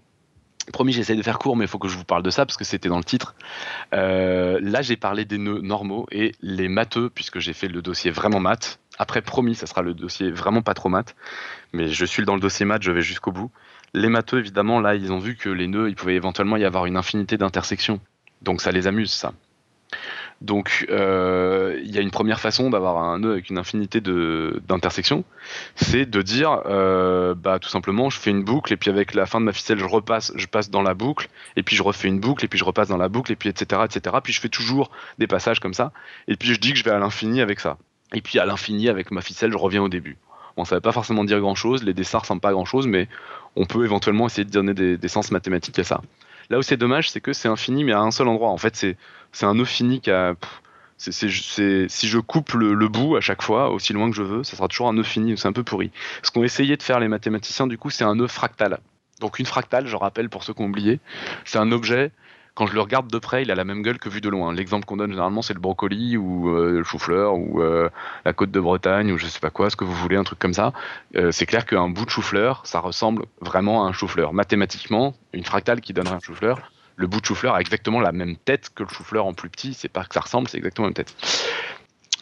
promis, 0.73 0.93
j'essaie 0.93 1.15
de 1.15 1.23
faire 1.23 1.39
court, 1.39 1.57
mais 1.57 1.65
il 1.65 1.69
faut 1.69 1.79
que 1.79 1.89
je 1.89 1.97
vous 1.97 2.05
parle 2.05 2.23
de 2.23 2.31
ça 2.31 2.47
parce 2.47 2.57
que 2.57 2.65
c'était 2.65 2.89
dans 2.89 2.99
le 2.99 3.05
titre. 3.05 3.35
Euh, 3.93 4.59
là, 4.63 4.83
j'ai 4.83 4.97
parlé 4.97 5.25
des 5.25 5.39
nœuds 5.39 5.61
normaux 5.61 6.07
et 6.11 6.33
les 6.41 6.69
matheux 6.69 7.11
puisque 7.11 7.39
j'ai 7.39 7.53
fait 7.53 7.69
le 7.69 7.83
dossier 7.83 8.11
vraiment 8.11 8.41
maths. 8.41 8.79
Après, 8.99 9.23
promis, 9.23 9.55
ça 9.55 9.67
sera 9.67 9.83
le 9.83 9.95
dossier 9.95 10.31
vraiment 10.31 10.63
pas 10.63 10.75
trop 10.75 10.89
maths, 10.89 11.17
mais 11.73 11.89
je 11.89 12.05
suis 12.05 12.25
dans 12.25 12.35
le 12.35 12.41
dossier 12.41 12.65
maths, 12.65 12.83
je 12.83 12.93
vais 12.93 13.03
jusqu'au 13.03 13.33
bout. 13.33 13.51
Les 13.93 14.09
matheux, 14.09 14.39
évidemment, 14.39 14.81
là, 14.81 14.95
ils 14.95 15.13
ont 15.13 15.19
vu 15.19 15.37
que 15.37 15.49
les 15.49 15.67
nœuds, 15.67 15.89
il 15.89 15.97
pouvait 15.97 16.15
éventuellement 16.15 16.57
y 16.57 16.65
avoir 16.65 16.87
une 16.87 16.97
infinité 16.97 17.37
d'intersections. 17.37 18.01
Donc 18.43 18.61
ça 18.61 18.71
les 18.71 18.87
amuse, 18.87 19.13
ça. 19.13 19.33
Donc 20.45 20.87
euh, 20.91 21.81
il 21.83 21.91
y 21.91 21.99
a 21.99 22.03
une 22.03 22.11
première 22.11 22.39
façon 22.39 22.69
d'avoir 22.69 22.99
un 22.99 23.19
nœud 23.19 23.33
avec 23.33 23.49
une 23.49 23.57
infinité 23.57 24.03
d'intersections, 24.03 25.25
c'est 25.75 26.05
de 26.05 26.21
dire, 26.21 26.61
euh, 26.67 27.35
bah 27.35 27.59
tout 27.59 27.71
simplement, 27.71 28.11
je 28.11 28.21
fais 28.21 28.31
une 28.31 28.45
boucle 28.45 28.73
et 28.75 28.77
puis 28.77 28.91
avec 28.91 29.15
la 29.15 29.25
fin 29.25 29.41
de 29.41 29.47
ma 29.47 29.53
ficelle, 29.53 29.79
je 29.79 29.87
repasse, 29.87 30.33
je 30.37 30.47
passe 30.47 30.69
dans 30.69 30.83
la 30.83 30.93
boucle 30.93 31.29
et 31.57 31.63
puis 31.63 31.77
je 31.77 31.83
refais 31.83 32.09
une 32.09 32.21
boucle 32.21 32.45
et 32.45 32.49
puis 32.49 32.59
je 32.59 32.65
repasse 32.65 32.89
dans 32.89 32.99
la 32.99 33.09
boucle 33.09 33.33
et 33.33 33.37
puis 33.37 33.49
etc 33.49 33.83
etc. 33.87 34.17
Puis 34.23 34.35
je 34.35 34.41
fais 34.41 34.51
toujours 34.51 34.91
des 35.19 35.27
passages 35.27 35.61
comme 35.61 35.75
ça 35.75 35.93
et 36.29 36.37
puis 36.37 36.53
je 36.53 36.61
dis 36.61 36.73
que 36.73 36.79
je 36.79 36.85
vais 36.85 36.91
à 36.91 36.99
l'infini 36.99 37.41
avec 37.41 37.59
ça. 37.59 37.79
Et 38.13 38.21
puis 38.21 38.39
à 38.39 38.45
l'infini 38.45 38.91
avec 38.91 39.11
ma 39.13 39.23
ficelle, 39.23 39.51
je 39.51 39.57
reviens 39.57 39.83
au 39.83 39.89
début. 39.89 40.19
Bon, 40.59 40.67
ça 40.67 40.75
ne 40.75 40.77
veut 40.77 40.83
pas 40.83 40.93
forcément 40.93 41.25
dire 41.25 41.41
grand 41.41 41.55
chose, 41.55 41.83
les 41.83 41.95
dessins 41.95 42.19
ressemblent 42.19 42.43
pas 42.43 42.51
à 42.51 42.53
grand 42.53 42.67
chose, 42.67 42.87
mais 42.87 43.09
on 43.57 43.65
peut 43.65 43.85
éventuellement 43.85 44.27
essayer 44.27 44.45
de 44.45 44.51
donner 44.51 44.75
des 44.75 45.09
sens 45.09 45.31
mathématiques 45.31 45.79
à 45.79 45.85
ça. 45.85 46.03
Là 46.51 46.59
où 46.59 46.63
c'est 46.63 46.77
dommage, 46.77 47.11
c'est 47.11 47.21
que 47.21 47.33
c'est 47.33 47.49
infini, 47.49 47.85
mais 47.85 47.93
à 47.93 48.01
un 48.01 48.11
seul 48.11 48.29
endroit. 48.29 48.51
En 48.51 48.59
fait, 48.59 48.75
c'est 48.77 49.47
un 49.47 49.55
nœud 49.55 49.65
fini 49.65 50.01
qui 50.01 50.11
a. 50.11 50.35
c'est- 50.97 51.89
si 51.89 52.09
je 52.09 52.19
coupe 52.19 52.53
le, 52.53 52.75
le 52.75 52.89
bout 52.89 53.17
à 53.17 53.21
chaque 53.21 53.43
fois, 53.43 53.71
aussi 53.71 53.93
loin 53.93 54.09
que 54.11 54.17
je 54.17 54.23
veux, 54.23 54.45
ça 54.45 54.57
sera 54.57 54.69
toujours 54.69 54.89
un 54.89 54.93
nœud 54.95 55.03
fini. 55.03 55.37
C'est 55.37 55.49
un 55.49 55.53
peu 55.53 55.65
pourri. 55.65 55.91
Ce 56.23 56.31
qu'ont 56.31 56.45
essayé 56.45 56.77
de 56.77 56.83
faire 56.83 57.01
les 57.01 57.09
mathématiciens, 57.09 57.67
du 57.67 57.79
coup, 57.79 57.91
c'est 57.91 58.05
un 58.05 58.15
nœud 58.15 58.29
fractal. 58.29 58.79
Donc 59.21 59.39
une 59.39 59.47
fractale, 59.47 59.87
je 59.87 59.97
rappelle 59.97 60.29
pour 60.29 60.43
ceux 60.43 60.55
qui 60.55 60.63
ont 60.63 60.67
oublié, 60.67 61.01
c'est 61.45 61.59
un 61.59 61.71
objet. 61.73 62.11
Quand 62.55 62.69
je 62.69 62.75
le 62.75 62.81
regarde 62.81 63.09
de 63.09 63.19
près, 63.19 63.43
il 63.43 63.51
a 63.51 63.57
la 63.57 63.65
même 63.65 63.83
gueule 63.83 63.99
que 63.99 64.09
vu 64.09 64.21
de 64.21 64.29
loin. 64.29 64.53
L'exemple 64.55 64.87
qu'on 64.87 64.97
donne 64.97 65.11
généralement, 65.11 65.43
c'est 65.43 65.55
le 65.55 65.61
brocoli 65.61 66.17
ou 66.17 66.51
euh, 66.51 66.79
le 66.79 66.85
chou-fleur 66.85 67.35
ou 67.35 67.61
euh, 67.61 67.89
la 68.25 68.33
côte 68.33 68.53
de 68.53 68.61
Bretagne 68.61 69.11
ou 69.11 69.19
je 69.19 69.27
sais 69.27 69.41
pas 69.41 69.51
quoi, 69.51 69.71
ce 69.71 69.77
que 69.77 69.83
vous 69.83 69.95
voulez, 69.95 70.15
un 70.15 70.23
truc 70.23 70.39
comme 70.39 70.55
ça. 70.55 70.73
Euh, 71.17 71.33
c'est 71.33 71.47
clair 71.47 71.67
qu'un 71.67 71.89
bout 71.89 72.05
de 72.05 72.11
chou-fleur, 72.11 72.65
ça 72.65 72.79
ressemble 72.79 73.25
vraiment 73.41 73.85
à 73.85 73.89
un 73.89 73.93
chou-fleur. 73.93 74.33
Mathématiquement, 74.33 75.15
une 75.33 75.45
fractale 75.45 75.81
qui 75.81 75.93
donnerait 75.93 76.15
un 76.15 76.21
chou-fleur, 76.21 76.71
le 76.95 77.09
bout 77.09 77.21
de 77.21 77.27
chou-fleur 77.27 77.57
a 77.57 77.61
exactement 77.61 78.01
la 78.01 78.13
même 78.13 78.37
tête 78.37 78.71
que 78.73 78.85
le 78.85 78.89
chou-fleur 78.89 79.27
en 79.27 79.35
plus 79.35 79.51
petit. 79.51 79.75
C'est 79.75 79.89
pas 79.89 80.05
que 80.05 80.15
ça 80.15 80.21
ressemble, 80.21 80.47
c'est 80.49 80.59
exactement 80.59 80.87
la 80.87 80.91
même 80.91 80.95
tête. 80.95 81.13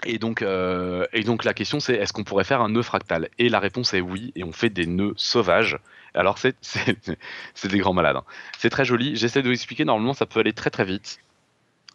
Et 0.05 0.19
donc, 0.19 0.43
et 0.43 1.23
donc 1.23 1.45
la 1.45 1.55
question 1.55 1.79
c'est 1.79 1.95
est-ce 1.95 2.13
qu'on 2.13 2.25
pourrait 2.25 2.43
faire 2.43 2.61
un 2.61 2.71
nœud 2.71 2.83
fractal? 2.83 3.29
Et 3.39 3.49
la 3.49 3.61
réponse 3.61 3.95
est 3.95 4.01
oui, 4.01 4.33
et 4.35 4.43
on 4.43 4.51
fait 4.51 4.71
des 4.71 4.87
nœuds 4.87 5.13
sauvages. 5.17 5.79
Alors 6.15 6.39
c'est 6.61 7.69
des 7.69 7.79
grands 7.79 7.95
malades. 7.95 8.17
hein. 8.17 8.25
C'est 8.59 8.71
très 8.71 8.85
joli. 8.85 9.17
J'essaie 9.17 9.43
de 9.43 9.49
vous 9.49 9.55
expliquer. 9.55 9.85
Normalement, 9.85 10.15
ça 10.15 10.27
peut 10.27 10.41
aller 10.41 10.53
très 10.53 10.71
très 10.71 10.85
vite. 10.85 11.19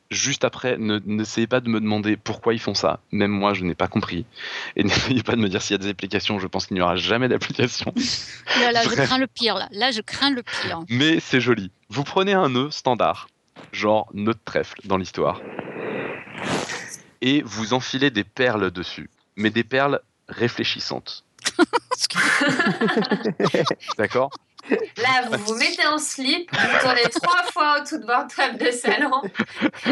Juste 0.10 0.46
après, 0.46 0.78
ne 0.78 1.00
n'essayez 1.06 1.48
pas 1.48 1.60
de 1.60 1.68
me 1.68 1.82
demander 1.82 2.16
pourquoi 2.16 2.54
ils 2.54 2.60
font 2.62 2.74
ça. 2.74 3.02
Même 3.12 3.32
moi, 3.32 3.54
je 3.54 3.66
n'ai 3.66 3.76
pas 3.76 3.88
compris. 3.90 4.26
Et 4.78 4.84
n'essayez 4.86 5.22
pas 5.22 5.34
de 5.34 5.42
me 5.42 5.50
dire 5.50 5.62
s'il 5.62 5.74
y 5.74 5.80
a 5.80 5.84
des 5.84 5.90
applications. 5.90 6.40
Je 6.40 6.48
pense 6.48 6.66
qu'il 6.66 6.76
n'y 6.76 6.82
aura 6.82 6.96
jamais 6.96 7.28
d'application. 7.28 7.94
Là, 8.62 8.72
là, 8.72 8.84
je 8.84 8.90
crains 8.90 9.18
le 9.18 9.28
pire. 9.28 9.56
Là, 9.56 9.68
là 9.72 9.92
je 9.92 10.02
crains 10.02 10.32
le 10.32 10.44
pire. 10.44 10.80
Mais 10.90 11.20
c'est 11.20 11.42
joli. 11.42 11.72
Vous 11.90 12.04
prenez 12.04 12.34
un 12.34 12.50
nœud 12.50 12.72
standard, 12.72 13.28
genre 13.74 14.10
nœud 14.14 14.34
de 14.34 14.40
trèfle 14.46 14.80
dans 14.86 14.98
l'histoire, 14.98 15.42
et 17.22 17.42
vous 17.44 17.74
enfilez 17.74 18.10
des 18.10 18.24
perles 18.24 18.72
dessus, 18.72 19.10
mais 19.36 19.50
des 19.50 19.64
perles 19.64 20.00
réfléchissantes. 20.30 21.24
D'accord 23.98 24.30
Là, 24.70 25.30
vous 25.32 25.38
vous 25.46 25.56
mettez 25.56 25.86
en 25.88 25.98
slip, 25.98 26.50
vous 26.52 26.80
tournez 26.82 27.04
trois 27.10 27.44
fois 27.54 27.78
autour 27.82 28.00
de 28.00 28.06
votre 28.06 28.36
table 28.36 28.58
de 28.58 28.72
salon 28.72 29.12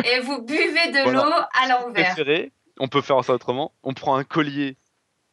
et 0.04 0.20
vous 0.20 0.42
buvez 0.42 0.92
de 0.92 1.04
Voilà. 1.04 1.24
l'eau 1.24 1.32
à 1.64 1.68
l'envers. 1.70 2.14
Préféré, 2.14 2.52
on 2.80 2.90
peut 2.90 3.02
faire 3.02 3.24
ça 3.24 3.34
autrement. 3.34 3.72
On 3.84 3.94
prend 3.94 4.18
un 4.18 4.26
collier 4.26 4.76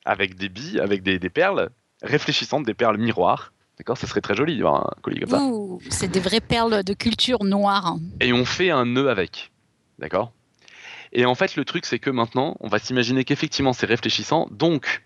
avec 0.05 0.37
des 0.37 0.49
billes, 0.49 0.79
avec 0.79 1.03
des, 1.03 1.19
des 1.19 1.29
perles 1.31 1.71
réfléchissantes, 2.03 2.65
des 2.65 2.75
perles 2.75 2.99
miroirs. 2.99 3.53
D'accord 3.79 3.97
Ça 3.97 4.07
serait 4.07 4.21
très 4.21 4.37
joli 4.37 4.57
d'avoir 4.59 4.87
un 4.97 5.01
collier 5.03 5.21
comme 5.23 5.31
ça. 5.31 5.41
Ouh, 5.41 5.81
c'est 5.91 6.09
des 6.09 6.21
vraies 6.21 6.41
perles 6.41 6.85
de 6.85 6.93
culture 6.95 7.43
noire. 7.43 7.97
et 8.21 8.33
on 8.33 8.45
fait 8.45 8.71
un 8.71 8.85
nœud 8.87 9.11
avec. 9.11 9.51
D'accord? 9.99 10.33
Et 11.13 11.25
en 11.27 11.35
fait, 11.35 11.57
le 11.57 11.65
truc, 11.65 11.85
c'est 11.85 11.99
que 11.99 12.11
maintenant, 12.11 12.57
on 12.61 12.69
va 12.69 12.79
s'imaginer 12.79 13.25
qu'effectivement, 13.25 13.73
c'est 13.73 13.87
réfléchissant. 13.87 14.47
Donc, 14.53 15.03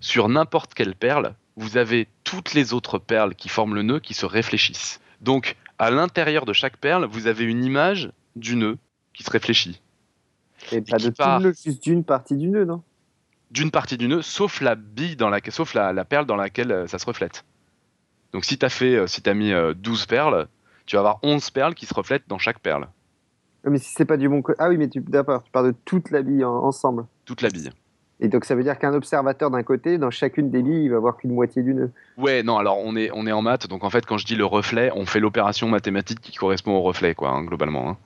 sur 0.00 0.28
n'importe 0.28 0.74
quelle 0.74 0.94
perle, 0.94 1.34
vous 1.60 1.76
avez 1.76 2.08
toutes 2.24 2.54
les 2.54 2.72
autres 2.72 2.98
perles 2.98 3.34
qui 3.34 3.48
forment 3.48 3.74
le 3.74 3.82
nœud 3.82 4.00
qui 4.00 4.14
se 4.14 4.26
réfléchissent. 4.26 5.00
Donc, 5.20 5.56
à 5.78 5.90
l'intérieur 5.90 6.46
de 6.46 6.52
chaque 6.52 6.76
perle, 6.78 7.04
vous 7.04 7.26
avez 7.26 7.44
une 7.44 7.64
image 7.64 8.10
du 8.34 8.56
nœud 8.56 8.78
qui 9.12 9.22
se 9.22 9.30
réfléchit. 9.30 9.80
Et 10.72 10.80
pas 10.80 10.96
de 10.98 11.08
tout 11.10 11.14
le 11.18 11.38
nœud, 11.40 11.54
juste 11.62 11.82
d'une 11.82 12.04
partie 12.04 12.36
du 12.36 12.48
nœud, 12.48 12.64
non? 12.64 12.82
D'une 13.50 13.70
partie 13.70 13.96
du 13.96 14.08
nœud, 14.08 14.22
sauf 14.22 14.60
la 14.60 14.74
bille 14.74 15.16
dans 15.16 15.28
laquelle, 15.28 15.52
sauf 15.52 15.74
la, 15.74 15.92
la 15.92 16.04
perle 16.04 16.26
dans 16.26 16.36
laquelle 16.36 16.72
euh, 16.72 16.86
ça 16.86 16.98
se 16.98 17.06
reflète. 17.06 17.44
Donc, 18.32 18.44
si 18.44 18.56
tu 18.58 18.64
as 18.64 18.68
fait, 18.68 18.94
euh, 18.94 19.06
si 19.06 19.22
t'as 19.22 19.34
mis 19.34 19.52
euh, 19.52 19.74
12 19.74 20.06
perles, 20.06 20.48
tu 20.86 20.96
vas 20.96 21.00
avoir 21.00 21.18
11 21.22 21.50
perles 21.50 21.74
qui 21.74 21.86
se 21.86 21.94
reflètent 21.94 22.28
dans 22.28 22.38
chaque 22.38 22.60
perle, 22.60 22.88
Mais 23.64 23.78
si 23.78 23.92
c'est 23.92 24.04
pas 24.04 24.16
du 24.16 24.28
bon 24.28 24.40
côté. 24.40 24.56
Ah 24.62 24.68
oui, 24.68 24.76
mais 24.76 24.88
tu, 24.88 25.02
tu 25.04 25.10
parles 25.52 25.72
de 25.72 25.76
toute 25.84 26.10
la 26.10 26.22
bille 26.22 26.44
en- 26.44 26.62
ensemble. 26.64 27.06
toute 27.24 27.42
la 27.42 27.50
bille. 27.50 27.70
Et 28.20 28.28
donc 28.28 28.44
ça 28.44 28.54
veut 28.54 28.62
dire 28.62 28.78
qu'un 28.78 28.92
observateur 28.92 29.50
d'un 29.50 29.62
côté, 29.62 29.96
dans 29.98 30.10
chacune 30.10 30.50
des 30.50 30.62
billes, 30.62 30.84
il 30.84 30.90
va 30.90 30.98
voir 30.98 31.16
qu'une 31.16 31.32
moitié 31.32 31.62
du 31.62 31.74
nœud. 31.74 31.90
Ouais, 32.18 32.42
non, 32.42 32.58
alors 32.58 32.78
on 32.78 32.94
est, 32.96 33.10
on 33.14 33.26
est 33.26 33.32
en 33.32 33.40
maths, 33.42 33.66
donc 33.66 33.82
en 33.82 33.90
fait 33.90 34.04
quand 34.04 34.18
je 34.18 34.26
dis 34.26 34.36
le 34.36 34.44
reflet, 34.44 34.90
on 34.94 35.06
fait 35.06 35.20
l'opération 35.20 35.68
mathématique 35.68 36.20
qui 36.20 36.34
correspond 36.36 36.72
au 36.72 36.82
reflet, 36.82 37.14
quoi, 37.14 37.30
hein, 37.30 37.42
globalement. 37.44 37.88
hein. 37.90 37.96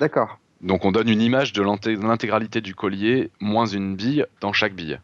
D'accord. 0.00 0.38
Donc 0.60 0.84
on 0.84 0.92
donne 0.92 1.08
une 1.08 1.20
image 1.20 1.52
de 1.52 1.62
l'inté- 1.62 1.96
de 1.96 2.02
l'intégralité 2.06 2.60
du 2.60 2.74
collier 2.74 3.30
moins 3.40 3.66
une 3.66 3.96
bille 3.96 4.24
dans 4.40 4.52
chaque 4.52 4.74
bille. 4.74 5.00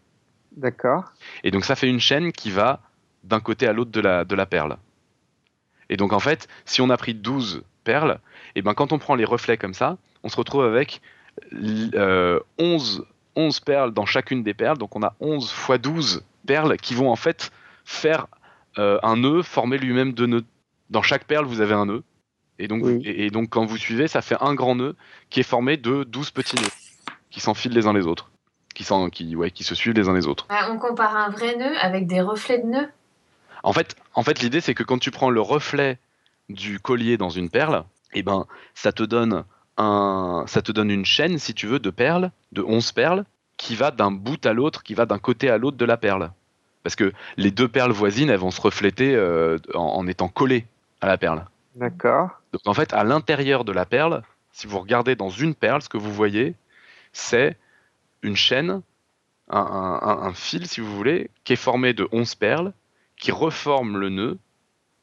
D'accord. 0.56 1.12
Et 1.44 1.50
donc 1.50 1.64
ça 1.64 1.74
fait 1.74 1.88
une 1.88 2.00
chaîne 2.00 2.30
qui 2.32 2.50
va 2.50 2.80
d'un 3.24 3.40
côté 3.40 3.66
à 3.66 3.72
l'autre 3.72 3.90
de 3.90 4.00
la, 4.00 4.24
de 4.24 4.34
la 4.34 4.46
perle. 4.46 4.76
Et 5.88 5.96
donc 5.96 6.12
en 6.12 6.20
fait, 6.20 6.46
si 6.64 6.80
on 6.80 6.90
a 6.90 6.96
pris 6.96 7.14
12 7.14 7.64
perles, 7.84 8.20
et 8.54 8.62
ben 8.62 8.74
quand 8.74 8.92
on 8.92 8.98
prend 8.98 9.16
les 9.16 9.24
reflets 9.24 9.56
comme 9.56 9.74
ça, 9.74 9.98
on 10.22 10.28
se 10.28 10.36
retrouve 10.36 10.64
avec 10.64 11.00
euh, 11.94 12.38
11, 12.58 13.04
11 13.36 13.60
perles 13.60 13.92
dans 13.92 14.06
chacune 14.06 14.42
des 14.42 14.54
perles. 14.54 14.78
Donc 14.78 14.96
on 14.96 15.02
a 15.02 15.14
11 15.20 15.50
fois 15.50 15.78
12 15.78 16.22
perles 16.46 16.76
qui 16.76 16.94
vont 16.94 17.10
en 17.10 17.16
fait 17.16 17.50
faire 17.84 18.26
euh, 18.78 18.98
un 19.02 19.16
nœud 19.16 19.42
formé 19.42 19.78
lui-même 19.78 20.12
de 20.12 20.26
nœuds. 20.26 20.44
Dans 20.90 21.02
chaque 21.02 21.24
perle, 21.24 21.44
vous 21.46 21.60
avez 21.60 21.74
un 21.74 21.86
nœud. 21.86 22.02
Et 22.58 22.68
donc, 22.68 22.82
Oui. 22.84 23.00
et, 23.04 23.26
et 23.26 23.30
donc 23.30 23.48
quand 23.50 23.64
vous 23.64 23.76
suivez, 23.76 24.08
ça 24.08 24.22
fait 24.22 24.36
un 24.40 24.54
grand 24.54 24.74
nœud 24.74 24.96
qui 25.30 25.40
est 25.40 25.44
formé 25.44 25.76
de 25.76 26.04
12 26.04 26.30
petits 26.30 26.56
nœuds 26.56 26.68
qui 27.30 27.40
s'enfilent 27.40 27.72
les 27.72 27.86
uns 27.86 27.92
les 27.92 28.06
autres. 28.06 28.30
Qui, 28.74 28.84
s'en- 28.84 29.08
qui, 29.10 29.34
ouais, 29.36 29.50
qui 29.50 29.64
se 29.64 29.74
suivent 29.74 29.94
les 29.94 30.08
uns 30.08 30.14
les 30.14 30.26
autres. 30.26 30.46
Ouais, 30.50 30.56
on 30.70 30.78
compare 30.78 31.16
un 31.16 31.30
vrai 31.30 31.56
nœud 31.56 31.76
avec 31.80 32.06
des 32.06 32.20
reflets 32.20 32.58
de 32.58 32.66
nœuds? 32.66 32.88
En 33.62 33.72
fait, 33.72 33.96
en 34.14 34.22
fait 34.22 34.40
l'idée, 34.40 34.60
c'est 34.60 34.74
que 34.74 34.82
quand 34.82 34.98
tu 34.98 35.10
prends 35.10 35.30
le 35.30 35.40
reflet 35.40 35.98
du 36.48 36.80
collier 36.80 37.16
dans 37.16 37.30
une 37.30 37.50
perle, 37.50 37.84
eh 38.14 38.22
ben, 38.22 38.46
ça 38.74 38.92
te 38.92 39.02
donne 39.02 39.44
un, 39.80 40.44
ça 40.46 40.62
te 40.62 40.72
donne 40.72 40.90
une 40.90 41.04
chaîne, 41.04 41.38
si 41.38 41.54
tu 41.54 41.66
veux, 41.66 41.78
de 41.78 41.90
perles, 41.90 42.30
de 42.52 42.62
11 42.62 42.92
perles, 42.92 43.24
qui 43.56 43.74
va 43.76 43.90
d'un 43.90 44.10
bout 44.10 44.44
à 44.46 44.52
l'autre, 44.52 44.82
qui 44.82 44.94
va 44.94 45.06
d'un 45.06 45.18
côté 45.18 45.50
à 45.50 45.58
l'autre 45.58 45.76
de 45.76 45.84
la 45.84 45.96
perle. 45.96 46.30
Parce 46.82 46.96
que 46.96 47.12
les 47.36 47.50
deux 47.50 47.68
perles 47.68 47.92
voisines, 47.92 48.30
elles 48.30 48.38
vont 48.38 48.50
se 48.50 48.60
refléter 48.60 49.14
euh, 49.14 49.58
en, 49.74 49.80
en 49.80 50.06
étant 50.06 50.28
collées 50.28 50.66
à 51.00 51.06
la 51.06 51.18
perle. 51.18 51.44
D'accord. 51.76 52.30
Donc 52.52 52.62
en 52.66 52.74
fait, 52.74 52.92
à 52.94 53.04
l'intérieur 53.04 53.64
de 53.64 53.72
la 53.72 53.84
perle, 53.86 54.22
si 54.52 54.66
vous 54.66 54.78
regardez 54.78 55.14
dans 55.14 55.28
une 55.30 55.54
perle, 55.54 55.82
ce 55.82 55.88
que 55.88 55.98
vous 55.98 56.12
voyez, 56.12 56.54
c'est 57.12 57.56
une 58.22 58.36
chaîne, 58.36 58.82
un, 59.50 59.60
un- 59.60 60.00
un- 60.02 60.22
un 60.28 60.32
fil, 60.32 60.66
si 60.66 60.80
vous 60.80 60.94
voulez, 60.96 61.30
qui 61.44 61.52
est 61.52 61.56
formé 61.56 61.92
de 61.92 62.08
11 62.12 62.34
perles, 62.34 62.72
qui 63.16 63.30
reforme 63.30 63.98
le 63.98 64.08
nœud 64.08 64.38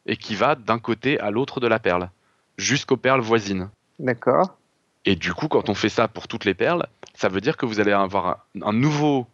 et 0.08 0.18
qui 0.18 0.36
va 0.36 0.56
d'un 0.56 0.80
côté 0.80 1.20
à 1.20 1.30
l'autre 1.32 1.60
de 1.60 1.68
la 1.68 1.80
perle, 1.80 2.10
jusqu'aux 2.58 2.98
perles 2.98 3.22
voisines. 3.22 3.70
D'accord. 4.00 4.57
Et 5.08 5.16
du 5.16 5.34
coup, 5.34 5.48
quand 5.48 5.70
on 5.70 5.74
fait 5.74 5.88
ça 5.88 6.10
pour 6.10 6.28
toutes 6.28 6.44
les 6.44 6.54
perles, 6.54 6.86
ça 7.14 7.30
veut 7.30 7.40
dire 7.40 7.56
que 7.56 7.66
vous 7.66 7.80
allez 7.80 7.94
avoir 7.94 8.28
un, 8.28 8.62
un 8.62 8.74
nouveau 8.74 9.26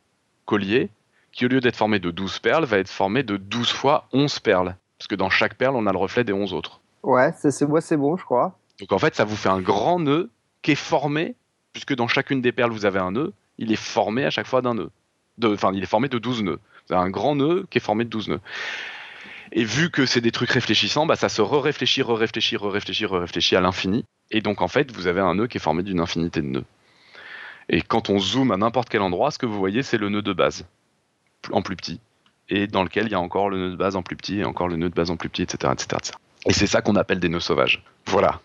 collier 0.46 0.92
qui, 1.32 1.48
au 1.48 1.50
lieu 1.50 1.62
d'être 1.62 1.76
formé 1.76 1.98
de 1.98 2.12
12 2.12 2.38
perles, 2.38 2.66
va 2.66 2.78
être 2.78 2.92
formé 2.92 3.24
de 3.24 3.38
12 3.38 3.72
fois 3.72 4.08
11 4.14 4.38
perles. 4.38 4.76
Parce 5.00 5.08
que 5.08 5.16
dans 5.16 5.32
chaque 5.32 5.56
perle, 5.56 5.76
on 5.76 5.88
a 5.88 5.92
le 5.92 5.98
reflet 5.98 6.24
des 6.24 6.32
11 6.32 6.54
autres. 6.54 6.80
Ouais, 7.02 7.34
c'est 7.40 7.64
ouais, 7.64 7.82
c'est 7.82 7.98
bon, 7.98 8.16
je 8.18 8.24
crois. 8.24 8.56
Donc 8.80 8.92
en 8.92 9.00
fait, 9.00 9.16
ça 9.16 9.26
vous 9.26 9.36
fait 9.36 9.50
un 9.50 9.62
grand 9.62 10.00
nœud 10.00 10.30
qui 10.62 10.74
est 10.74 10.76
formé, 10.76 11.34
puisque 11.74 11.96
dans 11.96 12.08
chacune 12.08 12.40
des 12.40 12.52
perles, 12.52 12.72
vous 12.72 12.86
avez 12.86 13.00
un 13.00 13.12
nœud, 13.12 13.34
il 13.58 13.72
est 13.72 13.76
formé 13.76 14.26
à 14.26 14.30
chaque 14.30 14.46
fois 14.46 14.62
d'un 14.62 14.76
nœud. 14.76 14.92
Enfin, 15.44 15.72
il 15.74 15.82
est 15.82 15.88
formé 15.88 16.08
de 16.08 16.20
12 16.20 16.44
nœuds. 16.44 16.60
Vous 16.88 16.94
avez 16.94 17.04
un 17.04 17.10
grand 17.10 17.36
nœud 17.36 17.66
qui 17.72 17.80
est 17.80 17.82
formé 17.82 18.04
de 18.04 18.10
12 18.12 18.30
nœuds. 18.30 18.42
Et 19.56 19.64
vu 19.64 19.92
que 19.92 20.08
c'est 20.08 20.20
des 20.20 20.32
trucs 20.32 20.50
réfléchissants, 20.50 21.06
bah, 21.06 21.16
ça 21.16 21.30
se 21.30 21.42
re-réfléchit, 21.42 22.02
re-réfléchit, 22.02 22.58
re-réfléchit, 22.58 23.06
re-réfléchit 23.06 23.56
à 23.56 23.62
l'infini. 23.62 24.04
Et 24.32 24.42
donc 24.42 24.62
en 24.62 24.68
fait, 24.68 24.92
vous 24.92 25.06
avez 25.06 25.22
un 25.22 25.36
nœud 25.36 25.48
qui 25.48 25.58
est 25.58 25.62
formé 25.62 25.84
d'une 25.84 26.00
infinité 26.00 26.42
de 26.42 26.48
nœuds. 26.48 26.66
Et 27.70 27.82
quand 27.82 28.10
on 28.10 28.18
zoome 28.18 28.52
à 28.52 28.58
n'importe 28.58 28.90
quel 28.90 29.02
endroit, 29.02 29.30
ce 29.30 29.38
que 29.38 29.46
vous 29.46 29.58
voyez, 29.58 29.84
c'est 29.84 30.00
le 30.00 30.10
nœud 30.10 30.24
de 30.24 30.34
base, 30.34 30.66
en 31.52 31.62
plus 31.62 31.76
petit. 31.76 32.02
Et 32.50 32.66
dans 32.66 32.84
lequel 32.84 33.06
il 33.06 33.12
y 33.12 33.16
a 33.16 33.20
encore 33.20 33.50
le 33.50 33.58
nœud 33.58 33.70
de 33.70 33.76
base 33.76 33.96
en 33.96 34.02
plus 34.02 34.16
petit, 34.16 34.40
et 34.40 34.44
encore 34.44 34.68
le 34.68 34.76
nœud 34.76 34.90
de 34.90 34.96
base 34.96 35.12
en 35.12 35.18
plus 35.18 35.30
petit, 35.30 35.44
etc. 35.44 35.72
etc., 35.72 35.98
etc. 36.00 36.18
Et 36.48 36.54
c'est 36.54 36.68
ça 36.68 36.82
qu'on 36.82 36.96
appelle 36.96 37.20
des 37.20 37.30
nœuds 37.30 37.40
sauvages. 37.40 37.84
Voilà. 38.08 38.42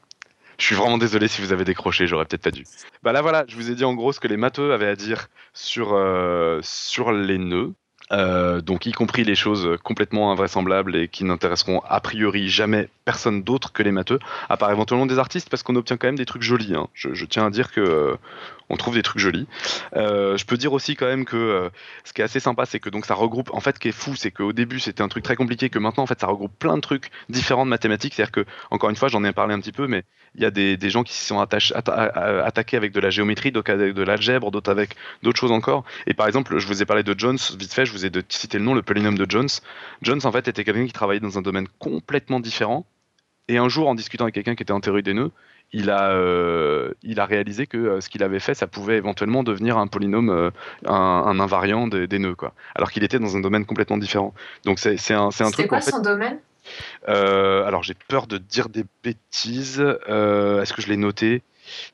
Je 0.59 0.67
suis 0.67 0.75
vraiment 0.75 0.99
désolé 0.99 1.27
si 1.27 1.41
vous 1.41 1.53
avez 1.53 1.65
décroché, 1.65 2.07
j'aurais 2.07 2.27
peut-être 2.27 2.43
pas 2.43 2.51
dû. 2.51 2.65
Bah 3.03 3.13
là 3.13 3.23
voilà, 3.23 3.45
je 3.49 3.57
vous 3.57 3.71
ai 3.71 3.75
dit 3.75 3.85
en 3.85 3.95
gros 3.95 4.13
ce 4.13 4.21
que 4.21 4.29
les 4.29 4.37
matheux 4.37 4.73
avaient 4.73 4.89
à 4.89 4.97
dire 4.97 5.29
sur, 5.55 5.95
euh, 5.95 6.61
sur 6.63 7.13
les 7.13 7.39
nœuds. 7.39 7.73
Euh, 8.13 8.61
donc 8.61 8.87
y 8.87 8.93
compris 8.93 9.25
les 9.25 9.35
choses 9.35 9.77
complètement 9.83 10.33
invraisemblables 10.33 10.97
et 10.97 11.09
qui 11.09 11.25
n'intéresseront 11.25 11.83
a 11.87 12.01
priori 12.01 12.49
jamais 12.49 12.89
personne 13.05 13.43
d'autre 13.43 13.73
que 13.73 13.83
les 13.83 13.93
matheux, 13.93 14.19
à 14.49 14.57
part 14.57 14.71
éventuellement 14.71 15.07
des 15.07 15.19
artistes, 15.19 15.51
parce 15.51 15.63
qu'on 15.63 15.77
obtient 15.77 15.97
quand 15.97 16.09
même 16.09 16.17
des 16.17 16.27
trucs 16.27 16.43
jolis. 16.43 16.75
hein. 16.75 16.89
Je, 16.95 17.25
tiens 17.25 17.47
à 17.47 17.51
dire 17.51 17.71
que 17.73 17.81
euh, 17.81 18.17
on 18.71 18.77
trouve 18.77 18.95
des 18.95 19.03
trucs 19.03 19.21
jolis. 19.21 19.47
Euh, 19.97 20.37
je 20.37 20.45
peux 20.45 20.57
dire 20.57 20.73
aussi 20.73 20.97
quand 20.97 21.07
même 21.07 21.25
que 21.25 21.71
ce 22.05 22.13
qui 22.13 22.21
est 22.21 22.25
assez 22.25 22.41
sympa, 22.41 22.67
c'est 22.67 22.81
que 22.81 22.91
donc 22.91 23.07
ça 23.07 23.15
regroupe. 23.15 23.51
En 23.53 23.61
fait, 23.61 23.77
ce 23.77 23.81
qui 23.81 23.89
est 23.89 23.93
fou, 23.93 24.15
c'est 24.17 24.31
qu'au 24.31 24.53
début 24.53 24.81
c'était 24.81 25.03
un 25.03 25.09
truc 25.09 25.25
très 25.25 25.37
compliqué, 25.37 25.71
que 25.71 25.79
maintenant 25.79 26.03
en 26.05 26.07
fait 26.07 26.21
ça 26.21 26.27
regroupe 26.27 26.53
plein 26.59 26.77
de 26.77 26.83
trucs 26.83 27.11
différents 27.29 27.65
de 27.65 27.71
mathématiques. 27.71 28.15
C'est-à-dire 28.15 28.33
que 28.33 28.45
encore 28.71 28.91
une 28.91 28.97
fois, 28.97 29.09
j'en 29.09 29.25
ai 29.25 29.33
parlé 29.33 29.55
un 29.55 29.61
petit 29.61 29.73
peu, 29.73 29.87
mais 29.87 30.05
il 30.35 30.43
y 30.43 30.45
a 30.45 30.51
des, 30.51 30.91
gens 30.91 31.03
qui 31.03 31.13
s'y 31.13 31.25
sont 31.25 31.43
atta- 31.43 31.75
attaqués 32.45 32.77
avec 32.77 32.93
de 32.93 33.01
la 33.01 33.11
géométrie, 33.11 33.53
d'autres 33.53 33.73
avec 33.73 33.95
de 33.95 34.03
l'algèbre, 34.03 34.51
d'autres 34.51 34.71
avec 34.71 34.95
d'autres 35.23 35.39
choses 35.39 35.53
encore. 35.53 35.85
Et 36.07 36.15
par 36.15 36.27
exemple, 36.27 36.59
je 36.59 36.67
vous 36.67 36.83
ai 36.83 36.87
parlé 36.87 37.03
de 37.03 37.15
Jones, 37.19 37.39
vite 37.59 37.73
fait, 37.73 37.87
je 37.87 37.93
vous 37.93 37.98
ai 38.07 38.11
de- 38.11 38.23
cité 38.29 38.59
le 38.59 38.65
nom, 38.65 38.75
le 38.75 38.83
polynôme 38.83 39.19
de 39.19 39.27
Jones. 39.29 39.49
Jones, 40.03 40.21
en 40.25 40.33
fait, 40.33 40.49
était 40.49 40.65
quelqu'un 40.65 40.87
qui 40.87 40.93
travaillait 40.93 41.21
dans 41.21 41.39
un 41.39 41.43
domaine 41.43 41.69
complètement 41.79 42.41
différent. 42.41 42.87
Et 43.49 43.57
un 43.59 43.69
jour, 43.69 43.89
en 43.89 43.95
discutant 43.95 44.25
avec 44.25 44.35
quelqu'un 44.35 44.55
qui 44.55 44.63
était 44.63 44.73
en 44.73 44.81
théorie 44.81 45.03
des 45.03 45.15
nœuds, 45.15 45.31
il 45.73 45.91
a, 45.91 46.11
euh, 46.13 46.93
il 47.03 47.21
a 47.21 47.27
réalisé 47.27 47.67
que 47.67 47.77
euh, 47.77 48.01
ce 48.01 48.09
qu'il 48.09 48.23
avait 48.23 48.41
fait, 48.41 48.55
ça 48.55 48.67
pouvait 48.67 48.97
éventuellement 48.97 49.43
devenir 49.43 49.77
un 49.79 49.87
polynôme, 49.87 50.31
euh, 50.31 50.51
un, 50.87 50.95
un 50.95 51.41
invariant 51.41 51.87
des, 51.89 52.07
des 52.07 52.19
nœuds, 52.19 52.35
quoi. 52.35 52.55
Alors 52.75 52.91
qu'il 52.91 53.05
était 53.05 53.19
dans 53.19 53.37
un 53.37 53.41
domaine 53.41 53.67
complètement 53.67 53.99
différent. 53.99 54.33
Donc 54.65 54.79
c'est 54.79 54.95
un, 55.13 55.31
c'est 55.31 55.45
un 55.45 55.51
truc 55.51 55.69
quoi 55.69 55.79
en 55.79 55.81
fait. 55.83 55.91
son 55.91 56.01
domaine 56.01 56.39
alors 57.07 57.83
j'ai 57.83 57.95
peur 57.95 58.27
de 58.27 58.37
dire 58.39 58.69
des 58.69 58.85
bêtises. 59.03 59.81
Est-ce 59.81 60.73
que 60.73 60.83
je 60.83 60.89
l'ai 60.89 60.97
noté? 60.97 61.43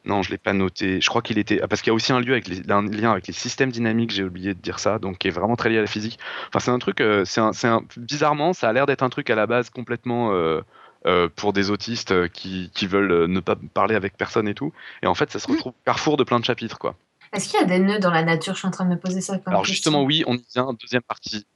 Non, 0.04 0.22
je 0.22 0.30
l'ai 0.30 0.38
pas 0.38 0.52
noté. 0.52 1.00
Je 1.00 1.08
crois 1.08 1.22
qu'il 1.22 1.38
était 1.38 1.60
ah, 1.62 1.68
parce 1.68 1.80
qu'il 1.82 1.90
y 1.90 1.92
a 1.92 1.94
aussi 1.94 2.12
un, 2.12 2.20
lieu 2.20 2.32
avec 2.32 2.48
les, 2.48 2.70
un 2.70 2.82
lien 2.82 3.12
avec 3.12 3.26
les 3.26 3.32
systèmes 3.32 3.70
dynamiques. 3.70 4.10
J'ai 4.10 4.24
oublié 4.24 4.54
de 4.54 4.60
dire 4.60 4.78
ça, 4.78 4.98
donc 4.98 5.18
qui 5.18 5.28
est 5.28 5.30
vraiment 5.32 5.56
très 5.56 5.68
lié 5.70 5.78
à 5.78 5.82
la 5.82 5.86
physique. 5.86 6.18
Enfin, 6.48 6.60
c'est 6.60 6.70
un 6.70 6.78
truc. 6.78 7.00
euh, 7.00 7.24
c'est 7.24 7.40
un, 7.40 7.52
c'est 7.52 7.68
un- 7.68 7.82
bizarrement, 7.96 8.52
ça 8.52 8.68
a 8.68 8.72
l'air 8.72 8.86
d'être 8.86 9.02
un 9.02 9.10
truc 9.10 9.30
à 9.30 9.34
la 9.34 9.46
base 9.46 9.70
complètement. 9.70 10.32
euh, 10.32 10.60
euh, 11.06 11.28
pour 11.36 11.52
des 11.52 11.68
autistes 11.70 12.30
qui, 12.30 12.70
qui 12.72 12.86
veulent 12.86 13.26
ne 13.26 13.40
pas 13.40 13.56
parler 13.74 13.94
avec 13.94 14.16
personne 14.16 14.48
et 14.48 14.54
tout. 14.54 14.72
Et 15.02 15.06
en 15.06 15.14
fait, 15.14 15.30
ça 15.30 15.38
se 15.38 15.46
retrouve 15.46 15.74
carrefour 15.84 16.16
de 16.16 16.24
plein 16.24 16.40
de 16.40 16.46
chapitres, 16.46 16.78
quoi. 16.78 16.94
Est-ce 17.34 17.50
qu'il 17.50 17.60
y 17.60 17.62
a 17.62 17.66
des 17.66 17.78
nœuds 17.78 17.98
dans 17.98 18.10
la 18.10 18.22
nature? 18.22 18.54
Je 18.54 18.60
suis 18.60 18.68
en 18.68 18.70
train 18.70 18.86
de 18.86 18.90
me 18.90 18.96
poser 18.96 19.20
ça 19.20 19.36
comme 19.36 19.52
Alors 19.52 19.60
question. 19.66 19.74
justement, 19.74 20.02
oui, 20.02 20.24
on 20.26 20.34
y 20.36 20.44
vient. 20.54 20.72
Deuxième 20.80 21.02
partie. 21.02 21.46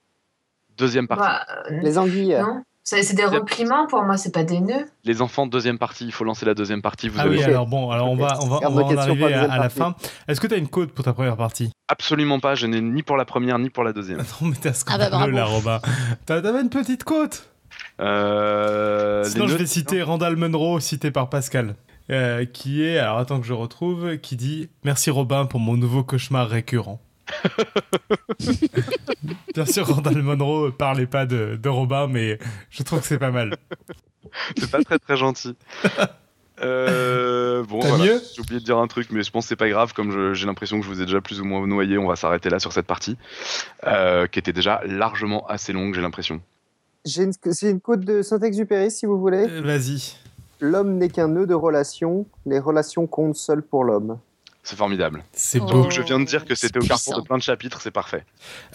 Deuxième 0.77 1.09
partie. 1.09 1.23
Bah, 1.25 1.47
euh, 1.71 1.81
Les 1.83 1.97
anguilles. 1.97 2.37
non, 2.39 2.63
c'est 3.03 3.15
des 3.15 3.25
repliements 3.25 3.87
pour 3.87 4.03
moi, 4.03 4.17
c'est 4.17 4.33
pas 4.33 4.45
des 4.45 4.61
nœuds. 4.61 4.87
Les 5.05 5.21
enfants, 5.23 5.47
deuxième 5.47 5.79
partie. 5.79 6.05
Il 6.07 6.13
faut 6.13 6.25
lancer 6.25 6.47
la 6.47 6.55
deuxième 6.55 6.83
partie. 6.83 7.09
Vous 7.09 7.19
Ah 7.19 7.23
avez 7.25 7.39
oui, 7.39 7.45
alors 7.45 7.67
bon, 7.67 7.91
alors 7.91 8.11
on 8.11 8.17
va, 8.17 8.39
on 8.43 8.47
va, 8.47 8.61
on 8.65 8.71
va 8.75 8.83
en 8.85 8.97
arriver 8.97 9.33
à, 9.35 9.51
à 9.53 9.59
la 9.59 9.69
fin. 9.69 9.95
Est-ce 10.29 10.41
que 10.41 10.47
tu 10.47 10.55
as 10.55 10.59
une 10.59 10.69
code 10.69 10.91
pour 10.93 11.05
ta 11.05 11.13
première 11.13 11.37
partie? 11.37 11.71
Absolument 11.89 12.41
pas. 12.41 12.55
Je 12.55 12.67
n'ai 12.67 12.81
ni 12.81 13.03
pour 13.03 13.17
la 13.17 13.25
première 13.25 13.59
ni 13.59 13.71
pour 13.71 13.85
la 13.85 13.93
deuxième. 13.93 14.19
Non, 14.41 14.49
mais 14.49 14.57
t'as 14.61 14.71
Ah 14.87 14.99
bah, 14.99 15.07
scandaleux 15.09 15.33
là, 15.33 15.45
Robin. 15.45 15.81
T'as- 16.27 16.41
T'avais 16.43 16.61
une 16.63 16.71
petite 16.71 17.05
côte? 17.05 17.51
Euh, 18.01 19.25
Sinon, 19.25 19.47
les 19.47 19.53
je 19.53 19.57
vais 19.57 19.67
citer 19.67 20.03
Randall 20.03 20.37
Munro, 20.37 20.81
cité 20.81 21.11
par 21.11 21.29
Pascal, 21.29 21.75
euh, 22.11 22.45
qui 22.45 22.83
est, 22.83 22.99
alors 22.99 23.19
attends 23.19 23.41
que 23.41 23.47
je 23.47 23.53
retrouve, 23.53 24.17
qui 24.19 24.37
dit 24.37 24.69
Merci 24.85 25.11
Robin 25.11 25.47
pour 25.47 25.61
mon 25.61 25.77
nouveau 25.77 26.03
cauchemar 26.05 26.49
récurrent. 26.49 27.01
Bien 29.55 29.67
sûr, 29.67 29.87
Randall 29.89 30.23
Munro 30.23 30.71
parlait 30.73 31.07
pas 31.07 31.27
de, 31.27 31.59
de 31.61 31.69
Robin, 31.69 32.07
mais 32.09 32.39
je 32.71 32.83
trouve 32.83 33.01
que 33.01 33.07
c'est 33.07 33.19
pas 33.19 33.31
mal. 33.31 33.57
C'est 34.57 34.71
pas 34.71 34.83
très 34.83 34.99
très 34.99 35.17
gentil. 35.17 35.57
Euh, 36.61 37.63
bon, 37.63 37.79
voilà. 37.79 38.03
mieux 38.05 38.21
J'ai 38.35 38.41
oublié 38.41 38.59
de 38.59 38.65
dire 38.65 38.79
un 38.79 38.89
truc, 38.89 39.11
mais 39.13 39.23
je 39.23 39.31
pense 39.31 39.45
que 39.45 39.49
c'est 39.51 39.55
pas 39.55 39.69
grave. 39.69 39.93
Comme 39.93 40.11
je- 40.11 40.35
j'ai 40.35 40.45
l'impression 40.45 40.81
que 40.81 40.85
je 40.85 40.91
vous 40.91 41.01
ai 41.01 41.05
déjà 41.05 41.21
plus 41.21 41.41
ou 41.41 41.45
moins 41.45 41.65
noyé, 41.65 41.99
on 41.99 42.09
va 42.09 42.17
s'arrêter 42.17 42.51
là 42.51 42.59
sur 42.59 42.73
cette 42.73 42.87
partie, 42.89 43.17
euh, 43.87 44.27
qui 44.27 44.41
était 44.41 44.53
déjà 44.53 44.81
largement 44.85 45.47
assez 45.47 45.73
longue, 45.73 45.95
j'ai 45.95 46.01
l'impression. 46.01 46.41
J'ai 47.05 47.23
une, 47.23 47.33
c'est 47.53 47.71
une 47.71 47.81
quote 47.81 48.01
de 48.01 48.23
Saint-Exupéry, 48.23 48.91
si 48.91 49.07
vous 49.07 49.21
voulez. 49.21 49.47
Euh, 49.49 49.63
Vas-y. 49.63 50.17
L'homme 50.61 50.97
n'est 50.99 51.11
qu'un 51.11 51.29
nœud 51.29 51.47
de 51.47 51.55
relations. 51.55 52.27
Les 52.45 52.59
relations 52.59 53.07
comptent 53.07 53.37
seules 53.37 53.63
pour 53.63 53.85
l'homme. 53.85 54.19
C'est 54.69 54.77
formidable. 54.77 55.25
C'est 55.33 55.61
beau. 55.61 55.67
Donc 55.85 55.93
je 55.93 56.03
viens 56.03 56.21
de 56.21 56.27
dire 56.27 56.45
que 56.45 56.55
c'était 56.55 56.79
au 56.79 56.83
carrefour 56.87 57.17
de 57.17 57.27
plein 57.27 57.39
de 57.39 57.43
chapitres, 57.43 57.81
c'est 57.81 57.91
parfait. 57.91 58.25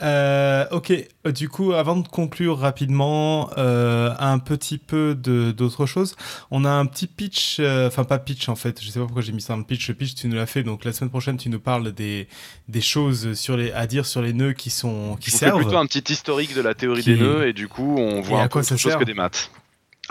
Euh, 0.02 0.66
ok, 0.72 0.92
Euh, 1.26 1.32
du 1.32 1.48
coup, 1.50 1.72
avant 1.74 1.96
de 1.96 2.08
conclure 2.08 2.58
rapidement, 2.58 3.50
euh, 3.58 4.12
un 4.20 4.40
petit 4.40 4.78
peu 4.78 5.16
de- 5.16 5.52
d'autre 5.52 5.86
chose. 5.86 6.16
On 6.52 6.66
a 6.66 6.70
un 6.72 6.86
petit 6.88 7.06
pitch, 7.08 7.58
euh, 7.60 7.88
enfin 7.88 8.04
pas 8.06 8.18
pitch 8.20 8.50
en 8.50 8.56
fait, 8.56 8.82
je 8.84 8.90
sais 8.90 9.00
pas 9.00 9.06
pourquoi 9.06 9.22
j'ai 9.22 9.32
mis 9.32 9.42
ça 9.42 9.56
le 9.56 9.64
pitch. 9.64 9.88
Le 9.88 9.94
pitch, 9.94 10.16
tu 10.16 10.28
nous 10.28 10.36
l'as 10.36 10.46
fait, 10.48 10.64
donc 10.64 10.84
la 10.84 10.92
semaine 10.94 11.12
prochaine, 11.12 11.38
tu 11.38 11.50
nous 11.50 11.60
parles 11.60 11.92
des, 11.94 12.28
des 12.68 12.82
choses 12.82 13.36
sur 13.36 13.56
les, 13.56 13.72
à 13.72 13.86
dire 13.88 14.06
sur 14.06 14.22
les 14.22 14.34
nœuds 14.34 14.54
qui, 14.54 14.70
sont, 14.72 15.16
qui 15.22 15.30
servent. 15.32 15.62
plutôt 15.62 15.78
un 15.78 15.86
petit 15.86 16.12
historique 16.12 16.54
de 16.56 16.62
la 16.62 16.74
théorie 16.74 17.04
Qui- 17.04 17.14
des 17.14 17.20
nœuds 17.22 17.48
et 17.48 17.54
du 17.54 17.68
coup 17.68 17.96
on 18.00 18.20
voit 18.22 18.40
Et 18.40 18.42
un 18.42 18.44
peu 18.46 18.50
quoi 18.50 18.62
autre 18.62 18.70
ça 18.70 18.78
chose 18.78 18.92
sert 18.94 19.00
que 19.00 19.06
des 19.06 19.14
maths. 19.14 19.50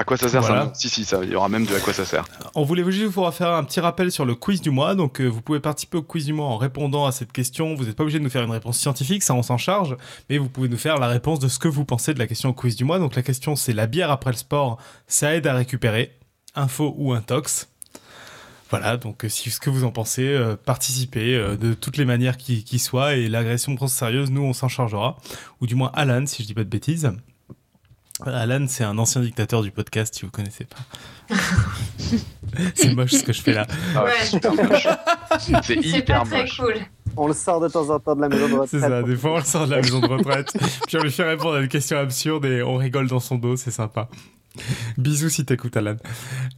À 0.02 0.04
quoi 0.04 0.16
ça 0.16 0.28
sert 0.28 0.40
Voilà. 0.42 0.64
ça 0.64 0.74
Si, 0.74 0.88
si, 0.88 1.04
ça, 1.04 1.20
il 1.22 1.30
y 1.30 1.36
aura 1.36 1.48
même 1.48 1.64
de 1.64 1.76
à 1.76 1.78
quoi 1.78 1.92
ça 1.92 2.04
sert. 2.04 2.24
On 2.56 2.64
voulait 2.64 2.82
juste 2.90 3.12
vous 3.12 3.30
faire 3.30 3.50
un 3.50 3.62
petit 3.62 3.78
rappel 3.78 4.10
sur 4.10 4.24
le 4.24 4.34
quiz 4.34 4.60
du 4.60 4.70
mois. 4.70 4.96
Donc, 4.96 5.20
euh, 5.20 5.28
vous 5.28 5.42
pouvez 5.42 5.60
participer 5.60 5.98
au 5.98 6.02
quiz 6.02 6.24
du 6.24 6.32
mois 6.32 6.46
en 6.46 6.56
répondant 6.56 7.06
à 7.06 7.12
cette 7.12 7.30
question. 7.30 7.76
Vous 7.76 7.84
n'êtes 7.84 7.94
pas 7.94 8.02
obligé 8.02 8.18
de 8.18 8.24
nous 8.24 8.30
faire 8.30 8.42
une 8.42 8.50
réponse 8.50 8.80
scientifique, 8.80 9.22
ça 9.22 9.32
on 9.34 9.44
s'en 9.44 9.58
charge. 9.58 9.96
Mais 10.28 10.38
vous 10.38 10.48
pouvez 10.48 10.68
nous 10.68 10.76
faire 10.76 10.98
la 10.98 11.06
réponse 11.06 11.38
de 11.38 11.46
ce 11.46 11.60
que 11.60 11.68
vous 11.68 11.84
pensez 11.84 12.14
de 12.14 12.18
la 12.18 12.26
question 12.26 12.48
au 12.48 12.52
quiz 12.52 12.74
du 12.74 12.84
mois. 12.84 12.98
Donc, 12.98 13.14
la 13.14 13.22
question 13.22 13.54
c'est 13.54 13.72
la 13.72 13.86
bière 13.86 14.10
après 14.10 14.32
le 14.32 14.36
sport, 14.36 14.78
ça 15.06 15.36
aide 15.36 15.46
à 15.46 15.54
récupérer 15.54 16.18
Info 16.56 16.94
ou 16.98 17.12
intox 17.12 17.68
Voilà, 18.70 18.96
donc 18.96 19.24
euh, 19.24 19.28
si 19.28 19.50
ce 19.50 19.60
que 19.60 19.70
vous 19.70 19.84
en 19.84 19.92
pensez, 19.92 20.26
euh, 20.26 20.56
participez 20.56 21.36
euh, 21.36 21.56
de 21.56 21.74
toutes 21.74 21.96
les 21.96 22.04
manières 22.04 22.36
qui, 22.36 22.64
qui 22.64 22.80
soient. 22.80 23.14
Et 23.14 23.28
l'agression 23.28 23.76
pense 23.76 23.92
sérieuse, 23.92 24.32
nous 24.32 24.42
on 24.42 24.52
s'en 24.52 24.68
chargera. 24.68 25.16
Ou 25.60 25.68
du 25.68 25.76
moins 25.76 25.92
Alan, 25.94 26.26
si 26.26 26.42
je 26.42 26.48
dis 26.48 26.54
pas 26.54 26.64
de 26.64 26.68
bêtises. 26.68 27.12
Alan, 28.26 28.66
c'est 28.68 28.84
un 28.84 28.96
ancien 28.98 29.20
dictateur 29.20 29.62
du 29.62 29.70
podcast, 29.70 30.14
si 30.14 30.24
vous 30.24 30.30
connaissez 30.30 30.64
pas. 30.64 31.34
c'est 32.74 32.94
moche 32.94 33.12
ce 33.12 33.22
que 33.22 33.32
je 33.32 33.40
fais 33.42 33.52
là. 33.54 33.66
Ah 33.96 34.04
Ouais. 34.04 34.24
super 34.24 34.54
moche. 34.54 34.86
C'est 35.40 35.62
C'est 35.62 35.74
pas 35.76 35.80
hyper 35.98 36.22
très 36.24 36.42
moche. 36.42 36.56
cool. 36.58 36.74
On 37.16 37.26
le 37.26 37.34
sort 37.34 37.60
de 37.60 37.68
temps 37.68 37.90
en 37.90 37.98
temps 37.98 38.16
de 38.16 38.20
la 38.20 38.28
maison 38.28 38.48
de 38.48 38.54
retraite. 38.54 38.70
C'est 38.70 38.80
ça, 38.80 39.02
des 39.02 39.16
fois 39.16 39.32
on 39.32 39.38
le 39.38 39.44
sort 39.44 39.66
de 39.66 39.72
la 39.72 39.80
maison 39.82 40.00
de 40.00 40.06
retraite, 40.06 40.52
puis 40.86 40.96
on 40.96 41.02
lui 41.02 41.10
fait 41.10 41.28
répondre 41.28 41.56
à 41.56 41.60
une 41.60 41.68
question 41.68 41.98
absurde 41.98 42.44
et 42.44 42.62
on 42.62 42.76
rigole 42.76 43.08
dans 43.08 43.20
son 43.20 43.36
dos, 43.36 43.56
c'est 43.56 43.70
sympa. 43.70 44.08
Bisous 44.98 45.30
si 45.30 45.44
t'écoutes 45.44 45.76
Alan. 45.76 45.96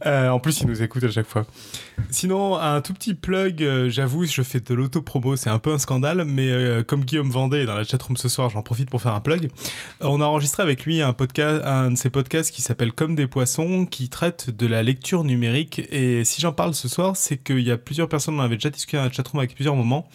Euh, 0.05 0.29
en 0.29 0.39
plus, 0.39 0.61
il 0.61 0.67
nous 0.67 0.83
écoute 0.83 1.03
à 1.03 1.11
chaque 1.11 1.27
fois. 1.27 1.45
Sinon, 2.09 2.57
un 2.57 2.81
tout 2.81 2.93
petit 2.93 3.13
plug, 3.13 3.63
euh, 3.63 3.89
j'avoue, 3.89 4.25
je 4.25 4.41
fais 4.41 4.59
de 4.59 4.73
l'auto-promo, 4.73 5.35
c'est 5.35 5.49
un 5.49 5.59
peu 5.59 5.71
un 5.71 5.77
scandale, 5.77 6.25
mais 6.25 6.49
euh, 6.49 6.83
comme 6.83 7.05
Guillaume 7.05 7.29
Vendée 7.29 7.59
est 7.59 7.65
dans 7.65 7.75
la 7.75 7.83
chatroom 7.83 8.17
ce 8.17 8.27
soir, 8.27 8.49
j'en 8.49 8.61
profite 8.61 8.89
pour 8.89 9.01
faire 9.01 9.13
un 9.13 9.21
plug. 9.21 9.49
On 10.01 10.19
a 10.19 10.25
enregistré 10.25 10.61
avec 10.61 10.85
lui 10.85 11.01
un 11.01 11.13
podcast, 11.13 11.63
un 11.65 11.91
de 11.91 11.95
ses 11.95 12.09
podcasts 12.09 12.53
qui 12.53 12.61
s'appelle 12.61 12.91
Comme 12.91 13.15
des 13.15 13.27
poissons, 13.27 13.85
qui 13.85 14.09
traite 14.09 14.49
de 14.49 14.67
la 14.67 14.83
lecture 14.83 15.23
numérique. 15.23 15.81
Et 15.91 16.25
si 16.25 16.41
j'en 16.41 16.51
parle 16.51 16.73
ce 16.73 16.89
soir, 16.89 17.15
c'est 17.15 17.37
qu'il 17.37 17.61
y 17.61 17.71
a 17.71 17.77
plusieurs 17.77 18.09
personnes, 18.09 18.37
on 18.37 18.43
avait 18.43 18.55
déjà 18.55 18.69
discuté 18.69 18.97
dans 18.97 19.05
la 19.05 19.11
chatroom 19.11 19.39
avec 19.39 19.55
plusieurs 19.55 19.75
moments, 19.75 20.09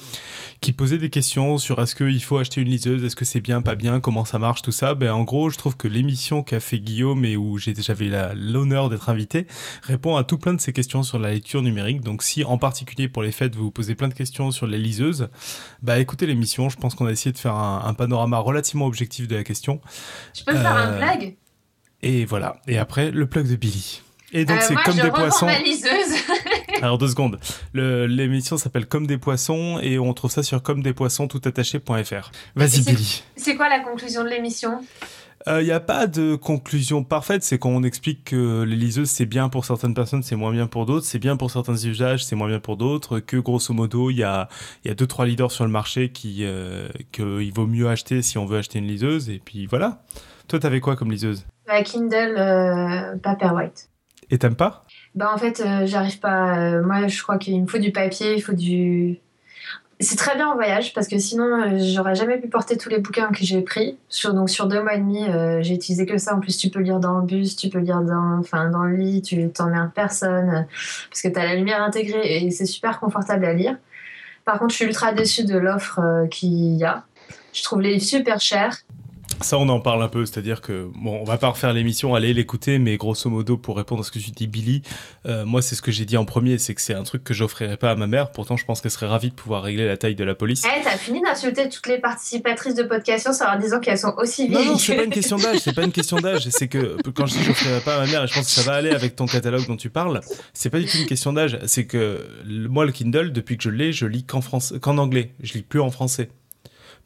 qui 0.61 0.73
posaient 0.73 0.99
des 0.99 1.11
questions 1.11 1.59
sur 1.59 1.81
est-ce 1.81 1.95
qu'il 1.95 2.23
faut 2.23 2.39
acheter 2.39 2.61
une 2.61 2.69
liseuse, 2.69 3.05
est-ce 3.05 3.17
que 3.17 3.25
c'est 3.25 3.41
bien, 3.41 3.63
pas 3.63 3.75
bien, 3.75 4.01
comment 4.01 4.25
ça 4.25 4.39
marche, 4.39 4.63
tout 4.63 4.73
ça. 4.73 4.95
Ben, 4.95 5.13
en 5.13 5.23
gros, 5.25 5.51
je 5.51 5.57
trouve 5.59 5.77
que 5.77 5.89
l'émission 5.89 6.43
qu'a 6.43 6.61
fait 6.61 6.79
Guillaume 6.81 7.25
et 7.25 7.37
où 7.37 7.59
j'ai- 7.59 7.75
j'avais 7.75 8.11
l'honneur 8.35 8.89
d'être 8.91 9.09
invité 9.09 9.47
répond 9.83 10.17
à 10.17 10.25
tout 10.25 10.39
plein 10.39 10.55
de 10.55 10.61
ces 10.61 10.73
questions 10.73 11.03
sur 11.03 11.19
la 11.19 11.31
lecture 11.33 11.63
numérique. 11.63 12.01
Donc, 12.01 12.23
si 12.23 12.45
en 12.45 12.59
particulier 12.59 13.09
pour 13.09 13.23
les 13.23 13.33
fêtes, 13.33 13.55
vous 13.57 13.65
vous 13.65 13.71
posez 13.71 13.95
plein 13.95 14.09
de 14.09 14.15
questions 14.15 14.51
sur 14.51 14.67
les 14.67 14.79
liseuses, 14.79 15.29
bah 15.83 15.99
écoutez 15.99 16.27
l'émission. 16.27 16.69
Je 16.69 16.77
pense 16.77 16.95
qu'on 16.95 17.07
a 17.07 17.13
essayé 17.13 17.33
de 17.33 17.39
faire 17.39 17.55
un, 17.55 17.83
un 17.85 17.95
panorama 17.95 18.39
relativement 18.39 18.87
objectif 18.87 19.29
de 19.29 19.37
la 19.37 19.45
question. 19.45 19.81
Tu 20.35 20.45
peux 20.45 20.53
faire 20.55 20.77
un 20.77 20.93
Euh, 20.93 20.97
blague 20.99 21.37
Et 22.03 22.25
voilà. 22.25 22.57
Et 22.67 22.79
après, 22.79 23.11
le 23.11 23.27
plug 23.27 23.47
de 23.49 23.57
Billy. 23.57 24.03
Et 24.33 24.45
donc, 24.45 24.59
Euh, 24.59 24.65
c'est 24.67 24.75
comme 24.77 24.97
je 24.97 25.03
des 25.03 25.11
poissons. 25.11 25.47
ma 25.47 25.59
liseuse. 25.61 26.00
Alors 26.83 26.99
deux 26.99 27.09
secondes. 27.09 27.39
L'émission 27.75 28.57
s'appelle 28.57 28.87
Comme 28.87 29.07
des 29.07 29.19
poissons 29.19 29.79
et 29.83 29.99
on 29.99 30.13
trouve 30.15 30.31
ça 30.31 30.43
sur 30.43 30.63
comme 30.63 30.83
des 30.83 30.93
poissons 30.93 31.29
toutattaché.fr. 31.29 32.31
Vas-y 32.57 32.69
C'est- 32.71 32.91
Billy. 32.91 33.23
C'est 33.37 33.57
quoi 33.57 33.69
la 33.69 33.81
conclusion 33.81 34.25
de 34.25 34.29
l'émission? 34.29 34.81
Il 35.47 35.65
n'y 35.65 35.71
a 35.73 35.81
pas 35.81 36.07
de 36.07 36.35
conclusion 36.35 37.03
parfaite, 37.03 37.43
c'est 37.43 37.59
qu'on 37.59 37.83
explique 37.83 38.25
que 38.25 38.63
les 38.63 38.77
liseuses 38.77 39.09
c'est 39.09 39.25
bien 39.25 39.49
pour 39.49 39.65
certaines 39.65 39.95
personnes, 39.95 40.23
c'est 40.23 40.37
moins 40.37 40.53
bien 40.53 40.67
pour 40.67 40.85
d'autres, 40.85 41.07
c'est 41.07 41.19
bien 41.19 41.39
pour 41.39 41.51
certains 41.51 41.77
usages, 41.77 42.27
c'est 42.27 42.37
moins 42.37 42.49
bien 42.49 42.61
pour 42.61 42.77
d'autres, 42.77 43.21
que 43.21 43.39
grosso 43.39 43.73
modo 43.73 44.11
il 44.11 44.19
y 44.19 44.23
a, 44.23 44.51
y 44.85 44.91
a 44.91 44.95
deux 44.95 45.07
trois 45.07 45.25
leaders 45.25 45.51
sur 45.51 45.65
le 45.65 45.71
marché 45.71 46.11
qui 46.13 46.41
euh, 46.45 46.89
qu'il 47.11 47.51
vaut 47.55 47.67
mieux 47.67 47.89
acheter 47.89 48.21
si 48.21 48.37
on 48.37 48.45
veut 48.45 48.59
acheter 48.59 48.81
une 48.81 48.87
liseuse 48.87 49.31
et 49.31 49.41
puis 49.43 49.65
voilà. 49.65 50.03
Toi 50.47 50.59
t'avais 50.59 50.81
quoi 50.81 50.95
comme 50.95 51.11
liseuse? 51.11 51.47
La 51.67 51.83
Kindle 51.85 52.35
euh, 52.37 53.17
Paperwhite. 53.17 53.89
Et 54.31 54.37
t'aimes 54.37 54.57
pas? 54.57 54.85
Bah 55.15 55.33
en 55.35 55.39
fait, 55.39 55.61
euh, 55.61 55.87
j'arrive 55.87 56.21
pas. 56.21 56.59
euh, 56.59 56.83
moi, 56.83 57.09
je 57.09 57.23
crois 57.23 57.37
qu'il 57.39 57.61
me 57.61 57.67
faut 57.67 57.79
du 57.79 57.93
papier, 57.93 58.35
il 58.37 58.43
faut 58.43 58.53
du. 58.53 59.19
C'est 60.03 60.17
très 60.17 60.35
bien 60.35 60.49
en 60.49 60.55
voyage 60.55 60.95
parce 60.95 61.09
que 61.09 61.19
sinon, 61.19 61.45
euh, 61.45 61.79
j'aurais 61.79 62.15
jamais 62.15 62.39
pu 62.39 62.49
porter 62.49 62.79
tous 62.79 62.89
les 62.89 63.01
bouquins 63.01 63.29
que 63.29 63.45
j'ai 63.45 63.61
pris. 63.61 63.99
Sur, 64.09 64.33
donc 64.33 64.49
sur 64.49 64.67
deux 64.67 64.83
mois 64.83 64.95
et 64.95 64.99
demi, 64.99 65.29
euh, 65.29 65.63
j'ai 65.63 65.75
utilisé 65.75 66.07
que 66.07 66.17
ça. 66.17 66.35
En 66.35 66.41
plus, 66.41 66.57
tu 66.57 66.71
peux 66.71 66.81
lire 66.81 67.01
dans 67.01 67.19
le 67.19 67.27
bus, 67.27 67.55
tu 67.57 67.69
peux 67.69 67.81
lire 67.81 68.01
dans, 68.01 68.39
enfin, 68.39 68.71
dans 68.71 68.85
le 68.85 68.97
lit, 68.97 69.21
tu 69.21 69.51
t'emmerdes 69.51 69.91
personne 69.95 70.49
euh, 70.49 70.63
parce 71.11 71.21
que 71.21 71.29
tu 71.29 71.39
as 71.39 71.45
la 71.45 71.55
lumière 71.55 71.83
intégrée 71.83 72.45
et 72.45 72.51
c'est 72.51 72.65
super 72.65 72.99
confortable 72.99 73.45
à 73.45 73.53
lire. 73.53 73.77
Par 74.47 74.59
contre, 74.59 74.71
je 74.71 74.77
suis 74.77 74.85
ultra 74.87 75.13
déçue 75.13 75.45
de 75.45 75.59
l'offre 75.59 76.01
qu'il 76.31 76.77
y 76.77 76.85
a. 76.85 77.05
Je 77.53 77.63
trouve 77.63 77.83
les 77.83 77.93
livres 77.95 78.05
super 78.05 78.41
chers. 78.41 78.79
Ça, 79.43 79.57
on 79.59 79.69
en 79.71 79.81
parle 79.81 80.03
un 80.03 80.09
peu, 80.09 80.27
c'est-à-dire 80.27 80.61
que, 80.61 80.91
bon, 80.95 81.19
on 81.19 81.25
va 81.25 81.39
pas 81.39 81.49
refaire 81.49 81.73
l'émission, 81.73 82.15
allez 82.15 82.35
l'écouter, 82.35 82.79
mais 82.79 82.99
grosso 82.99 83.31
modo, 83.31 83.57
pour 83.57 83.77
répondre 83.79 84.03
à 84.03 84.05
ce 84.05 84.11
que 84.11 84.19
tu 84.19 84.31
dis, 84.33 84.47
Billy, 84.47 84.83
euh, 85.27 85.47
moi, 85.47 85.63
c'est 85.63 85.75
ce 85.75 85.81
que 85.81 85.91
j'ai 85.91 86.05
dit 86.05 86.19
en 86.19 86.27
premier, 86.27 86.59
c'est 86.59 86.75
que 86.75 86.83
c'est 86.83 86.93
un 86.93 87.05
truc 87.05 87.25
que 87.25 87.33
j'offrirais 87.33 87.79
pas 87.79 87.91
à 87.91 87.95
ma 87.97 88.07
mère, 88.07 88.33
pourtant, 88.33 88.59
je 88.59 88.67
pense 88.67 88.83
qu'elle 88.83 88.91
serait 88.91 89.07
ravie 89.07 89.31
de 89.31 89.35
pouvoir 89.35 89.63
régler 89.63 89.87
la 89.87 89.97
taille 89.97 90.15
de 90.15 90.25
la 90.25 90.35
police. 90.35 90.63
Eh, 90.67 90.83
t'as 90.85 90.99
fini 90.99 91.23
d'insulter 91.23 91.71
toutes 91.71 91.87
les 91.87 91.99
participatrices 91.99 92.75
de 92.75 92.83
podcast 92.83 93.29
en 93.29 93.45
leur 93.53 93.59
disant 93.59 93.81
qu'elles 93.81 93.99
sont 93.99 94.15
aussi 94.19 94.47
Non, 94.49 94.59
vieilles. 94.59 94.69
non, 94.73 94.77
c'est 94.79 94.97
pas 94.97 95.05
une 95.05 95.11
question 95.11 95.37
d'âge, 95.39 95.59
c'est 95.59 95.75
pas 95.75 95.85
une 95.85 95.93
question 95.93 96.17
d'âge, 96.19 96.49
c'est 96.51 96.69
que, 96.69 96.97
quand 97.15 97.25
je 97.25 97.39
dis 97.39 97.43
j'offrirais 97.45 97.81
pas 97.81 97.97
à 97.97 98.01
ma 98.01 98.07
mère, 98.07 98.25
et 98.25 98.27
je 98.29 98.35
pense 98.35 98.45
que 98.45 98.53
ça 98.53 98.63
va 98.71 98.75
aller 98.77 98.91
avec 98.91 99.17
ton 99.17 99.25
catalogue 99.27 99.67
dont 99.67 99.77
tu 99.79 99.89
parles, 99.89 100.21
c'est 100.53 100.69
pas 100.69 100.79
du 100.81 100.85
tout 100.85 100.99
une 100.99 101.07
question 101.07 101.33
d'âge, 101.33 101.59
c'est 101.67 101.87
que, 101.87 102.27
le- 102.45 102.69
moi, 102.69 102.85
le 102.85 102.93
Kindle, 102.93 103.33
depuis 103.33 103.57
que 103.57 103.63
je 103.65 103.71
l'ai, 103.71 103.93
je 103.93 104.05
lis 104.05 104.23
qu'en 104.25 104.43
français, 104.43 104.79
qu'en 104.81 104.99
anglais, 104.99 105.33
je 105.43 105.55
lis 105.55 105.63
plus 105.63 105.81
en 105.81 105.91
français. 105.91 106.29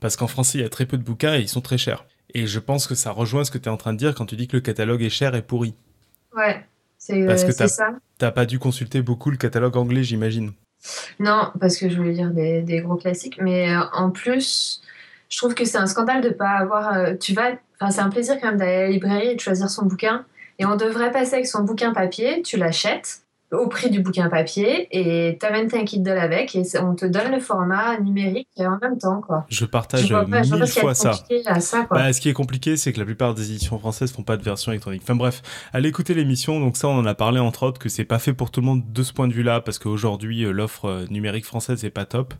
Parce 0.01 0.17
qu'en 0.17 0.27
français, 0.27 0.59
il 0.59 0.63
y 0.63 0.65
a 0.65 0.69
très 0.69 0.85
peu 0.85 0.99
de 0.99 1.05
bouquins 1.05 1.37
et 1.37 1.41
ils 1.41 1.49
sont 1.49 1.61
très 1.61 1.79
chers. 1.79 2.05
Et 2.35 2.47
je 2.47 2.59
pense 2.59 2.87
que 2.87 2.95
ça 2.95 3.11
rejoint 3.13 3.45
ce 3.45 3.51
que 3.51 3.59
tu 3.59 3.69
es 3.69 3.73
en 3.73 3.77
train 3.77 3.93
de 3.93 3.99
dire 3.99 4.15
quand 4.15 4.27
tu 4.27 4.37
dis 4.37 4.49
que 4.49 4.57
le 4.57 4.61
catalogue 4.61 5.03
est 5.03 5.11
cher 5.11 5.35
et 5.35 5.43
pourri. 5.43 5.75
Ouais, 6.37 6.65
c'est 6.99 7.25
Parce 7.27 7.45
que 7.45 7.53
t'as- 7.53 7.69
ça. 7.69 7.91
T'as 8.19 8.31
pas 8.33 8.47
dû 8.47 8.59
consulter 8.59 9.03
beaucoup 9.03 9.31
le 9.31 9.37
catalogue 9.37 9.77
anglais, 9.77 10.03
j'imagine. 10.05 10.53
Non, 11.19 11.51
parce 11.61 11.77
que 11.79 11.89
je 11.89 11.97
voulais 11.97 12.13
lire 12.13 12.31
des, 12.31 12.61
des 12.63 12.81
gros 12.81 12.97
classiques, 12.97 13.39
mais 13.41 13.71
euh, 13.75 13.81
en 13.93 14.11
plus, 14.11 14.83
je 15.31 15.37
trouve 15.39 15.55
que 15.55 15.65
c'est 15.65 15.79
un 15.79 15.87
scandale 15.87 16.23
de 16.23 16.29
pas 16.31 16.51
avoir. 16.51 16.93
euh, 16.95 17.15
tu 17.15 17.33
vas, 17.35 17.53
enfin, 17.81 17.91
c'est 17.91 18.01
un 18.03 18.11
plaisir 18.11 18.39
quand 18.41 18.49
même 18.49 18.59
d'aller 18.59 18.75
à 18.75 18.81
la 18.83 18.89
librairie 18.91 19.29
et 19.29 19.35
de 19.35 19.41
choisir 19.41 19.71
son 19.71 19.87
bouquin. 19.87 20.25
Et 20.59 20.65
on 20.67 20.77
devrait 20.77 21.11
passer 21.11 21.35
avec 21.35 21.47
son 21.47 21.63
bouquin 21.65 21.93
papier, 21.93 22.43
tu 22.43 22.57
l'achètes 22.57 23.23
au 23.59 23.69
prix 23.69 23.91
du 23.91 24.01
bouquin 24.01 24.29
papier 24.29 24.89
et 24.91 25.39
t'amènes 25.39 25.69
ta 25.69 25.83
Kindle 25.83 26.19
avec 26.19 26.55
et 26.55 26.63
on 26.83 26.95
te 26.95 27.07
donne 27.07 27.33
le 27.33 27.41
format 27.41 27.99
numérique 28.01 28.49
en 28.59 28.79
même 28.79 28.99
temps, 28.99 29.21
quoi. 29.21 29.47
Je 29.49 29.65
partage 29.65 30.07
je 30.07 30.15
pas, 30.15 30.25
mille 30.25 30.67
fois 30.67 30.95
ça. 30.95 31.13
quoi. 31.85 31.99
Bah, 31.99 32.13
ce 32.13 32.21
qui 32.21 32.29
est 32.29 32.35
compliqué, 32.35 32.77
c'est 32.77 32.93
que 32.93 32.99
la 32.99 33.05
plupart 33.05 33.35
des 33.35 33.51
éditions 33.51 33.79
françaises 33.79 34.13
font 34.13 34.23
pas 34.23 34.37
de 34.37 34.43
version 34.43 34.73
électronique. 34.73 35.03
Enfin 35.05 35.15
bref, 35.15 35.43
allez 35.73 35.89
écouter 35.89 36.15
l'émission. 36.15 36.61
Donc 36.61 36.77
ça, 36.77 36.89
on 36.89 36.99
en 36.99 37.07
a 37.07 37.15
parlé 37.15 37.41
entre 37.41 37.65
autres 37.65 37.79
que 37.79 37.89
c'est 37.89 38.05
pas 38.05 38.19
fait 38.19 38.33
pour 38.33 38.51
tout 38.51 38.61
le 38.61 38.67
monde 38.67 38.83
de 38.93 39.03
ce 39.03 39.13
point 39.13 39.29
de 39.29 39.33
vue-là, 39.33 39.61
parce 39.61 39.79
qu'aujourd'hui 39.79 40.45
euh, 40.45 40.53
l'offre 40.53 40.87
euh, 40.87 41.05
numérique 41.11 41.45
française 41.45 41.85
est 41.85 41.91
pas 41.91 42.05
top. 42.05 42.35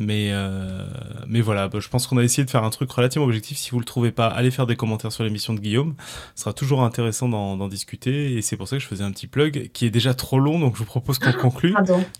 Mais 0.00 0.28
euh, 0.32 0.86
mais 1.26 1.40
voilà, 1.40 1.66
bah, 1.66 1.80
je 1.80 1.88
pense 1.88 2.06
qu'on 2.06 2.18
a 2.18 2.22
essayé 2.22 2.44
de 2.44 2.50
faire 2.50 2.62
un 2.62 2.70
truc 2.70 2.88
relativement 2.92 3.26
objectif. 3.26 3.58
Si 3.58 3.70
vous 3.72 3.80
le 3.80 3.84
trouvez 3.84 4.12
pas, 4.12 4.28
allez 4.28 4.52
faire 4.52 4.66
des 4.68 4.76
commentaires 4.76 5.10
sur 5.10 5.24
l'émission 5.24 5.54
de 5.54 5.58
Guillaume. 5.60 5.96
Ce 6.36 6.42
sera 6.42 6.52
toujours 6.52 6.84
intéressant 6.84 7.28
d'en 7.28 7.66
discuter. 7.66 8.34
Et 8.34 8.42
c'est 8.42 8.56
pour 8.56 8.68
ça 8.68 8.76
que 8.76 8.82
je 8.82 8.86
faisais 8.86 9.02
un 9.02 9.10
petit 9.10 9.26
plug 9.26 9.70
qui 9.72 9.86
est 9.86 9.90
déjà 9.90 10.14
trop 10.14 10.38
long, 10.38 10.60
donc 10.60 10.74
je 10.74 10.78
vous 10.78 10.84
propose 10.84 11.18
qu'on 11.18 11.32
conclue. 11.32 11.72
Pardon. 11.72 12.04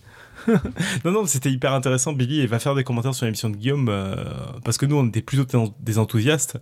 Non, 1.04 1.10
non, 1.10 1.26
c'était 1.26 1.50
hyper 1.50 1.74
intéressant, 1.74 2.12
Billy, 2.14 2.40
et 2.40 2.46
va 2.46 2.58
faire 2.58 2.74
des 2.74 2.82
commentaires 2.84 3.12
sur 3.14 3.26
l'émission 3.26 3.50
de 3.50 3.56
Guillaume, 3.56 3.88
euh, 3.90 4.14
parce 4.64 4.78
que 4.78 4.86
nous, 4.86 4.96
on 4.96 5.06
était 5.06 5.20
plutôt 5.20 5.44
des- 5.80 5.98
enthousiastes. 5.98 6.56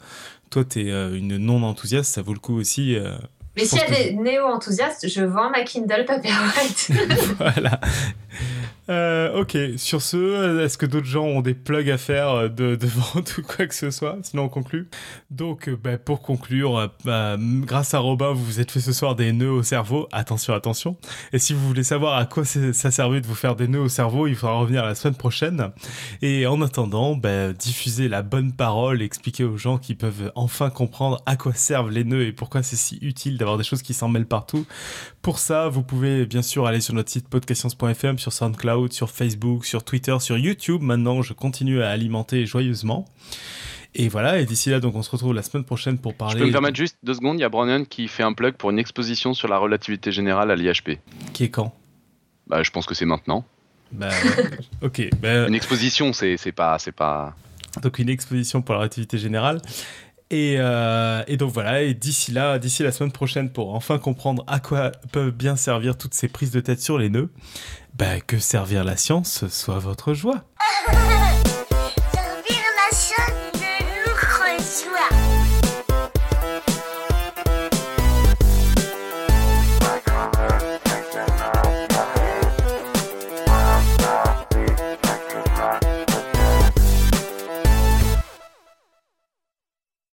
Toi, 0.51 0.65
t'es 0.65 0.91
euh, 0.91 1.15
une 1.17 1.37
non-enthousiaste, 1.37 2.13
ça 2.13 2.21
vaut 2.23 2.33
le 2.33 2.41
coup 2.41 2.57
aussi. 2.59 2.97
euh, 2.97 3.17
Mais 3.57 3.65
s'il 3.65 3.79
y 3.79 3.83
a 3.83 3.85
que- 3.87 3.93
des 3.93 4.13
néo-enthousiastes, 4.15 5.07
je 5.09 5.23
vends 5.23 5.51
ma 5.51 5.63
Kindle 5.63 6.05
Paperwhite. 6.05 6.91
voilà. 7.39 7.79
Euh, 8.89 9.41
ok, 9.41 9.57
sur 9.77 10.01
ce, 10.01 10.61
est-ce 10.65 10.79
que 10.79 10.87
d'autres 10.87 11.07
gens 11.07 11.25
ont 11.25 11.41
des 11.41 11.55
plugs 11.55 11.91
à 11.91 11.99
faire 11.99 12.29
euh, 12.31 12.49
de, 12.49 12.77
de 12.77 12.87
ou 13.17 13.43
quoi 13.43 13.67
que 13.67 13.75
ce 13.75 13.91
soit? 13.91 14.19
Sinon, 14.23 14.45
on 14.45 14.49
conclut. 14.49 14.89
Donc, 15.31 15.69
euh, 15.69 15.77
bah, 15.77 15.99
pour 15.99 16.23
conclure, 16.23 16.93
bah, 17.05 17.37
grâce 17.39 17.95
à 17.95 17.99
Robin, 17.99 18.33
vous 18.33 18.45
vous 18.45 18.61
êtes 18.61 18.71
fait 18.71 18.81
ce 18.81 18.93
soir 18.93 19.17
des 19.17 19.33
nœuds 19.33 19.51
au 19.51 19.63
cerveau. 19.63 20.09
Attention, 20.13 20.55
attention. 20.55 20.97
Et 21.33 21.39
si 21.39 21.53
vous 21.53 21.67
voulez 21.67 21.83
savoir 21.83 22.17
à 22.17 22.27
quoi 22.27 22.45
ça 22.45 22.91
servait 22.91 23.21
de 23.21 23.27
vous 23.27 23.35
faire 23.35 23.57
des 23.57 23.67
nœuds 23.67 23.81
au 23.81 23.89
cerveau, 23.89 24.27
il 24.27 24.37
faudra 24.37 24.57
revenir 24.57 24.85
la 24.85 24.95
semaine 24.95 25.17
prochaine. 25.17 25.71
Et 26.23 26.47
en 26.47 26.63
attendant, 26.63 27.17
bah, 27.17 27.53
diffuser 27.53 28.09
la 28.09 28.23
bonne 28.23 28.53
parole, 28.53 29.03
expliquer 29.03 29.45
aux 29.45 29.57
gens 29.57 29.79
qui 29.79 29.95
peuvent 29.95 30.31
enfin 30.37 30.71
comprendre 30.71 31.21
à 31.27 31.37
quoi 31.37 31.55
servent 31.55 31.91
les 31.91 32.05
nœuds 32.05 32.25
et 32.25 32.33
pourquoi 32.33 32.63
c'est 32.63 32.77
si 32.77 32.99
utile 33.03 33.37
d'avoir 33.39 33.59
des 33.59 33.65
choses 33.65 33.83
qui 33.83 33.95
s'en 33.95 34.09
mêlent 34.09 34.27
partout. 34.27 34.65
Pour 35.23 35.39
ça, 35.41 35.69
vous 35.69 35.83
pouvez 35.83 36.25
bien 36.25 36.43
sûr 36.43 36.67
aller 36.67 36.81
sur 36.81 36.95
notre 36.95 37.11
site 37.11 37.29
podcastscience.fm, 37.29 38.19
sur 38.19 38.33
SoundCloud, 38.33 38.76
sur 38.93 39.11
Facebook, 39.11 39.65
sur 39.65 39.85
Twitter, 39.85 40.17
sur 40.21 40.37
YouTube. 40.39 40.81
Maintenant, 40.83 41.23
je 41.23 41.33
continue 41.33 41.83
à 41.83 41.91
alimenter 41.91 42.47
joyeusement. 42.47 43.05
Et 43.95 44.09
voilà, 44.09 44.39
et 44.41 44.45
d'ici 44.45 44.69
là, 44.69 44.79
donc 44.79 44.95
on 44.95 45.03
se 45.03 45.11
retrouve 45.11 45.33
la 45.33 45.43
semaine 45.43 45.65
prochaine 45.65 45.97
pour 45.99 46.13
Je 46.13 46.17
parler. 46.19 46.41
peux 46.41 46.47
me 46.47 46.53
permettre 46.53 46.77
juste 46.77 46.99
deux 47.03 47.15
secondes, 47.15 47.39
il 47.39 47.41
y 47.41 47.45
a 47.45 47.49
Bronan 47.49 47.85
qui 47.85 48.09
fait 48.09 48.23
un 48.23 48.35
plug 48.35 48.55
pour 48.55 48.71
une 48.71 48.79
exposition 48.79 49.33
sur 49.33 49.49
la 49.49 49.57
relativité 49.57 50.13
générale 50.13 50.51
à 50.51 50.57
l'IHP. 50.57 50.99
Qui 51.33 51.45
est 51.45 51.49
quand? 51.49 51.75
Bah, 52.47 52.63
je 52.63 52.71
pense 52.71 52.85
que 52.85 52.95
c'est 52.95 53.07
maintenant. 53.07 53.45
Bah, 53.93 54.11
ok. 54.83 55.09
bah, 55.23 55.49
Une 55.49 55.55
exposition, 55.55 56.13
c'est 56.13 56.37
c'est 56.37 56.53
pas, 56.53 56.79
c'est 56.79 56.93
pas. 56.93 57.35
donc 57.83 57.99
une 57.99 58.09
exposition 58.11 58.61
pour 58.61 58.75
la 58.75 58.81
relativité 58.81 59.17
générale. 59.17 59.63
Et, 60.31 60.57
euh, 60.59 61.23
et 61.29 61.37
donc 61.37 61.53
voilà, 61.53 61.83
et 61.83 61.95
d'ici 61.95 62.33
là, 62.33 62.59
d'ici 62.59 62.83
la 62.83 62.91
semaine 62.91 63.13
prochaine, 63.13 63.51
pour 63.51 63.75
enfin 63.75 63.99
comprendre 63.99 64.45
à 64.49 64.59
quoi 64.59 64.91
peuvent 65.13 65.31
bien 65.31 65.55
servir 65.57 65.97
toutes 65.97 66.15
ces 66.15 66.29
prises 66.29 66.51
de 66.51 66.61
tête 66.61 66.81
sur 66.81 66.99
les 66.99 67.11
nœuds, 67.11 67.31
bah, 67.95 68.21
que 68.21 68.39
servir 68.39 68.83
la 68.83 68.97
science 68.97 69.47
soit 69.49 69.79
votre 69.79 70.15
joie. 70.15 70.45